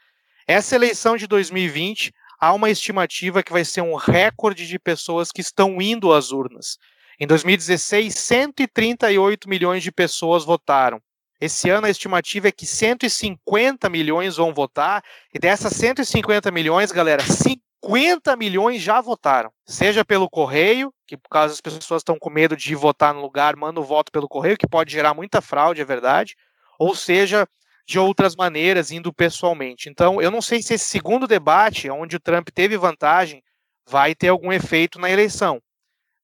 Essa 0.46 0.74
eleição 0.74 1.16
de 1.16 1.26
2020, 1.26 2.12
há 2.40 2.54
uma 2.54 2.70
estimativa 2.70 3.42
que 3.42 3.52
vai 3.52 3.64
ser 3.64 3.82
um 3.82 3.94
recorde 3.94 4.66
de 4.66 4.78
pessoas 4.78 5.30
que 5.30 5.42
estão 5.42 5.80
indo 5.82 6.12
às 6.12 6.32
urnas. 6.32 6.78
Em 7.20 7.26
2016, 7.26 8.14
138 8.14 9.48
milhões 9.48 9.82
de 9.82 9.92
pessoas 9.92 10.44
votaram. 10.44 11.02
Esse 11.40 11.68
ano 11.68 11.86
a 11.86 11.90
estimativa 11.90 12.48
é 12.48 12.52
que 12.52 12.64
150 12.64 13.88
milhões 13.88 14.36
vão 14.36 14.54
votar, 14.54 15.02
e 15.32 15.38
dessas 15.38 15.74
150 15.74 16.50
milhões, 16.50 16.90
galera, 16.90 17.22
50 17.22 18.34
milhões 18.36 18.80
já 18.80 19.00
votaram. 19.00 19.50
Seja 19.66 20.04
pelo 20.04 20.30
correio, 20.30 20.92
que 21.06 21.16
por 21.16 21.28
causa 21.28 21.54
as 21.54 21.60
pessoas 21.60 22.00
estão 22.00 22.18
com 22.18 22.30
medo 22.30 22.56
de 22.56 22.74
votar 22.74 23.12
no 23.12 23.20
lugar, 23.20 23.54
manda 23.54 23.80
o 23.80 23.84
voto 23.84 24.10
pelo 24.10 24.28
correio, 24.28 24.56
que 24.56 24.66
pode 24.66 24.92
gerar 24.92 25.14
muita 25.14 25.40
fraude, 25.40 25.80
é 25.80 25.84
verdade, 25.84 26.34
ou 26.78 26.94
seja, 26.94 27.46
de 27.86 27.98
outras 27.98 28.36
maneiras, 28.36 28.90
indo 28.90 29.12
pessoalmente. 29.12 29.88
Então, 29.88 30.20
eu 30.20 30.30
não 30.30 30.42
sei 30.42 30.62
se 30.62 30.74
esse 30.74 30.84
segundo 30.84 31.26
debate, 31.26 31.90
onde 31.90 32.16
o 32.16 32.20
Trump 32.20 32.48
teve 32.50 32.76
vantagem, 32.76 33.42
vai 33.88 34.14
ter 34.14 34.28
algum 34.28 34.52
efeito 34.52 34.98
na 34.98 35.10
eleição. 35.10 35.60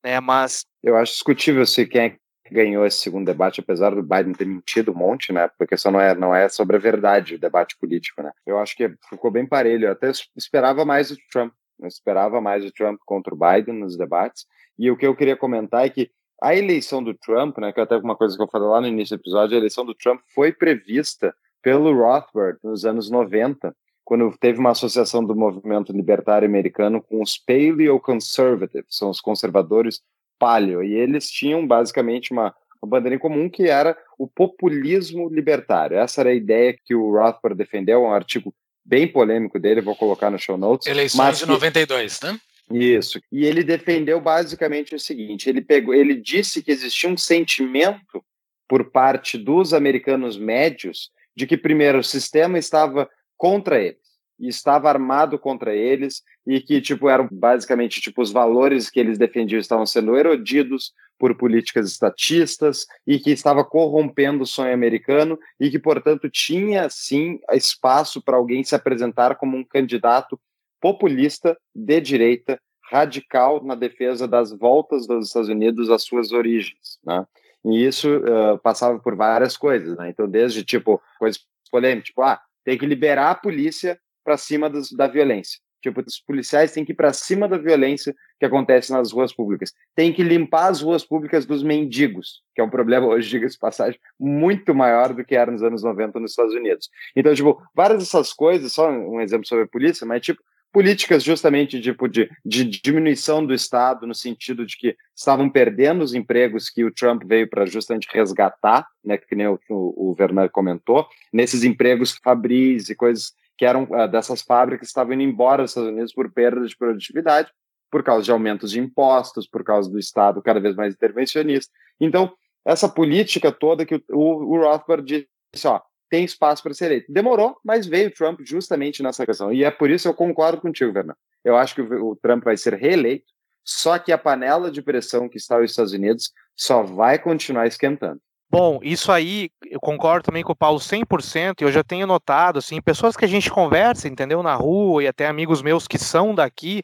Né? 0.05 0.21
Mas. 0.21 0.67
Eu 0.83 0.97
acho 0.97 1.13
discutível 1.13 1.67
se 1.67 1.87
quem 1.87 2.03
é 2.03 2.17
ganhou 2.51 2.85
esse 2.87 2.99
segundo 2.99 3.27
debate, 3.27 3.61
apesar 3.61 3.95
do 3.95 4.03
Biden 4.03 4.33
ter 4.33 4.45
mentido 4.45 4.93
um 4.93 4.95
monte, 4.95 5.33
né? 5.33 5.49
Porque 5.59 5.77
só 5.77 5.91
não 5.91 6.01
é, 6.01 6.15
não 6.15 6.35
é 6.35 6.49
sobre 6.49 6.77
a 6.77 6.79
verdade 6.79 7.35
o 7.35 7.39
debate 7.39 7.77
político, 7.79 8.23
né? 8.23 8.31
Eu 8.47 8.59
acho 8.59 8.77
que 8.77 8.95
ficou 9.09 9.31
bem 9.31 9.47
parelho. 9.47 9.87
Eu 9.87 9.93
até 9.93 10.11
esperava 10.37 10.85
mais 10.85 11.11
o 11.11 11.17
Trump. 11.33 11.53
Eu 11.81 11.89
esperava 11.89 12.41
mais 12.41 12.65
o 12.65 12.71
Trump 12.71 13.01
contra 13.05 13.35
o 13.35 13.39
Biden 13.39 13.75
nos 13.81 13.97
debates. 13.97 14.47
E 14.79 14.91
o 14.91 14.97
que 14.97 15.07
eu 15.07 15.17
queria 15.17 15.37
comentar 15.37 15.87
é 15.87 15.91
que 15.91 16.11
a 16.43 16.55
eleição 16.55 17.03
do 17.03 17.15
Trump, 17.15 17.59
né, 17.59 17.73
que 17.73 17.81
é 17.81 17.83
até 17.83 17.97
uma 17.97 18.17
coisa 18.17 18.37
que 18.37 18.43
eu 18.43 18.49
falei 18.49 18.69
lá 18.69 18.81
no 18.81 18.89
início 18.89 19.17
do 19.17 19.21
episódio, 19.21 19.55
a 19.55 19.59
eleição 19.59 19.85
do 19.85 19.95
Trump 19.95 20.21
foi 20.35 20.53
prevista 20.53 21.35
pelo 21.63 21.95
Rothbard 21.97 22.59
nos 22.63 22.85
anos 22.85 23.11
90, 23.11 23.75
quando 24.05 24.37
teve 24.39 24.59
uma 24.59 24.73
associação 24.73 25.25
do 25.25 25.35
movimento 25.35 25.93
libertário 25.93 26.47
americano 26.47 27.01
com 27.01 27.23
os 27.23 27.39
Paleo-Conservatives, 27.39 28.97
são 28.97 29.09
os 29.09 29.21
conservadores 29.21 30.03
paleo, 30.39 30.83
e 30.83 30.93
eles 30.93 31.31
tinham 31.31 31.67
basicamente 31.67 32.31
uma, 32.33 32.55
uma 32.83 32.91
bandeira 32.91 33.17
em 33.17 33.19
comum 33.19 33.49
que 33.49 33.63
era 33.65 33.97
o 34.19 34.29
populismo 34.29 35.29
libertário. 35.31 35.97
Essa 35.97 36.21
era 36.21 36.31
a 36.31 36.35
ideia 36.35 36.77
que 36.85 36.95
o 36.95 37.11
Rothbard 37.13 37.57
defendeu, 37.57 38.03
um 38.03 38.13
artigo 38.13 38.55
bem 38.85 39.09
polêmico 39.09 39.59
dele, 39.59 39.81
vou 39.81 39.97
colocar 39.97 40.31
no 40.31 40.39
show 40.39 40.59
notes. 40.59 40.87
Eleições 40.87 41.39
de 41.39 41.47
92, 41.47 42.21
né? 42.21 42.39
Isso. 42.71 43.21
E 43.31 43.45
ele 43.45 43.63
defendeu 43.63 44.21
basicamente 44.21 44.95
o 44.95 44.99
seguinte: 44.99 45.49
ele 45.49 45.61
pegou, 45.61 45.95
ele 45.95 46.15
disse 46.15 46.63
que 46.63 46.71
existia 46.71 47.11
um 47.11 47.17
sentimento 47.17 48.25
por 48.69 48.91
parte 48.91 49.37
dos 49.37 49.75
americanos 49.75 50.39
médios 50.39 51.11
de 51.37 51.47
que 51.47 51.57
primeiro 51.57 51.99
o 51.99 52.05
sistema 52.05 52.59
estava 52.59 53.09
contra 53.37 53.81
eles 53.81 54.05
e 54.39 54.49
estava 54.49 54.89
armado 54.89 55.39
contra 55.39 55.75
eles 55.75 56.23
e 56.47 56.61
que 56.61 56.81
tipo 56.81 57.09
eram 57.09 57.29
basicamente 57.31 58.01
tipo 58.01 58.21
os 58.21 58.33
valores 58.33 58.91
que 58.91 58.99
eles 58.99 59.19
defendiam 59.19 59.61
estavam 59.61 59.87
sendo 59.87 60.17
erodidos 60.17 60.93
por 61.19 61.37
políticas 61.37 61.89
estatistas 61.91 62.87
e 63.07 63.19
que 63.19 63.31
estava 63.31 63.65
corrompendo 63.65 64.43
o 64.43 64.47
sonho 64.47 64.75
americano 64.75 65.39
e 65.61 65.71
que 65.71 65.79
portanto 65.79 66.29
tinha 66.29 66.89
sim 66.89 67.39
espaço 67.53 68.23
para 68.23 68.37
alguém 68.37 68.65
se 68.65 68.75
apresentar 68.75 69.37
como 69.37 69.57
um 69.57 69.65
candidato 69.65 70.41
populista 70.85 71.57
de 71.75 71.99
direita 71.99 72.61
radical 72.91 73.65
na 73.65 73.75
defesa 73.75 74.29
das 74.29 74.53
voltas 74.53 75.07
dos 75.07 75.29
Estados 75.29 75.49
Unidos 75.49 75.89
às 75.89 76.03
suas 76.03 76.31
origens, 76.31 76.99
né? 77.03 77.27
E 77.65 77.87
isso 77.87 78.19
uh, 78.19 78.59
passava 78.63 78.99
por 78.99 79.17
várias 79.17 79.57
coisas, 79.57 79.97
né? 79.97 80.11
Então, 80.11 80.29
desde 80.29 80.63
tipo 80.63 81.01
coisas 81.19 81.41
polêmicas, 81.71 82.09
tipo, 82.09 82.21
ah, 82.21 82.39
tem 82.63 82.77
que 82.77 82.85
liberar 82.85 83.31
a 83.31 83.35
polícia 83.35 83.99
para 84.23 84.37
cima 84.37 84.69
dos, 84.69 84.93
da 84.93 85.07
violência. 85.07 85.59
Tipo, 85.81 86.03
os 86.07 86.21
policiais 86.21 86.73
têm 86.73 86.85
que 86.85 86.93
ir 86.93 86.97
para 86.97 87.15
cima 87.15 87.49
da 87.49 87.57
violência 87.57 88.15
que 88.39 88.45
acontece 88.45 88.93
nas 88.93 89.11
ruas 89.11 89.35
públicas. 89.35 89.73
Tem 89.95 90.13
que 90.13 90.23
limpar 90.23 90.69
as 90.69 90.83
ruas 90.83 91.03
públicas 91.03 91.47
dos 91.47 91.63
mendigos, 91.63 92.43
que 92.55 92.61
é 92.61 92.65
um 92.65 92.71
problema 92.71 93.07
hoje, 93.07 93.31
diga-se 93.31 93.59
passagem, 93.59 93.99
muito 94.21 94.75
maior 94.75 95.15
do 95.15 95.25
que 95.25 95.35
era 95.35 95.51
nos 95.51 95.63
anos 95.63 95.83
90 95.83 96.21
nos 96.21 96.33
Estados 96.33 96.55
Unidos. 96.55 96.91
Então, 97.17 97.35
tipo, 97.35 97.59
várias 97.75 98.01
dessas 98.01 98.35
coisas, 98.35 98.71
só 98.73 98.91
um 98.91 99.19
exemplo 99.19 99.47
sobre 99.47 99.65
a 99.65 99.69
polícia, 99.69 100.07
mas 100.07 100.21
tipo, 100.21 100.43
políticas 100.75 101.23
justamente 101.23 101.81
tipo, 101.81 102.09
de, 102.09 102.29
de 102.45 102.65
diminuição 102.65 103.47
do 103.47 103.55
Estado, 103.55 104.09
no 104.09 104.15
sentido 104.15 104.67
de 104.67 104.77
que 104.77 104.97
estavam 105.15 105.49
perdendo 105.49 106.03
os 106.03 106.15
empregos 106.15 106.69
que 106.69 106.85
o 106.85 106.93
Trump 106.93 107.23
veio 107.25 107.49
para 107.49 107.65
justamente 107.65 108.09
resgatar, 108.13 108.85
né, 109.05 109.17
que 109.17 109.37
nem 109.37 109.47
o, 109.47 109.61
o, 109.71 110.17
Werner 110.19 110.51
comentou, 110.51 111.07
nesses 111.33 111.63
empregos 111.63 112.19
fabris 112.21 112.89
e 112.89 112.97
coisas 112.97 113.33
que 113.57 113.65
eram 113.65 113.85
uh, 113.85 114.09
dessas 114.09 114.43
fábricas 114.43 114.89
estavam 114.89 115.15
indo 115.15 115.23
embora 115.23 115.63
dos 115.63 115.71
Estados 115.71 115.91
Unidos 115.91 116.13
por 116.13 116.33
perda 116.33 116.67
de 116.67 116.77
produtividade, 116.77 117.53
por 117.89 118.03
causa 118.03 118.25
de 118.25 118.33
aumentos 118.33 118.73
de 118.73 118.81
impostos, 118.81 119.47
por 119.47 119.63
causa 119.63 119.89
do 119.89 119.99
Estado 120.01 120.43
cada 120.43 120.59
vez 120.59 120.75
mais 120.75 120.93
intervencionista. 120.93 121.73
Então, 122.01 122.35
essa 122.67 122.89
política 122.89 123.53
toda 123.53 123.87
que 123.87 123.95
o, 123.95 124.03
o, 124.11 124.57
o 124.57 124.61
Rothbard 124.61 125.29
disse, 125.55 125.69
ó, 125.69 125.81
tem 126.15 126.25
espaço 126.25 126.63
para 126.63 126.73
ser 126.73 126.85
eleito. 126.85 127.13
Demorou, 127.13 127.57
mas 127.65 127.89
veio 127.89 128.09
Trump 128.09 128.39
justamente 128.45 129.03
nessa 129.03 129.27
questão. 129.27 129.53
E 129.53 129.65
é 129.65 129.71
por 129.73 129.91
isso 129.91 130.05
que 130.05 130.09
eu 130.09 130.15
concordo 130.15 130.61
contigo, 130.61 130.93
Fernando. 130.93 131.17
Eu 131.45 131.57
acho 131.57 131.75
que 131.75 131.81
o, 131.83 132.15
Trump 132.15 132.45
vai 132.45 132.57
ser 132.57 132.75
reeleito, 132.75 133.25
só 133.65 133.99
que 133.99 134.13
a 134.13 134.19
panela 134.19 134.71
de 134.71 134.81
pressão 134.81 135.29
que 135.29 135.39
está 135.39 135.59
os 135.59 135.73
Estados 135.73 135.93
Unidos 135.93 136.31
só 136.57 136.85
vai 136.85 137.19
continuar 137.19 137.67
esquentando. 137.67 138.21
Bom, 138.49 138.79
isso 138.81 139.11
aí 139.11 139.51
eu 139.69 139.81
concordo 139.81 140.27
também 140.27 140.45
com 140.45 140.53
o 140.53 140.57
Paulo 140.57 140.79
100%, 140.79 141.61
e 141.61 141.65
eu 141.65 141.73
já 141.73 141.83
tenho 141.83 142.07
notado, 142.07 142.61
assim, 142.61 142.81
pessoas 142.81 143.17
que 143.17 143.25
a 143.25 143.29
gente 143.29 143.51
conversa, 143.51 144.07
entendeu, 144.07 144.41
na 144.41 144.55
rua, 144.55 145.03
e 145.03 145.09
até 145.09 145.27
amigos 145.27 145.63
meus 145.63 145.89
que 145.89 145.99
são 145.99 146.33
daqui, 146.33 146.81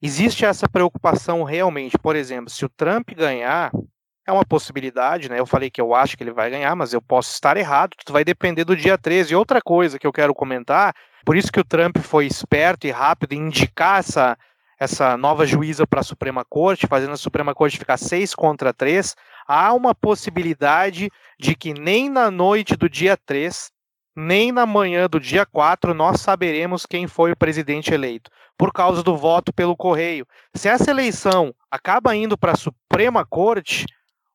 existe 0.00 0.46
essa 0.46 0.66
preocupação 0.66 1.42
realmente. 1.42 1.98
Por 1.98 2.16
exemplo, 2.16 2.48
se 2.48 2.64
o 2.64 2.70
Trump 2.70 3.10
ganhar, 3.14 3.70
é 4.26 4.32
uma 4.32 4.44
possibilidade, 4.44 5.28
né? 5.28 5.38
Eu 5.38 5.46
falei 5.46 5.70
que 5.70 5.80
eu 5.80 5.94
acho 5.94 6.16
que 6.16 6.24
ele 6.24 6.32
vai 6.32 6.50
ganhar, 6.50 6.74
mas 6.74 6.92
eu 6.92 7.00
posso 7.00 7.32
estar 7.32 7.56
errado, 7.56 7.94
tudo 7.96 8.12
vai 8.12 8.24
depender 8.24 8.64
do 8.64 8.76
dia 8.76 8.98
13. 8.98 9.32
E 9.32 9.36
outra 9.36 9.62
coisa 9.62 9.98
que 9.98 10.06
eu 10.06 10.12
quero 10.12 10.34
comentar, 10.34 10.94
por 11.24 11.36
isso 11.36 11.52
que 11.52 11.60
o 11.60 11.64
Trump 11.64 11.98
foi 11.98 12.26
esperto 12.26 12.86
e 12.86 12.90
rápido 12.90 13.34
em 13.34 13.46
indicar 13.46 14.00
essa, 14.00 14.36
essa 14.80 15.16
nova 15.16 15.46
juíza 15.46 15.86
para 15.86 16.00
a 16.00 16.04
Suprema 16.04 16.44
Corte, 16.44 16.88
fazendo 16.88 17.12
a 17.12 17.16
Suprema 17.16 17.54
Corte 17.54 17.78
ficar 17.78 17.96
6 17.96 18.34
contra 18.34 18.74
3, 18.74 19.14
há 19.46 19.72
uma 19.72 19.94
possibilidade 19.94 21.08
de 21.38 21.54
que 21.54 21.72
nem 21.72 22.10
na 22.10 22.28
noite 22.28 22.76
do 22.76 22.88
dia 22.88 23.16
3, 23.16 23.70
nem 24.16 24.50
na 24.50 24.66
manhã 24.66 25.08
do 25.08 25.20
dia 25.20 25.46
4 25.46 25.94
nós 25.94 26.20
saberemos 26.20 26.84
quem 26.84 27.06
foi 27.06 27.32
o 27.32 27.36
presidente 27.36 27.94
eleito, 27.94 28.30
por 28.56 28.72
causa 28.72 29.02
do 29.02 29.16
voto 29.16 29.52
pelo 29.52 29.76
correio. 29.76 30.26
Se 30.54 30.68
essa 30.68 30.90
eleição 30.90 31.54
acaba 31.70 32.16
indo 32.16 32.36
para 32.36 32.52
a 32.52 32.56
Suprema 32.56 33.24
Corte, 33.24 33.86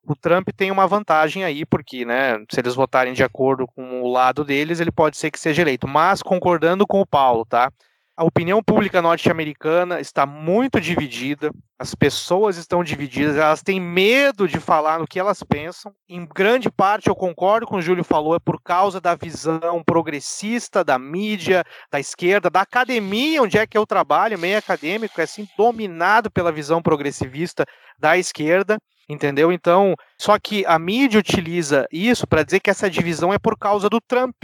o 0.04 0.16
Trump 0.16 0.50
tem 0.56 0.72
uma 0.72 0.88
vantagem 0.88 1.44
aí, 1.44 1.66
porque, 1.66 2.06
né, 2.06 2.38
se 2.52 2.60
eles 2.60 2.76
votarem 2.76 3.14
de 3.14 3.24
acordo 3.24 3.68
com 3.68 4.02
o 4.02 4.12
lado 4.12 4.44
deles, 4.44 4.80
ele 4.80 4.92
pode 4.92 5.18
ser 5.18 5.32
que 5.32 5.40
seja 5.40 5.62
eleito. 5.62 5.88
Mas 5.88 6.22
concordando 6.22 6.88
com 6.88 7.00
o 7.00 7.06
Paulo, 7.06 7.46
tá? 7.46 7.72
A 8.18 8.26
opinião 8.26 8.62
pública 8.62 9.02
norte-americana 9.02 10.00
está 10.00 10.26
muito 10.26 10.82
dividida, 10.82 11.50
as 11.80 11.96
pessoas 11.96 12.58
estão 12.58 12.84
divididas, 12.84 13.36
elas 13.38 13.64
têm 13.64 13.80
medo 13.80 14.48
de 14.48 14.60
falar 14.60 15.00
no 15.00 15.08
que 15.08 15.20
elas 15.20 15.42
pensam. 15.42 15.92
Em 16.10 16.26
grande 16.26 16.70
parte, 16.70 17.08
eu 17.08 17.16
concordo 17.16 17.66
com 17.66 17.78
o 17.78 17.82
Júlio 17.82 18.04
falou, 18.04 18.36
é 18.36 18.40
por 18.40 18.62
causa 18.62 19.00
da 19.00 19.16
visão 19.16 19.82
progressista 19.84 20.84
da 20.84 21.00
mídia, 21.00 21.64
da 21.90 22.00
esquerda, 22.00 22.50
da 22.50 22.62
academia, 22.62 23.42
onde 23.42 23.58
é 23.58 23.66
que 23.66 23.78
eu 23.78 23.88
trabalho, 23.88 24.38
meio 24.38 24.58
acadêmico, 24.58 25.20
é 25.20 25.24
assim, 25.24 25.48
dominado 25.58 26.30
pela 26.30 26.52
visão 26.52 26.82
progressivista 26.82 27.66
da 27.98 28.18
esquerda 28.18 28.78
entendeu? 29.12 29.52
Então, 29.52 29.96
só 30.18 30.40
que 30.40 30.66
a 30.66 30.80
mídia 30.80 31.20
utiliza 31.20 31.86
isso 31.92 32.26
para 32.26 32.44
dizer 32.44 32.60
que 32.60 32.70
essa 32.70 32.90
divisão 32.90 33.34
é 33.34 33.40
por 33.40 33.58
causa 33.58 33.90
do 33.90 34.00
Trump. 34.00 34.36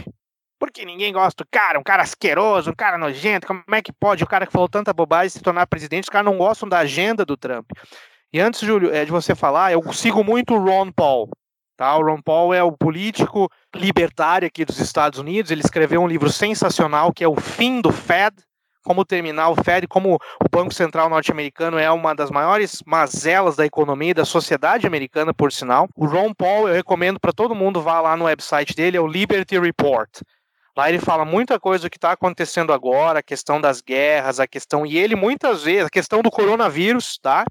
Porque 0.58 0.84
ninguém 0.84 1.12
gosta 1.12 1.44
do 1.44 1.48
cara, 1.50 1.78
um 1.78 1.84
cara 1.84 2.02
asqueroso, 2.02 2.70
um 2.70 2.74
cara 2.74 2.98
nojento. 2.98 3.46
Como 3.46 3.62
é 3.72 3.80
que 3.80 3.92
pode 3.92 4.24
o 4.24 4.26
cara 4.26 4.46
que 4.46 4.52
falou 4.52 4.68
tanta 4.68 4.92
bobagem 4.92 5.30
se 5.30 5.40
tornar 5.40 5.66
presidente? 5.66 6.04
Os 6.04 6.10
caras 6.10 6.30
não 6.30 6.36
gostam 6.36 6.68
da 6.68 6.78
agenda 6.78 7.24
do 7.24 7.36
Trump. 7.36 7.70
E 8.32 8.40
antes, 8.40 8.60
Júlio, 8.60 8.92
é, 8.92 9.04
de 9.04 9.10
você 9.10 9.34
falar, 9.34 9.72
eu 9.72 9.92
sigo 9.92 10.22
muito 10.22 10.54
o 10.54 10.58
Ron 10.58 10.90
Paul. 10.90 11.30
Tá? 11.76 11.96
O 11.96 12.02
Ron 12.02 12.20
Paul 12.20 12.52
é 12.52 12.62
o 12.62 12.72
político 12.72 13.48
libertário 13.74 14.48
aqui 14.48 14.64
dos 14.64 14.80
Estados 14.80 15.20
Unidos. 15.20 15.52
Ele 15.52 15.62
escreveu 15.62 16.02
um 16.02 16.08
livro 16.08 16.28
sensacional 16.28 17.12
que 17.12 17.22
é 17.22 17.28
O 17.28 17.36
Fim 17.36 17.80
do 17.80 17.92
Fed 17.92 18.34
como 18.88 19.02
o 19.02 19.62
Fed, 19.62 19.86
como 19.86 20.14
o 20.14 20.48
Banco 20.50 20.72
Central 20.72 21.10
norte-americano 21.10 21.78
é 21.78 21.90
uma 21.90 22.14
das 22.14 22.30
maiores 22.30 22.82
mazelas 22.86 23.54
da 23.54 23.66
economia 23.66 24.12
e 24.12 24.14
da 24.14 24.24
sociedade 24.24 24.86
americana, 24.86 25.34
por 25.34 25.52
sinal. 25.52 25.90
O 25.94 26.06
Ron 26.06 26.32
Paul, 26.32 26.68
eu 26.68 26.74
recomendo 26.74 27.20
para 27.20 27.30
todo 27.30 27.54
mundo 27.54 27.82
vá 27.82 28.00
lá 28.00 28.16
no 28.16 28.24
website 28.24 28.74
dele, 28.74 28.96
é 28.96 29.00
o 29.00 29.06
Liberty 29.06 29.58
Report. 29.58 30.08
Lá 30.74 30.88
ele 30.88 30.98
fala 30.98 31.26
muita 31.26 31.60
coisa 31.60 31.84
do 31.84 31.90
que 31.90 31.98
está 31.98 32.12
acontecendo 32.12 32.72
agora, 32.72 33.18
a 33.18 33.22
questão 33.22 33.60
das 33.60 33.82
guerras, 33.82 34.40
a 34.40 34.46
questão, 34.46 34.86
e 34.86 34.96
ele 34.96 35.14
muitas 35.14 35.64
vezes, 35.64 35.84
a 35.84 35.90
questão 35.90 36.22
do 36.22 36.30
coronavírus, 36.30 37.18
tá? 37.18 37.44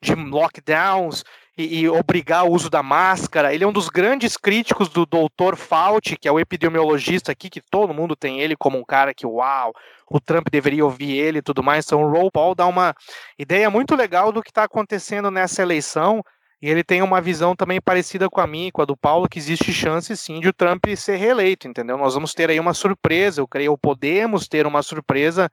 De 0.00 0.14
lockdowns, 0.14 1.24
e, 1.60 1.80
e, 1.80 1.88
obrigar 1.88 2.44
o 2.44 2.52
uso 2.52 2.70
da 2.70 2.82
máscara. 2.82 3.54
Ele 3.54 3.64
é 3.64 3.66
um 3.66 3.72
dos 3.72 3.88
grandes 3.88 4.36
críticos 4.36 4.88
do 4.88 5.04
Dr. 5.04 5.56
Fauci, 5.56 6.16
que 6.16 6.26
é 6.26 6.32
o 6.32 6.40
epidemiologista 6.40 7.32
aqui, 7.32 7.50
que 7.50 7.60
todo 7.60 7.92
mundo 7.92 8.16
tem 8.16 8.40
ele 8.40 8.56
como 8.56 8.78
um 8.78 8.84
cara 8.84 9.12
que, 9.12 9.26
uau, 9.26 9.72
o 10.10 10.20
Trump 10.20 10.48
deveria 10.50 10.84
ouvir 10.84 11.16
ele 11.16 11.38
e 11.38 11.42
tudo 11.42 11.62
mais. 11.62 11.84
Então, 11.84 12.02
o 12.02 12.10
Ron 12.10 12.30
Paul 12.32 12.54
dá 12.54 12.66
uma 12.66 12.94
ideia 13.38 13.68
muito 13.68 13.94
legal 13.94 14.32
do 14.32 14.42
que 14.42 14.50
está 14.50 14.64
acontecendo 14.64 15.30
nessa 15.30 15.62
eleição. 15.62 16.22
E 16.62 16.68
ele 16.68 16.84
tem 16.84 17.00
uma 17.00 17.20
visão 17.20 17.56
também 17.56 17.80
parecida 17.80 18.28
com 18.28 18.40
a 18.40 18.46
minha 18.46 18.68
e 18.68 18.72
com 18.72 18.82
a 18.82 18.84
do 18.84 18.96
Paulo, 18.96 19.28
que 19.28 19.38
existe 19.38 19.72
chance 19.72 20.14
sim 20.16 20.40
de 20.40 20.48
o 20.48 20.52
Trump 20.52 20.84
ser 20.94 21.16
reeleito, 21.16 21.66
entendeu? 21.66 21.96
Nós 21.96 22.12
vamos 22.14 22.34
ter 22.34 22.50
aí 22.50 22.60
uma 22.60 22.74
surpresa, 22.74 23.40
eu 23.40 23.48
creio, 23.48 23.78
podemos 23.78 24.46
ter 24.46 24.66
uma 24.66 24.82
surpresa 24.82 25.50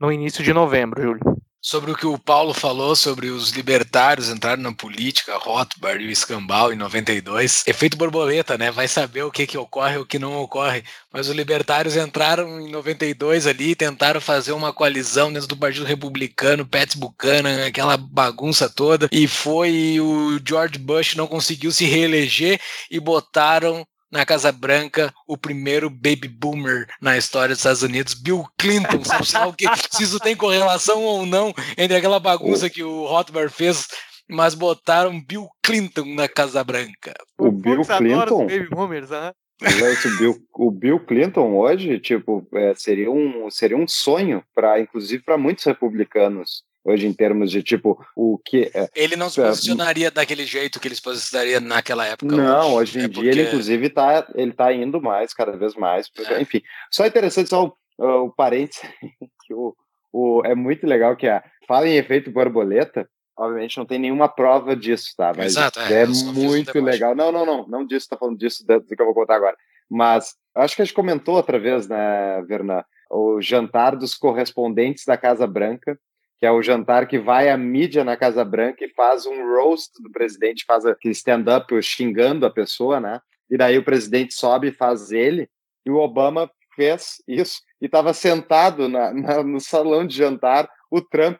no 0.00 0.10
início 0.10 0.42
de 0.42 0.52
novembro, 0.52 1.00
Júlio. 1.00 1.39
Sobre 1.62 1.90
o 1.90 1.94
que 1.94 2.06
o 2.06 2.18
Paulo 2.18 2.54
falou 2.54 2.96
sobre 2.96 3.28
os 3.28 3.50
libertários 3.50 4.30
entrarem 4.30 4.64
na 4.64 4.72
política, 4.72 5.36
Rothbard 5.36 6.02
e 6.02 6.06
o 6.06 6.10
Escambau 6.10 6.72
em 6.72 6.76
92. 6.76 7.64
Efeito 7.66 7.98
borboleta, 7.98 8.56
né? 8.56 8.70
Vai 8.70 8.88
saber 8.88 9.24
o 9.24 9.30
que, 9.30 9.46
que 9.46 9.58
ocorre 9.58 9.96
e 9.96 9.98
o 9.98 10.06
que 10.06 10.18
não 10.18 10.38
ocorre. 10.38 10.82
Mas 11.12 11.28
os 11.28 11.34
libertários 11.34 11.96
entraram 11.96 12.58
em 12.62 12.70
92 12.70 13.46
ali, 13.46 13.74
tentaram 13.74 14.22
fazer 14.22 14.52
uma 14.52 14.72
coalizão 14.72 15.30
dentro 15.30 15.48
do 15.48 15.56
Partido 15.56 15.84
Republicano, 15.84 16.64
Pat 16.64 16.96
Buchanan, 16.96 17.66
aquela 17.66 17.98
bagunça 17.98 18.66
toda. 18.66 19.10
E 19.12 19.28
foi 19.28 20.00
o 20.00 20.40
George 20.42 20.78
Bush 20.78 21.14
não 21.14 21.26
conseguiu 21.26 21.70
se 21.72 21.84
reeleger 21.84 22.58
e 22.90 22.98
botaram 22.98 23.86
na 24.10 24.26
Casa 24.26 24.50
Branca 24.50 25.12
o 25.26 25.36
primeiro 25.36 25.88
baby 25.88 26.28
boomer 26.28 26.86
na 27.00 27.16
história 27.16 27.50
dos 27.54 27.58
Estados 27.60 27.82
Unidos, 27.82 28.14
Bill 28.14 28.44
Clinton, 28.58 29.02
sabe 29.24 29.48
o 29.48 29.52
que, 29.52 29.66
se 29.90 30.02
isso 30.02 30.18
tem 30.18 30.34
correlação 30.36 31.02
ou 31.02 31.24
não 31.24 31.54
entre 31.78 31.96
aquela 31.96 32.18
bagunça 32.20 32.68
que 32.68 32.82
o 32.82 33.06
Rothbard 33.06 33.52
fez, 33.52 33.88
mas 34.28 34.54
botaram 34.54 35.20
Bill 35.20 35.48
Clinton 35.62 36.14
na 36.14 36.28
Casa 36.28 36.62
Branca. 36.64 37.14
O 37.38 37.50
Bill 37.52 37.82
adoro 37.82 37.82
os 37.82 37.88
Clinton, 37.88 38.46
baby 38.46 38.68
boomers, 38.68 39.10
aham. 39.10 39.32
Esse 39.62 40.16
Bill- 40.16 40.42
o 40.54 40.70
Bill 40.70 40.98
Clinton 41.00 41.54
hoje, 41.54 42.00
tipo, 42.00 42.46
é, 42.54 42.74
seria 42.74 43.10
um 43.10 43.50
seria 43.50 43.76
um 43.76 43.86
sonho 43.86 44.42
para, 44.54 44.80
inclusive, 44.80 45.22
para 45.22 45.36
muitos 45.36 45.64
republicanos 45.64 46.62
hoje 46.84 47.06
em 47.06 47.12
termos 47.12 47.50
de 47.50 47.62
tipo 47.62 48.02
o 48.16 48.38
que 48.44 48.70
é, 48.74 48.88
Ele 48.94 49.16
não 49.16 49.28
se 49.28 49.40
É, 49.40 49.46
posicionaria 49.48 50.10
daquele 50.10 50.44
jeito 50.46 50.80
que 50.80 50.88
ele 50.88 50.94
se 50.94 51.02
posicionaria 51.02 51.60
naquela 51.60 52.06
época. 52.06 52.34
Não, 52.36 52.74
hoje 52.74 52.98
em 52.98 53.02
É 53.04 53.08
dia 53.08 53.22
ele 53.22 53.30
porque- 53.30 53.42
inclusive 53.48 53.90
tá, 53.90 54.26
ele 54.34 54.52
tá 54.52 54.72
indo 54.72 55.00
mais, 55.00 55.34
cada 55.34 55.52
vez 55.56 55.74
mais. 55.74 56.08
É. 56.28 56.40
Enfim, 56.40 56.62
só 56.90 57.06
interessante 57.06 57.50
só 57.50 57.66
o, 57.98 58.04
o 58.26 58.30
parênteses 58.30 58.82
que 59.46 59.54
o, 59.54 59.74
o, 60.12 60.42
é 60.44 60.54
muito 60.54 60.86
legal 60.86 61.16
que 61.16 61.28
a 61.28 61.42
fala 61.68 61.86
em 61.88 61.96
efeito 61.96 62.30
borboleta, 62.30 63.08
obviamente 63.36 63.78
não 63.78 63.86
tem 63.86 63.98
nenhuma 63.98 64.28
prova 64.28 64.74
disso, 64.74 65.14
tá? 65.16 65.32
Mas 65.36 65.52
Exato, 65.52 65.78
é, 65.80 66.02
é, 66.02 66.06
um 66.06 66.32
muito 66.32 66.72
deboche. 66.72 66.80
legal. 66.92 67.14
Não, 67.14 67.30
não, 67.30 67.46
não, 67.46 67.66
não 67.68 67.86
disso, 67.86 68.08
tá 68.08 68.16
falando 68.16 68.36
disso 68.38 68.66
do 68.66 68.80
que 68.82 69.00
eu 69.00 69.06
vou 69.06 69.14
contar 69.14 69.36
agora. 69.36 69.56
Mas 69.88 70.34
acho 70.54 70.74
que 70.76 70.82
a 70.82 70.84
gente 70.84 70.94
comentou 70.94 71.36
outra 71.36 71.58
vez, 71.58 71.88
né, 71.88 72.42
Vernan, 72.46 72.84
o 73.10 73.40
jantar 73.40 73.96
dos 73.96 74.14
correspondentes 74.14 75.04
da 75.04 75.16
Casa 75.16 75.46
Branca, 75.46 75.98
que 76.40 76.46
é 76.46 76.50
o 76.50 76.62
jantar 76.62 77.06
que 77.06 77.18
vai 77.18 77.50
à 77.50 77.56
mídia 77.58 78.02
na 78.02 78.16
Casa 78.16 78.42
Branca 78.42 78.82
e 78.82 78.88
faz 78.94 79.26
um 79.26 79.46
roast 79.46 80.02
do 80.02 80.10
presidente, 80.10 80.64
faz 80.66 80.86
aquele 80.86 81.12
stand-up 81.12 81.70
xingando 81.82 82.46
a 82.46 82.50
pessoa, 82.50 82.98
né? 82.98 83.20
E 83.50 83.58
daí 83.58 83.76
o 83.76 83.84
presidente 83.84 84.32
sobe 84.32 84.68
e 84.68 84.72
faz 84.72 85.12
ele, 85.12 85.50
e 85.84 85.90
o 85.90 85.96
Obama 85.96 86.50
fez 86.74 87.22
isso, 87.28 87.60
e 87.78 87.84
estava 87.84 88.14
sentado 88.14 88.88
na- 88.88 89.12
na- 89.12 89.42
no 89.42 89.60
salão 89.60 90.06
de 90.06 90.16
jantar 90.16 90.66
o 90.90 91.02
Trump, 91.02 91.38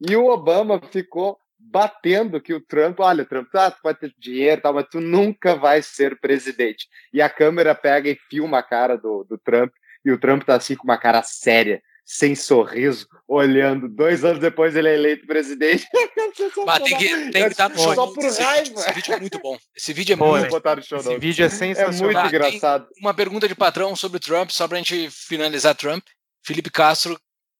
e 0.00 0.16
o 0.16 0.26
Obama 0.26 0.80
ficou 0.90 1.38
batendo 1.56 2.40
que 2.40 2.52
o 2.52 2.60
Trump, 2.60 2.98
olha, 2.98 3.24
Trump, 3.24 3.48
tá, 3.52 3.70
tu 3.70 3.78
vai 3.84 3.94
ter 3.94 4.12
dinheiro, 4.18 4.62
tal, 4.62 4.74
mas 4.74 4.86
tu 4.90 5.00
nunca 5.00 5.54
vai 5.54 5.80
ser 5.80 6.18
presidente. 6.18 6.88
E 7.12 7.22
a 7.22 7.28
câmera 7.28 7.72
pega 7.72 8.08
e 8.10 8.18
filma 8.28 8.58
a 8.58 8.62
cara 8.64 8.96
do, 8.96 9.22
do 9.22 9.38
Trump, 9.38 9.70
e 10.04 10.10
o 10.10 10.18
Trump 10.18 10.42
tá 10.42 10.56
assim 10.56 10.74
com 10.74 10.84
uma 10.84 10.98
cara 10.98 11.22
séria, 11.22 11.80
sem 12.12 12.34
sorriso, 12.34 13.06
olhando. 13.28 13.88
Dois 13.88 14.24
anos 14.24 14.40
depois 14.40 14.74
ele 14.74 14.88
é 14.88 14.94
eleito 14.94 15.26
presidente. 15.28 15.86
Mas 16.66 16.82
tem 16.82 16.98
que, 16.98 17.08
tem 17.30 17.42
que 17.44 17.48
estar 17.50 17.68
no 17.68 17.78
Só 17.78 17.94
show 17.94 18.12
por 18.12 18.22
notes. 18.22 18.32
Esse, 18.38 18.42
raiva. 18.42 18.80
esse 18.80 18.92
vídeo 18.92 19.14
é 19.14 19.20
muito 19.20 19.38
bom. 19.38 19.58
Esse 19.76 19.92
vídeo 19.92 20.12
é 20.14 20.16
Pô, 20.16 20.26
muito 20.32 20.46
é. 20.46 20.48
botar 20.48 20.74
no 20.76 20.82
show 20.82 20.98
Esse 20.98 21.18
vídeo 21.18 21.44
é 21.44 21.46
É 21.46 21.50
sensacional. 21.50 22.00
muito 22.02 22.12
Tá, 22.14 22.20
tem- 22.28 22.28
engraçado. 22.28 22.88
Uma 23.00 23.14
pergunta 23.14 23.46
de 23.46 23.54
patrão 23.54 23.94
sobre 23.94 24.16
o 24.16 24.20
Trump, 24.20 24.50
só 24.50 24.66
pra 24.66 24.78
gente 24.78 25.08
finalizar 25.10 25.76
Trump. 25.76 26.04
Felipe 26.44 26.70
Castro, 26.70 27.16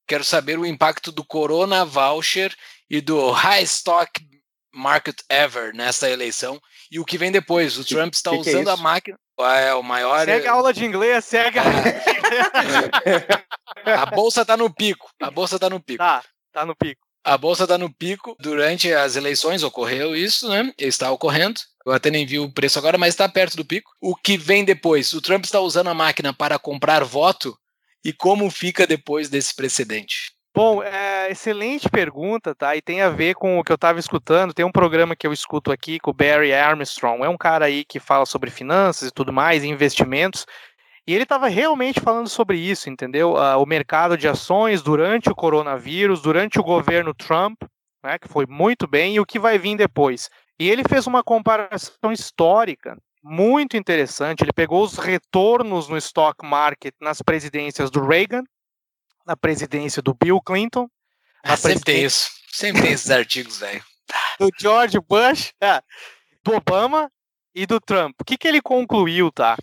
quero 0.09 0.25
saber 0.25 0.59
o 0.59 0.67
impacto 0.67 1.13
do 1.13 1.25
Corona 1.25 1.85
Voucher 1.85 2.53
e 2.91 3.01
do 3.01 3.31
High 3.31 3.63
Stock 3.63 4.21
Market 4.75 5.21
Ever 5.31 5.73
nessa 5.75 6.11
eleição 6.11 6.61
e 6.91 6.99
o 6.99 7.05
que 7.05 7.17
vem 7.19 7.31
depois. 7.31 7.79
O 7.79 7.85
Trump 7.85 8.15
está 8.15 8.31
que 8.31 8.43
que 8.43 8.51
é 8.51 8.53
usando 8.55 8.69
a 8.71 8.75
isso? 8.75 8.83
máquina. 8.83 9.19
É 9.45 9.75
o 9.75 9.83
maior. 9.83 10.25
Segue 10.25 10.47
a 10.47 10.53
aula 10.53 10.73
de 10.73 10.85
inglês, 10.85 11.25
segue 11.25 11.59
a 11.59 11.63
aula 11.63 11.83
de 11.83 11.89
inglês. 11.89 13.25
A 13.85 14.07
bolsa 14.07 14.45
tá 14.45 14.57
no 14.57 14.73
pico. 14.73 15.11
A 15.21 15.31
bolsa 15.31 15.59
tá 15.59 15.71
no 15.71 15.81
pico. 15.81 15.99
Tá, 15.99 16.23
tá 16.53 16.67
no 16.67 16.75
pico. 16.77 17.01
A 17.23 17.37
bolsa 17.37 17.65
está 17.65 17.77
no 17.77 17.93
pico. 17.93 18.37
Durante 18.41 18.93
as 18.93 19.17
eleições 19.17 19.63
ocorreu 19.63 20.17
isso, 20.17 20.49
né? 20.49 20.73
Está 20.79 21.11
ocorrendo. 21.11 21.61
Eu 21.85 21.93
até 21.93 22.11
nem 22.11 22.27
vi 22.27 22.39
o 22.39 22.53
preço 22.53 22.79
agora, 22.79 22.99
mas 22.99 23.15
está 23.15 23.29
perto 23.29 23.57
do 23.57 23.65
pico. 23.65 23.91
O 24.01 24.15
que 24.15 24.37
vem 24.37 24.65
depois? 24.65 25.13
O 25.13 25.21
Trump 25.21 25.45
está 25.45 25.61
usando 25.61 25.89
a 25.89 25.95
máquina 25.95 26.33
para 26.33 26.59
comprar 26.59 27.05
voto 27.05 27.57
e 28.05 28.13
como 28.13 28.51
fica 28.51 28.87
depois 28.87 29.29
desse 29.29 29.55
precedente? 29.55 30.33
Bom, 30.53 30.83
é, 30.83 31.31
excelente 31.31 31.89
pergunta, 31.89 32.55
tá? 32.55 32.75
E 32.75 32.83
tem 32.83 33.03
a 33.03 33.09
ver 33.09 33.35
com 33.35 33.59
o 33.59 33.65
que 33.65 33.71
eu 33.71 33.77
estava 33.77 34.01
escutando. 34.01 34.53
Tem 34.53 34.65
um 34.65 34.73
programa 34.73 35.15
que 35.15 35.27
eu 35.27 35.33
escuto 35.33 35.71
aqui 35.71 36.01
com 36.01 36.11
o 36.11 36.15
Barry 36.15 36.53
Armstrong. 36.53 37.23
É 37.25 37.29
um 37.29 37.37
cara 37.37 37.67
aí 37.67 37.85
que 37.85 38.01
fala 38.01 38.27
sobre 38.27 38.51
finanças 38.51 39.09
e 39.09 39.13
tudo 39.13 39.33
mais, 39.33 39.63
investimentos. 39.63 40.45
E 41.07 41.15
ele 41.15 41.23
estava 41.23 41.49
realmente 41.49 42.01
falando 42.01 42.29
sobre 42.29 42.59
isso, 42.59 42.91
entendeu? 42.91 43.37
Ah, 43.37 43.57
o 43.59 43.67
mercado 43.67 44.17
de 44.17 44.29
ações 44.29 44.83
durante 44.83 45.31
o 45.31 45.35
coronavírus, 45.37 46.21
durante 46.21 46.59
o 46.59 46.65
governo 46.65 47.15
Trump, 47.15 47.63
né, 48.05 48.19
que 48.19 48.29
foi 48.29 48.45
muito 48.47 48.89
bem, 48.89 49.15
e 49.15 49.21
o 49.21 49.27
que 49.27 49.39
vai 49.39 49.57
vir 49.57 49.77
depois. 49.77 50.29
E 50.59 50.69
ele 50.69 50.83
fez 50.89 51.07
uma 51.07 51.23
comparação 51.23 52.13
histórica 52.13 52.97
muito 53.23 53.77
interessante. 53.77 54.43
Ele 54.43 54.53
pegou 54.53 54.83
os 54.83 54.99
retornos 54.99 55.89
no 55.89 55.97
stock 55.97 56.45
market 56.45 56.95
nas 57.01 57.23
presidências 57.23 57.91
do 57.91 58.05
Reagan, 58.05 58.43
na 59.31 59.37
presidência 59.37 60.03
do 60.03 60.13
Bill 60.13 60.41
Clinton, 60.41 60.89
Ah, 61.45 61.57
sempre 61.57 61.85
tem 61.85 62.05
isso. 62.05 62.33
Sempre 62.53 62.83
tem 62.83 62.93
esses 62.93 63.11
artigos, 63.13 63.59
velho. 63.59 63.81
do 64.41 64.51
George 64.59 64.99
Bush, 64.99 65.53
é, 65.63 65.81
do 66.43 66.57
Obama 66.57 67.09
e 67.55 67.65
do 67.65 67.81
Trump. 67.81 68.17
O 68.21 68.25
que, 68.25 68.37
que 68.37 68.49
ele 68.49 68.61
concluiu, 68.61 69.31
tá? 69.31 69.57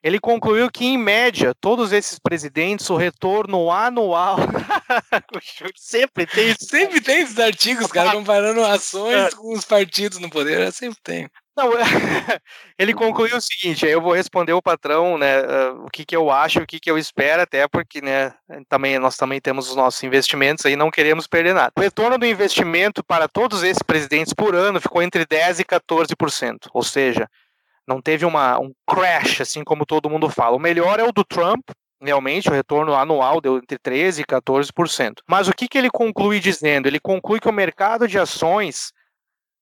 Ele 0.00 0.20
concluiu 0.20 0.70
que, 0.70 0.84
em 0.84 0.96
média, 0.96 1.52
todos 1.60 1.92
esses 1.92 2.20
presidentes, 2.20 2.88
o 2.88 2.96
retorno 2.96 3.70
anual. 3.70 4.36
Sempre 5.76 6.24
tem. 6.26 6.54
Sempre 6.58 7.00
tem 7.00 7.20
esses 7.22 7.38
artigos, 7.38 7.88
cara, 7.88 8.12
comparando 8.12 8.64
ações 8.64 9.34
com 9.34 9.52
os 9.52 9.64
partidos 9.64 10.18
no 10.18 10.30
poder. 10.30 10.60
Eu 10.60 10.72
sempre 10.72 10.98
tem. 11.02 11.28
Não, 11.56 11.70
ele 12.78 12.94
concluiu 12.94 13.36
o 13.36 13.40
seguinte, 13.40 13.84
eu 13.84 14.00
vou 14.00 14.14
responder 14.14 14.52
o 14.52 14.62
patrão, 14.62 15.18
né, 15.18 15.40
ah, 15.40 15.72
o 15.84 15.90
que, 15.90 16.04
que 16.04 16.16
eu 16.16 16.30
acho, 16.30 16.60
o 16.60 16.66
que, 16.66 16.78
que 16.78 16.90
eu 16.90 16.96
espero, 16.96 17.42
até 17.42 17.66
porque, 17.66 18.00
né, 18.00 18.32
também, 18.68 18.98
nós 18.98 19.16
também 19.16 19.40
temos 19.40 19.68
os 19.68 19.76
nossos 19.76 20.02
investimentos 20.02 20.64
aí, 20.64 20.76
não 20.76 20.90
queremos 20.90 21.26
perder 21.26 21.54
nada. 21.54 21.72
O 21.76 21.80
retorno 21.80 22.16
do 22.16 22.26
investimento 22.26 23.04
para 23.04 23.28
todos 23.28 23.62
esses 23.62 23.82
presidentes 23.82 24.32
por 24.32 24.54
ano 24.54 24.80
ficou 24.80 25.02
entre 25.02 25.26
10% 25.26 25.60
e 25.60 25.64
14%, 25.64 26.68
ou 26.72 26.82
seja, 26.82 27.28
não 27.86 28.00
teve 28.00 28.24
uma, 28.24 28.58
um 28.58 28.72
crash, 28.88 29.40
assim 29.40 29.64
como 29.64 29.84
todo 29.84 30.08
mundo 30.08 30.28
fala. 30.30 30.56
O 30.56 30.60
melhor 30.60 31.00
é 31.00 31.04
o 31.04 31.12
do 31.12 31.24
Trump, 31.24 31.70
realmente, 32.00 32.48
o 32.48 32.52
retorno 32.52 32.94
anual 32.94 33.40
deu 33.40 33.58
entre 33.58 33.78
13% 33.78 34.20
e 34.20 34.24
14%. 34.24 35.14
Mas 35.28 35.48
o 35.48 35.52
que, 35.52 35.68
que 35.68 35.76
ele 35.76 35.90
conclui 35.90 36.38
dizendo? 36.38 36.86
Ele 36.86 37.00
conclui 37.00 37.40
que 37.40 37.48
o 37.48 37.52
mercado 37.52 38.06
de 38.06 38.18
ações 38.18 38.92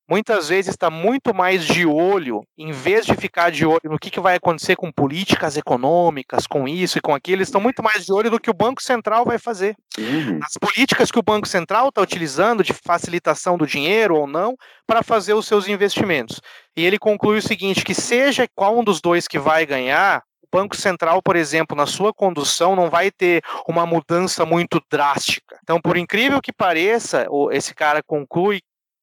muitas 0.08 0.48
vezes 0.48 0.70
está 0.70 0.88
muito 0.90 1.34
mais 1.34 1.64
de 1.64 1.84
olho, 1.84 2.42
em 2.56 2.72
vez 2.72 3.04
de 3.04 3.14
ficar 3.14 3.50
de 3.50 3.66
olho 3.66 3.80
no 3.84 3.98
que, 3.98 4.10
que 4.10 4.20
vai 4.20 4.36
acontecer 4.36 4.74
com 4.74 4.90
políticas 4.90 5.56
econômicas, 5.56 6.46
com 6.46 6.66
isso 6.66 6.98
e 6.98 7.00
com 7.00 7.14
aquilo, 7.14 7.38
eles 7.38 7.48
estão 7.48 7.60
muito 7.60 7.82
mais 7.82 8.06
de 8.06 8.12
olho 8.12 8.30
no 8.30 8.40
que 8.40 8.50
o 8.50 8.54
Banco 8.54 8.82
Central 8.82 9.24
vai 9.24 9.38
fazer. 9.38 9.76
Uhum. 9.98 10.40
As 10.42 10.54
políticas 10.58 11.10
que 11.10 11.18
o 11.18 11.22
Banco 11.22 11.46
Central 11.46 11.88
está 11.88 12.00
utilizando 12.00 12.62
de 12.62 12.72
facilitação 12.72 13.58
do 13.58 13.66
dinheiro 13.66 14.16
ou 14.16 14.26
não 14.26 14.56
para 14.86 15.02
fazer 15.02 15.34
os 15.34 15.46
seus 15.46 15.68
investimentos. 15.68 16.40
E 16.76 16.84
ele 16.84 16.98
conclui 16.98 17.38
o 17.38 17.42
seguinte: 17.42 17.84
que 17.84 17.94
seja 17.94 18.48
qual 18.54 18.78
um 18.78 18.84
dos 18.84 19.00
dois 19.00 19.28
que 19.28 19.38
vai 19.38 19.66
ganhar, 19.66 20.22
o 20.42 20.56
Banco 20.56 20.76
Central, 20.76 21.20
por 21.22 21.36
exemplo, 21.36 21.76
na 21.76 21.86
sua 21.86 22.12
condução, 22.14 22.74
não 22.74 22.88
vai 22.88 23.10
ter 23.10 23.42
uma 23.68 23.84
mudança 23.84 24.46
muito 24.46 24.80
drástica. 24.90 25.58
Então, 25.62 25.80
por 25.80 25.96
incrível 25.96 26.40
que 26.40 26.52
pareça, 26.52 27.26
esse 27.52 27.74
cara 27.74 28.02
conclui 28.02 28.60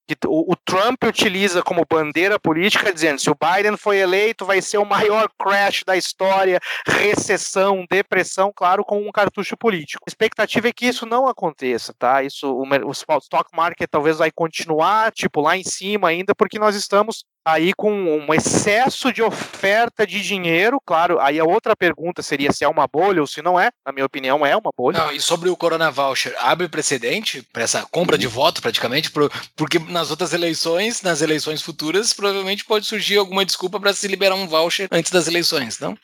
que 0.07 0.15
o, 0.27 0.51
o 0.51 0.55
Trump 0.55 1.03
utiliza 1.03 1.61
como 1.61 1.85
bandeira 1.89 2.39
política, 2.39 2.93
dizendo 2.93 3.19
se 3.19 3.29
o 3.29 3.35
Biden 3.35 3.77
foi 3.77 3.97
eleito, 3.97 4.45
vai 4.45 4.61
ser 4.61 4.77
o 4.77 4.85
maior 4.85 5.29
crash 5.39 5.83
da 5.85 5.97
história, 5.97 6.59
recessão, 6.87 7.85
depressão, 7.89 8.51
claro, 8.55 8.83
com 8.83 8.99
um 8.99 9.11
cartucho 9.11 9.57
político. 9.57 10.03
A 10.07 10.09
expectativa 10.09 10.67
é 10.67 10.73
que 10.73 10.85
isso 10.87 11.05
não 11.05 11.27
aconteça, 11.27 11.93
tá? 11.97 12.23
Isso, 12.23 12.47
o, 12.51 12.63
o 12.63 12.91
stock 12.91 13.49
market 13.55 13.89
talvez 13.89 14.17
vai 14.17 14.31
continuar, 14.31 15.11
tipo, 15.11 15.41
lá 15.41 15.57
em 15.57 15.63
cima 15.63 16.09
ainda, 16.09 16.35
porque 16.35 16.59
nós 16.59 16.75
estamos 16.75 17.25
aí 17.45 17.73
com 17.73 17.91
um 17.91 18.33
excesso 18.33 19.13
de 19.13 19.21
oferta 19.21 20.05
de 20.05 20.21
dinheiro, 20.21 20.81
claro, 20.83 21.19
aí 21.19 21.39
a 21.39 21.43
outra 21.45 21.75
pergunta 21.75 22.23
seria 22.23 22.51
se 22.51 22.63
é 22.63 22.67
uma 22.67 22.87
bolha 22.87 23.21
ou 23.21 23.27
se 23.27 23.41
não 23.41 23.59
é, 23.59 23.69
na 23.85 23.91
minha 23.93 24.05
opinião 24.05 24.43
é 24.45 24.55
uma 24.55 24.71
bolha. 24.75 24.97
Não, 24.97 25.11
e 25.11 25.21
sobre 25.21 25.49
o 25.49 25.55
Corona 25.55 25.91
Voucher, 25.91 26.35
abre 26.39 26.67
precedente 26.67 27.43
para 27.53 27.63
essa 27.63 27.85
compra 27.91 28.17
de 28.17 28.25
voto 28.27 28.61
praticamente, 28.61 29.11
pro- 29.11 29.31
porque 29.55 29.77
nas 29.77 30.09
outras 30.09 30.33
eleições, 30.33 31.01
nas 31.03 31.21
eleições 31.21 31.61
futuras, 31.61 32.13
provavelmente 32.13 32.65
pode 32.65 32.85
surgir 32.85 33.17
alguma 33.17 33.45
desculpa 33.45 33.79
para 33.79 33.93
se 33.93 34.07
liberar 34.07 34.35
um 34.35 34.47
voucher 34.47 34.87
antes 34.91 35.11
das 35.11 35.27
eleições, 35.27 35.79
não? 35.79 35.95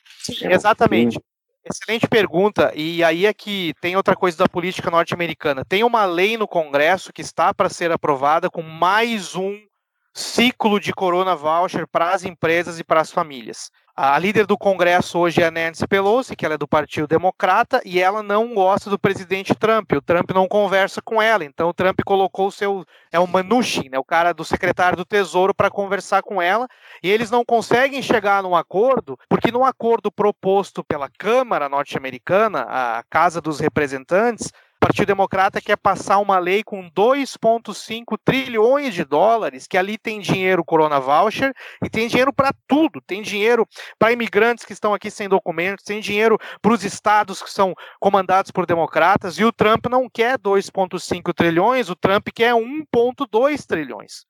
É, 0.43 0.53
Exatamente. 0.53 1.19
Excelente 1.63 2.07
pergunta. 2.07 2.71
E 2.75 3.03
aí 3.03 3.25
é 3.27 3.33
que 3.33 3.73
tem 3.79 3.95
outra 3.95 4.15
coisa 4.15 4.35
da 4.35 4.47
política 4.47 4.89
norte-americana. 4.89 5.63
Tem 5.63 5.83
uma 5.83 6.05
lei 6.05 6.35
no 6.35 6.47
Congresso 6.47 7.13
que 7.13 7.21
está 7.21 7.53
para 7.53 7.69
ser 7.69 7.91
aprovada 7.91 8.49
com 8.49 8.63
mais 8.63 9.35
um 9.35 9.59
ciclo 10.13 10.79
de 10.79 10.93
Corona 10.93 11.35
Voucher 11.35 11.87
para 11.87 12.11
as 12.11 12.23
empresas 12.23 12.79
e 12.79 12.83
para 12.83 13.01
as 13.01 13.11
famílias. 13.11 13.71
A 13.95 14.17
líder 14.17 14.45
do 14.45 14.57
Congresso 14.57 15.19
hoje 15.19 15.43
é 15.43 15.51
Nancy 15.51 15.85
Pelosi, 15.85 16.35
que 16.35 16.45
ela 16.45 16.55
é 16.55 16.57
do 16.57 16.67
Partido 16.67 17.07
Democrata, 17.07 17.81
e 17.83 17.99
ela 17.99 18.23
não 18.23 18.53
gosta 18.53 18.89
do 18.89 18.97
presidente 18.97 19.53
Trump. 19.53 19.91
O 19.91 20.01
Trump 20.01 20.31
não 20.31 20.47
conversa 20.47 21.01
com 21.01 21.21
ela, 21.21 21.43
então 21.43 21.69
o 21.69 21.73
Trump 21.73 21.99
colocou 22.05 22.47
o 22.47 22.51
seu 22.51 22.85
é 23.11 23.19
o 23.19 23.27
Mnuchin, 23.27 23.89
né, 23.89 23.99
o 23.99 24.03
cara 24.03 24.33
do 24.33 24.45
secretário 24.45 24.97
do 24.97 25.03
Tesouro 25.03 25.53
para 25.53 25.69
conversar 25.69 26.23
com 26.23 26.41
ela, 26.41 26.67
e 27.03 27.11
eles 27.11 27.29
não 27.29 27.43
conseguem 27.43 28.01
chegar 28.01 28.41
num 28.41 28.55
acordo, 28.55 29.19
porque 29.27 29.51
no 29.51 29.65
acordo 29.65 30.09
proposto 30.09 30.83
pela 30.83 31.09
Câmara 31.09 31.67
norte-americana, 31.67 32.65
a 32.69 33.03
Casa 33.09 33.41
dos 33.41 33.59
Representantes, 33.59 34.51
Partido 34.81 35.05
Democrata 35.05 35.61
quer 35.61 35.77
passar 35.77 36.17
uma 36.17 36.39
lei 36.39 36.63
com 36.63 36.89
2,5 36.89 38.17
trilhões 38.25 38.95
de 38.95 39.05
dólares, 39.05 39.67
que 39.67 39.77
ali 39.77 39.95
tem 39.95 40.19
dinheiro 40.19 40.65
Corona 40.65 40.99
Voucher 40.99 41.53
e 41.85 41.87
tem 41.87 42.07
dinheiro 42.07 42.33
para 42.33 42.51
tudo. 42.67 42.99
Tem 42.99 43.21
dinheiro 43.21 43.67
para 43.99 44.11
imigrantes 44.11 44.65
que 44.65 44.73
estão 44.73 44.91
aqui 44.91 45.11
sem 45.11 45.29
documentos, 45.29 45.85
tem 45.85 45.99
dinheiro 45.99 46.35
para 46.63 46.73
os 46.73 46.83
estados 46.83 47.43
que 47.43 47.51
são 47.51 47.75
comandados 47.99 48.49
por 48.49 48.65
democratas, 48.65 49.37
e 49.37 49.45
o 49.45 49.53
Trump 49.53 49.85
não 49.85 50.09
quer 50.09 50.39
2,5 50.39 51.31
trilhões, 51.31 51.87
o 51.87 51.95
Trump 51.95 52.29
quer 52.33 52.55
1,2 52.55 53.67
trilhões. 53.67 54.25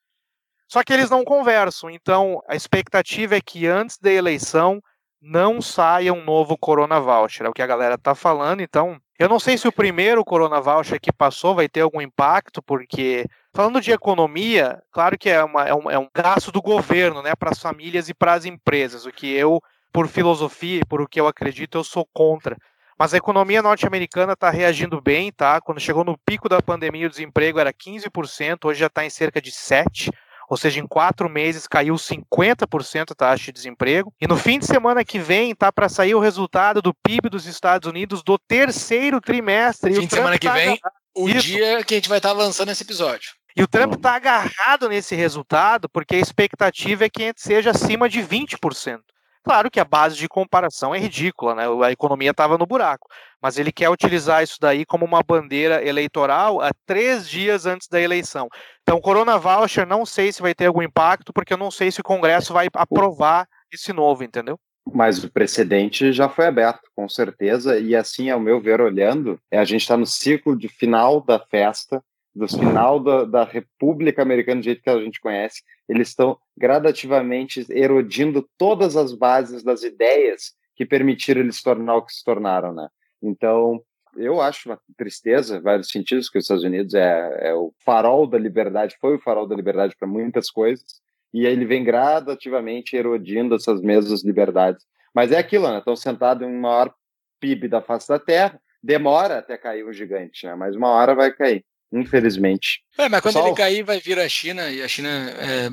Só 0.68 0.84
que 0.84 0.91
eles 0.91 1.10
não 1.10 1.23
conversam, 1.23 1.90
então 1.90 2.41
a 2.45 2.57
expectativa 2.57 3.38
é 3.38 3.41
que 3.41 3.68
antes 3.68 3.98
da 3.98 4.11
eleição 4.11 4.82
não 5.22 5.61
saia 5.61 6.14
um 6.14 6.23
novo 6.23 6.57
Corona 6.57 6.99
Voucher, 6.99 7.45
é 7.45 7.49
o 7.49 7.53
que 7.53 7.61
a 7.61 7.68
galera 7.68 7.98
tá 7.98 8.15
falando, 8.15 8.61
então 8.61 8.99
eu 9.19 9.30
não 9.30 9.39
sei 9.39 9.57
se 9.57 9.68
o 9.68 9.72
primeiro 9.72 10.26
Corona 10.26 10.60
Voucher 10.60 10.99
que 10.99 11.11
passou 11.14 11.53
vai 11.53 11.69
ter 11.69 11.81
algum 11.81 12.02
impacto, 12.02 12.61
porque 12.61 13.27
falando 13.53 13.80
de 13.80 13.91
economia, 13.91 14.81
claro 14.91 15.18
que 15.18 15.30
é, 15.30 15.43
uma- 15.43 15.65
é 15.68 15.73
um, 15.76 15.91
é 15.91 15.99
um 15.99 16.10
gasto 16.14 16.52
do 16.52 16.61
governo, 16.61 17.22
né, 17.22 17.34
para 17.35 17.52
as 17.52 17.60
famílias 17.60 18.10
e 18.10 18.14
para 18.14 18.34
as 18.34 18.45
empresas, 18.45 19.06
o 19.06 19.11
que 19.11 19.31
eu, 19.31 19.61
por 19.93 20.07
filosofia 20.07 20.80
e 20.81 20.85
por 20.85 21.02
o 21.02 21.07
que 21.07 21.19
eu 21.19 21.27
acredito, 21.27 21.77
eu 21.77 21.84
sou 21.84 22.07
contra. 22.14 22.57
Mas 22.98 23.14
a 23.14 23.18
economia 23.18 23.61
norte-americana 23.61 24.34
está 24.34 24.49
reagindo 24.49 25.02
bem, 25.02 25.31
tá? 25.31 25.60
Quando 25.60 25.80
chegou 25.80 26.03
no 26.03 26.18
pico 26.19 26.48
da 26.48 26.61
pandemia, 26.61 27.07
o 27.07 27.10
desemprego 27.10 27.60
era 27.60 27.73
15%, 27.73 28.65
hoje 28.65 28.80
já 28.80 28.85
está 28.88 29.03
em 29.03 29.10
cerca 29.10 29.41
de 29.41 29.52
7%. 29.52 30.11
Ou 30.52 30.57
seja, 30.57 30.82
em 30.82 30.86
quatro 30.86 31.30
meses 31.30 31.65
caiu 31.65 31.95
50% 31.95 33.11
a 33.11 33.15
taxa 33.15 33.45
de 33.45 33.52
desemprego. 33.53 34.14
E 34.19 34.28
no 34.28 34.36
fim 34.36 34.60
de 34.60 34.65
semana 34.65 35.02
que 35.06 35.18
vem 35.18 35.56
tá 35.56 35.72
para 35.72 35.88
sair 35.88 36.14
o 36.14 36.19
resultado 36.19 36.82
do 36.82 36.94
PIB 36.94 37.30
dos 37.30 37.45
Estados 37.45 37.88
Unidos 37.90 38.22
do 38.22 38.38
terceiro 38.38 39.22
trimestre. 39.22 39.94
Fim 39.94 39.99
o 40.03 40.07
de 40.07 40.14
semana 40.14 40.38
que 40.38 40.48
tá 40.48 40.53
vem, 40.53 40.64
agarrado- 40.73 40.94
O 41.15 41.30
Isso. 41.30 41.48
dia 41.48 41.82
que 41.86 41.94
a 41.94 41.98
gente 41.98 42.10
vai 42.10 42.18
estar 42.18 42.34
lançando 42.34 42.69
esse 42.69 42.84
episódio. 42.84 43.32
E 43.56 43.64
o 43.64 43.68
Trump 43.68 43.94
está 43.94 44.15
agarrado 44.15 44.90
nesse 44.90 45.15
resultado 45.15 45.88
porque 45.88 46.15
a 46.15 46.19
expectativa 46.19 47.06
é 47.06 47.10
que 47.10 47.34
seja 47.38 47.72
acima 47.72 48.10
de 48.10 48.22
20%. 48.22 48.99
Claro 49.43 49.72
que 49.72 49.80
a 49.80 49.85
base 49.85 50.15
de 50.15 50.27
comparação 50.27 50.93
é 50.93 50.99
ridícula, 50.99 51.55
né? 51.55 51.63
A 51.84 51.91
economia 51.91 52.30
estava 52.31 52.57
no 52.57 52.65
buraco. 52.65 53.07
Mas 53.41 53.57
ele 53.57 53.72
quer 53.72 53.89
utilizar 53.89 54.43
isso 54.43 54.57
daí 54.61 54.85
como 54.85 55.03
uma 55.03 55.23
bandeira 55.23 55.84
eleitoral 55.84 56.61
a 56.61 56.69
três 56.85 57.27
dias 57.27 57.65
antes 57.65 57.88
da 57.88 57.99
eleição. 57.99 58.47
Então, 58.84 58.97
o 58.97 59.01
Corona 59.01 59.39
Voucher 59.39 59.88
não 59.88 60.05
sei 60.05 60.31
se 60.31 60.41
vai 60.41 60.53
ter 60.53 60.68
algum 60.68 60.84
impacto, 60.84 61.34
porque 61.34 61.53
eu 61.53 61.57
não 61.57 61.72
sei 61.72 61.91
se 61.91 62.01
o 62.01 62.03
Congresso 62.03 62.53
vai 62.53 62.68
aprovar 62.76 63.47
esse 63.73 63.91
novo, 63.91 64.23
entendeu? 64.23 64.59
Mas 64.93 65.23
o 65.23 65.31
precedente 65.31 66.11
já 66.11 66.27
foi 66.27 66.47
aberto, 66.47 66.81
com 66.95 67.07
certeza, 67.07 67.80
e 67.80 67.95
assim, 67.95 68.30
ao 68.30 68.39
meu 68.39 68.59
ver, 68.59 68.81
olhando, 68.81 69.39
é, 69.49 69.57
a 69.57 69.63
gente 69.63 69.81
está 69.81 69.95
no 69.95 70.05
ciclo 70.05 70.57
de 70.57 70.68
final 70.68 71.22
da 71.22 71.39
festa, 71.39 72.03
do 72.34 72.48
final 72.48 72.99
da, 72.99 73.26
da 73.26 73.44
República 73.44 74.22
Americana 74.22 74.62
do 74.62 74.64
jeito 74.64 74.82
que 74.82 74.90
a 74.90 74.99
gente 74.99 75.20
conhece, 75.20 75.62
eles 75.88 76.10
estão 76.10 76.38
gradativamente 76.58 77.66
erodindo 77.70 78.48
todas 78.58 78.95
as 78.95 79.14
bases 79.14 79.64
das 79.64 79.84
ideias 79.84 80.53
que 80.76 80.86
permitiram 80.86 81.41
eles 81.41 81.58
se 81.58 81.64
tornar 81.64 81.98
o 81.98 82.06
que 82.06 82.14
se 82.14 82.24
tornaram, 82.24 82.74
né? 82.74 82.88
Então, 83.22 83.82
eu 84.16 84.41
acho 84.41 84.70
uma 84.70 84.80
tristeza, 84.98 85.58
em 85.58 85.62
vários 85.62 85.90
sentidos, 85.90 86.30
que 86.30 86.38
os 86.38 86.45
Estados 86.45 86.64
Unidos 86.64 86.94
é, 86.94 87.49
é 87.49 87.53
o 87.53 87.74
farol 87.86 88.26
da 88.26 88.38
liberdade, 88.38 88.98
foi 88.99 89.16
o 89.16 89.20
farol 89.20 89.48
da 89.48 89.56
liberdade 89.56 89.95
para 89.98 90.08
muitas 90.08 90.49
coisas, 90.49 91.02
e 91.34 91.45
aí 91.45 91.53
ele 91.53 91.66
vem 91.66 91.84
gradativamente 91.84 92.95
erodindo 92.95 93.56
essas 93.56 93.82
mesmas 93.82 94.24
liberdades. 94.24 94.86
Mas 95.14 95.32
é 95.32 95.38
aquilo, 95.38 95.70
né? 95.70 95.80
Estão 95.80 95.95
sentados 95.95 96.45
em 96.45 96.49
um 96.49 96.60
maior 96.60 96.94
PIB 97.40 97.68
da 97.68 97.82
face 97.82 98.08
da 98.08 98.20
Terra, 98.20 98.60
demora 98.84 99.40
até 99.40 99.58
cair 99.58 99.86
um 99.86 99.94
gigante, 99.94 100.45
né? 100.45 100.56
Mas 100.56 100.76
uma 100.76 100.90
hora 100.90 101.14
vai 101.16 101.32
cair, 101.32 101.64
infelizmente. 101.93 102.81
É, 102.97 103.07
mas 103.09 103.22
quando 103.22 103.34
Pessoal- 103.34 103.47
ele 103.47 103.55
cair, 103.57 103.84
vai 103.84 103.99
vir 103.99 104.19
a 104.19 104.27
China, 104.30 104.69
e 104.69 104.81
a 104.81 104.88
China 104.88 105.09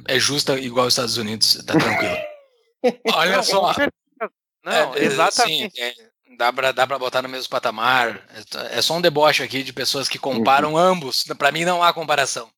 é, 0.07 0.17
é 0.17 0.19
justa 0.19 0.59
igual 0.59 0.87
os 0.87 0.93
Estados 0.95 1.17
Unidos, 1.17 1.63
tá 1.67 1.75
tranquilo. 1.79 2.17
Olha 3.15 3.37
Não, 3.37 3.43
só. 3.43 3.75
Não, 4.65 4.95
É, 4.95 4.99
é, 5.01 5.05
exatamente. 5.05 5.75
sim, 5.75 5.81
é, 5.83 5.93
dá, 6.37 6.53
pra, 6.53 6.73
dá 6.73 6.87
pra 6.87 6.99
botar 6.99 7.23
no 7.23 7.29
mesmo 7.29 7.49
patamar. 7.49 8.23
É, 8.73 8.79
é 8.79 8.83
só 8.83 8.95
um 8.97 9.01
deboche 9.01 9.43
aqui 9.43 9.63
de 9.63 9.73
pessoas 9.73 10.09
que 10.09 10.19
comparam 10.19 10.77
ambos. 10.77 11.25
Pra 11.39 11.51
mim 11.53 11.65
não 11.65 11.83
há 11.83 11.93
comparação. 11.93 12.49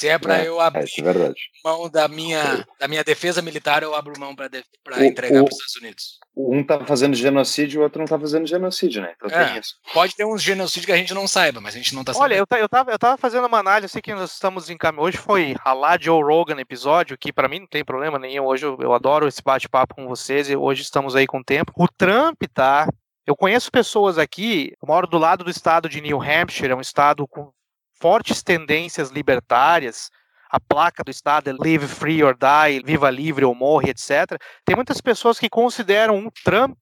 Se 0.00 0.08
é 0.08 0.18
pra 0.18 0.38
É, 0.38 0.48
eu 0.48 0.58
abrir 0.58 0.88
é 0.98 1.32
mão 1.62 1.90
da 1.90 2.08
minha, 2.08 2.66
da 2.78 2.88
minha 2.88 3.04
defesa 3.04 3.42
militar, 3.42 3.82
eu 3.82 3.94
abro 3.94 4.18
mão 4.18 4.34
O- 4.34 5.04
entregar 5.04 5.42
o- 5.42 5.44
pros 5.44 5.58
Estados 5.58 5.76
Unidos. 5.76 6.18
Um 6.34 6.64
tá 6.64 6.82
fazendo 6.86 7.14
genocídio, 7.14 7.80
o 7.80 7.84
outro 7.84 7.98
não 7.98 8.06
tá 8.06 8.18
fazendo 8.18 8.46
genocídio, 8.46 9.02
né? 9.02 9.12
Então 9.14 9.38
É. 9.38 9.44
tem 9.50 9.58
isso. 9.60 9.74
Pode 9.92 10.16
ter 10.16 10.24
uns 10.24 10.40
genocídios 10.42 10.86
que 10.86 10.92
a 10.92 10.96
gente 10.96 11.12
não 11.12 11.28
saiba, 11.28 11.60
mas 11.60 11.74
a 11.74 11.76
gente 11.76 11.94
não 11.94 12.02
tá 12.02 12.12
Olha, 12.12 12.18
sabendo. 12.18 12.38
eu, 12.38 12.46
ta- 12.46 12.58
eu, 12.60 12.68
tava, 12.70 12.90
eu 12.92 12.98
tava 12.98 13.18
fazendo 13.18 13.46
uma 13.46 13.58
análise, 13.58 13.84
eu 13.84 13.88
sei 13.90 14.00
que 14.00 14.14
nós 14.14 14.32
estamos 14.32 14.70
em 14.70 14.78
caminho. 14.78 15.02
Hoje 15.04 15.18
foi 15.18 15.54
ralar 15.62 16.00
Joe 16.00 16.22
Rogan 16.22 16.58
episódio, 16.58 17.18
que 17.18 17.30
pra 17.30 17.46
mim 17.46 17.60
não 17.60 17.66
tem 17.66 17.84
problema 17.84 18.18
nenhum. 18.18 18.46
Hoje 18.46 18.64
eu, 18.64 18.78
eu 18.80 18.94
adoro 18.94 19.28
esse 19.28 19.42
bate-papo 19.42 19.94
com 19.96 20.08
vocês 20.08 20.48
e 20.48 20.56
hoje 20.56 20.80
estamos 20.80 21.14
aí 21.14 21.26
com 21.26 21.42
tempo. 21.42 21.74
O 21.76 21.86
Trump 21.86 22.40
tá. 22.54 22.88
Eu 23.26 23.36
conheço 23.36 23.70
pessoas 23.70 24.16
aqui, 24.16 24.72
eu 24.82 24.88
moro 24.88 25.06
do 25.06 25.18
lado 25.18 25.44
do 25.44 25.50
estado 25.50 25.90
de 25.90 26.00
New 26.00 26.22
Hampshire, 26.22 26.72
é 26.72 26.74
um 26.74 26.80
estado 26.80 27.28
com 27.28 27.52
fortes 28.00 28.42
tendências 28.42 29.10
libertárias. 29.10 30.10
A 30.50 30.58
placa 30.58 31.04
do 31.04 31.10
estado 31.10 31.50
é 31.50 31.52
Live 31.52 31.86
Free 31.86 32.24
or 32.24 32.34
Die, 32.36 32.82
Viva 32.84 33.08
Livre 33.08 33.44
ou 33.44 33.54
Morre, 33.54 33.90
etc. 33.90 34.36
Tem 34.64 34.74
muitas 34.74 35.00
pessoas 35.00 35.38
que 35.38 35.48
consideram 35.48 36.26
o 36.26 36.30
Trump 36.44 36.76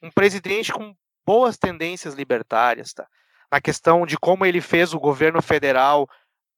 um 0.00 0.10
presidente 0.10 0.72
com 0.72 0.94
boas 1.24 1.56
tendências 1.56 2.14
libertárias, 2.14 2.92
tá? 2.92 3.06
na 3.50 3.60
questão 3.60 4.04
de 4.04 4.18
como 4.18 4.44
ele 4.44 4.60
fez 4.60 4.92
o 4.92 4.98
governo 4.98 5.40
federal 5.40 6.08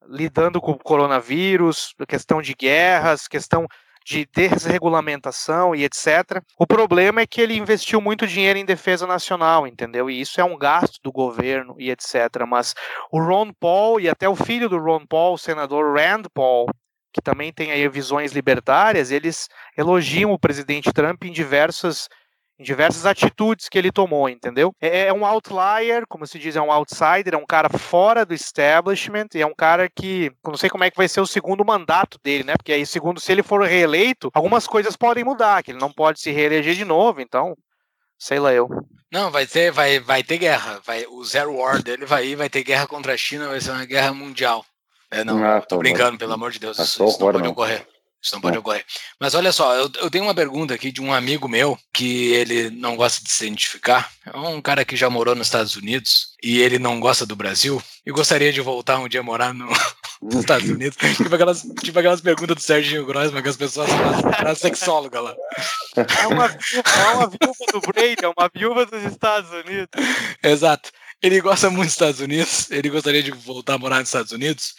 lidando 0.06 0.60
com 0.60 0.72
o 0.72 0.78
coronavírus, 0.78 1.94
questão 2.08 2.40
de 2.40 2.54
guerras, 2.54 3.26
questão 3.26 3.66
de 4.04 4.28
desregulamentação 4.34 5.74
e 5.74 5.82
etc. 5.84 6.42
O 6.58 6.66
problema 6.66 7.22
é 7.22 7.26
que 7.26 7.40
ele 7.40 7.56
investiu 7.56 8.00
muito 8.00 8.26
dinheiro 8.26 8.58
em 8.58 8.64
defesa 8.64 9.06
nacional, 9.06 9.66
entendeu? 9.66 10.10
E 10.10 10.20
isso 10.20 10.40
é 10.40 10.44
um 10.44 10.58
gasto 10.58 11.00
do 11.02 11.10
governo 11.10 11.74
e 11.78 11.90
etc. 11.90 12.44
Mas 12.46 12.74
o 13.10 13.18
Ron 13.18 13.52
Paul 13.52 13.98
e 13.98 14.08
até 14.08 14.28
o 14.28 14.36
filho 14.36 14.68
do 14.68 14.78
Ron 14.78 15.06
Paul, 15.06 15.34
o 15.34 15.38
senador 15.38 15.96
Rand 15.96 16.24
Paul, 16.34 16.66
que 17.12 17.22
também 17.22 17.52
tem 17.52 17.70
aí 17.70 17.88
visões 17.88 18.32
libertárias, 18.32 19.10
eles 19.10 19.48
elogiam 19.76 20.32
o 20.32 20.38
presidente 20.38 20.92
Trump 20.92 21.24
em 21.24 21.32
diversas 21.32 22.08
em 22.58 22.62
diversas 22.62 23.04
atitudes 23.06 23.68
que 23.68 23.76
ele 23.76 23.90
tomou, 23.90 24.28
entendeu? 24.28 24.72
É, 24.80 25.06
é 25.06 25.12
um 25.12 25.26
outlier, 25.26 26.04
como 26.08 26.26
se 26.26 26.38
diz, 26.38 26.54
é 26.56 26.60
um 26.60 26.70
outsider, 26.70 27.34
é 27.34 27.36
um 27.36 27.46
cara 27.46 27.68
fora 27.68 28.24
do 28.24 28.32
establishment, 28.34 29.28
e 29.34 29.40
é 29.40 29.46
um 29.46 29.54
cara 29.54 29.88
que, 29.88 30.30
não 30.46 30.56
sei 30.56 30.70
como 30.70 30.84
é 30.84 30.90
que 30.90 30.96
vai 30.96 31.08
ser 31.08 31.20
o 31.20 31.26
segundo 31.26 31.64
mandato 31.64 32.18
dele, 32.22 32.44
né? 32.44 32.54
Porque 32.56 32.72
aí, 32.72 32.86
segundo, 32.86 33.18
se 33.20 33.32
ele 33.32 33.42
for 33.42 33.62
reeleito, 33.62 34.30
algumas 34.32 34.66
coisas 34.66 34.96
podem 34.96 35.24
mudar, 35.24 35.62
que 35.62 35.72
ele 35.72 35.80
não 35.80 35.92
pode 35.92 36.20
se 36.20 36.30
reeleger 36.30 36.74
de 36.74 36.84
novo, 36.84 37.20
então, 37.20 37.56
sei 38.18 38.38
lá 38.38 38.52
eu. 38.52 38.68
Não, 39.10 39.30
vai 39.30 39.46
ter, 39.46 39.70
vai, 39.70 40.00
vai 40.00 40.22
ter 40.24 40.38
guerra. 40.38 40.80
Vai, 40.84 41.06
o 41.06 41.24
Zero 41.24 41.54
War 41.56 41.82
dele 41.82 42.04
vai 42.04 42.26
ir, 42.26 42.34
vai 42.36 42.48
ter 42.48 42.64
guerra 42.64 42.86
contra 42.86 43.14
a 43.14 43.16
China, 43.16 43.48
vai 43.48 43.60
ser 43.60 43.70
uma 43.70 43.84
guerra 43.84 44.12
mundial. 44.12 44.64
É, 45.10 45.22
não, 45.22 45.44
Ah, 45.44 45.60
tô 45.60 45.76
tá 45.76 45.76
brincando, 45.76 46.18
pelo 46.18 46.32
amor 46.32 46.50
de 46.50 46.58
Deus. 46.58 46.80
Ah, 46.80 46.82
Isso, 46.82 47.04
isso 47.04 47.12
não 47.12 47.18
pode 47.18 47.42
não. 47.42 47.50
ocorrer. 47.50 47.86
Isso 48.24 48.34
não 48.34 48.40
pode 48.40 48.56
É. 48.56 48.58
ocorrer. 48.58 48.84
Mas 49.20 49.34
olha 49.34 49.52
só, 49.52 49.74
eu, 49.74 49.90
eu 50.00 50.10
tenho 50.10 50.24
uma 50.24 50.34
pergunta 50.34 50.72
aqui 50.72 50.90
de 50.90 51.02
um 51.02 51.12
amigo 51.12 51.46
meu 51.46 51.78
que 51.92 52.32
ele 52.32 52.70
não 52.70 52.96
gosta 52.96 53.22
de 53.22 53.30
se 53.30 53.44
identificar. 53.46 54.10
É 54.26 54.36
um 54.36 54.62
cara 54.62 54.84
que 54.84 54.96
já 54.96 55.10
morou 55.10 55.34
nos 55.34 55.46
Estados 55.46 55.76
Unidos 55.76 56.28
e 56.42 56.60
ele 56.60 56.78
não 56.78 56.98
gosta 56.98 57.26
do 57.26 57.36
Brasil 57.36 57.82
e 58.06 58.10
gostaria 58.10 58.50
de 58.52 58.60
voltar 58.62 58.98
um 58.98 59.08
dia 59.08 59.20
a 59.20 59.22
morar 59.22 59.52
no, 59.52 59.68
dos 60.22 60.40
Estados 60.40 60.70
Unidos. 60.70 60.96
Tipo 61.16 61.34
aquelas, 61.34 61.62
tipo 61.82 61.98
aquelas 61.98 62.20
perguntas 62.22 62.56
do 62.56 62.62
Serginho 62.62 63.04
Grossman 63.04 63.42
que 63.42 63.48
as 63.50 63.56
pessoas 63.58 63.90
fazem 63.90 64.22
pra 64.30 64.54
sexóloga 64.54 65.20
lá. 65.20 65.34
É 66.22 66.26
uma, 66.26 66.46
é 66.46 67.08
uma 67.14 67.26
viúva 67.28 67.64
do 67.72 67.80
Brady, 67.80 68.24
é 68.24 68.28
uma 68.28 68.50
viúva 68.54 68.86
dos 68.86 69.02
Estados 69.04 69.50
Unidos. 69.50 69.88
Exato. 70.42 70.90
Ele 71.22 71.40
gosta 71.40 71.70
muito 71.70 71.84
dos 71.86 71.92
Estados 71.94 72.20
Unidos, 72.20 72.70
ele 72.70 72.90
gostaria 72.90 73.22
de 73.22 73.30
voltar 73.30 73.74
a 73.74 73.78
morar 73.78 74.00
nos 74.00 74.08
Estados 74.08 74.32
Unidos, 74.32 74.74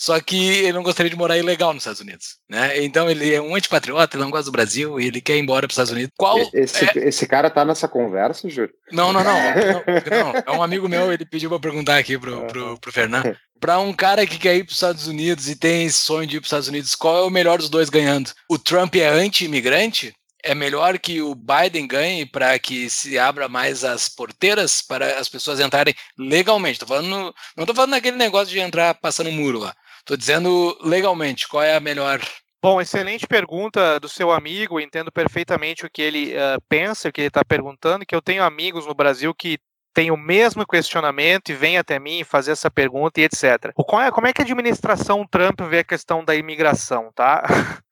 só 0.00 0.18
que 0.18 0.60
ele 0.60 0.72
não 0.72 0.82
gostaria 0.82 1.10
de 1.10 1.16
morar 1.16 1.36
ilegal 1.36 1.74
nos 1.74 1.82
Estados 1.82 2.00
Unidos, 2.00 2.38
né? 2.48 2.82
Então 2.82 3.10
ele 3.10 3.34
é 3.34 3.38
um 3.38 3.54
antipatriota, 3.54 4.16
ele 4.16 4.24
não 4.24 4.30
gosta 4.30 4.46
do 4.46 4.52
Brasil 4.52 4.98
e 4.98 5.06
ele 5.06 5.20
quer 5.20 5.36
ir 5.36 5.40
embora 5.40 5.66
para 5.68 5.72
os 5.72 5.74
Estados 5.74 5.92
Unidos. 5.92 6.10
Qual 6.16 6.38
Esse, 6.54 6.86
é... 6.86 7.06
esse 7.06 7.26
cara 7.26 7.50
tá 7.50 7.66
nessa 7.66 7.86
conversa, 7.86 8.48
Júlio? 8.48 8.72
Não, 8.90 9.12
não, 9.12 9.22
não, 9.22 9.34
não, 9.34 9.82
não. 10.32 10.54
É 10.54 10.56
um 10.56 10.62
amigo 10.62 10.88
meu, 10.88 11.12
ele 11.12 11.26
pediu 11.26 11.50
para 11.50 11.60
perguntar 11.60 11.98
aqui 11.98 12.18
pro, 12.18 12.46
pro, 12.46 12.80
pro 12.80 12.92
Fernando. 12.92 13.36
Para 13.60 13.78
um 13.78 13.92
cara 13.92 14.26
que 14.26 14.38
quer 14.38 14.56
ir 14.56 14.64
para 14.64 14.70
os 14.70 14.76
Estados 14.76 15.06
Unidos 15.06 15.50
e 15.50 15.54
tem 15.54 15.84
esse 15.84 15.98
sonho 15.98 16.26
de 16.26 16.38
ir 16.38 16.40
para 16.40 16.46
os 16.46 16.48
Estados 16.48 16.68
Unidos, 16.68 16.94
qual 16.94 17.18
é 17.18 17.22
o 17.26 17.28
melhor 17.28 17.58
dos 17.58 17.68
dois 17.68 17.90
ganhando? 17.90 18.30
O 18.48 18.58
Trump 18.58 18.96
é 18.96 19.06
anti-imigrante? 19.06 20.14
é 20.42 20.54
melhor 20.54 20.98
que 20.98 21.20
o 21.20 21.34
Biden 21.34 21.86
ganhe 21.86 22.26
para 22.26 22.58
que 22.58 22.88
se 22.88 23.18
abra 23.18 23.48
mais 23.48 23.84
as 23.84 24.08
porteiras 24.08 24.82
para 24.82 25.18
as 25.18 25.28
pessoas 25.28 25.60
entrarem 25.60 25.94
legalmente. 26.18 26.78
Tô 26.78 26.86
falando, 26.86 27.08
não 27.56 27.64
estou 27.64 27.74
falando 27.74 27.90
naquele 27.90 28.16
negócio 28.16 28.48
de 28.48 28.58
entrar 28.58 28.94
passando 28.94 29.30
muro 29.30 29.58
lá. 29.58 29.74
Estou 30.00 30.16
dizendo 30.16 30.76
legalmente, 30.82 31.46
qual 31.48 31.62
é 31.62 31.76
a 31.76 31.80
melhor 31.80 32.20
Bom, 32.62 32.78
excelente 32.78 33.26
pergunta 33.26 33.98
do 33.98 34.08
seu 34.08 34.30
amigo. 34.30 34.78
Entendo 34.78 35.10
perfeitamente 35.10 35.86
o 35.86 35.90
que 35.90 36.02
ele 36.02 36.34
uh, 36.34 36.60
pensa, 36.68 37.08
o 37.08 37.12
que 37.12 37.22
ele 37.22 37.28
está 37.28 37.42
perguntando. 37.42 38.04
Que 38.04 38.14
eu 38.14 38.20
tenho 38.20 38.44
amigos 38.44 38.86
no 38.86 38.94
Brasil 38.94 39.34
que 39.34 39.58
têm 39.94 40.10
o 40.10 40.16
mesmo 40.16 40.66
questionamento 40.66 41.48
e 41.48 41.54
vêm 41.54 41.78
até 41.78 41.98
mim 41.98 42.22
fazer 42.22 42.52
essa 42.52 42.70
pergunta 42.70 43.18
e 43.18 43.24
etc. 43.24 43.72
O, 43.74 43.82
qual 43.84 44.02
é, 44.02 44.10
como 44.10 44.26
é 44.26 44.32
que 44.32 44.42
a 44.42 44.44
administração 44.44 45.26
Trump 45.26 45.60
vê 45.62 45.78
a 45.78 45.84
questão 45.84 46.22
da 46.22 46.34
imigração, 46.34 47.10
tá? 47.14 47.42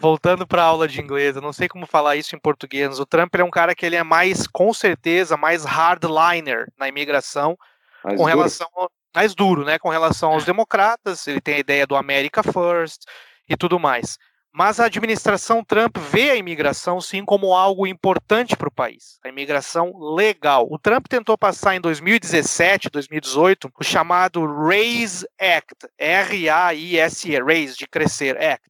Voltando 0.00 0.46
para 0.46 0.62
a 0.62 0.66
aula 0.66 0.86
de 0.86 1.00
inglês, 1.00 1.34
eu 1.34 1.42
não 1.42 1.52
sei 1.52 1.68
como 1.68 1.84
falar 1.86 2.14
isso 2.16 2.36
em 2.36 2.38
português. 2.38 3.00
O 3.00 3.06
Trump 3.06 3.34
é 3.34 3.42
um 3.42 3.50
cara 3.50 3.74
que 3.74 3.84
ele 3.84 3.96
é 3.96 4.02
mais, 4.04 4.46
com 4.46 4.72
certeza, 4.72 5.36
mais 5.36 5.64
hardliner 5.64 6.66
na 6.78 6.86
imigração, 6.88 7.56
Mais 8.04 8.16
com 8.16 8.24
duro? 8.24 8.36
relação 8.36 8.68
ao- 8.76 8.90
mais 9.14 9.34
duro, 9.34 9.64
né, 9.64 9.78
com 9.78 9.88
relação 9.88 10.32
aos 10.32 10.44
democratas. 10.44 11.26
Ele 11.26 11.40
tem 11.40 11.54
a 11.54 11.60
ideia 11.60 11.86
do 11.86 11.96
America 11.96 12.42
First 12.42 13.02
e 13.48 13.56
tudo 13.56 13.78
mais. 13.78 14.18
Mas 14.56 14.78
a 14.78 14.84
administração 14.84 15.64
Trump 15.64 15.98
vê 15.98 16.30
a 16.30 16.36
imigração 16.36 17.00
sim 17.00 17.24
como 17.24 17.54
algo 17.54 17.88
importante 17.88 18.56
para 18.56 18.68
o 18.68 18.72
país, 18.72 19.18
a 19.24 19.28
imigração 19.28 19.92
legal. 20.14 20.68
O 20.70 20.78
Trump 20.78 21.08
tentou 21.08 21.36
passar 21.36 21.74
em 21.74 21.80
2017, 21.80 22.88
2018, 22.88 23.68
o 23.76 23.82
chamado 23.82 24.46
RAISE 24.46 25.26
Act, 25.40 25.88
R-A-I-S-E, 25.98 27.36
RAISE, 27.36 27.76
de 27.76 27.88
crescer 27.88 28.40
Act, 28.40 28.64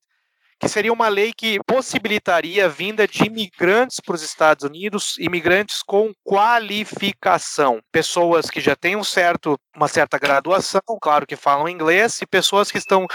que 0.60 0.68
seria 0.68 0.92
uma 0.92 1.08
lei 1.08 1.32
que 1.32 1.58
possibilitaria 1.66 2.66
a 2.66 2.68
vinda 2.68 3.06
de 3.06 3.24
imigrantes 3.24 4.00
para 4.00 4.14
os 4.14 4.22
Estados 4.22 4.64
Unidos, 4.64 5.16
imigrantes 5.18 5.82
com 5.82 6.12
qualificação, 6.22 7.80
pessoas 7.92 8.48
que 8.50 8.60
já 8.60 8.74
têm 8.76 8.96
um 8.96 9.04
certo, 9.04 9.58
uma 9.76 9.88
certa 9.88 10.18
graduação, 10.18 10.82
claro 11.00 11.26
que 11.26 11.36
falam 11.36 11.68
inglês, 11.68 12.20
e 12.22 12.26
pessoas 12.26 12.70
que 12.70 12.78
estão 12.78 13.06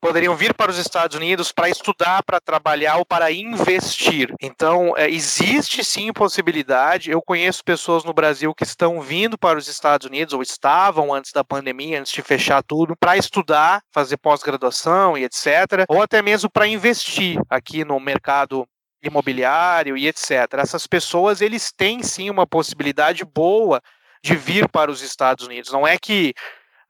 poderiam 0.00 0.36
vir 0.36 0.54
para 0.54 0.70
os 0.70 0.78
Estados 0.78 1.16
Unidos 1.16 1.52
para 1.52 1.68
estudar, 1.68 2.22
para 2.22 2.40
trabalhar 2.40 2.96
ou 2.96 3.04
para 3.04 3.30
investir. 3.32 4.34
Então, 4.40 4.96
é, 4.96 5.08
existe 5.10 5.84
sim 5.84 6.12
possibilidade. 6.12 7.10
Eu 7.10 7.20
conheço 7.20 7.64
pessoas 7.64 8.04
no 8.04 8.12
Brasil 8.12 8.54
que 8.54 8.64
estão 8.64 9.00
vindo 9.00 9.36
para 9.36 9.58
os 9.58 9.68
Estados 9.68 10.06
Unidos 10.06 10.34
ou 10.34 10.42
estavam 10.42 11.12
antes 11.12 11.32
da 11.32 11.44
pandemia, 11.44 12.00
antes 12.00 12.12
de 12.12 12.22
fechar 12.22 12.62
tudo, 12.62 12.96
para 12.96 13.16
estudar, 13.16 13.82
fazer 13.92 14.16
pós-graduação 14.16 15.16
e 15.16 15.24
etc. 15.24 15.84
Ou 15.88 16.02
até 16.02 16.22
mesmo 16.22 16.50
para 16.50 16.66
investir 16.66 17.40
aqui 17.50 17.84
no 17.84 17.98
mercado 17.98 18.66
imobiliário 19.02 19.96
e 19.96 20.08
etc. 20.08 20.54
Essas 20.54 20.86
pessoas, 20.86 21.40
eles 21.40 21.72
têm 21.72 22.02
sim 22.02 22.30
uma 22.30 22.46
possibilidade 22.46 23.24
boa 23.24 23.80
de 24.22 24.34
vir 24.34 24.68
para 24.68 24.90
os 24.90 25.02
Estados 25.02 25.46
Unidos. 25.46 25.70
Não 25.70 25.86
é 25.86 25.96
que 25.96 26.34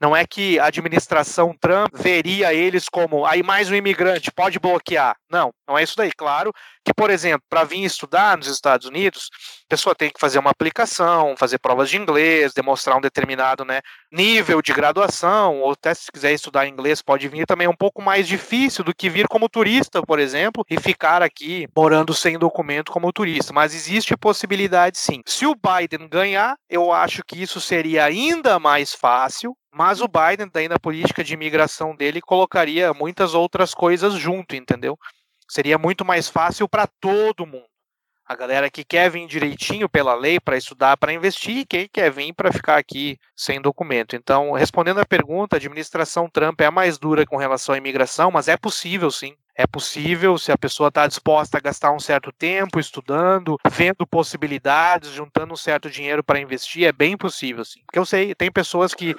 não 0.00 0.16
é 0.16 0.26
que 0.26 0.58
a 0.58 0.66
administração 0.66 1.54
Trump 1.60 1.94
veria 1.94 2.54
eles 2.54 2.88
como 2.88 3.26
aí 3.26 3.42
mais 3.42 3.70
um 3.70 3.74
imigrante, 3.74 4.30
pode 4.30 4.58
bloquear. 4.58 5.16
Não, 5.30 5.52
não 5.66 5.76
é 5.76 5.82
isso 5.82 5.94
daí. 5.96 6.10
Claro 6.16 6.52
que, 6.84 6.94
por 6.94 7.10
exemplo, 7.10 7.42
para 7.50 7.64
vir 7.64 7.84
estudar 7.84 8.36
nos 8.36 8.46
Estados 8.46 8.86
Unidos, 8.86 9.28
a 9.64 9.68
pessoa 9.68 9.94
tem 9.94 10.10
que 10.10 10.18
fazer 10.18 10.38
uma 10.38 10.50
aplicação, 10.50 11.36
fazer 11.36 11.58
provas 11.58 11.90
de 11.90 11.98
inglês, 11.98 12.54
demonstrar 12.54 12.96
um 12.96 13.00
determinado 13.00 13.64
né, 13.64 13.80
nível 14.10 14.62
de 14.62 14.72
graduação, 14.72 15.60
ou 15.60 15.72
até 15.72 15.92
se 15.92 16.10
quiser 16.10 16.32
estudar 16.32 16.66
inglês, 16.66 17.02
pode 17.02 17.28
vir 17.28 17.46
também 17.46 17.68
um 17.68 17.76
pouco 17.76 18.00
mais 18.00 18.26
difícil 18.26 18.82
do 18.82 18.94
que 18.94 19.10
vir 19.10 19.28
como 19.28 19.48
turista, 19.48 20.02
por 20.02 20.18
exemplo, 20.18 20.64
e 20.70 20.80
ficar 20.80 21.22
aqui 21.22 21.68
morando 21.76 22.14
sem 22.14 22.38
documento 22.38 22.90
como 22.90 23.12
turista. 23.12 23.52
Mas 23.52 23.74
existe 23.74 24.16
possibilidade 24.16 24.98
sim. 24.98 25.20
Se 25.26 25.44
o 25.44 25.54
Biden 25.54 26.08
ganhar, 26.08 26.56
eu 26.70 26.90
acho 26.90 27.22
que 27.22 27.40
isso 27.40 27.60
seria 27.60 28.04
ainda 28.04 28.58
mais 28.58 28.94
fácil, 28.94 29.54
mas 29.72 30.00
o 30.00 30.08
Biden, 30.08 30.50
daí 30.52 30.68
na 30.68 30.78
política 30.78 31.22
de 31.22 31.34
imigração 31.34 31.94
dele, 31.94 32.20
colocaria 32.20 32.92
muitas 32.94 33.34
outras 33.34 33.74
coisas 33.74 34.14
junto, 34.14 34.56
entendeu? 34.56 34.98
Seria 35.48 35.78
muito 35.78 36.04
mais 36.04 36.28
fácil 36.28 36.68
para 36.68 36.86
todo 36.86 37.46
mundo. 37.46 37.64
A 38.26 38.36
galera 38.36 38.70
que 38.70 38.84
quer 38.84 39.10
vir 39.10 39.26
direitinho 39.26 39.88
pela 39.88 40.14
lei 40.14 40.38
para 40.38 40.58
estudar, 40.58 40.98
para 40.98 41.14
investir, 41.14 41.58
e 41.58 41.64
quem 41.64 41.88
quer 41.88 42.10
vir 42.12 42.34
para 42.34 42.52
ficar 42.52 42.76
aqui 42.76 43.18
sem 43.34 43.58
documento. 43.58 44.14
Então, 44.14 44.52
respondendo 44.52 45.00
à 45.00 45.06
pergunta, 45.06 45.56
a 45.56 45.58
administração 45.58 46.28
Trump 46.28 46.60
é 46.60 46.66
a 46.66 46.70
mais 46.70 46.98
dura 46.98 47.24
com 47.24 47.38
relação 47.38 47.74
à 47.74 47.78
imigração, 47.78 48.30
mas 48.30 48.46
é 48.46 48.54
possível 48.54 49.10
sim. 49.10 49.34
É 49.56 49.66
possível 49.66 50.36
se 50.36 50.52
a 50.52 50.58
pessoa 50.58 50.88
está 50.88 51.06
disposta 51.06 51.56
a 51.56 51.60
gastar 51.60 51.90
um 51.90 51.98
certo 51.98 52.30
tempo 52.30 52.78
estudando, 52.78 53.56
vendo 53.70 54.06
possibilidades, 54.06 55.10
juntando 55.10 55.54
um 55.54 55.56
certo 55.56 55.90
dinheiro 55.90 56.22
para 56.22 56.38
investir, 56.38 56.86
é 56.86 56.92
bem 56.92 57.16
possível 57.16 57.64
sim. 57.64 57.80
Porque 57.86 57.98
eu 57.98 58.04
sei, 58.04 58.34
tem 58.34 58.52
pessoas 58.52 58.92
que 58.92 59.16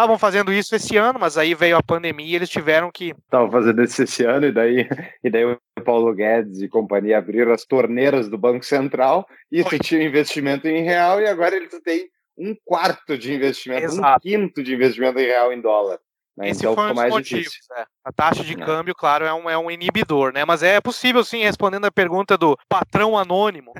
estavam 0.00 0.18
fazendo 0.18 0.52
isso 0.52 0.74
esse 0.74 0.96
ano, 0.96 1.18
mas 1.18 1.36
aí 1.36 1.54
veio 1.54 1.76
a 1.76 1.82
pandemia 1.82 2.26
e 2.26 2.34
eles 2.34 2.48
tiveram 2.48 2.90
que 2.90 3.14
Tava 3.30 3.50
fazendo 3.50 3.82
isso 3.82 4.02
esse 4.02 4.24
ano, 4.24 4.46
e 4.46 4.52
daí, 4.52 4.88
e 5.22 5.30
daí 5.30 5.44
o 5.44 5.58
Paulo 5.84 6.14
Guedes 6.14 6.60
e 6.62 6.68
companhia 6.68 7.18
abriram 7.18 7.52
as 7.52 7.64
torneiras 7.64 8.28
do 8.28 8.38
Banco 8.38 8.64
Central 8.64 9.26
e 9.52 9.62
tu 9.64 9.78
tinha 9.78 10.02
investimento 10.02 10.66
em 10.68 10.82
real, 10.82 11.20
e 11.20 11.26
agora 11.26 11.54
ele 11.56 11.68
tu 11.68 11.80
tem 11.82 12.08
um 12.38 12.54
quarto 12.64 13.18
de 13.18 13.34
investimento, 13.34 13.82
um 13.82 13.84
Exato. 13.86 14.20
quinto 14.20 14.62
de 14.62 14.74
investimento 14.74 15.18
em 15.18 15.26
real 15.26 15.52
em 15.52 15.60
dólar. 15.60 15.98
né? 16.36 16.48
Esse 16.48 16.60
Então 16.60 16.74
foi 16.74 16.84
um 16.84 16.88
dos 16.88 16.96
mais 16.96 17.12
motivos. 17.12 17.44
difícil. 17.44 17.74
é. 17.76 17.84
A 18.02 18.10
taxa 18.12 18.42
de 18.42 18.54
É. 18.54 18.64
câmbio, 18.64 18.94
claro, 18.94 19.26
é 19.26 19.34
um, 19.34 19.50
é 19.50 19.58
um 19.58 19.70
inibidor, 19.70 20.32
né? 20.32 20.42
Mas 20.46 20.62
é 20.62 20.80
possível, 20.80 21.22
sim, 21.22 21.42
respondendo 21.42 21.84
a 21.84 21.90
pergunta 21.92 22.38
do 22.38 22.56
patrão 22.68 23.18
anônimo. 23.18 23.74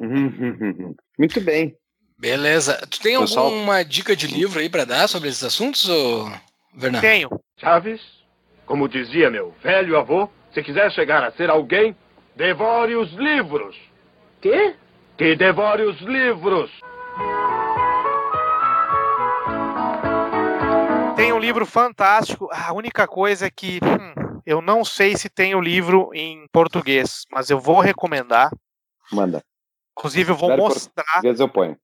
Muito 1.18 1.40
bem. 1.40 1.74
Beleza. 2.20 2.86
Tu 2.90 3.00
tem 3.00 3.18
Pessoal- 3.18 3.46
alguma 3.46 3.82
dica 3.82 4.14
de 4.14 4.26
livro 4.26 4.60
aí 4.60 4.68
para 4.68 4.84
dar 4.84 5.08
sobre 5.08 5.30
esses 5.30 5.42
assuntos, 5.42 5.88
ô 5.88 6.30
Fernando? 6.78 7.00
Tenho. 7.00 7.30
Chaves, 7.56 8.00
como 8.66 8.86
dizia 8.88 9.30
meu 9.30 9.54
velho 9.62 9.98
avô, 9.98 10.28
se 10.52 10.62
quiser 10.62 10.92
chegar 10.92 11.24
a 11.24 11.32
ser 11.32 11.48
alguém, 11.48 11.96
devore 12.36 12.94
os 12.94 13.10
livros. 13.14 13.74
Quê? 14.42 14.74
Que 15.16 15.34
devore 15.34 15.82
os 15.84 15.98
livros. 16.02 16.70
Tem 21.16 21.32
um 21.32 21.38
livro 21.38 21.64
fantástico. 21.64 22.48
A 22.52 22.72
única 22.74 23.06
coisa 23.06 23.46
é 23.46 23.50
que 23.50 23.78
hum, 23.82 24.40
eu 24.44 24.60
não 24.60 24.84
sei 24.84 25.16
se 25.16 25.30
tem 25.30 25.54
o 25.54 25.60
livro 25.60 26.10
em 26.14 26.46
português, 26.52 27.24
mas 27.32 27.48
eu 27.48 27.58
vou 27.58 27.80
recomendar. 27.80 28.50
Manda. 29.10 29.42
Inclusive, 29.98 30.32
eu 30.32 30.36
vou 30.36 30.50
Espero 30.50 30.62
por- 30.62 30.74
mostrar. 30.74 31.04
Às 31.16 31.22
vezes 31.22 31.40
eu 31.40 31.48
ponho. 31.48 31.76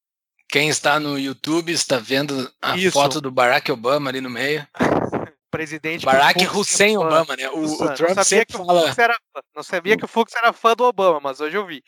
Quem 0.49 0.69
está 0.69 1.01
no 1.01 1.19
YouTube 1.19 1.73
está 1.73 1.99
vendo 1.99 2.51
a 2.63 2.77
Isso. 2.77 2.93
foto 2.93 3.21
do 3.21 3.31
Barack 3.31 3.71
Obama 3.73 4.11
ali 4.11 4.21
no 4.21 4.31
meio. 4.31 4.67
presidente. 5.57 6.05
Barack 6.05 6.45
é 6.45 6.51
Hussein 6.51 6.97
fã. 6.97 7.07
Obama, 7.07 7.37
né? 7.37 7.49
O, 7.49 7.65
o. 7.65 7.95
Trump 7.95 8.19
sempre 8.23 8.47
que 8.47 8.61
o 8.61 8.67
fala. 8.67 8.95
Era. 8.97 9.19
Não 9.55 9.63
sabia 9.63 9.97
que 9.97 10.05
o 10.05 10.09
Fux 10.09 10.35
era 10.35 10.53
fã 10.53 10.75
do 10.75 10.85
Obama, 10.85 11.19
mas 11.21 11.41
hoje 11.41 11.57
eu 11.57 11.67
vi. 11.67 11.83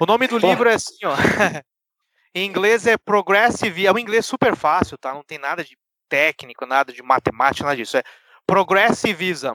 O 0.00 0.06
nome 0.06 0.26
do 0.26 0.38
livro 0.38 0.68
é 0.68 0.74
assim, 0.74 1.04
ó. 1.04 1.14
em 2.34 2.46
inglês 2.46 2.86
é 2.86 2.96
Progressive. 2.96 3.86
É 3.86 3.92
um 3.92 3.98
inglês 3.98 4.24
super 4.24 4.56
fácil, 4.56 4.96
tá? 4.96 5.12
Não 5.12 5.22
tem 5.22 5.38
nada 5.38 5.62
de 5.62 5.76
técnico, 6.08 6.64
nada 6.64 6.92
de 6.92 7.02
matemática, 7.02 7.64
nada 7.64 7.76
disso. 7.76 7.98
É 7.98 8.02
Progressivism. 8.46 9.54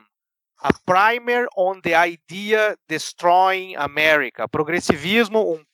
A 0.60 0.70
primer 0.84 1.46
on 1.56 1.80
the 1.80 1.92
idea 2.08 2.76
destroying 2.88 3.76
America. 3.76 4.48
Progressivismo, 4.48 5.54
um, 5.54 5.64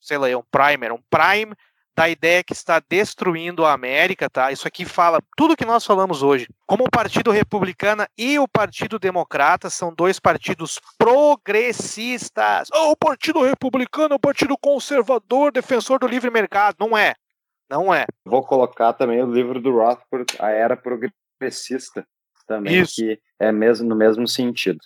sei 0.00 0.16
lá, 0.16 0.28
um 0.28 0.42
primer, 0.50 0.90
um 0.92 1.02
prime 1.10 1.54
da 1.96 2.08
ideia 2.08 2.44
que 2.44 2.52
está 2.52 2.80
destruindo 2.88 3.64
a 3.64 3.72
América, 3.72 4.28
tá? 4.28 4.52
Isso 4.52 4.68
aqui 4.68 4.84
fala 4.84 5.18
tudo 5.34 5.56
que 5.56 5.64
nós 5.64 5.86
falamos 5.86 6.22
hoje. 6.22 6.46
Como 6.66 6.84
o 6.84 6.90
Partido 6.90 7.30
Republicano 7.30 8.06
e 8.18 8.38
o 8.38 8.46
Partido 8.46 8.98
Democrata 8.98 9.70
são 9.70 9.94
dois 9.94 10.20
partidos 10.20 10.78
progressistas. 10.98 12.68
Oh, 12.72 12.90
o 12.90 12.96
Partido 12.96 13.42
Republicano 13.42 14.12
é 14.12 14.16
o 14.16 14.20
Partido 14.20 14.58
Conservador, 14.58 15.50
defensor 15.50 15.98
do 15.98 16.06
livre 16.06 16.30
mercado. 16.30 16.76
Não 16.78 16.96
é. 16.96 17.14
Não 17.68 17.92
é. 17.92 18.04
Vou 18.24 18.44
colocar 18.44 18.92
também 18.92 19.22
o 19.22 19.32
livro 19.32 19.60
do 19.60 19.72
Rothbard, 19.72 20.36
A 20.38 20.50
Era 20.50 20.76
Progressista. 20.76 22.06
também, 22.46 22.80
Isso. 22.80 22.96
que 22.96 23.18
é 23.40 23.50
mesmo, 23.50 23.88
no 23.88 23.96
mesmo 23.96 24.28
sentido. 24.28 24.78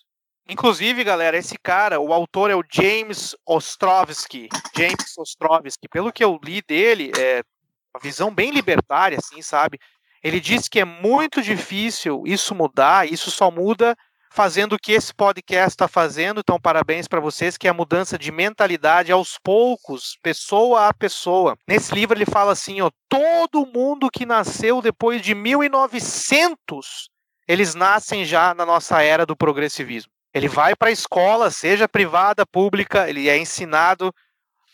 Inclusive, 0.51 1.05
galera, 1.05 1.36
esse 1.36 1.56
cara, 1.56 2.01
o 2.01 2.12
autor 2.12 2.51
é 2.51 2.56
o 2.56 2.64
James 2.68 3.36
Ostrovsky. 3.47 4.48
James 4.77 5.16
Ostrovsky. 5.16 5.89
Pelo 5.89 6.12
que 6.12 6.24
eu 6.24 6.40
li 6.43 6.60
dele, 6.60 7.12
é 7.16 7.44
uma 7.94 8.01
visão 8.02 8.35
bem 8.35 8.51
libertária, 8.51 9.16
assim, 9.16 9.40
sabe? 9.43 9.78
Ele 10.20 10.40
diz 10.40 10.68
que 10.68 10.81
é 10.81 10.85
muito 10.85 11.40
difícil 11.40 12.24
isso 12.27 12.52
mudar, 12.52 13.09
isso 13.09 13.31
só 13.31 13.48
muda 13.48 13.97
fazendo 14.32 14.72
o 14.72 14.78
que 14.78 14.90
esse 14.90 15.14
podcast 15.14 15.70
está 15.70 15.86
fazendo. 15.86 16.40
Então, 16.40 16.60
parabéns 16.60 17.06
para 17.06 17.20
vocês, 17.20 17.56
que 17.56 17.68
é 17.68 17.70
a 17.70 17.74
mudança 17.74 18.18
de 18.18 18.32
mentalidade 18.32 19.12
aos 19.12 19.39
poucos, 19.39 20.18
pessoa 20.20 20.89
a 20.89 20.93
pessoa. 20.93 21.56
Nesse 21.66 21.94
livro 21.94 22.18
ele 22.18 22.27
fala 22.27 22.51
assim, 22.51 22.81
ó, 22.81 22.90
todo 23.09 23.70
mundo 23.72 24.10
que 24.10 24.27
nasceu 24.27 24.82
depois 24.82 25.22
de 25.22 25.32
1900, 25.32 27.09
eles 27.47 27.77
nascem 27.77 28.24
já 28.24 28.52
na 28.52 28.66
nossa 28.66 29.01
era 29.01 29.24
do 29.24 29.36
progressivismo. 29.36 30.10
Ele 30.32 30.48
vai 30.48 30.77
para 30.77 30.89
a 30.89 30.93
escola, 30.93 31.51
seja 31.51 31.89
privada, 31.89 32.47
pública, 32.47 33.09
ele 33.09 33.28
é 33.28 33.36
ensinado 33.36 34.12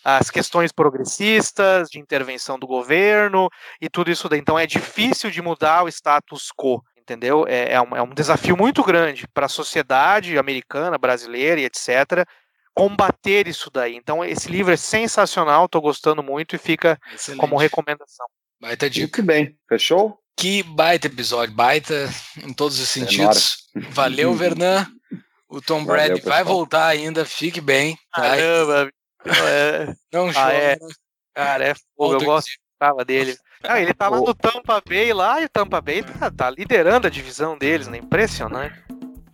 as 0.04 0.30
questões 0.30 0.70
progressistas, 0.70 1.88
de 1.88 1.98
intervenção 1.98 2.56
do 2.56 2.66
governo 2.66 3.48
e 3.80 3.88
tudo 3.88 4.08
isso 4.08 4.28
daí. 4.28 4.38
Então 4.38 4.56
é 4.56 4.64
difícil 4.64 5.32
de 5.32 5.42
mudar 5.42 5.82
o 5.82 5.88
status 5.88 6.52
quo, 6.56 6.80
entendeu? 6.96 7.44
É, 7.48 7.72
é, 7.72 7.80
um, 7.80 7.96
é 7.96 8.02
um 8.02 8.14
desafio 8.14 8.56
muito 8.56 8.84
grande 8.84 9.26
para 9.34 9.46
a 9.46 9.48
sociedade 9.48 10.38
americana, 10.38 10.96
brasileira 10.96 11.60
e 11.60 11.64
etc. 11.64 12.24
combater 12.72 13.48
isso 13.48 13.68
daí. 13.68 13.96
Então 13.96 14.24
esse 14.24 14.48
livro 14.48 14.72
é 14.72 14.76
sensacional, 14.76 15.64
estou 15.64 15.82
gostando 15.82 16.22
muito 16.22 16.54
e 16.54 16.58
fica 16.58 16.96
Excelente. 17.12 17.40
como 17.40 17.56
recomendação. 17.56 18.26
Baita 18.60 18.88
dica. 18.88 19.06
Muito 19.06 19.26
bem. 19.26 19.58
Fechou? 19.68 20.20
Que 20.36 20.62
baita 20.62 21.08
episódio, 21.08 21.52
baita 21.52 22.08
em 22.44 22.52
todos 22.52 22.78
os 22.78 22.88
sentidos. 22.88 23.56
Valeu, 23.90 24.34
Vernan. 24.34 24.86
O 25.48 25.60
Tom 25.60 25.84
Valeu, 25.84 26.06
Brady 26.08 26.20
vai 26.22 26.38
pessoal. 26.38 26.44
voltar 26.56 26.86
ainda, 26.86 27.24
fique 27.24 27.60
bem. 27.60 27.96
tá? 28.12 28.22
Caramba, 28.22 28.90
é, 29.26 29.94
Não 30.12 30.32
chora. 30.32 30.54
é. 30.54 30.76
cara, 31.34 31.64
é 31.68 31.74
fogo, 31.96 32.14
eu 32.14 32.20
gosto 32.24 32.50
gostava 32.78 33.04
dele. 33.04 33.36
Ah, 33.62 33.80
ele 33.80 33.94
tá 33.94 34.08
lá 34.08 34.18
no 34.18 34.34
Tampa 34.34 34.82
Bay 34.86 35.12
lá, 35.12 35.40
e 35.40 35.46
o 35.46 35.48
Tampa 35.48 35.80
Bay 35.80 36.02
tá, 36.02 36.30
tá 36.30 36.50
liderando 36.50 37.06
a 37.06 37.10
divisão 37.10 37.56
deles, 37.56 37.88
né? 37.88 37.98
Impressionante. 37.98 38.76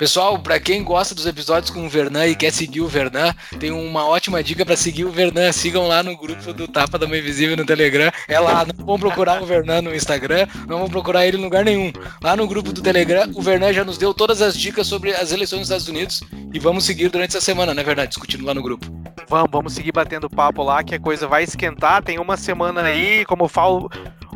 Pessoal, 0.03 0.37
pra 0.37 0.59
quem 0.59 0.83
gosta 0.83 1.15
dos 1.15 1.27
episódios 1.27 1.71
com 1.71 1.87
o 1.87 1.89
Vernan 1.89 2.27
e 2.27 2.35
quer 2.35 2.51
seguir 2.51 2.81
o 2.81 2.89
Vernan, 2.89 3.33
tem 3.61 3.71
uma 3.71 4.05
ótima 4.05 4.43
dica 4.43 4.67
pra 4.67 4.77
seguir 4.77 5.05
o 5.05 5.13
Vernan. 5.13 5.53
Sigam 5.53 5.87
lá 5.87 6.03
no 6.03 6.17
grupo 6.17 6.53
do 6.53 6.67
Tapa 6.67 6.99
da 6.99 7.07
Mãe 7.07 7.21
Invisível 7.21 7.57
no 7.57 7.65
Telegram. 7.65 8.11
É 8.27 8.41
lá, 8.41 8.67
não 8.67 8.85
vão 8.85 8.99
procurar 8.99 9.41
o 9.41 9.47
Vernan 9.47 9.81
no 9.81 9.95
Instagram, 9.95 10.49
não 10.67 10.81
vão 10.81 10.91
procurar 10.91 11.25
ele 11.25 11.37
em 11.37 11.41
lugar 11.41 11.65
nenhum. 11.65 11.93
Lá 12.21 12.35
no 12.35 12.49
grupo 12.49 12.73
do 12.73 12.83
Telegram, 12.83 13.31
o 13.33 13.41
Vernan 13.41 13.73
já 13.73 13.85
nos 13.85 13.97
deu 13.97 14.13
todas 14.13 14.43
as 14.43 14.59
dicas 14.59 14.89
sobre 14.89 15.13
as 15.15 15.31
eleições 15.31 15.61
dos 15.61 15.69
Estados 15.69 15.87
Unidos 15.87 16.21
e 16.53 16.59
vamos 16.59 16.85
seguir 16.85 17.09
durante 17.09 17.37
essa 17.37 17.41
semana, 17.41 17.73
não 17.73 17.81
é 17.81 17.85
verdade? 17.85 18.09
Discutindo 18.09 18.45
lá 18.45 18.53
no 18.53 18.61
grupo. 18.61 18.85
Vamos, 19.29 19.51
vamos 19.53 19.73
seguir 19.73 19.93
batendo 19.93 20.29
papo 20.29 20.65
lá, 20.65 20.83
que 20.83 20.97
a 20.97 21.01
coisa 21.01 21.29
vai 21.29 21.45
esquentar. 21.45 22.03
Tem 22.03 22.19
uma 22.19 22.37
semana 22.37 22.83
aí, 22.83 23.25
como 23.25 23.45
o 23.45 23.49
Paulo, 23.49 23.89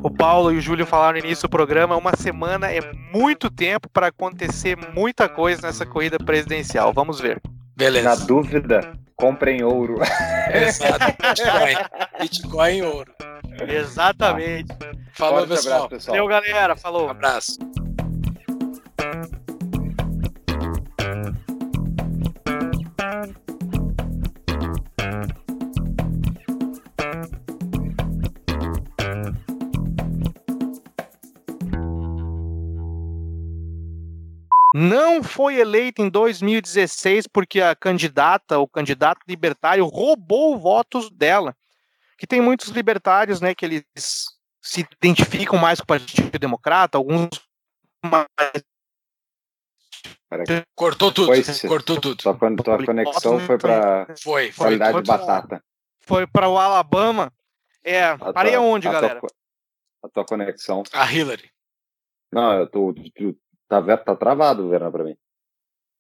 o 0.03 0.11
Paulo 0.11 0.53
e 0.53 0.59
o 0.59 0.61
Júlio 0.61 0.87
falaram 0.87 1.19
no 1.19 1.25
início 1.25 1.49
do 1.49 1.51
programa, 1.51 1.97
uma 1.97 2.15
semana 2.17 2.71
é 2.71 2.81
muito 3.13 3.51
tempo 3.51 3.89
para 3.89 4.09
acontecer 4.09 4.77
muita 4.95 5.29
coisa 5.29 5.63
nessa 5.63 5.85
corrida 5.87 6.19
presidencial. 6.19 6.93
Vamos 6.93 7.21
ver. 7.21 7.41
Beleza. 7.77 8.09
Na 8.09 8.15
dúvida, 8.15 8.93
comprem 9.17 9.63
ouro. 9.63 9.97
Exato. 10.53 11.05
Bitcoin. 11.21 11.77
Bitcoin 12.21 12.77
e 12.77 12.83
ouro. 12.83 13.13
Exatamente. 13.69 14.75
Falou, 15.13 15.39
Forte 15.39 15.49
pessoal. 15.49 15.75
abraço, 15.85 15.89
pessoal. 15.89 16.17
Valeu, 16.17 16.29
galera. 16.29 16.75
Um 16.75 16.77
Falou. 16.77 17.09
abraço. 17.11 17.59
Não 34.79 35.23
foi 35.23 35.57
eleita 35.59 36.03
em 36.03 36.11
2016 36.11 37.27
porque 37.29 37.63
a 37.63 37.75
candidata, 37.75 38.59
o 38.59 38.69
candidato 38.69 39.21
libertário, 39.27 39.87
roubou 39.87 40.59
votos 40.59 41.09
dela. 41.11 41.57
Que 42.19 42.27
tem 42.27 42.43
muitos 42.43 42.69
libertários, 42.69 43.41
né, 43.41 43.55
que 43.55 43.65
eles 43.65 43.85
se 44.63 44.87
identificam 45.01 45.59
mais 45.59 45.79
com 45.81 45.85
o 45.85 45.87
Partido 45.87 46.39
Democrata, 46.39 46.99
alguns 46.99 47.29
mais 48.05 48.27
Cortou 50.75 51.11
tudo. 51.13 51.27
Foi. 51.29 51.43
Cortou 51.69 52.01
tudo. 52.01 52.17
Tua, 52.17 52.37
tua 52.37 52.85
conexão 52.85 53.39
foi 53.41 53.57
para 53.59 54.07
Foi, 54.23 54.53
foi. 54.53 54.53
qualidade 54.53 54.93
foi 54.93 55.03
de 55.03 55.09
batata. 55.09 55.65
foi 56.01 56.27
para 56.27 56.49
o 56.49 56.59
Alabama. 56.59 57.33
É, 57.83 58.05
A 58.05 58.33
parei 58.33 58.53
tua- 58.53 58.61
aonde, 58.61 58.89
a 58.89 58.91
tua 58.91 59.01
galera? 59.01 59.21
co- 59.21 59.29
a 60.05 60.09
tua 60.09 60.25
conexão. 60.27 60.83
A 60.93 61.11
Hillary. 61.11 61.51
Não, 62.33 62.53
eu 62.59 62.67
tô. 62.69 62.93
tu- 63.15 63.39
Tá, 63.69 63.97
tá 63.97 64.15
travado, 64.15 64.69
Verão, 64.69 64.93
pra 64.93 65.05
mim. 65.05 65.17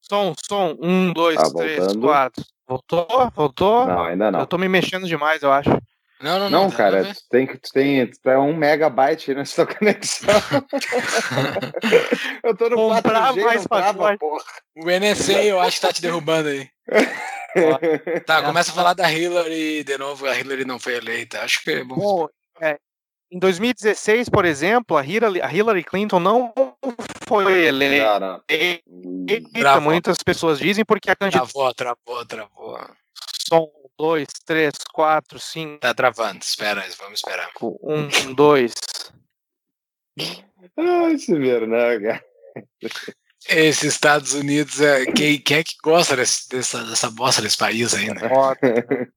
Som, 0.02 0.34
som. 0.48 0.76
Um, 0.80 1.12
dois, 1.12 1.36
Tá 1.36 1.50
três, 1.50 1.78
voltando. 1.78 2.00
quatro. 2.00 2.44
Voltou? 2.68 3.32
Voltou? 3.34 3.86
Não, 3.86 4.04
ainda 4.04 4.30
não. 4.30 4.40
Eu 4.40 4.46
tô 4.46 4.58
me 4.58 4.68
mexendo 4.68 5.06
demais, 5.06 5.42
eu 5.42 5.52
acho. 5.52 5.70
Não, 6.20 6.38
não, 6.38 6.50
não. 6.50 6.62
Não, 6.62 6.70
tá 6.70 6.76
cara, 6.76 7.04
tu 7.04 7.20
tem 7.28 7.46
que 7.46 7.58
tu 7.58 7.70
tem, 7.72 8.06
tu 8.10 8.30
é 8.30 8.38
um 8.38 8.56
megabyte 8.56 9.32
nessa 9.34 9.66
tua 9.66 9.74
conexão. 9.74 10.34
eu 12.42 12.56
tô 12.56 12.68
no 12.70 12.76
Comprar 12.76 13.32
4G, 13.34 13.44
mais 13.44 13.60
não 13.60 13.66
trava, 13.78 14.18
porra. 14.18 14.44
O 14.76 14.84
NSA 14.86 15.42
eu 15.44 15.60
acho 15.60 15.80
que 15.80 15.86
tá 15.86 15.92
te 15.92 16.02
derrubando 16.02 16.48
aí. 16.48 16.68
Tá, 18.26 18.42
começa 18.42 18.70
a 18.70 18.74
falar 18.74 18.92
da 18.92 19.10
Hillary 19.10 19.82
de 19.82 19.96
novo. 19.96 20.26
A 20.26 20.38
Hillary 20.38 20.66
não 20.66 20.78
foi 20.78 20.96
eleita. 20.96 21.40
Acho 21.40 21.64
que 21.64 21.70
é 21.70 21.84
bom. 21.84 21.94
Bom, 21.94 22.28
é, 22.60 22.76
em 23.30 23.38
2016, 23.38 24.28
por 24.28 24.44
exemplo, 24.44 24.96
a 24.96 25.04
Hillary, 25.04 25.40
a 25.42 25.52
Hillary 25.52 25.82
Clinton 25.84 26.20
não 26.20 26.52
foi 27.26 27.66
eleita. 27.66 28.42
Travou. 29.52 29.82
Muitas 29.82 30.18
pessoas 30.18 30.58
dizem 30.58 30.84
porque 30.84 31.10
a 31.10 31.16
candidata 31.16 31.46
Travou, 31.52 31.74
travou, 31.74 32.26
travou. 32.26 32.80
são 33.48 33.68
dois, 33.98 34.28
três, 34.44 34.72
quatro, 34.92 35.38
cinco, 35.40 35.78
Tá 35.80 35.92
travando. 35.94 36.38
Espera, 36.42 36.84
vamos 36.98 37.18
esperar. 37.20 37.50
um, 37.62 38.32
dois. 38.34 38.72
Ah, 40.78 41.10
esse 41.12 41.34
Vernan, 41.34 42.00
cara. 42.00 42.24
Esses 43.48 43.84
Estados 43.94 44.34
Unidos, 44.34 44.80
é, 44.80 45.04
quem, 45.06 45.38
quem 45.38 45.58
é 45.58 45.64
que 45.64 45.74
gosta 45.82 46.16
desse- 46.16 46.48
dessa, 46.48 46.82
dessa 46.84 47.10
bosta 47.10 47.40
desse 47.42 47.56
país 47.56 47.94
aí, 47.94 48.08
né? 48.08 48.20